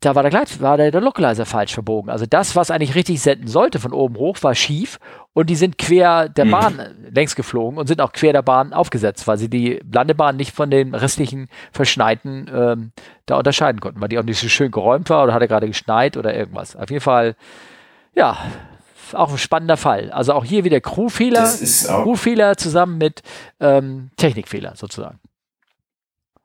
da 0.00 0.14
war 0.14 0.22
der, 0.22 0.30
Gleit, 0.30 0.60
war 0.62 0.78
der, 0.78 0.90
der 0.90 1.02
Localizer 1.02 1.44
falsch 1.44 1.74
verbogen. 1.74 2.10
Also 2.10 2.24
das, 2.24 2.56
was 2.56 2.70
eigentlich 2.70 2.94
richtig 2.94 3.20
senden 3.20 3.48
sollte 3.48 3.78
von 3.78 3.92
oben 3.92 4.16
hoch, 4.16 4.38
war 4.40 4.54
schief 4.54 4.98
und 5.34 5.50
die 5.50 5.56
sind 5.56 5.76
quer 5.76 6.30
der 6.30 6.46
mhm. 6.46 6.50
Bahn 6.50 6.80
längs 7.14 7.36
geflogen 7.36 7.78
und 7.78 7.86
sind 7.86 8.00
auch 8.00 8.12
quer 8.12 8.32
der 8.32 8.42
Bahn 8.42 8.72
aufgesetzt, 8.72 9.26
weil 9.26 9.36
sie 9.36 9.50
die 9.50 9.80
Landebahn 9.92 10.36
nicht 10.36 10.52
von 10.54 10.70
den 10.70 10.94
restlichen 10.94 11.48
Verschneiten 11.70 12.50
ähm, 12.52 12.92
da 13.26 13.36
unterscheiden 13.36 13.80
konnten, 13.80 14.00
weil 14.00 14.08
die 14.08 14.18
auch 14.18 14.24
nicht 14.24 14.40
so 14.40 14.48
schön 14.48 14.70
geräumt 14.70 15.10
war 15.10 15.22
oder 15.22 15.34
hatte 15.34 15.48
gerade 15.48 15.68
geschneit 15.68 16.16
oder 16.16 16.34
irgendwas. 16.34 16.76
Auf 16.76 16.88
jeden 16.88 17.02
Fall, 17.02 17.36
ja, 18.14 18.38
auch 19.12 19.30
ein 19.30 19.38
spannender 19.38 19.76
Fall. 19.76 20.10
Also 20.12 20.32
auch 20.32 20.44
hier 20.44 20.64
wieder 20.64 20.80
Crewfehler, 20.80 21.44
Crewfehler 21.44 22.56
zusammen 22.56 22.96
mit 22.96 23.22
ähm, 23.60 24.10
Technikfehler 24.16 24.76
sozusagen. 24.76 25.18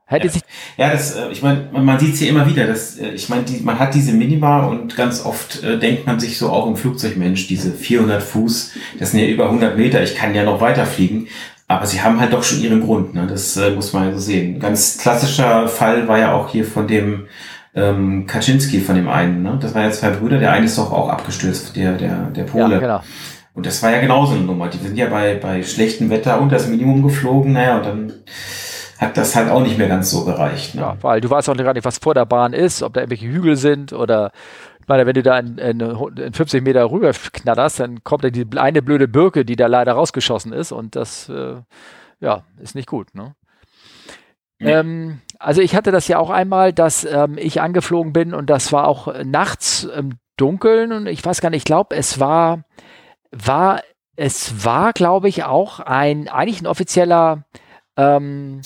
Hätte 0.08 0.28
ja. 0.28 0.34
sich 0.34 0.41
ja, 0.78 0.91
das, 0.91 1.16
äh, 1.16 1.30
ich 1.32 1.41
meine, 1.41 1.68
man 1.72 1.99
sieht 1.99 2.14
es 2.14 2.20
hier 2.20 2.30
immer 2.30 2.47
wieder. 2.47 2.68
Dass, 2.68 2.97
äh, 2.97 3.10
ich 3.10 3.30
meine, 3.30 3.43
die, 3.43 3.62
man 3.64 3.80
hat 3.80 3.93
diese 3.93 4.14
Minima 4.14 4.66
und 4.66 4.95
ganz 4.95 5.26
oft 5.26 5.64
äh, 5.64 5.80
denkt 5.80 6.06
man 6.06 6.20
sich 6.20 6.38
so 6.38 6.49
auch 6.49 6.68
im 6.68 6.76
Flugzeugmensch, 6.76 7.47
diese 7.47 7.72
400 7.72 8.22
Fuß, 8.22 8.74
das 8.99 9.12
sind 9.12 9.22
ja 9.22 9.28
über 9.28 9.45
100 9.45 9.78
Meter, 9.78 10.03
ich 10.03 10.16
kann 10.16 10.36
ja 10.36 10.43
noch 10.43 10.62
weiter 10.62 10.86
fliegen. 10.86 11.28
Aber 11.68 11.88
sie 11.88 12.01
haben 12.01 12.20
halt 12.20 12.32
doch 12.32 12.43
schon 12.43 12.62
ihren 12.62 12.82
Grund, 12.82 13.16
ne? 13.16 13.26
das 13.28 13.58
äh, 13.58 13.72
muss 13.72 13.91
man 13.91 14.06
ja 14.06 14.14
so 14.14 14.20
sehen. 14.20 14.56
Ein 14.56 14.60
ganz 14.60 14.99
klassischer 14.99 15.68
Fall 15.68 16.08
war 16.08 16.20
ja 16.20 16.34
auch 16.34 16.49
hier 16.49 16.64
von 16.64 16.88
dem 16.88 17.26
ähm, 17.74 18.28
Kaczynski, 18.28 18.82
von 18.82 18.95
dem 18.95 19.10
einen. 19.10 19.41
Ne? 19.41 19.58
Das 19.60 19.74
waren 19.74 19.86
ja 19.86 19.91
zwei 19.91 20.12
Brüder, 20.12 20.38
der 20.38 20.51
eine 20.51 20.66
ist 20.66 20.78
doch 20.78 20.91
auch 20.91 21.10
abgestürzt, 21.10 21.76
der, 21.76 21.93
der, 21.93 22.28
der 22.28 22.43
Pole. 22.43 22.76
Ja, 22.76 22.80
genau. 22.80 23.01
Und 23.56 23.66
das 23.66 23.82
war 23.82 23.89
ja 23.89 23.99
genauso 23.99 24.34
eine 24.34 24.43
Nummer. 24.43 24.68
Die 24.68 24.78
sind 24.78 24.95
ja 24.95 25.08
bei, 25.08 25.36
bei 25.36 25.64
schlechtem 25.64 26.12
Wetter 26.12 26.39
unter 26.39 26.58
das 26.58 26.68
Minimum 26.68 27.01
geflogen, 27.01 27.53
naja, 27.53 27.78
und 27.78 27.86
dann 27.86 28.14
hat 28.97 29.17
das 29.17 29.35
halt 29.35 29.49
auch 29.49 29.61
nicht 29.61 29.77
mehr 29.77 29.87
ganz 29.87 30.09
so 30.09 30.25
gereicht. 30.25 30.75
Ne? 30.75 30.81
Ja, 30.81 30.97
weil 31.01 31.21
du 31.21 31.29
weißt 31.29 31.49
auch 31.49 31.57
gar 31.57 31.73
nicht, 31.73 31.85
was 31.85 31.97
vor 31.97 32.13
der 32.13 32.25
Bahn 32.25 32.53
ist, 32.53 32.81
ob 32.81 32.93
da 32.93 33.01
irgendwelche 33.01 33.27
Hügel 33.27 33.57
sind 33.57 33.93
oder 33.93 34.31
ich 34.79 34.87
meine, 34.87 35.07
wenn 35.07 35.15
du 35.15 35.23
da 35.23 35.39
in, 35.39 35.57
in, 35.57 35.79
in 35.79 36.33
50 36.33 36.63
Meter 36.63 36.91
rüber 36.91 37.11
knatterst, 37.11 37.79
dann 37.79 38.03
kommt 38.03 38.23
da 38.23 38.29
die 38.29 38.45
eine 38.55 38.83
blöde 38.83 39.07
Birke, 39.07 39.43
die 39.43 39.55
da 39.55 39.65
leider 39.65 39.93
rausgeschossen 39.93 40.53
ist 40.53 40.71
und 40.71 40.95
das 40.95 41.27
äh, 41.27 41.55
ja, 42.19 42.43
ist 42.61 42.75
nicht 42.75 42.87
gut. 42.87 43.15
Ne? 43.15 43.35
Ja. 44.59 44.79
Ähm, 44.79 45.21
also 45.39 45.61
ich 45.61 45.75
hatte 45.75 45.91
das 45.91 46.07
ja 46.07 46.19
auch 46.19 46.29
einmal, 46.29 46.71
dass 46.71 47.03
ähm, 47.03 47.37
ich 47.37 47.61
angeflogen 47.61 48.13
bin 48.13 48.33
und 48.33 48.49
das 48.49 48.71
war 48.71 48.87
auch 48.87 49.11
nachts 49.23 49.83
im 49.83 50.19
Dunkeln 50.37 50.91
und 50.91 51.07
ich 51.07 51.25
weiß 51.25 51.41
gar 51.41 51.49
nicht, 51.49 51.61
ich 51.61 51.65
glaube, 51.65 51.95
es 51.95 52.19
war, 52.19 52.63
war, 53.31 53.81
es 54.15 54.63
war, 54.63 54.93
glaube 54.93 55.27
ich, 55.29 55.43
auch 55.43 55.79
ein, 55.79 56.27
eigentlich 56.27 56.61
ein 56.61 56.67
offizieller 56.67 57.43
ähm, 57.97 58.61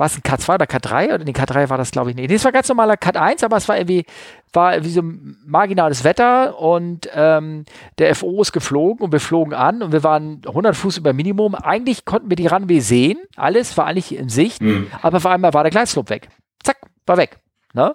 war 0.00 0.06
es 0.06 0.16
ein 0.16 0.22
K2 0.22 0.54
oder 0.54 0.64
K3? 0.64 1.14
Oder 1.14 1.24
nee, 1.24 1.32
K3 1.32 1.68
war 1.68 1.76
das, 1.76 1.90
glaube 1.90 2.10
ich, 2.10 2.16
nicht. 2.16 2.32
Das 2.32 2.44
war 2.44 2.52
ganz 2.52 2.68
normaler 2.68 2.96
Cut 2.96 3.18
1, 3.18 3.44
aber 3.44 3.58
es 3.58 3.68
war 3.68 3.76
irgendwie, 3.76 4.06
war 4.52 4.72
irgendwie 4.72 4.92
so 4.92 5.02
marginales 5.44 6.04
Wetter 6.04 6.58
und 6.58 7.08
ähm, 7.14 7.66
der 7.98 8.14
FO 8.16 8.40
ist 8.40 8.52
geflogen 8.52 9.04
und 9.04 9.12
wir 9.12 9.20
flogen 9.20 9.52
an 9.52 9.82
und 9.82 9.92
wir 9.92 10.02
waren 10.02 10.40
100 10.46 10.74
Fuß 10.74 10.96
über 10.96 11.12
Minimum. 11.12 11.54
Eigentlich 11.54 12.06
konnten 12.06 12.30
wir 12.30 12.36
die 12.36 12.46
Runway 12.46 12.80
sehen, 12.80 13.18
alles 13.36 13.76
war 13.76 13.86
eigentlich 13.86 14.16
in 14.16 14.30
Sicht, 14.30 14.62
mhm. 14.62 14.86
aber 15.02 15.18
auf 15.18 15.26
einmal 15.26 15.52
war 15.52 15.64
der 15.64 15.70
Gleitslope 15.70 16.08
weg. 16.08 16.28
Zack, 16.62 16.78
war 17.04 17.18
weg. 17.18 17.36
Ne? 17.74 17.94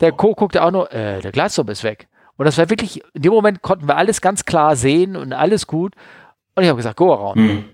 Der 0.00 0.10
Co. 0.12 0.34
guckte 0.34 0.62
auch 0.62 0.72
nur, 0.72 0.92
äh, 0.92 1.20
der 1.20 1.30
Gleitslope 1.30 1.70
ist 1.70 1.84
weg. 1.84 2.08
Und 2.36 2.46
das 2.46 2.58
war 2.58 2.68
wirklich, 2.68 3.02
in 3.14 3.22
dem 3.22 3.32
Moment 3.32 3.62
konnten 3.62 3.86
wir 3.86 3.96
alles 3.96 4.20
ganz 4.20 4.44
klar 4.44 4.74
sehen 4.74 5.16
und 5.16 5.32
alles 5.32 5.68
gut. 5.68 5.94
Und 6.56 6.64
ich 6.64 6.68
habe 6.68 6.76
gesagt, 6.76 6.96
go 6.96 7.12
around. 7.12 7.36
Mhm. 7.36 7.64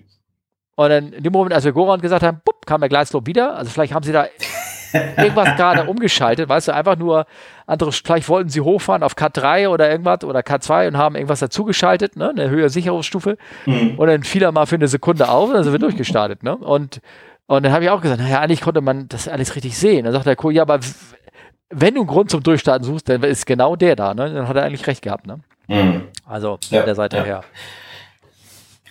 Und 0.77 0.89
dann 0.89 1.13
in 1.13 1.23
dem 1.23 1.33
Moment, 1.33 1.55
als 1.55 1.65
wir 1.65 1.73
Goran 1.73 2.01
gesagt 2.01 2.23
haben, 2.23 2.41
bupp, 2.45 2.67
kam 2.67 2.81
der 2.81 2.89
Gleislob 2.89 3.27
wieder. 3.27 3.57
Also 3.57 3.71
vielleicht 3.71 3.95
haben 3.95 4.03
sie 4.03 4.13
da 4.13 4.27
irgendwas 5.17 5.49
gerade 5.57 5.85
umgeschaltet, 5.85 6.49
weißt 6.49 6.69
du, 6.69 6.75
einfach 6.75 6.97
nur 6.97 7.27
andere, 7.67 7.93
vielleicht 7.93 8.29
wollten 8.29 8.49
sie 8.49 8.61
hochfahren 8.61 9.03
auf 9.03 9.15
K3 9.17 9.69
oder 9.69 9.91
irgendwas 9.91 10.25
oder 10.25 10.41
K2 10.41 10.89
und 10.89 10.97
haben 10.97 11.15
irgendwas 11.15 11.41
dazugeschaltet, 11.41 12.17
ne, 12.17 12.31
eine 12.31 12.51
höhere 12.51 12.71
Sicherungsstufe. 12.71 13.37
Mhm. 13.67 13.95
Und 13.97 14.07
dann 14.07 14.23
fiel 14.23 14.43
er 14.43 14.53
mal 14.53 14.67
für 14.67 14.77
eine 14.77 14.89
Sekunde 14.89 15.29
auf 15.29 15.49
und 15.49 15.55
dann 15.55 15.65
sind 15.65 15.73
wir 15.73 15.79
durchgestartet, 15.81 16.43
ne? 16.43 16.57
Und, 16.57 17.01
und 17.47 17.65
dann 17.65 17.73
habe 17.73 17.85
ich 17.85 17.91
auch 17.91 18.01
gesagt, 18.01 18.21
naja, 18.21 18.41
eigentlich 18.41 18.61
konnte 18.61 18.81
man 18.81 19.09
das 19.09 19.29
alles 19.29 19.55
richtig 19.55 19.77
sehen. 19.77 20.05
Dann 20.05 20.13
sagt 20.13 20.27
der 20.27 20.37
Co, 20.37 20.51
ja, 20.51 20.63
aber 20.63 20.81
wenn 21.71 21.95
du 21.95 22.01
einen 22.01 22.09
Grund 22.09 22.31
zum 22.31 22.43
Durchstarten 22.43 22.85
suchst, 22.85 23.09
dann 23.09 23.23
ist 23.23 23.47
genau 23.47 23.77
der 23.77 23.97
da, 23.97 24.15
ne? 24.15 24.33
Dann 24.33 24.49
hat 24.49 24.57
er 24.57 24.65
eigentlich 24.65 24.87
recht 24.87 25.03
gehabt, 25.03 25.27
ne? 25.27 25.41
Mhm. 25.69 26.03
Also 26.27 26.59
ja, 26.71 26.79
von 26.79 26.87
der 26.87 26.95
Seite 26.95 27.17
ja. 27.19 27.25
her. 27.25 27.45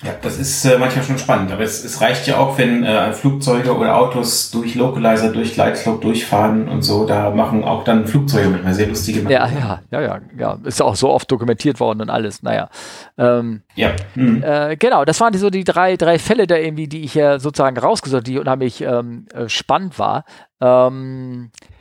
Ja, 0.04 0.12
das 0.22 0.38
ist 0.38 0.66
äh, 0.66 0.78
manchmal 0.78 1.06
schon 1.06 1.18
spannend, 1.18 1.52
aber 1.52 1.64
es, 1.64 1.84
es 1.84 2.02
reicht 2.02 2.28
ja 2.28 2.38
auch, 2.38 2.58
wenn 2.58 2.84
äh, 2.84 3.14
Flugzeuge 3.14 3.76
oder 3.76 3.98
Autos 3.98 4.52
durch 4.52 4.76
Localizer, 4.76 5.32
durch 5.32 5.54
Gleitslope 5.54 6.02
durchfahren 6.02 6.68
und 6.68 6.82
so, 6.82 7.06
da 7.06 7.30
machen 7.30 7.64
auch 7.64 7.86
dann 7.86 8.06
Flugzeuge 8.06 8.50
manchmal 8.50 8.74
sehr 8.74 8.88
lustige 8.88 9.22
Sachen. 9.22 9.32
Ja, 9.32 9.48
ja, 9.48 9.82
ja, 9.92 10.02
ja, 10.02 10.20
ja, 10.38 10.60
ist 10.66 10.82
auch 10.82 10.96
so 10.96 11.10
oft 11.10 11.32
dokumentiert 11.32 11.80
worden 11.80 12.02
und 12.02 12.10
alles, 12.10 12.44
naja. 12.44 12.70
Ähm, 13.18 13.62
ja. 13.76 13.92
Mhm. 14.16 14.44
Äh, 14.44 14.76
genau, 14.76 15.06
das 15.06 15.22
waren 15.22 15.32
die, 15.32 15.40
so 15.40 15.50
die 15.50 15.64
drei, 15.64 15.96
drei 15.96 16.20
Fälle 16.20 16.48
da 16.48 16.58
irgendwie, 16.58 16.88
die 16.88 17.04
ich 17.04 17.16
ja 17.16 17.40
sozusagen 17.40 17.78
rausgesucht, 17.78 18.28
die 18.28 18.40
unheimlich 18.40 18.82
ähm, 18.82 19.28
äh, 19.34 19.48
spannend 19.48 20.00
war. 20.00 20.26
Ähm, 20.60 21.52
äh, 21.56 21.73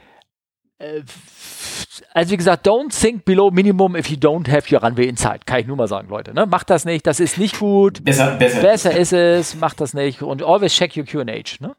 also 2.13 2.33
wie 2.33 2.37
gesagt, 2.37 2.67
don't 2.67 2.91
think 2.99 3.25
below 3.25 3.51
minimum 3.51 3.97
if 3.97 4.09
you 4.09 4.17
don't 4.17 4.51
have 4.51 4.75
your 4.75 4.83
runway 4.83 5.07
inside. 5.07 5.41
Kann 5.47 5.61
ich 5.61 5.67
nur 5.67 5.77
mal 5.77 5.89
sagen, 5.89 6.09
Leute. 6.09 6.35
Ne? 6.35 6.47
Macht 6.47 6.71
das 6.71 6.85
nicht, 6.85 7.07
das 7.07 7.21
ist 7.21 7.39
nicht 7.39 7.59
gut. 7.59 8.05
Besser, 8.05 8.37
besser. 8.37 8.61
Besser 8.61 8.97
ist 8.97 9.13
es, 9.13 9.55
macht 9.57 9.81
das 9.81 9.95
nicht. 9.95 10.23
Und 10.23 10.43
always 10.43 10.73
check 10.73 10.97
your 10.97 11.05
QH. 11.05 11.61
Ne? 11.61 11.75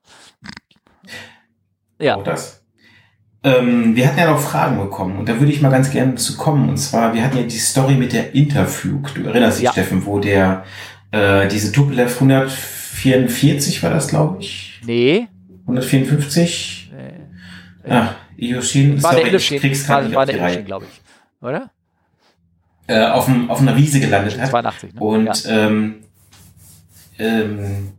Ja. 2.00 2.16
Auch 2.16 2.24
das. 2.24 2.64
Ähm, 3.46 3.96
wir 3.96 4.08
hatten 4.08 4.20
ja 4.20 4.32
noch 4.32 4.40
Fragen 4.40 4.78
bekommen 4.80 5.20
und 5.20 5.28
da 5.28 5.38
würde 5.38 5.52
ich 5.52 5.62
mal 5.62 5.70
ganz 5.70 5.92
gerne 5.92 6.16
zu 6.16 6.38
kommen. 6.38 6.70
Und 6.70 6.78
zwar, 6.78 7.14
wir 7.14 7.24
hatten 7.24 7.38
ja 7.38 7.44
die 7.44 7.58
Story 7.58 7.96
mit 7.96 8.14
der 8.14 8.34
Interflug. 8.34 9.14
Du 9.14 9.26
erinnerst 9.26 9.58
dich, 9.58 9.66
ja. 9.66 9.72
Steffen, 9.74 10.06
wo 10.06 10.20
der 10.20 10.64
äh, 11.12 11.48
diese 11.50 11.74
Tupolev 11.74 12.14
144 12.16 13.84
war 13.84 13.90
das, 13.90 14.08
glaube 14.08 14.38
ich? 14.40 14.82
Nee. 14.86 15.28
154? 15.68 16.92
Nee. 17.86 17.92
Ah, 17.92 18.16
Yoshin, 18.50 19.02
war 19.02 19.14
sorry, 19.14 19.30
der 19.30 19.40
ich 19.40 19.48
krieg's 19.50 19.86
gerade 19.86 20.08
nicht 20.08 20.16
war 20.16 20.26
der 20.26 20.36
Illusion, 20.36 20.66
glaube 20.66 20.86
ich. 20.86 21.02
Oder? 21.46 21.72
Äh, 22.88 23.06
auf, 23.06 23.26
dem, 23.26 23.50
auf 23.50 23.62
einer 23.62 23.76
Wiese 23.76 24.00
gelandet 24.00 24.40
hat. 24.40 24.50
82, 24.50 24.94
ne? 24.94 25.02
Und 25.02 25.46
ja. 25.46 25.68
ähm, 25.68 25.96
ähm, 27.18 27.94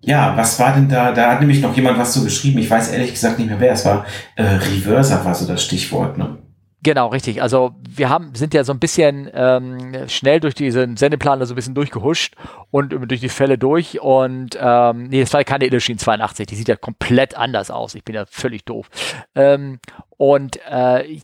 ja, 0.00 0.36
was 0.36 0.58
war 0.58 0.74
denn 0.74 0.88
da? 0.88 1.12
Da 1.12 1.30
hat 1.30 1.40
nämlich 1.40 1.60
noch 1.60 1.76
jemand 1.76 1.98
was 1.98 2.14
so 2.14 2.24
geschrieben. 2.24 2.58
Ich 2.58 2.70
weiß 2.70 2.90
ehrlich 2.90 3.12
gesagt 3.12 3.38
nicht 3.38 3.48
mehr, 3.48 3.60
wer 3.60 3.72
es 3.72 3.84
war. 3.84 4.04
Äh, 4.34 4.42
Reverser 4.42 5.24
war 5.24 5.34
so 5.34 5.46
das 5.46 5.62
Stichwort, 5.62 6.18
ne? 6.18 6.38
Genau, 6.84 7.08
richtig. 7.08 7.40
Also 7.40 7.76
wir 7.88 8.08
haben, 8.08 8.34
sind 8.34 8.54
ja 8.54 8.64
so 8.64 8.72
ein 8.72 8.80
bisschen 8.80 9.30
ähm, 9.32 10.08
schnell 10.08 10.40
durch 10.40 10.54
diesen 10.54 10.96
Sendeplaner 10.96 11.46
so 11.46 11.54
ein 11.54 11.56
bisschen 11.56 11.74
durchgehuscht 11.76 12.34
und 12.72 12.90
durch 12.90 13.20
die 13.20 13.28
Fälle 13.28 13.56
durch. 13.56 14.00
Und 14.00 14.58
ähm, 14.60 15.04
nee, 15.04 15.20
es 15.20 15.32
war 15.32 15.44
keine 15.44 15.66
Illusion 15.66 15.98
82, 15.98 16.46
die 16.46 16.56
sieht 16.56 16.66
ja 16.66 16.74
komplett 16.74 17.36
anders 17.36 17.70
aus. 17.70 17.94
Ich 17.94 18.04
bin 18.04 18.16
ja 18.16 18.26
völlig 18.26 18.64
doof. 18.64 18.88
Ähm, 19.36 19.78
und 20.16 20.58
äh, 20.68 21.20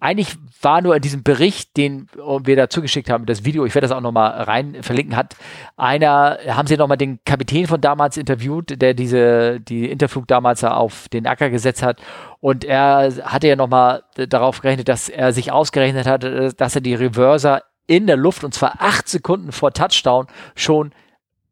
eigentlich 0.00 0.36
war 0.60 0.80
nur 0.80 0.96
in 0.96 1.02
diesem 1.02 1.22
Bericht, 1.22 1.76
den 1.76 2.08
wir 2.14 2.56
da 2.56 2.68
zugeschickt 2.68 3.10
haben, 3.10 3.26
das 3.26 3.44
Video, 3.44 3.64
ich 3.64 3.74
werde 3.74 3.86
das 3.86 3.96
auch 3.96 4.00
nochmal 4.00 4.42
rein 4.42 4.82
verlinken, 4.82 5.16
hat 5.16 5.36
einer, 5.76 6.38
haben 6.48 6.66
sie 6.66 6.76
nochmal 6.76 6.96
den 6.96 7.20
Kapitän 7.24 7.66
von 7.66 7.80
damals 7.80 8.16
interviewt, 8.16 8.80
der 8.80 8.94
diese, 8.94 9.60
die 9.60 9.90
Interflug 9.90 10.26
damals 10.28 10.64
auf 10.64 11.08
den 11.08 11.26
Acker 11.26 11.50
gesetzt 11.50 11.82
hat. 11.82 12.00
Und 12.40 12.64
er 12.64 13.12
hatte 13.22 13.48
ja 13.48 13.56
nochmal 13.56 14.02
darauf 14.16 14.60
gerechnet, 14.60 14.88
dass 14.88 15.08
er 15.08 15.32
sich 15.32 15.52
ausgerechnet 15.52 16.06
hat, 16.06 16.24
dass 16.24 16.74
er 16.74 16.80
die 16.80 16.94
Reverser 16.94 17.62
in 17.86 18.06
der 18.06 18.16
Luft 18.16 18.44
und 18.44 18.54
zwar 18.54 18.80
acht 18.80 19.08
Sekunden 19.08 19.52
vor 19.52 19.72
Touchdown 19.72 20.26
schon 20.54 20.92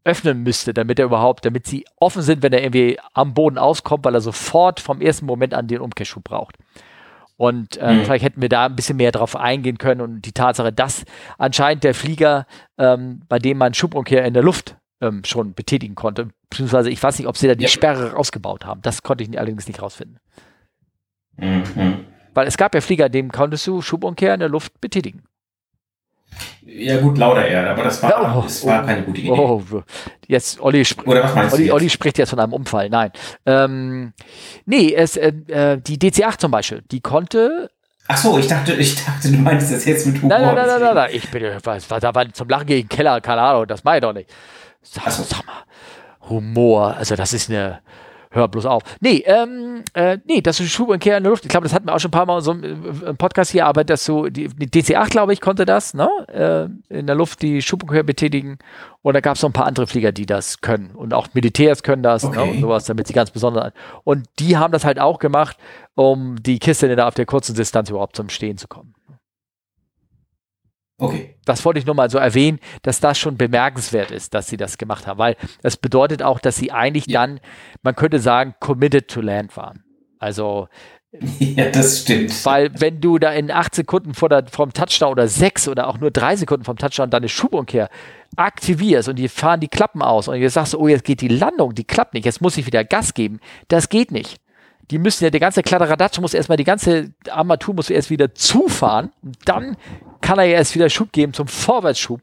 öffnen 0.04 0.42
müsste, 0.42 0.72
damit 0.74 0.98
er 0.98 1.06
überhaupt, 1.06 1.44
damit 1.44 1.66
sie 1.66 1.84
offen 1.96 2.22
sind, 2.22 2.42
wenn 2.42 2.52
er 2.52 2.62
irgendwie 2.62 2.98
am 3.12 3.34
Boden 3.34 3.58
auskommt, 3.58 4.04
weil 4.04 4.14
er 4.14 4.20
sofort 4.20 4.80
vom 4.80 5.00
ersten 5.00 5.26
Moment 5.26 5.54
an 5.54 5.66
den 5.66 5.80
Umkehrschub 5.80 6.24
braucht. 6.24 6.56
Und 7.36 7.78
äh, 7.78 7.94
mhm. 7.94 8.04
vielleicht 8.04 8.24
hätten 8.24 8.42
wir 8.42 8.50
da 8.50 8.66
ein 8.66 8.76
bisschen 8.76 8.98
mehr 8.98 9.12
drauf 9.12 9.34
eingehen 9.34 9.78
können 9.78 10.02
und 10.02 10.22
die 10.22 10.32
Tatsache, 10.32 10.72
dass 10.72 11.04
anscheinend 11.38 11.84
der 11.84 11.94
Flieger, 11.94 12.46
ähm, 12.76 13.22
bei 13.28 13.38
dem 13.38 13.56
man 13.56 13.72
Schubumkehr 13.72 14.24
in 14.26 14.34
der 14.34 14.42
Luft 14.42 14.76
ähm, 15.00 15.22
schon 15.24 15.54
betätigen 15.54 15.94
konnte, 15.94 16.28
beziehungsweise 16.50 16.90
ich 16.90 17.02
weiß 17.02 17.18
nicht, 17.18 17.28
ob 17.28 17.38
sie 17.38 17.48
da 17.48 17.54
die 17.54 17.62
ja. 17.62 17.70
Sperre 17.70 18.12
rausgebaut 18.12 18.66
haben. 18.66 18.82
Das 18.82 19.02
konnte 19.02 19.24
ich 19.24 19.38
allerdings 19.38 19.66
nicht 19.66 19.80
rausfinden. 19.80 20.18
Mhm. 21.38 22.04
Weil 22.34 22.46
es 22.46 22.56
gab 22.56 22.74
ja 22.74 22.80
Flieger, 22.80 23.08
dem 23.08 23.32
konntest 23.32 23.66
du 23.66 23.80
Schubumkehr 23.80 24.34
in 24.34 24.40
der 24.40 24.48
Luft 24.48 24.80
betätigen. 24.80 25.24
Ja 26.64 27.00
gut, 27.00 27.18
Laudererde, 27.18 27.70
aber 27.70 27.84
das 27.84 28.02
war, 28.02 28.36
oh, 28.36 28.42
das 28.42 28.64
war 28.64 28.82
oh, 28.82 28.86
keine 28.86 29.02
gute 29.02 29.20
Idee. 29.20 29.30
Oh, 29.30 29.62
jetzt 30.28 30.60
Olli, 30.60 30.82
sp 30.86 31.02
was 31.04 31.52
Olli, 31.52 31.70
Olli 31.70 31.90
spricht 31.90 32.18
jetzt 32.18 32.30
von 32.30 32.38
einem 32.38 32.52
Unfall. 32.52 32.88
Nein. 32.88 33.10
Ähm, 33.44 34.12
nee, 34.66 34.94
es, 34.94 35.16
äh, 35.16 35.32
äh 35.48 35.78
die 35.78 35.98
DC-8 35.98 36.38
zum 36.38 36.50
Beispiel, 36.50 36.82
die 36.90 37.00
konnte 37.00 37.70
Ach 38.12 38.16
so, 38.16 38.38
ich 38.38 38.48
dachte, 38.48 38.72
ich 38.72 39.04
dachte, 39.04 39.30
du 39.30 39.38
meinst 39.38 39.72
das 39.72 39.84
jetzt 39.84 40.04
mit 40.04 40.20
Humor. 40.20 40.30
Nein, 40.30 40.42
nein, 40.42 40.54
nein, 40.56 40.66
nein, 40.66 40.80
nein, 40.80 40.94
nein. 40.96 41.10
ich 41.12 41.30
bin, 41.30 41.44
was, 41.62 41.86
da 41.86 42.14
war 42.14 42.32
zum 42.32 42.48
Lachen 42.48 42.66
gegen 42.66 42.88
Keller, 42.88 43.20
keine 43.20 43.40
Ahnung, 43.40 43.68
das 43.68 43.84
meine 43.84 43.98
ich 43.98 44.02
doch 44.02 44.12
nicht. 44.12 44.28
Sag, 44.82 45.10
so. 45.12 45.22
sag 45.22 45.46
mal, 45.46 45.62
Humor, 46.28 46.96
also 46.96 47.14
das 47.14 47.32
ist 47.32 47.50
eine, 47.50 47.80
hör 48.30 48.48
bloß 48.48 48.66
auf. 48.66 48.82
Nee, 49.00 49.24
ähm, 49.26 49.82
äh, 49.94 50.18
nee, 50.24 50.40
das 50.40 50.60
ist 50.60 50.70
Schubumkehr 50.70 51.16
in 51.16 51.24
der 51.24 51.30
Luft. 51.30 51.44
Ich 51.44 51.50
glaube, 51.50 51.64
das 51.64 51.74
hatten 51.74 51.86
wir 51.86 51.94
auch 51.94 51.98
schon 51.98 52.10
ein 52.10 52.12
paar 52.12 52.26
Mal 52.26 52.40
so 52.40 52.52
im, 52.52 53.02
im 53.04 53.16
Podcast 53.16 53.50
hier, 53.50 53.66
aber 53.66 53.82
das 53.84 54.04
so, 54.04 54.28
die, 54.28 54.48
die 54.48 54.68
DC-8, 54.68 55.10
glaube 55.10 55.32
ich, 55.32 55.40
konnte 55.40 55.64
das, 55.64 55.94
ne? 55.94 56.08
Äh, 56.88 56.98
in 56.98 57.06
der 57.06 57.16
Luft 57.16 57.42
die 57.42 57.60
Schubumkehr 57.60 58.04
betätigen. 58.04 58.58
Und 59.02 59.14
da 59.14 59.20
gab 59.20 59.36
es 59.36 59.42
noch 59.42 59.50
ein 59.50 59.54
paar 59.54 59.66
andere 59.66 59.86
Flieger, 59.86 60.12
die 60.12 60.26
das 60.26 60.60
können. 60.60 60.92
Und 60.92 61.12
auch 61.12 61.28
Militärs 61.34 61.82
können 61.82 62.02
das, 62.02 62.24
okay. 62.24 62.36
ne? 62.36 62.52
Und 62.52 62.60
sowas, 62.60 62.84
damit 62.84 63.08
sie 63.08 63.14
ganz 63.14 63.30
besonders. 63.30 63.72
Und 64.04 64.26
die 64.38 64.56
haben 64.56 64.72
das 64.72 64.84
halt 64.84 65.00
auch 65.00 65.18
gemacht, 65.18 65.56
um 65.94 66.36
die 66.40 66.60
Kiste 66.60 66.94
da 66.94 67.08
auf 67.08 67.14
der 67.14 67.26
kurzen 67.26 67.54
Distanz 67.56 67.90
überhaupt 67.90 68.16
zum 68.16 68.28
Stehen 68.28 68.56
zu 68.56 68.68
kommen. 68.68 68.94
Okay. 71.00 71.34
Das 71.46 71.64
wollte 71.64 71.80
ich 71.80 71.86
nur 71.86 71.94
mal 71.94 72.10
so 72.10 72.18
erwähnen, 72.18 72.60
dass 72.82 73.00
das 73.00 73.18
schon 73.18 73.36
bemerkenswert 73.36 74.10
ist, 74.10 74.34
dass 74.34 74.48
sie 74.48 74.58
das 74.58 74.76
gemacht 74.76 75.06
haben, 75.06 75.18
weil 75.18 75.36
das 75.62 75.76
bedeutet 75.78 76.22
auch, 76.22 76.38
dass 76.38 76.56
sie 76.56 76.70
eigentlich 76.70 77.06
ja. 77.06 77.20
dann, 77.20 77.40
man 77.82 77.96
könnte 77.96 78.18
sagen, 78.18 78.54
committed 78.60 79.08
to 79.08 79.20
land 79.20 79.56
waren. 79.56 79.82
Also 80.18 80.68
ja, 81.38 81.70
das 81.70 82.02
stimmt. 82.02 82.44
Weil 82.44 82.70
wenn 82.78 83.00
du 83.00 83.18
da 83.18 83.32
in 83.32 83.50
acht 83.50 83.74
Sekunden 83.74 84.14
vor 84.14 84.28
der, 84.28 84.44
vom 84.46 84.72
Touchdown 84.72 85.10
oder 85.10 85.26
sechs 85.26 85.66
oder 85.66 85.88
auch 85.88 85.98
nur 85.98 86.10
drei 86.10 86.36
Sekunden 86.36 86.64
vom 86.64 86.76
Touchdown 86.76 87.10
deine 87.10 87.28
Schubumkehr 87.28 87.88
aktivierst 88.36 89.08
und 89.08 89.16
die 89.16 89.28
fahren 89.28 89.58
die 89.58 89.68
Klappen 89.68 90.02
aus 90.02 90.28
und 90.28 90.36
jetzt 90.36 90.54
sagst 90.54 90.74
du, 90.74 90.78
oh, 90.78 90.86
jetzt 90.86 91.04
geht 91.04 91.22
die 91.22 91.28
Landung, 91.28 91.74
die 91.74 91.84
klappt 91.84 92.14
nicht, 92.14 92.26
jetzt 92.26 92.40
muss 92.40 92.56
ich 92.58 92.66
wieder 92.66 92.84
Gas 92.84 93.14
geben. 93.14 93.40
Das 93.68 93.88
geht 93.88 94.12
nicht 94.12 94.38
die 94.90 94.98
müssen 94.98 95.24
ja, 95.24 95.30
der 95.30 95.40
ganze 95.40 95.62
Kladderadatsch 95.62 96.18
muss 96.18 96.34
erstmal, 96.34 96.56
die 96.56 96.64
ganze 96.64 97.12
Armatur 97.30 97.74
muss 97.74 97.90
erst 97.90 98.10
wieder 98.10 98.34
zufahren. 98.34 99.12
Und 99.22 99.36
dann 99.44 99.76
kann 100.20 100.38
er 100.38 100.44
ja 100.44 100.56
erst 100.56 100.74
wieder 100.74 100.90
Schub 100.90 101.12
geben 101.12 101.32
zum 101.32 101.48
Vorwärtsschub. 101.48 102.22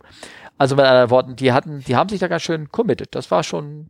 Also 0.57 0.75
mit 0.75 0.85
anderen 0.85 1.09
Worten, 1.09 1.35
die 1.35 1.51
hatten, 1.51 1.83
die 1.87 1.95
haben 1.95 2.09
sich 2.09 2.19
da 2.19 2.27
ganz 2.27 2.43
schön 2.43 2.71
committed. 2.71 3.13
Das 3.13 3.29
war 3.29 3.43
schon. 3.43 3.89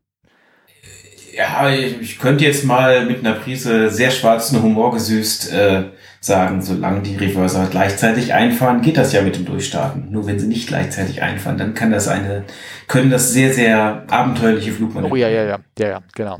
Ja, 1.34 1.70
ich 1.70 2.20
könnte 2.20 2.44
jetzt 2.44 2.66
mal 2.66 3.06
mit 3.06 3.20
einer 3.20 3.36
Prise 3.36 3.90
sehr 3.90 4.10
schwarzen 4.10 4.62
Humor 4.64 4.92
gesüßt 4.94 5.54
äh, 5.54 5.84
sagen, 6.20 6.62
solange 6.62 7.02
die 7.02 7.16
Reverser 7.16 7.68
gleichzeitig 7.70 8.34
einfahren, 8.34 8.82
geht 8.82 8.98
das 8.98 9.14
ja 9.14 9.22
mit 9.22 9.36
dem 9.36 9.46
Durchstarten. 9.46 10.12
Nur 10.12 10.26
wenn 10.26 10.40
sie 10.40 10.48
nicht 10.48 10.68
gleichzeitig 10.68 11.22
einfahren, 11.22 11.58
dann 11.58 11.76
kann 11.76 11.92
das 11.92 12.08
eine, 12.08 12.44
können 12.88 13.12
das 13.12 13.32
sehr, 13.32 13.54
sehr 13.54 14.04
abenteuerliche 14.10 14.72
Flugmanöver. 14.72 15.14
Oh 15.14 15.16
ja, 15.16 15.30
ja, 15.30 15.44
ja, 15.44 15.60
ja, 15.78 15.88
ja, 15.88 16.02
genau. 16.16 16.40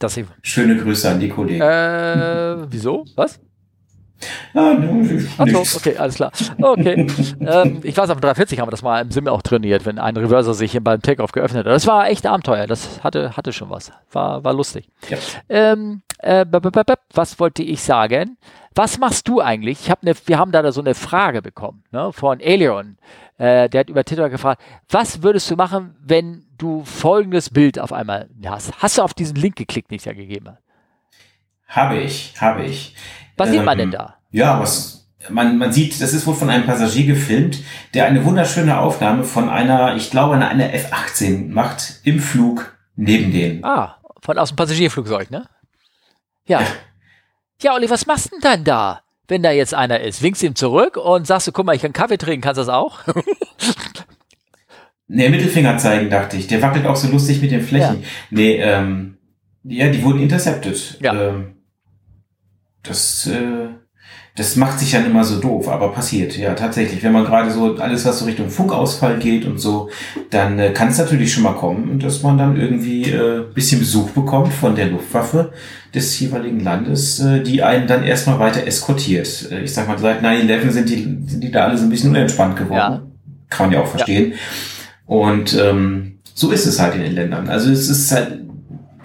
Das 0.00 0.18
Schöne 0.42 0.76
Grüße 0.76 1.08
an 1.08 1.20
die 1.20 1.28
Kollegen. 1.28 1.62
Äh, 1.62 2.66
wieso? 2.72 3.04
Was? 3.14 3.38
Achso, 5.38 5.78
okay, 5.78 5.96
alles 5.96 6.16
klar. 6.16 6.32
Okay. 6.60 7.06
ähm, 7.40 7.80
ich 7.82 7.96
weiß, 7.96 8.10
auf 8.10 8.20
340 8.20 8.60
haben 8.60 8.68
wir 8.68 8.70
das 8.70 8.82
mal 8.82 9.00
im 9.00 9.10
Sim 9.10 9.28
auch 9.28 9.42
trainiert, 9.42 9.86
wenn 9.86 9.98
ein 9.98 10.16
Reverser 10.16 10.54
sich 10.54 10.78
beim 10.82 11.02
Takeoff 11.02 11.32
geöffnet 11.32 11.66
hat. 11.66 11.72
Das 11.72 11.86
war 11.86 12.08
echt 12.08 12.26
Abenteuer. 12.26 12.66
Das 12.66 13.02
hatte, 13.02 13.36
hatte 13.36 13.52
schon 13.52 13.70
was. 13.70 13.92
War, 14.10 14.44
war 14.44 14.52
lustig. 14.52 14.88
Ja. 15.08 15.18
Ähm, 15.48 16.02
äh, 16.18 16.46
was 17.14 17.40
wollte 17.40 17.62
ich 17.62 17.82
sagen? 17.82 18.36
Was 18.74 18.98
machst 18.98 19.28
du 19.28 19.40
eigentlich? 19.40 19.80
Ich 19.82 19.90
hab 19.90 20.02
ne, 20.02 20.14
wir 20.26 20.38
haben 20.38 20.52
da 20.52 20.72
so 20.72 20.80
eine 20.80 20.94
Frage 20.94 21.42
bekommen 21.42 21.84
ne, 21.90 22.12
von 22.12 22.40
Alion. 22.42 22.96
Äh, 23.38 23.68
der 23.68 23.80
hat 23.80 23.90
über 23.90 24.04
Twitter 24.04 24.30
gefragt, 24.30 24.62
was 24.88 25.22
würdest 25.22 25.50
du 25.50 25.56
machen, 25.56 25.96
wenn 26.00 26.46
du 26.58 26.84
folgendes 26.84 27.50
Bild 27.50 27.78
auf 27.78 27.92
einmal 27.92 28.28
hast? 28.46 28.72
Hast 28.80 28.98
du 28.98 29.02
auf 29.02 29.14
diesen 29.14 29.36
Link 29.36 29.56
geklickt, 29.56 29.90
den 29.90 29.96
ich 29.96 30.04
ja 30.04 30.12
gegeben 30.12 30.48
habe? 30.48 30.58
Habe 31.72 31.98
ich, 31.98 32.34
habe 32.38 32.64
ich. 32.64 32.94
Was 33.38 33.48
ähm, 33.48 33.54
sieht 33.54 33.64
man 33.64 33.78
denn 33.78 33.88
ähm, 33.88 33.92
da? 33.92 34.16
Ja, 34.30 34.60
was 34.60 35.08
man, 35.30 35.56
man 35.56 35.72
sieht, 35.72 36.00
das 36.00 36.12
ist 36.12 36.26
wohl 36.26 36.34
von 36.34 36.50
einem 36.50 36.66
Passagier 36.66 37.06
gefilmt, 37.06 37.60
der 37.94 38.06
eine 38.06 38.24
wunderschöne 38.24 38.78
Aufnahme 38.78 39.24
von 39.24 39.48
einer, 39.48 39.96
ich 39.96 40.10
glaube, 40.10 40.34
einer, 40.34 40.48
einer 40.48 40.74
F-18 40.74 41.48
macht 41.48 42.00
im 42.04 42.20
Flug 42.20 42.76
neben 42.96 43.32
denen. 43.32 43.64
Ah, 43.64 43.96
von 44.20 44.38
aus 44.38 44.50
dem 44.50 44.56
Passagierflugzeug, 44.56 45.30
ne? 45.30 45.48
Ja. 46.46 46.60
ja. 46.60 46.66
Ja, 47.62 47.74
Olli, 47.74 47.88
was 47.88 48.06
machst 48.06 48.26
du 48.26 48.30
denn 48.30 48.40
dann 48.40 48.64
da, 48.64 49.02
wenn 49.28 49.42
da 49.42 49.52
jetzt 49.52 49.72
einer 49.72 50.00
ist? 50.00 50.20
Winkst 50.20 50.42
ihm 50.42 50.56
zurück 50.56 50.96
und 50.96 51.26
sagst 51.26 51.46
du, 51.46 51.52
guck 51.52 51.64
mal, 51.64 51.76
ich 51.76 51.82
kann 51.82 51.92
Kaffee 51.92 52.18
trinken, 52.18 52.42
kannst 52.42 52.58
du 52.58 52.62
das 52.62 52.68
auch? 52.68 53.00
nee, 55.06 55.28
Mittelfinger 55.28 55.78
zeigen, 55.78 56.10
dachte 56.10 56.36
ich. 56.36 56.48
Der 56.48 56.60
wackelt 56.60 56.86
auch 56.86 56.96
so 56.96 57.08
lustig 57.08 57.40
mit 57.40 57.52
den 57.52 57.62
Flächen. 57.62 58.02
Ja. 58.02 58.08
Nee, 58.30 58.56
ähm, 58.56 59.16
ja, 59.62 59.88
die 59.88 60.02
wurden 60.02 60.20
intercepted. 60.20 60.98
Ja. 61.00 61.14
Ähm, 61.14 61.61
das, 62.82 63.26
äh, 63.26 63.68
das 64.36 64.56
macht 64.56 64.78
sich 64.78 64.92
dann 64.92 65.04
immer 65.04 65.24
so 65.24 65.40
doof, 65.40 65.68
aber 65.68 65.92
passiert, 65.92 66.36
ja, 66.38 66.54
tatsächlich. 66.54 67.02
Wenn 67.02 67.12
man 67.12 67.24
gerade 67.24 67.50
so 67.50 67.76
alles, 67.76 68.06
was 68.06 68.18
so 68.18 68.24
Richtung 68.24 68.48
Funkausfall 68.48 69.18
geht 69.18 69.44
und 69.44 69.58
so, 69.58 69.90
dann 70.30 70.58
äh, 70.58 70.70
kann 70.70 70.88
es 70.88 70.98
natürlich 70.98 71.32
schon 71.32 71.42
mal 71.42 71.54
kommen, 71.54 71.98
dass 71.98 72.22
man 72.22 72.38
dann 72.38 72.56
irgendwie 72.56 73.10
äh, 73.10 73.44
bisschen 73.52 73.80
Besuch 73.80 74.10
bekommt 74.10 74.52
von 74.52 74.74
der 74.74 74.86
Luftwaffe 74.86 75.52
des 75.94 76.18
jeweiligen 76.18 76.60
Landes, 76.60 77.20
äh, 77.20 77.42
die 77.42 77.62
einen 77.62 77.86
dann 77.86 78.04
erstmal 78.04 78.38
weiter 78.38 78.66
eskortiert. 78.66 79.50
Äh, 79.50 79.64
ich 79.64 79.74
sag 79.74 79.86
mal, 79.86 79.98
seit 79.98 80.22
9-11 80.24 80.70
sind 80.70 80.88
die, 80.88 81.02
sind 81.26 81.40
die 81.42 81.50
da 81.50 81.66
alle 81.66 81.76
so 81.76 81.84
ein 81.84 81.90
bisschen 81.90 82.10
unentspannt 82.10 82.56
geworden. 82.56 82.74
Ja. 82.74 83.02
Kann 83.50 83.66
man 83.66 83.74
ja 83.74 83.82
auch 83.82 83.88
verstehen. 83.88 84.32
Ja. 84.32 84.38
Und 85.04 85.58
ähm, 85.58 86.20
so 86.34 86.50
ist 86.50 86.64
es 86.64 86.80
halt 86.80 86.94
in 86.94 87.02
den 87.02 87.14
Ländern. 87.14 87.48
Also 87.48 87.70
es 87.70 87.90
ist 87.90 88.10
halt 88.12 88.41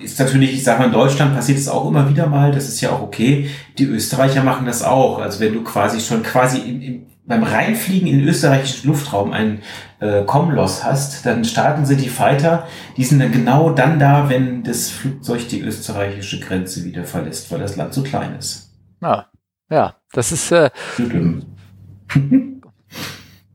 ist 0.07 0.19
natürlich, 0.19 0.53
ich 0.53 0.63
sage 0.63 0.79
mal, 0.79 0.85
in 0.85 0.91
Deutschland 0.91 1.35
passiert 1.35 1.57
es 1.57 1.67
auch 1.67 1.87
immer 1.87 2.09
wieder 2.09 2.27
mal, 2.27 2.51
das 2.51 2.67
ist 2.67 2.81
ja 2.81 2.91
auch 2.91 3.01
okay. 3.01 3.49
Die 3.77 3.85
Österreicher 3.85 4.43
machen 4.43 4.65
das 4.65 4.83
auch. 4.83 5.19
Also 5.19 5.39
wenn 5.39 5.53
du 5.53 5.63
quasi 5.63 5.99
schon 5.99 6.23
quasi 6.23 6.59
in, 6.59 6.81
in, 6.81 7.05
beim 7.25 7.43
Reinfliegen 7.43 8.07
in 8.07 8.19
den 8.19 8.27
österreichischen 8.27 8.87
Luftraum 8.87 9.33
einen 9.33 9.61
äh, 9.99 10.23
Com-Loss 10.23 10.83
hast, 10.83 11.25
dann 11.25 11.43
starten 11.43 11.85
sie 11.85 11.97
die 11.97 12.09
Fighter, 12.09 12.67
die 12.95 13.03
sind 13.03 13.19
dann 13.19 13.31
genau 13.33 13.71
dann 13.71 13.99
da, 13.99 14.29
wenn 14.29 14.63
das 14.63 14.89
Flugzeug 14.89 15.49
die 15.49 15.59
österreichische 15.61 16.39
Grenze 16.39 16.85
wieder 16.85 17.03
verlässt, 17.03 17.51
weil 17.51 17.59
das 17.59 17.75
Land 17.75 17.93
so 17.93 18.03
klein 18.03 18.37
ist. 18.37 18.71
Ah, 19.01 19.25
ja, 19.69 19.95
das 20.13 20.31
ist 20.31 20.51
äh, 20.51 20.69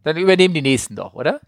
dann 0.04 0.16
übernehmen 0.16 0.54
die 0.54 0.62
nächsten 0.62 0.96
doch, 0.96 1.14
oder? 1.14 1.40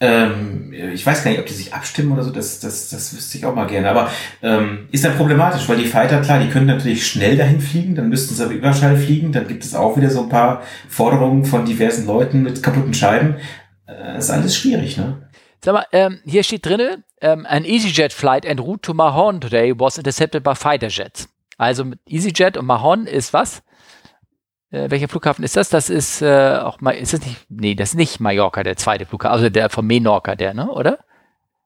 Ähm, 0.00 0.72
ich 0.72 1.06
weiß 1.06 1.22
gar 1.22 1.30
nicht, 1.30 1.40
ob 1.40 1.46
die 1.46 1.54
sich 1.54 1.72
abstimmen 1.72 2.12
oder 2.12 2.22
so, 2.22 2.30
das, 2.30 2.60
das, 2.60 2.90
das 2.90 3.14
wüsste 3.14 3.38
ich 3.38 3.46
auch 3.46 3.54
mal 3.54 3.66
gerne. 3.66 3.90
Aber 3.90 4.10
ähm, 4.42 4.88
ist 4.90 5.04
dann 5.04 5.16
problematisch, 5.16 5.68
weil 5.68 5.78
die 5.78 5.86
Fighter, 5.86 6.20
klar, 6.20 6.40
die 6.40 6.48
können 6.48 6.66
natürlich 6.66 7.06
schnell 7.06 7.36
dahin 7.36 7.60
fliegen, 7.60 7.94
dann 7.94 8.08
müssten 8.08 8.34
sie 8.34 8.44
aber 8.44 8.52
Überschall 8.52 8.96
fliegen, 8.96 9.32
dann 9.32 9.46
gibt 9.46 9.64
es 9.64 9.74
auch 9.74 9.96
wieder 9.96 10.10
so 10.10 10.24
ein 10.24 10.28
paar 10.28 10.62
Forderungen 10.88 11.44
von 11.44 11.64
diversen 11.64 12.06
Leuten 12.06 12.42
mit 12.42 12.62
kaputten 12.62 12.94
Scheiben. 12.94 13.36
Äh, 13.86 14.18
ist 14.18 14.30
alles 14.30 14.56
schwierig, 14.56 14.96
ne? 14.96 15.28
Sag 15.64 15.72
mal, 15.74 15.86
ähm, 15.92 16.20
hier 16.26 16.42
steht 16.42 16.66
drinne, 16.66 17.04
ähm, 17.22 17.46
an 17.48 17.64
EasyJet 17.64 18.12
flight 18.12 18.44
en 18.44 18.58
route 18.58 18.82
to 18.82 18.92
Mahon 18.92 19.40
today 19.40 19.72
was 19.74 19.96
intercepted 19.96 20.42
by 20.42 20.54
fighter 20.54 20.88
jets. 20.88 21.28
Also 21.56 21.84
mit 21.84 22.00
EasyJet 22.06 22.56
und 22.58 22.66
Mahon 22.66 23.06
ist 23.06 23.32
was? 23.32 23.62
Äh, 24.74 24.90
welcher 24.90 25.08
Flughafen 25.08 25.44
ist 25.44 25.56
das? 25.56 25.68
Das 25.68 25.88
ist 25.88 26.20
äh, 26.20 26.58
auch 26.58 26.80
mal, 26.80 26.92
ist 26.92 27.12
das 27.12 27.24
nicht, 27.24 27.46
nee, 27.48 27.74
das 27.74 27.90
ist 27.90 27.94
nicht 27.94 28.18
Mallorca, 28.18 28.64
der 28.64 28.76
zweite 28.76 29.06
Flughafen, 29.06 29.32
also 29.32 29.48
der 29.48 29.70
von 29.70 29.86
Menorca, 29.86 30.34
der, 30.34 30.52
ne, 30.52 30.68
oder? 30.68 30.98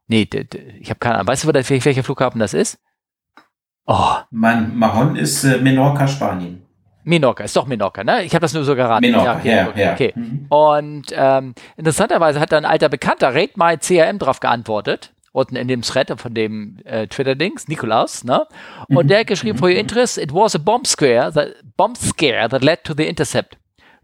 Nee, 0.08 0.26
der, 0.26 0.44
der, 0.44 0.60
ich 0.80 0.90
habe 0.90 0.98
keine 1.00 1.16
Ahnung. 1.16 1.28
Weißt 1.28 1.44
du, 1.44 1.52
welcher 1.52 2.04
Flughafen 2.04 2.38
das 2.38 2.52
ist? 2.52 2.78
Oh. 3.86 4.16
Mein 4.30 4.76
Mahon 4.76 5.16
ist 5.16 5.44
äh, 5.44 5.58
Menorca, 5.58 6.06
Spanien. 6.06 6.62
Menorca, 7.04 7.44
ist 7.44 7.56
doch 7.56 7.66
Menorca, 7.66 8.04
ne? 8.04 8.24
Ich 8.24 8.34
habe 8.34 8.42
das 8.42 8.52
nur 8.52 8.64
so 8.64 8.76
geraten. 8.76 9.00
Menorca, 9.00 9.40
ja, 9.42 9.54
ja. 9.54 9.72
ja, 9.74 9.92
okay. 9.92 10.12
Mhm. 10.14 10.46
Und 10.50 11.06
ähm, 11.12 11.54
interessanterweise 11.78 12.40
hat 12.40 12.52
da 12.52 12.58
ein 12.58 12.66
alter 12.66 12.90
Bekannter, 12.90 13.34
Rate 13.34 13.52
My 13.56 13.78
CRM, 13.78 14.18
drauf 14.18 14.40
geantwortet 14.40 15.14
unten 15.38 15.56
in 15.56 15.68
dem 15.68 15.82
Thread 15.82 16.12
von 16.20 16.34
dem 16.34 16.78
äh, 16.84 17.06
Twitter-Dings, 17.06 17.68
Nikolaus, 17.68 18.24
ne? 18.24 18.46
Und 18.88 19.04
mhm. 19.04 19.08
der 19.08 19.20
hat 19.20 19.26
geschrieben, 19.28 19.58
for 19.58 19.68
your 19.68 19.76
interest, 19.76 20.18
it 20.18 20.32
was 20.32 20.54
a 20.54 20.58
bomb 20.58 20.84
scare, 20.86 21.32
that, 21.32 21.54
bomb 21.76 21.94
scare 21.94 22.48
that 22.48 22.62
led 22.62 22.84
to 22.84 22.94
the 22.94 23.04
intercept. 23.04 23.56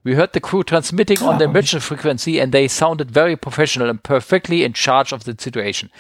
We 0.05 0.17
heard 0.17 0.31
the 0.35 0.41
crew 0.41 0.63
transmitting 0.63 1.23
on 1.23 1.39
the 1.39 1.45
emergency 1.45 1.81
frequency 1.81 2.39
and 2.39 2.53
they 2.53 2.69
sounded 2.69 3.11
very 3.11 3.37
professional 3.37 3.89
and 3.89 4.03
perfectly 4.03 4.63
in 4.63 4.75
charge 4.75 5.15
of 5.15 5.25
the 5.25 5.33
situation. 5.39 5.91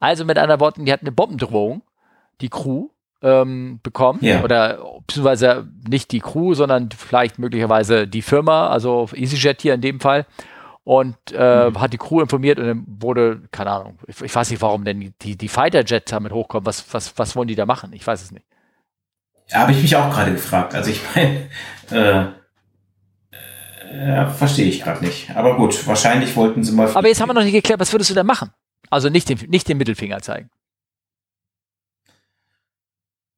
Also 0.00 0.24
mit 0.24 0.38
anderen 0.38 0.60
Worten, 0.60 0.86
die 0.86 0.92
hatten 0.92 1.06
eine 1.06 1.12
Bombendrohung, 1.12 1.82
die 2.40 2.48
Crew, 2.48 2.88
ähm, 3.22 3.80
bekommen. 3.82 4.18
Ja. 4.22 4.42
Oder 4.42 4.78
beziehungsweise 5.06 5.68
nicht 5.86 6.10
die 6.12 6.20
Crew, 6.20 6.54
sondern 6.54 6.88
vielleicht 6.90 7.38
möglicherweise 7.38 8.06
die 8.06 8.22
Firma, 8.22 8.68
also 8.68 9.08
EasyJet 9.14 9.60
hier 9.60 9.74
in 9.74 9.80
dem 9.80 10.00
Fall. 10.00 10.26
Und 10.84 11.16
äh, 11.32 11.70
Mhm. 11.70 11.80
hat 11.80 11.92
die 11.92 11.98
Crew 11.98 12.20
informiert 12.20 12.58
und 12.58 12.66
dann 12.66 12.84
wurde, 12.86 13.42
keine 13.52 13.70
Ahnung, 13.70 13.98
ich, 14.06 14.20
ich 14.22 14.34
weiß 14.34 14.50
nicht, 14.50 14.62
warum 14.62 14.84
denn 14.84 15.12
die, 15.22 15.36
die, 15.36 15.48
Fighter-Jets 15.48 16.10
damit 16.10 16.32
hochkommen. 16.32 16.66
Was, 16.66 16.92
was, 16.92 17.16
was 17.18 17.36
wollen 17.36 17.48
die 17.48 17.54
da 17.54 17.66
machen? 17.66 17.92
Ich 17.92 18.06
weiß 18.06 18.22
es 18.22 18.32
nicht. 18.32 18.46
Habe 19.52 19.72
ich 19.72 19.82
mich 19.82 19.94
auch 19.96 20.10
gerade 20.10 20.32
gefragt. 20.32 20.74
Also 20.74 20.90
ich 20.90 21.00
meine, 21.14 21.50
äh, 21.90 22.24
äh, 23.90 24.26
verstehe 24.30 24.68
ich 24.68 24.82
gerade 24.82 25.04
nicht. 25.04 25.30
Aber 25.36 25.56
gut, 25.56 25.86
wahrscheinlich 25.86 26.34
wollten 26.36 26.64
sie 26.64 26.72
mal. 26.72 26.88
Aber 26.94 27.08
jetzt 27.08 27.20
haben 27.20 27.28
wir 27.28 27.34
noch 27.34 27.42
nicht 27.42 27.52
geklärt, 27.52 27.80
was 27.80 27.92
würdest 27.92 28.10
du 28.10 28.14
da 28.14 28.24
machen? 28.24 28.50
Also 28.88 29.08
nicht 29.10 29.28
den, 29.28 29.38
nicht 29.50 29.68
den 29.68 29.76
Mittelfinger 29.78 30.20
zeigen. 30.20 30.50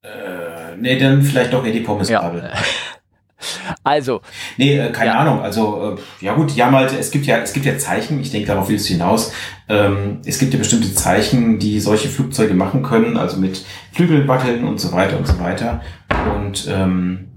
Äh, 0.02 0.76
nee, 0.76 0.98
dann 0.98 1.22
vielleicht 1.22 1.52
doch 1.52 1.64
eher 1.64 1.72
die 1.72 1.80
Pommesgabel. 1.80 2.42
Ja. 2.42 2.52
Also, 3.84 4.20
Nee, 4.56 4.78
äh, 4.78 4.90
keine 4.92 5.10
Ja. 5.12 5.18
Ahnung. 5.18 5.40
Also, 5.42 5.96
äh, 6.20 6.24
ja 6.24 6.34
gut, 6.34 6.50
haben 6.60 6.74
halt, 6.76 6.92
es 6.98 7.10
gibt 7.10 7.26
ja, 7.26 7.38
es 7.38 7.52
gibt 7.52 7.66
ja 7.66 7.76
Zeichen, 7.78 8.20
ich 8.20 8.30
denke, 8.30 8.46
darauf 8.46 8.68
willst 8.68 8.88
du 8.88 8.92
hinaus. 8.94 9.32
Ähm, 9.68 10.20
es 10.24 10.38
gibt 10.38 10.52
ja 10.52 10.58
bestimmte 10.58 10.94
Zeichen, 10.94 11.58
die 11.58 11.80
solche 11.80 12.08
Flugzeuge 12.08 12.54
machen 12.54 12.82
können, 12.82 13.16
also 13.16 13.36
mit 13.38 13.64
Flügelwackeln 13.92 14.64
und 14.64 14.80
so 14.80 14.92
weiter 14.92 15.16
und 15.18 15.26
so 15.26 15.38
weiter. 15.40 15.80
Und 16.36 16.66
ähm, 16.68 17.28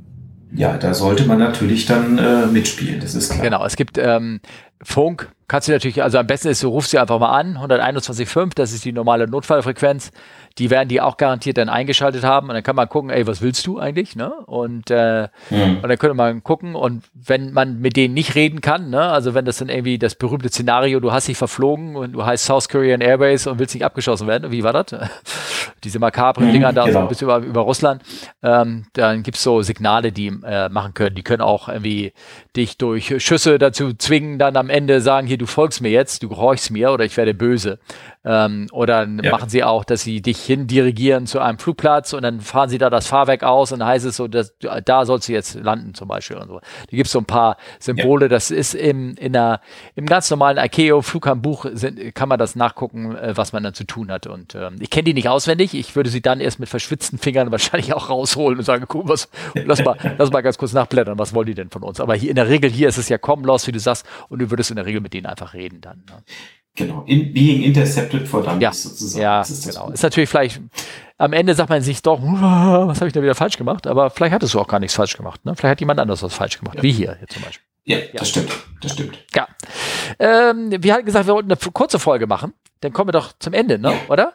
ja, 0.54 0.78
da 0.78 0.94
sollte 0.94 1.26
man 1.26 1.40
natürlich 1.40 1.86
dann 1.86 2.18
äh, 2.18 2.46
mitspielen, 2.48 3.00
das 3.00 3.14
ist 3.16 3.32
klar. 3.32 3.44
Genau, 3.44 3.66
es 3.66 3.76
gibt 3.76 3.98
ähm, 3.98 4.40
Funk, 4.82 5.30
kannst 5.48 5.68
du 5.68 5.72
natürlich, 5.74 6.02
also 6.02 6.18
am 6.18 6.28
besten 6.28 6.50
ist, 6.50 6.64
du 6.64 6.70
rufst 6.70 6.92
sie 6.92 7.00
einfach 7.00 7.20
mal 7.20 7.38
an, 7.38 7.58
121.5, 7.58 8.52
das 8.56 8.72
ist 8.72 8.86
die 8.86 8.92
normale 8.94 9.28
Notfallfrequenz. 9.28 10.12
Die 10.58 10.70
werden 10.70 10.88
die 10.88 11.02
auch 11.02 11.18
garantiert 11.18 11.58
dann 11.58 11.68
eingeschaltet 11.70 12.24
haben 12.24 12.48
und 12.50 12.54
dann 12.56 12.64
kann 12.64 12.76
man 12.76 12.88
gucken, 12.88 13.10
ey, 13.10 13.28
was 13.28 13.42
willst 13.42 13.68
du 13.68 13.78
eigentlich, 13.80 14.16
ne? 14.16 14.32
Und, 14.46 14.90
äh, 14.90 15.28
Hm. 15.50 15.80
und 15.82 15.90
dann 15.90 15.98
könnte 15.98 16.14
man 16.16 16.44
gucken 16.44 16.76
und 16.76 17.04
wenn 17.14 17.52
man 17.52 17.80
mit 17.80 17.98
denen 17.98 18.14
nicht 18.14 18.36
reden 18.36 18.62
kann, 18.62 18.90
ne? 18.90 19.02
Also 19.02 19.34
wenn 19.34 19.46
das 19.46 19.58
dann 19.58 19.70
irgendwie 19.70 19.98
das 20.00 20.16
berühmte 20.16 20.50
Szenario, 20.50 21.00
du 21.00 21.12
hast 21.12 21.28
dich 21.28 21.38
verflogen 21.38 21.96
und 21.96 22.14
du 22.14 22.26
heißt 22.26 22.46
South 22.46 22.70
Korean 22.70 23.02
Airways 23.02 23.48
und 23.48 23.60
willst 23.60 23.76
nicht 23.76 23.84
abgeschossen 23.84 24.28
werden, 24.28 24.52
wie 24.52 24.64
war 24.64 24.72
das? 24.74 24.86
Diese 25.84 26.00
makabren 26.00 26.48
Mhm, 26.48 26.52
Dinger 26.54 26.74
da 26.74 26.84
so 26.84 26.88
genau. 26.90 27.02
ein 27.02 27.08
bisschen 27.10 27.26
über, 27.28 27.38
über 27.40 27.62
Russland, 27.62 28.02
ähm, 28.42 28.86
dann 28.94 29.24
gibt's 29.24 29.44
so 29.44 29.62
Signale, 29.62 30.12
die 30.12 30.28
äh, 30.46 30.70
machen 30.70 30.94
können. 30.94 31.16
Die 31.16 31.24
können 31.24 31.42
auch 31.42 31.68
irgendwie 31.70 32.14
dich 32.56 32.78
durch 32.78 33.14
Schüsse 33.24 33.60
dazu 33.60 33.94
zwingen, 33.94 34.40
dann 34.40 34.56
am 34.58 34.70
Ende 34.70 35.02
sagen, 35.02 35.28
hier, 35.28 35.38
du 35.38 35.46
folgst 35.46 35.82
mir 35.82 35.92
jetzt, 35.92 36.24
du 36.24 36.30
gehorchst 36.30 36.72
mir 36.72 36.92
oder 36.92 37.04
ich 37.06 37.18
werde 37.18 37.34
böse. 37.34 37.80
Ähm, 38.26 38.68
oder 38.72 39.08
Ja. 39.08 39.32
machen 39.32 39.50
sie 39.50 39.64
auch, 39.64 39.84
dass 39.86 40.02
sie 40.02 40.22
dich 40.22 40.40
hin 40.42 40.66
dirigieren 40.66 41.28
zu 41.28 41.40
einem 41.40 41.60
Flugplatz 41.60 42.14
und 42.14 42.24
dann 42.24 42.42
fahren 42.42 42.70
sie 42.70 42.80
da 42.80 42.90
das 42.90 43.06
Fahrwerk 43.06 43.44
aus 43.44 43.72
und 43.72 43.80
dann 43.80 43.88
heißt 43.88 44.06
es 44.06 44.16
so, 44.18 44.28
dass, 44.28 44.56
da 44.84 45.06
sollst 45.06 45.30
du 45.30 45.34
jetzt 45.34 45.54
landen 45.56 45.94
zum 45.94 46.08
Beispiel 46.08 46.38
und 46.38 46.48
so. 46.48 46.60
Da 46.60 46.98
gibt's 46.98 47.12
so 47.12 47.20
ein 47.20 47.26
paar 47.26 47.58
Symbole, 47.80 48.28
das 48.28 48.50
ist 48.50 48.74
im, 48.74 49.16
in 49.18 49.36
einer, 49.36 49.62
im 49.96 50.08
ganz 50.08 50.30
normalen 50.32 50.58
ICAO-Flughandbuch 50.58 51.68
sind, 51.74 52.16
kann 52.16 52.28
man 52.30 52.40
das 52.40 52.56
nachgucken, 52.56 53.16
äh, 53.16 53.38
was 53.38 53.54
man 53.54 53.64
dann 53.64 53.74
zu 53.76 53.84
tun 53.84 54.12
hat. 54.12 54.26
Und 54.28 54.56
ähm, 54.56 54.78
ich 54.80 54.90
kenne 54.90 55.04
die 55.04 55.14
nicht 55.14 55.30
auswendig, 55.30 55.76
ich 55.76 55.96
würde 55.96 56.10
sie 56.10 56.22
dann 56.22 56.40
erst 56.40 56.60
mit 56.60 56.68
verschwitzten 56.68 57.20
Fingern 57.20 57.52
wahrscheinlich 57.52 57.94
auch 57.94 58.10
rausholen 58.10 58.58
und 58.58 58.66
sagen, 58.66 58.86
guck, 58.88 59.08
was, 59.08 59.30
lass 59.54 59.84
mal, 59.84 59.98
lass 60.18 60.32
mal 60.32 60.42
ganz 60.42 60.58
kurz 60.58 60.74
nachblättern, 60.74 61.20
was 61.20 61.34
wollen 61.36 61.46
die 61.48 61.54
denn 61.54 61.70
von 61.70 61.84
uns? 61.84 62.00
Aber 62.00 62.16
hier 62.16 62.32
in 62.32 62.36
der 62.36 62.50
Regel, 62.50 62.72
hier 62.72 62.90
ist 62.90 62.98
es 62.98 63.08
ja 63.10 63.18
komm 63.20 63.46
los, 63.46 63.68
wie 63.68 63.72
du 63.72 63.80
sagst, 63.80 64.06
und 64.30 64.40
du 64.40 64.50
würdest 64.50 64.72
in 64.72 64.78
der 64.78 64.86
Regel 64.88 65.02
mit 65.02 65.14
denen 65.14 65.28
einfach 65.28 65.54
reden 65.54 65.82
dann. 65.82 66.04
Ne? 66.10 66.24
Genau. 66.76 67.04
In, 67.06 67.34
being 67.34 67.64
intercepted 67.64 68.28
for 68.28 68.44
dummies 68.44 68.62
Ja, 68.62 68.72
sozusagen. 68.74 69.22
ja, 69.24 69.40
Das 69.40 69.50
ist 69.50 69.66
das 69.66 69.76
genau. 69.76 69.92
Ist 69.92 70.04
natürlich 70.04 70.30
vielleicht, 70.30 70.62
am 71.18 71.32
Ende 71.34 71.56
sagt 71.56 71.70
man 71.70 71.82
sich 71.82 72.02
doch, 72.02 72.20
was 72.22 73.00
habe 73.00 73.08
ich 73.08 73.14
da 73.14 73.22
wieder 73.22 73.36
falsch 73.36 73.58
gemacht? 73.58 73.88
Aber 73.88 74.10
vielleicht 74.10 74.34
hattest 74.34 74.54
du 74.54 74.60
auch 74.60 74.68
gar 74.68 74.80
nichts 74.80 74.96
falsch 74.96 75.16
gemacht. 75.16 75.46
Ne? 75.46 75.56
Vielleicht 75.56 75.72
hat 75.72 75.80
jemand 75.80 76.00
anderes 76.00 76.22
was 76.22 76.34
falsch 76.34 76.60
gemacht, 76.60 76.78
wie 76.82 76.92
hier, 76.92 77.16
hier 77.18 77.28
zum 77.28 77.44
Beispiel. 77.44 77.66
Ja, 77.86 77.98
das 78.16 78.30
stimmt. 78.30 78.50
Das 78.82 78.94
stimmt. 78.94 79.18
Ja. 79.36 79.48
Ähm, 80.20 80.72
wir 80.82 80.94
hatten 80.94 81.06
gesagt, 81.06 81.28
wir 81.28 81.34
wollten 81.36 81.52
eine 81.52 81.72
kurze 81.72 82.00
Folge 82.00 82.28
machen. 82.28 82.54
Dann 82.82 82.92
kommen 82.92 83.08
wir 83.10 83.14
doch 83.14 83.32
zum 83.40 83.54
Ende, 83.54 83.78
ne? 83.80 83.92
Ja. 83.92 83.98
oder? 84.10 84.34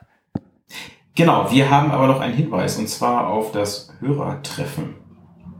Genau, 1.17 1.51
wir 1.51 1.69
haben 1.69 1.91
aber 1.91 2.07
noch 2.07 2.21
einen 2.21 2.35
Hinweis 2.35 2.79
und 2.79 2.89
zwar 2.89 3.27
auf 3.29 3.53
das 3.53 3.93
Hörertreffen. 4.01 4.95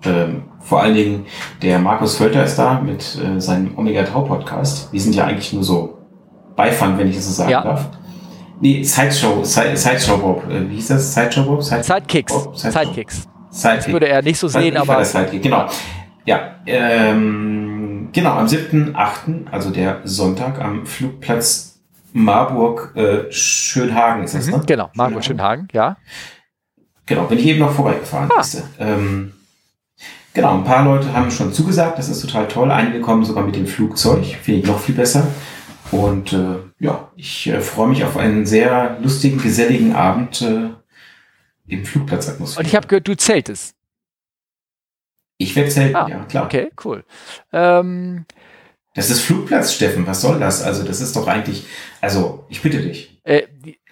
Ähm, 0.05 0.45
vor 0.61 0.81
allen 0.83 0.95
Dingen 0.95 1.27
der 1.61 1.79
Markus 1.79 2.17
Völter 2.17 2.45
ist 2.45 2.57
da 2.57 2.81
mit 2.81 3.19
äh, 3.23 3.39
seinem 3.41 3.77
Omega 3.77 4.05
Tau 4.05 4.23
Podcast. 4.23 4.91
Wir 4.93 5.01
sind 5.01 5.15
ja 5.15 5.27
eigentlich 5.27 5.53
nur 5.53 5.65
so 5.65 5.99
Beifang, 6.61 6.99
wenn 6.99 7.09
ich 7.09 7.17
das 7.17 7.27
so 7.27 7.33
sagen 7.33 7.51
Ja. 7.51 7.63
darf. 7.63 7.87
Nee, 8.61 8.83
Sideshow, 8.83 9.43
Side, 9.43 9.77
Sideshow 9.77 10.19
Bob. 10.19 10.45
Äh, 10.51 10.69
wie 10.69 10.75
hieß 10.75 10.89
das? 10.89 11.15
Sideshow 11.15 11.45
Bob? 11.45 11.63
Side 11.63 11.83
Sidekicks. 11.83 12.33
Bob? 12.33 12.57
Sideshow? 12.57 12.81
Sidekicks. 12.81 13.29
Sidekick. 13.51 13.93
Würde 13.93 14.09
er 14.09 14.23
nicht 14.23 14.39
so 14.39 14.49
sehen, 14.49 14.75
ich 14.75 14.79
aber 14.79 14.97
das 14.97 15.17
genau. 15.43 15.67
Ja, 16.27 16.57
ähm, 16.67 18.11
genau, 18.13 18.33
am 18.33 18.47
7.8., 18.47 19.47
also 19.51 19.71
der 19.71 20.01
Sonntag, 20.05 20.61
am 20.61 20.87
Flugplatz 20.87 21.81
Marburg 22.13 22.93
äh, 22.97 23.29
ist 23.29 23.77
das, 23.77 24.47
mhm, 24.47 24.53
ne? 24.53 24.63
genau, 24.67 24.91
Margot 24.95 25.25
Schönhagen, 25.25 25.69
ja. 25.73 25.97
Genau, 27.07 27.25
bin 27.25 27.39
ich 27.39 27.47
eben 27.47 27.61
noch 27.61 27.73
vorbeigefahren. 27.73 28.29
Ah. 28.37 28.45
Ähm, 28.79 29.33
genau, 30.35 30.59
ein 30.59 30.65
paar 30.65 30.85
Leute 30.85 31.13
haben 31.13 31.31
schon 31.31 31.53
zugesagt, 31.53 31.99
das 31.99 32.09
ist 32.09 32.21
total 32.21 32.47
toll. 32.47 32.71
Einige 32.71 33.01
kommen 33.01 33.25
sogar 33.25 33.45
mit 33.45 33.57
dem 33.57 33.67
Flugzeug, 33.67 34.25
finde 34.43 34.61
ich 34.61 34.67
noch 34.67 34.79
viel 34.79 34.95
besser. 34.95 35.27
Und 35.91 36.33
äh, 36.33 36.59
ja, 36.79 37.11
ich 37.17 37.47
äh, 37.49 37.61
freue 37.61 37.89
mich 37.89 38.05
auf 38.05 38.17
einen 38.17 38.47
sehr 38.47 38.99
lustigen, 39.01 39.43
geselligen 39.43 39.95
Abend 39.95 40.41
äh, 40.43 40.71
im 41.67 41.85
Flugplatzatmosphäre. 41.85 42.61
Und 42.61 42.67
ich 42.69 42.77
habe 42.77 42.87
gehört, 42.87 43.09
du 43.09 43.17
zeltest. 43.17 43.75
ich 45.39 45.57
werde 45.57 45.71
zelten, 45.71 45.97
Ah, 45.97 46.09
ja, 46.09 46.25
klar. 46.25 46.45
Okay, 46.45 46.71
cool. 46.85 47.05
Ähm, 47.53 48.25
Das 48.95 49.11
ist 49.11 49.21
Flugplatz, 49.23 49.73
Steffen, 49.75 50.07
was 50.07 50.21
soll 50.21 50.39
das? 50.39 50.63
Also, 50.63 50.85
das 50.85 51.01
ist 51.01 51.17
doch 51.17 51.27
eigentlich, 51.27 51.65
also, 52.01 52.45
ich 52.49 52.63
bitte 52.63 52.81
dich. 52.83 53.21
äh, 53.25 53.43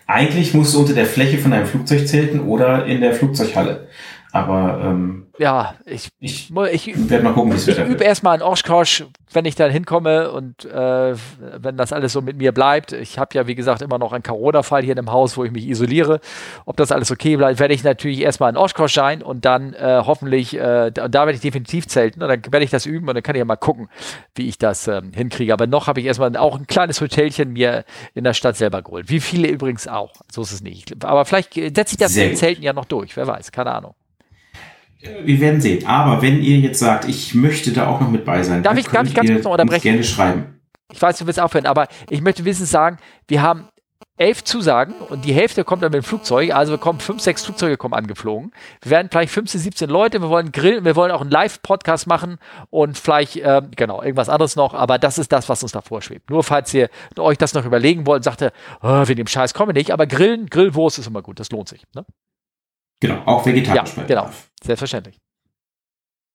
Eigentlich 0.06 0.54
musst 0.54 0.74
du 0.74 0.80
unter 0.80 0.94
der 0.94 1.04
Fläche 1.06 1.38
von 1.38 1.52
einem 1.52 1.66
Flugzeug 1.66 2.06
zelten 2.08 2.40
oder 2.40 2.86
in 2.86 3.00
der 3.02 3.12
Flugzeughalle. 3.14 3.87
Aber 4.32 4.80
ähm, 4.84 5.28
ja, 5.38 5.74
ich, 5.86 6.10
ich 6.18 6.50
ich, 6.50 7.10
werde 7.10 7.24
mal 7.24 7.32
gucken, 7.32 7.52
wie 7.52 7.56
es 7.56 7.62
ich 7.62 7.68
Wetter 7.68 7.84
übe 7.84 8.00
wird. 8.00 8.02
erstmal 8.02 8.36
in 8.36 8.42
Oshkosh, 8.42 9.06
wenn 9.32 9.44
ich 9.46 9.54
dann 9.54 9.70
hinkomme 9.70 10.30
und 10.32 10.66
äh, 10.66 11.14
wenn 11.56 11.76
das 11.76 11.92
alles 11.92 12.12
so 12.12 12.20
mit 12.20 12.36
mir 12.36 12.52
bleibt. 12.52 12.92
Ich 12.92 13.18
habe 13.18 13.34
ja, 13.34 13.46
wie 13.46 13.54
gesagt, 13.54 13.80
immer 13.80 13.98
noch 13.98 14.12
einen 14.12 14.22
Corona-Fall 14.22 14.82
hier 14.82 14.92
in 14.92 14.96
dem 14.96 15.12
Haus, 15.12 15.36
wo 15.38 15.44
ich 15.44 15.52
mich 15.52 15.66
isoliere. 15.66 16.20
Ob 16.66 16.76
das 16.76 16.92
alles 16.92 17.10
okay 17.10 17.36
bleibt, 17.36 17.58
werde 17.58 17.72
ich 17.72 17.84
natürlich 17.84 18.20
erstmal 18.20 18.50
in 18.50 18.58
Oshkosh 18.58 18.92
sein 18.92 19.22
und 19.22 19.46
dann 19.46 19.72
äh, 19.72 20.02
hoffentlich, 20.04 20.54
äh, 20.54 20.90
da, 20.90 21.08
da 21.08 21.20
werde 21.20 21.34
ich 21.34 21.40
definitiv 21.40 21.86
zelten 21.86 22.22
und 22.22 22.28
dann 22.28 22.42
werde 22.52 22.64
ich 22.64 22.70
das 22.70 22.84
üben 22.84 23.08
und 23.08 23.14
dann 23.14 23.22
kann 23.22 23.34
ich 23.34 23.40
ja 23.40 23.46
mal 23.46 23.56
gucken, 23.56 23.88
wie 24.34 24.48
ich 24.48 24.58
das 24.58 24.88
ähm, 24.88 25.12
hinkriege. 25.14 25.54
Aber 25.54 25.66
noch 25.66 25.86
habe 25.86 26.00
ich 26.00 26.06
erstmal 26.06 26.36
auch 26.36 26.58
ein 26.58 26.66
kleines 26.66 27.00
Hotelchen 27.00 27.54
mir 27.54 27.84
in 28.14 28.24
der 28.24 28.34
Stadt 28.34 28.56
selber 28.56 28.82
geholt. 28.82 29.08
Wie 29.08 29.20
viele 29.20 29.48
übrigens 29.48 29.88
auch. 29.88 30.12
So 30.30 30.42
ist 30.42 30.52
es 30.52 30.60
nicht. 30.60 31.02
Aber 31.04 31.24
vielleicht 31.24 31.56
äh, 31.56 31.72
setze 31.74 31.94
ich 31.94 31.98
das 31.98 32.12
Sehr 32.12 32.24
mit 32.24 32.32
den. 32.32 32.38
Zelten 32.38 32.62
ja 32.62 32.74
noch 32.74 32.84
durch. 32.84 33.16
Wer 33.16 33.26
weiß, 33.26 33.52
keine 33.52 33.72
Ahnung. 33.72 33.94
Wir 35.00 35.40
werden 35.40 35.60
sehen. 35.60 35.86
Aber 35.86 36.22
wenn 36.22 36.42
ihr 36.42 36.58
jetzt 36.58 36.80
sagt, 36.80 37.06
ich 37.08 37.34
möchte 37.34 37.72
da 37.72 37.86
auch 37.86 38.00
noch 38.00 38.10
mit 38.10 38.24
bei 38.24 38.42
sein, 38.42 38.62
Darf 38.62 38.72
dann 38.72 38.78
ich- 38.80 38.88
darf 38.88 39.06
ich 39.06 39.14
ganz 39.14 39.30
kurz 39.30 39.44
noch 39.44 39.52
unterbrechen? 39.52 39.82
gerne 39.82 40.04
schreiben. 40.04 40.60
Ich 40.92 41.00
weiß, 41.00 41.18
du 41.18 41.26
willst 41.26 41.38
aufhören, 41.38 41.66
aber 41.66 41.86
ich 42.10 42.20
möchte 42.22 42.44
wenigstens 42.44 42.70
sagen, 42.70 42.96
wir 43.28 43.42
haben 43.42 43.68
elf 44.16 44.42
Zusagen 44.42 44.94
und 45.10 45.24
die 45.24 45.32
Hälfte 45.32 45.62
kommt 45.62 45.82
dann 45.82 45.92
mit 45.92 46.02
dem 46.02 46.04
Flugzeug. 46.04 46.52
Also 46.52 46.72
wir 46.72 46.78
kommen 46.78 46.98
fünf, 46.98 47.20
sechs 47.20 47.44
Flugzeuge 47.44 47.76
kommen 47.76 47.94
angeflogen. 47.94 48.50
Wir 48.82 48.90
werden 48.90 49.08
vielleicht 49.10 49.32
15, 49.32 49.60
17 49.60 49.88
Leute. 49.88 50.20
Wir 50.20 50.28
wollen 50.28 50.50
grillen, 50.50 50.84
wir 50.84 50.96
wollen 50.96 51.12
auch 51.12 51.20
einen 51.20 51.30
Live-Podcast 51.30 52.08
machen 52.08 52.38
und 52.70 52.98
vielleicht, 52.98 53.36
ähm, 53.36 53.70
genau, 53.76 54.02
irgendwas 54.02 54.28
anderes 54.28 54.56
noch. 54.56 54.74
Aber 54.74 54.98
das 54.98 55.18
ist 55.18 55.30
das, 55.30 55.48
was 55.48 55.62
uns 55.62 55.70
da 55.72 55.82
vorschwebt. 55.82 56.30
Nur 56.30 56.42
falls 56.42 56.74
ihr 56.74 56.88
euch 57.16 57.38
das 57.38 57.54
noch 57.54 57.64
überlegen 57.64 58.06
wollt, 58.06 58.24
sagt 58.24 58.40
ihr, 58.42 58.52
oh, 58.82 59.06
wegen 59.06 59.18
dem 59.18 59.28
Scheiß 59.28 59.54
kommen 59.54 59.68
wir 59.68 59.74
nicht. 59.80 59.92
Aber 59.92 60.08
Grillen, 60.08 60.46
Grillwurst 60.46 60.98
ist 60.98 61.06
immer 61.06 61.22
gut. 61.22 61.38
Das 61.38 61.50
lohnt 61.52 61.68
sich. 61.68 61.84
Ne? 61.94 62.04
Genau, 63.00 63.22
auch 63.26 63.46
Ja, 63.46 63.52
vegetarisch. 63.52 63.92
bei 63.92 64.04
genau. 64.04 64.28
Selbstverständlich. 64.62 65.16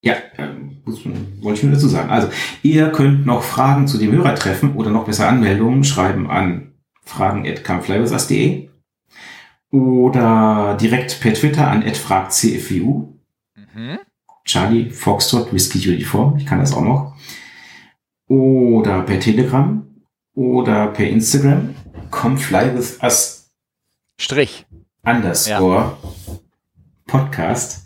Ja, 0.01 0.15
ähm, 0.37 0.81
wollte 0.85 1.57
ich 1.59 1.63
nur 1.63 1.73
dazu 1.73 1.87
sagen. 1.87 2.09
Also, 2.09 2.29
ihr 2.61 2.91
könnt 2.91 3.25
noch 3.25 3.41
Fragen 3.43 3.87
zu 3.87 3.97
dem 3.97 4.11
Hörertreffen 4.11 4.75
oder 4.75 4.89
noch 4.91 5.05
besser 5.05 5.27
Anmeldungen 5.29 5.83
schreiben 5.83 6.29
an 6.29 6.73
fragen.campflybersas.de 7.05 8.69
oder 9.71 10.77
direkt 10.79 11.19
per 11.21 11.33
Twitter 11.33 11.67
an 11.69 11.83
@fragcfwu. 11.83 13.13
Mhm. 13.55 13.99
Charlie 14.45 14.89
Foxtrot 14.89 15.53
Whiskey 15.53 15.89
Uniform, 15.89 16.37
ich 16.37 16.45
kann 16.45 16.59
das 16.59 16.73
auch 16.73 16.81
noch. 16.81 17.15
Oder 18.27 19.01
per 19.03 19.19
Telegram 19.19 19.85
oder 20.33 20.87
per 20.87 21.07
Instagram. 21.07 21.75
Come 22.11 22.37
fly 22.37 22.75
with 22.75 23.01
us 23.01 23.49
Strich. 24.19 24.65
underscore 25.05 25.97
Podcast. 27.13 27.85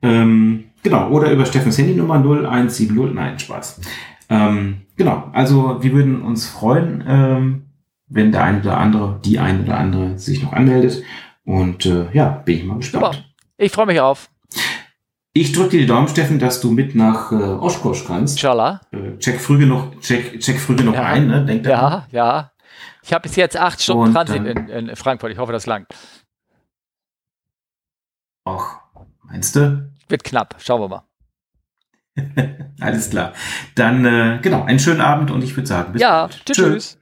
Ähm, 0.00 0.66
genau, 0.84 1.10
oder 1.10 1.32
über 1.32 1.44
Steffens 1.44 1.76
Handynummer 1.76 2.20
0170. 2.20 2.92
Nein, 3.12 3.36
Spaß. 3.36 3.80
Ähm, 4.28 4.82
genau, 4.96 5.28
also 5.32 5.82
wir 5.82 5.92
würden 5.92 6.22
uns 6.22 6.48
freuen, 6.48 7.02
ähm, 7.06 7.62
wenn 8.06 8.30
der 8.30 8.44
eine 8.44 8.60
oder 8.60 8.78
andere, 8.78 9.20
die 9.24 9.40
eine 9.40 9.64
oder 9.64 9.76
andere 9.76 10.18
sich 10.20 10.40
noch 10.40 10.52
anmeldet. 10.52 11.02
Und 11.44 11.84
äh, 11.84 12.06
ja, 12.12 12.28
bin 12.28 12.58
ich 12.58 12.64
mal 12.64 12.76
gespannt. 12.76 13.06
Super. 13.06 13.18
Ich 13.58 13.72
freue 13.72 13.86
mich 13.86 14.00
auf. 14.00 14.30
Ich 15.32 15.52
drücke 15.52 15.70
dir 15.70 15.80
die 15.80 15.86
Daumen, 15.86 16.06
Steffen, 16.06 16.38
dass 16.38 16.60
du 16.60 16.70
mit 16.70 16.94
nach 16.94 17.32
äh, 17.32 17.34
Oshkosh 17.34 18.04
kannst. 18.06 18.36
Inshallah. 18.36 18.82
Äh, 18.92 19.18
check 19.18 19.40
früh 19.40 19.58
genug, 19.58 20.00
check, 20.00 20.38
check 20.38 20.60
früh 20.60 20.76
genug 20.76 20.94
ja. 20.94 21.02
ein, 21.02 21.26
ne? 21.26 21.44
Denk 21.44 21.66
ja, 21.66 21.70
daran. 21.70 22.02
ja. 22.12 22.50
Ich 23.02 23.12
habe 23.12 23.22
bis 23.22 23.34
jetzt 23.34 23.56
acht 23.56 23.82
Stunden 23.82 24.04
Und, 24.04 24.14
Transit 24.14 24.44
in, 24.44 24.68
in, 24.68 24.96
Frankfurt. 24.96 25.32
Ich 25.32 25.38
hoffe, 25.38 25.52
das 25.52 25.66
langt. 25.66 25.88
Ach, 28.44 28.80
meinst 29.22 29.56
du? 29.56 29.90
Wird 30.08 30.24
knapp. 30.24 30.56
Schauen 30.58 30.80
wir 30.82 30.88
mal. 30.88 31.04
Alles 32.80 33.10
klar. 33.10 33.32
Dann, 33.74 34.04
äh, 34.04 34.38
genau, 34.42 34.64
einen 34.64 34.78
schönen 34.78 35.00
Abend 35.00 35.30
und 35.30 35.42
ich 35.42 35.56
würde 35.56 35.66
sagen, 35.66 35.92
bis 35.92 36.02
ja, 36.02 36.22
bald. 36.22 36.44
Tschüss. 36.44 36.56
tschüss. 36.56 36.99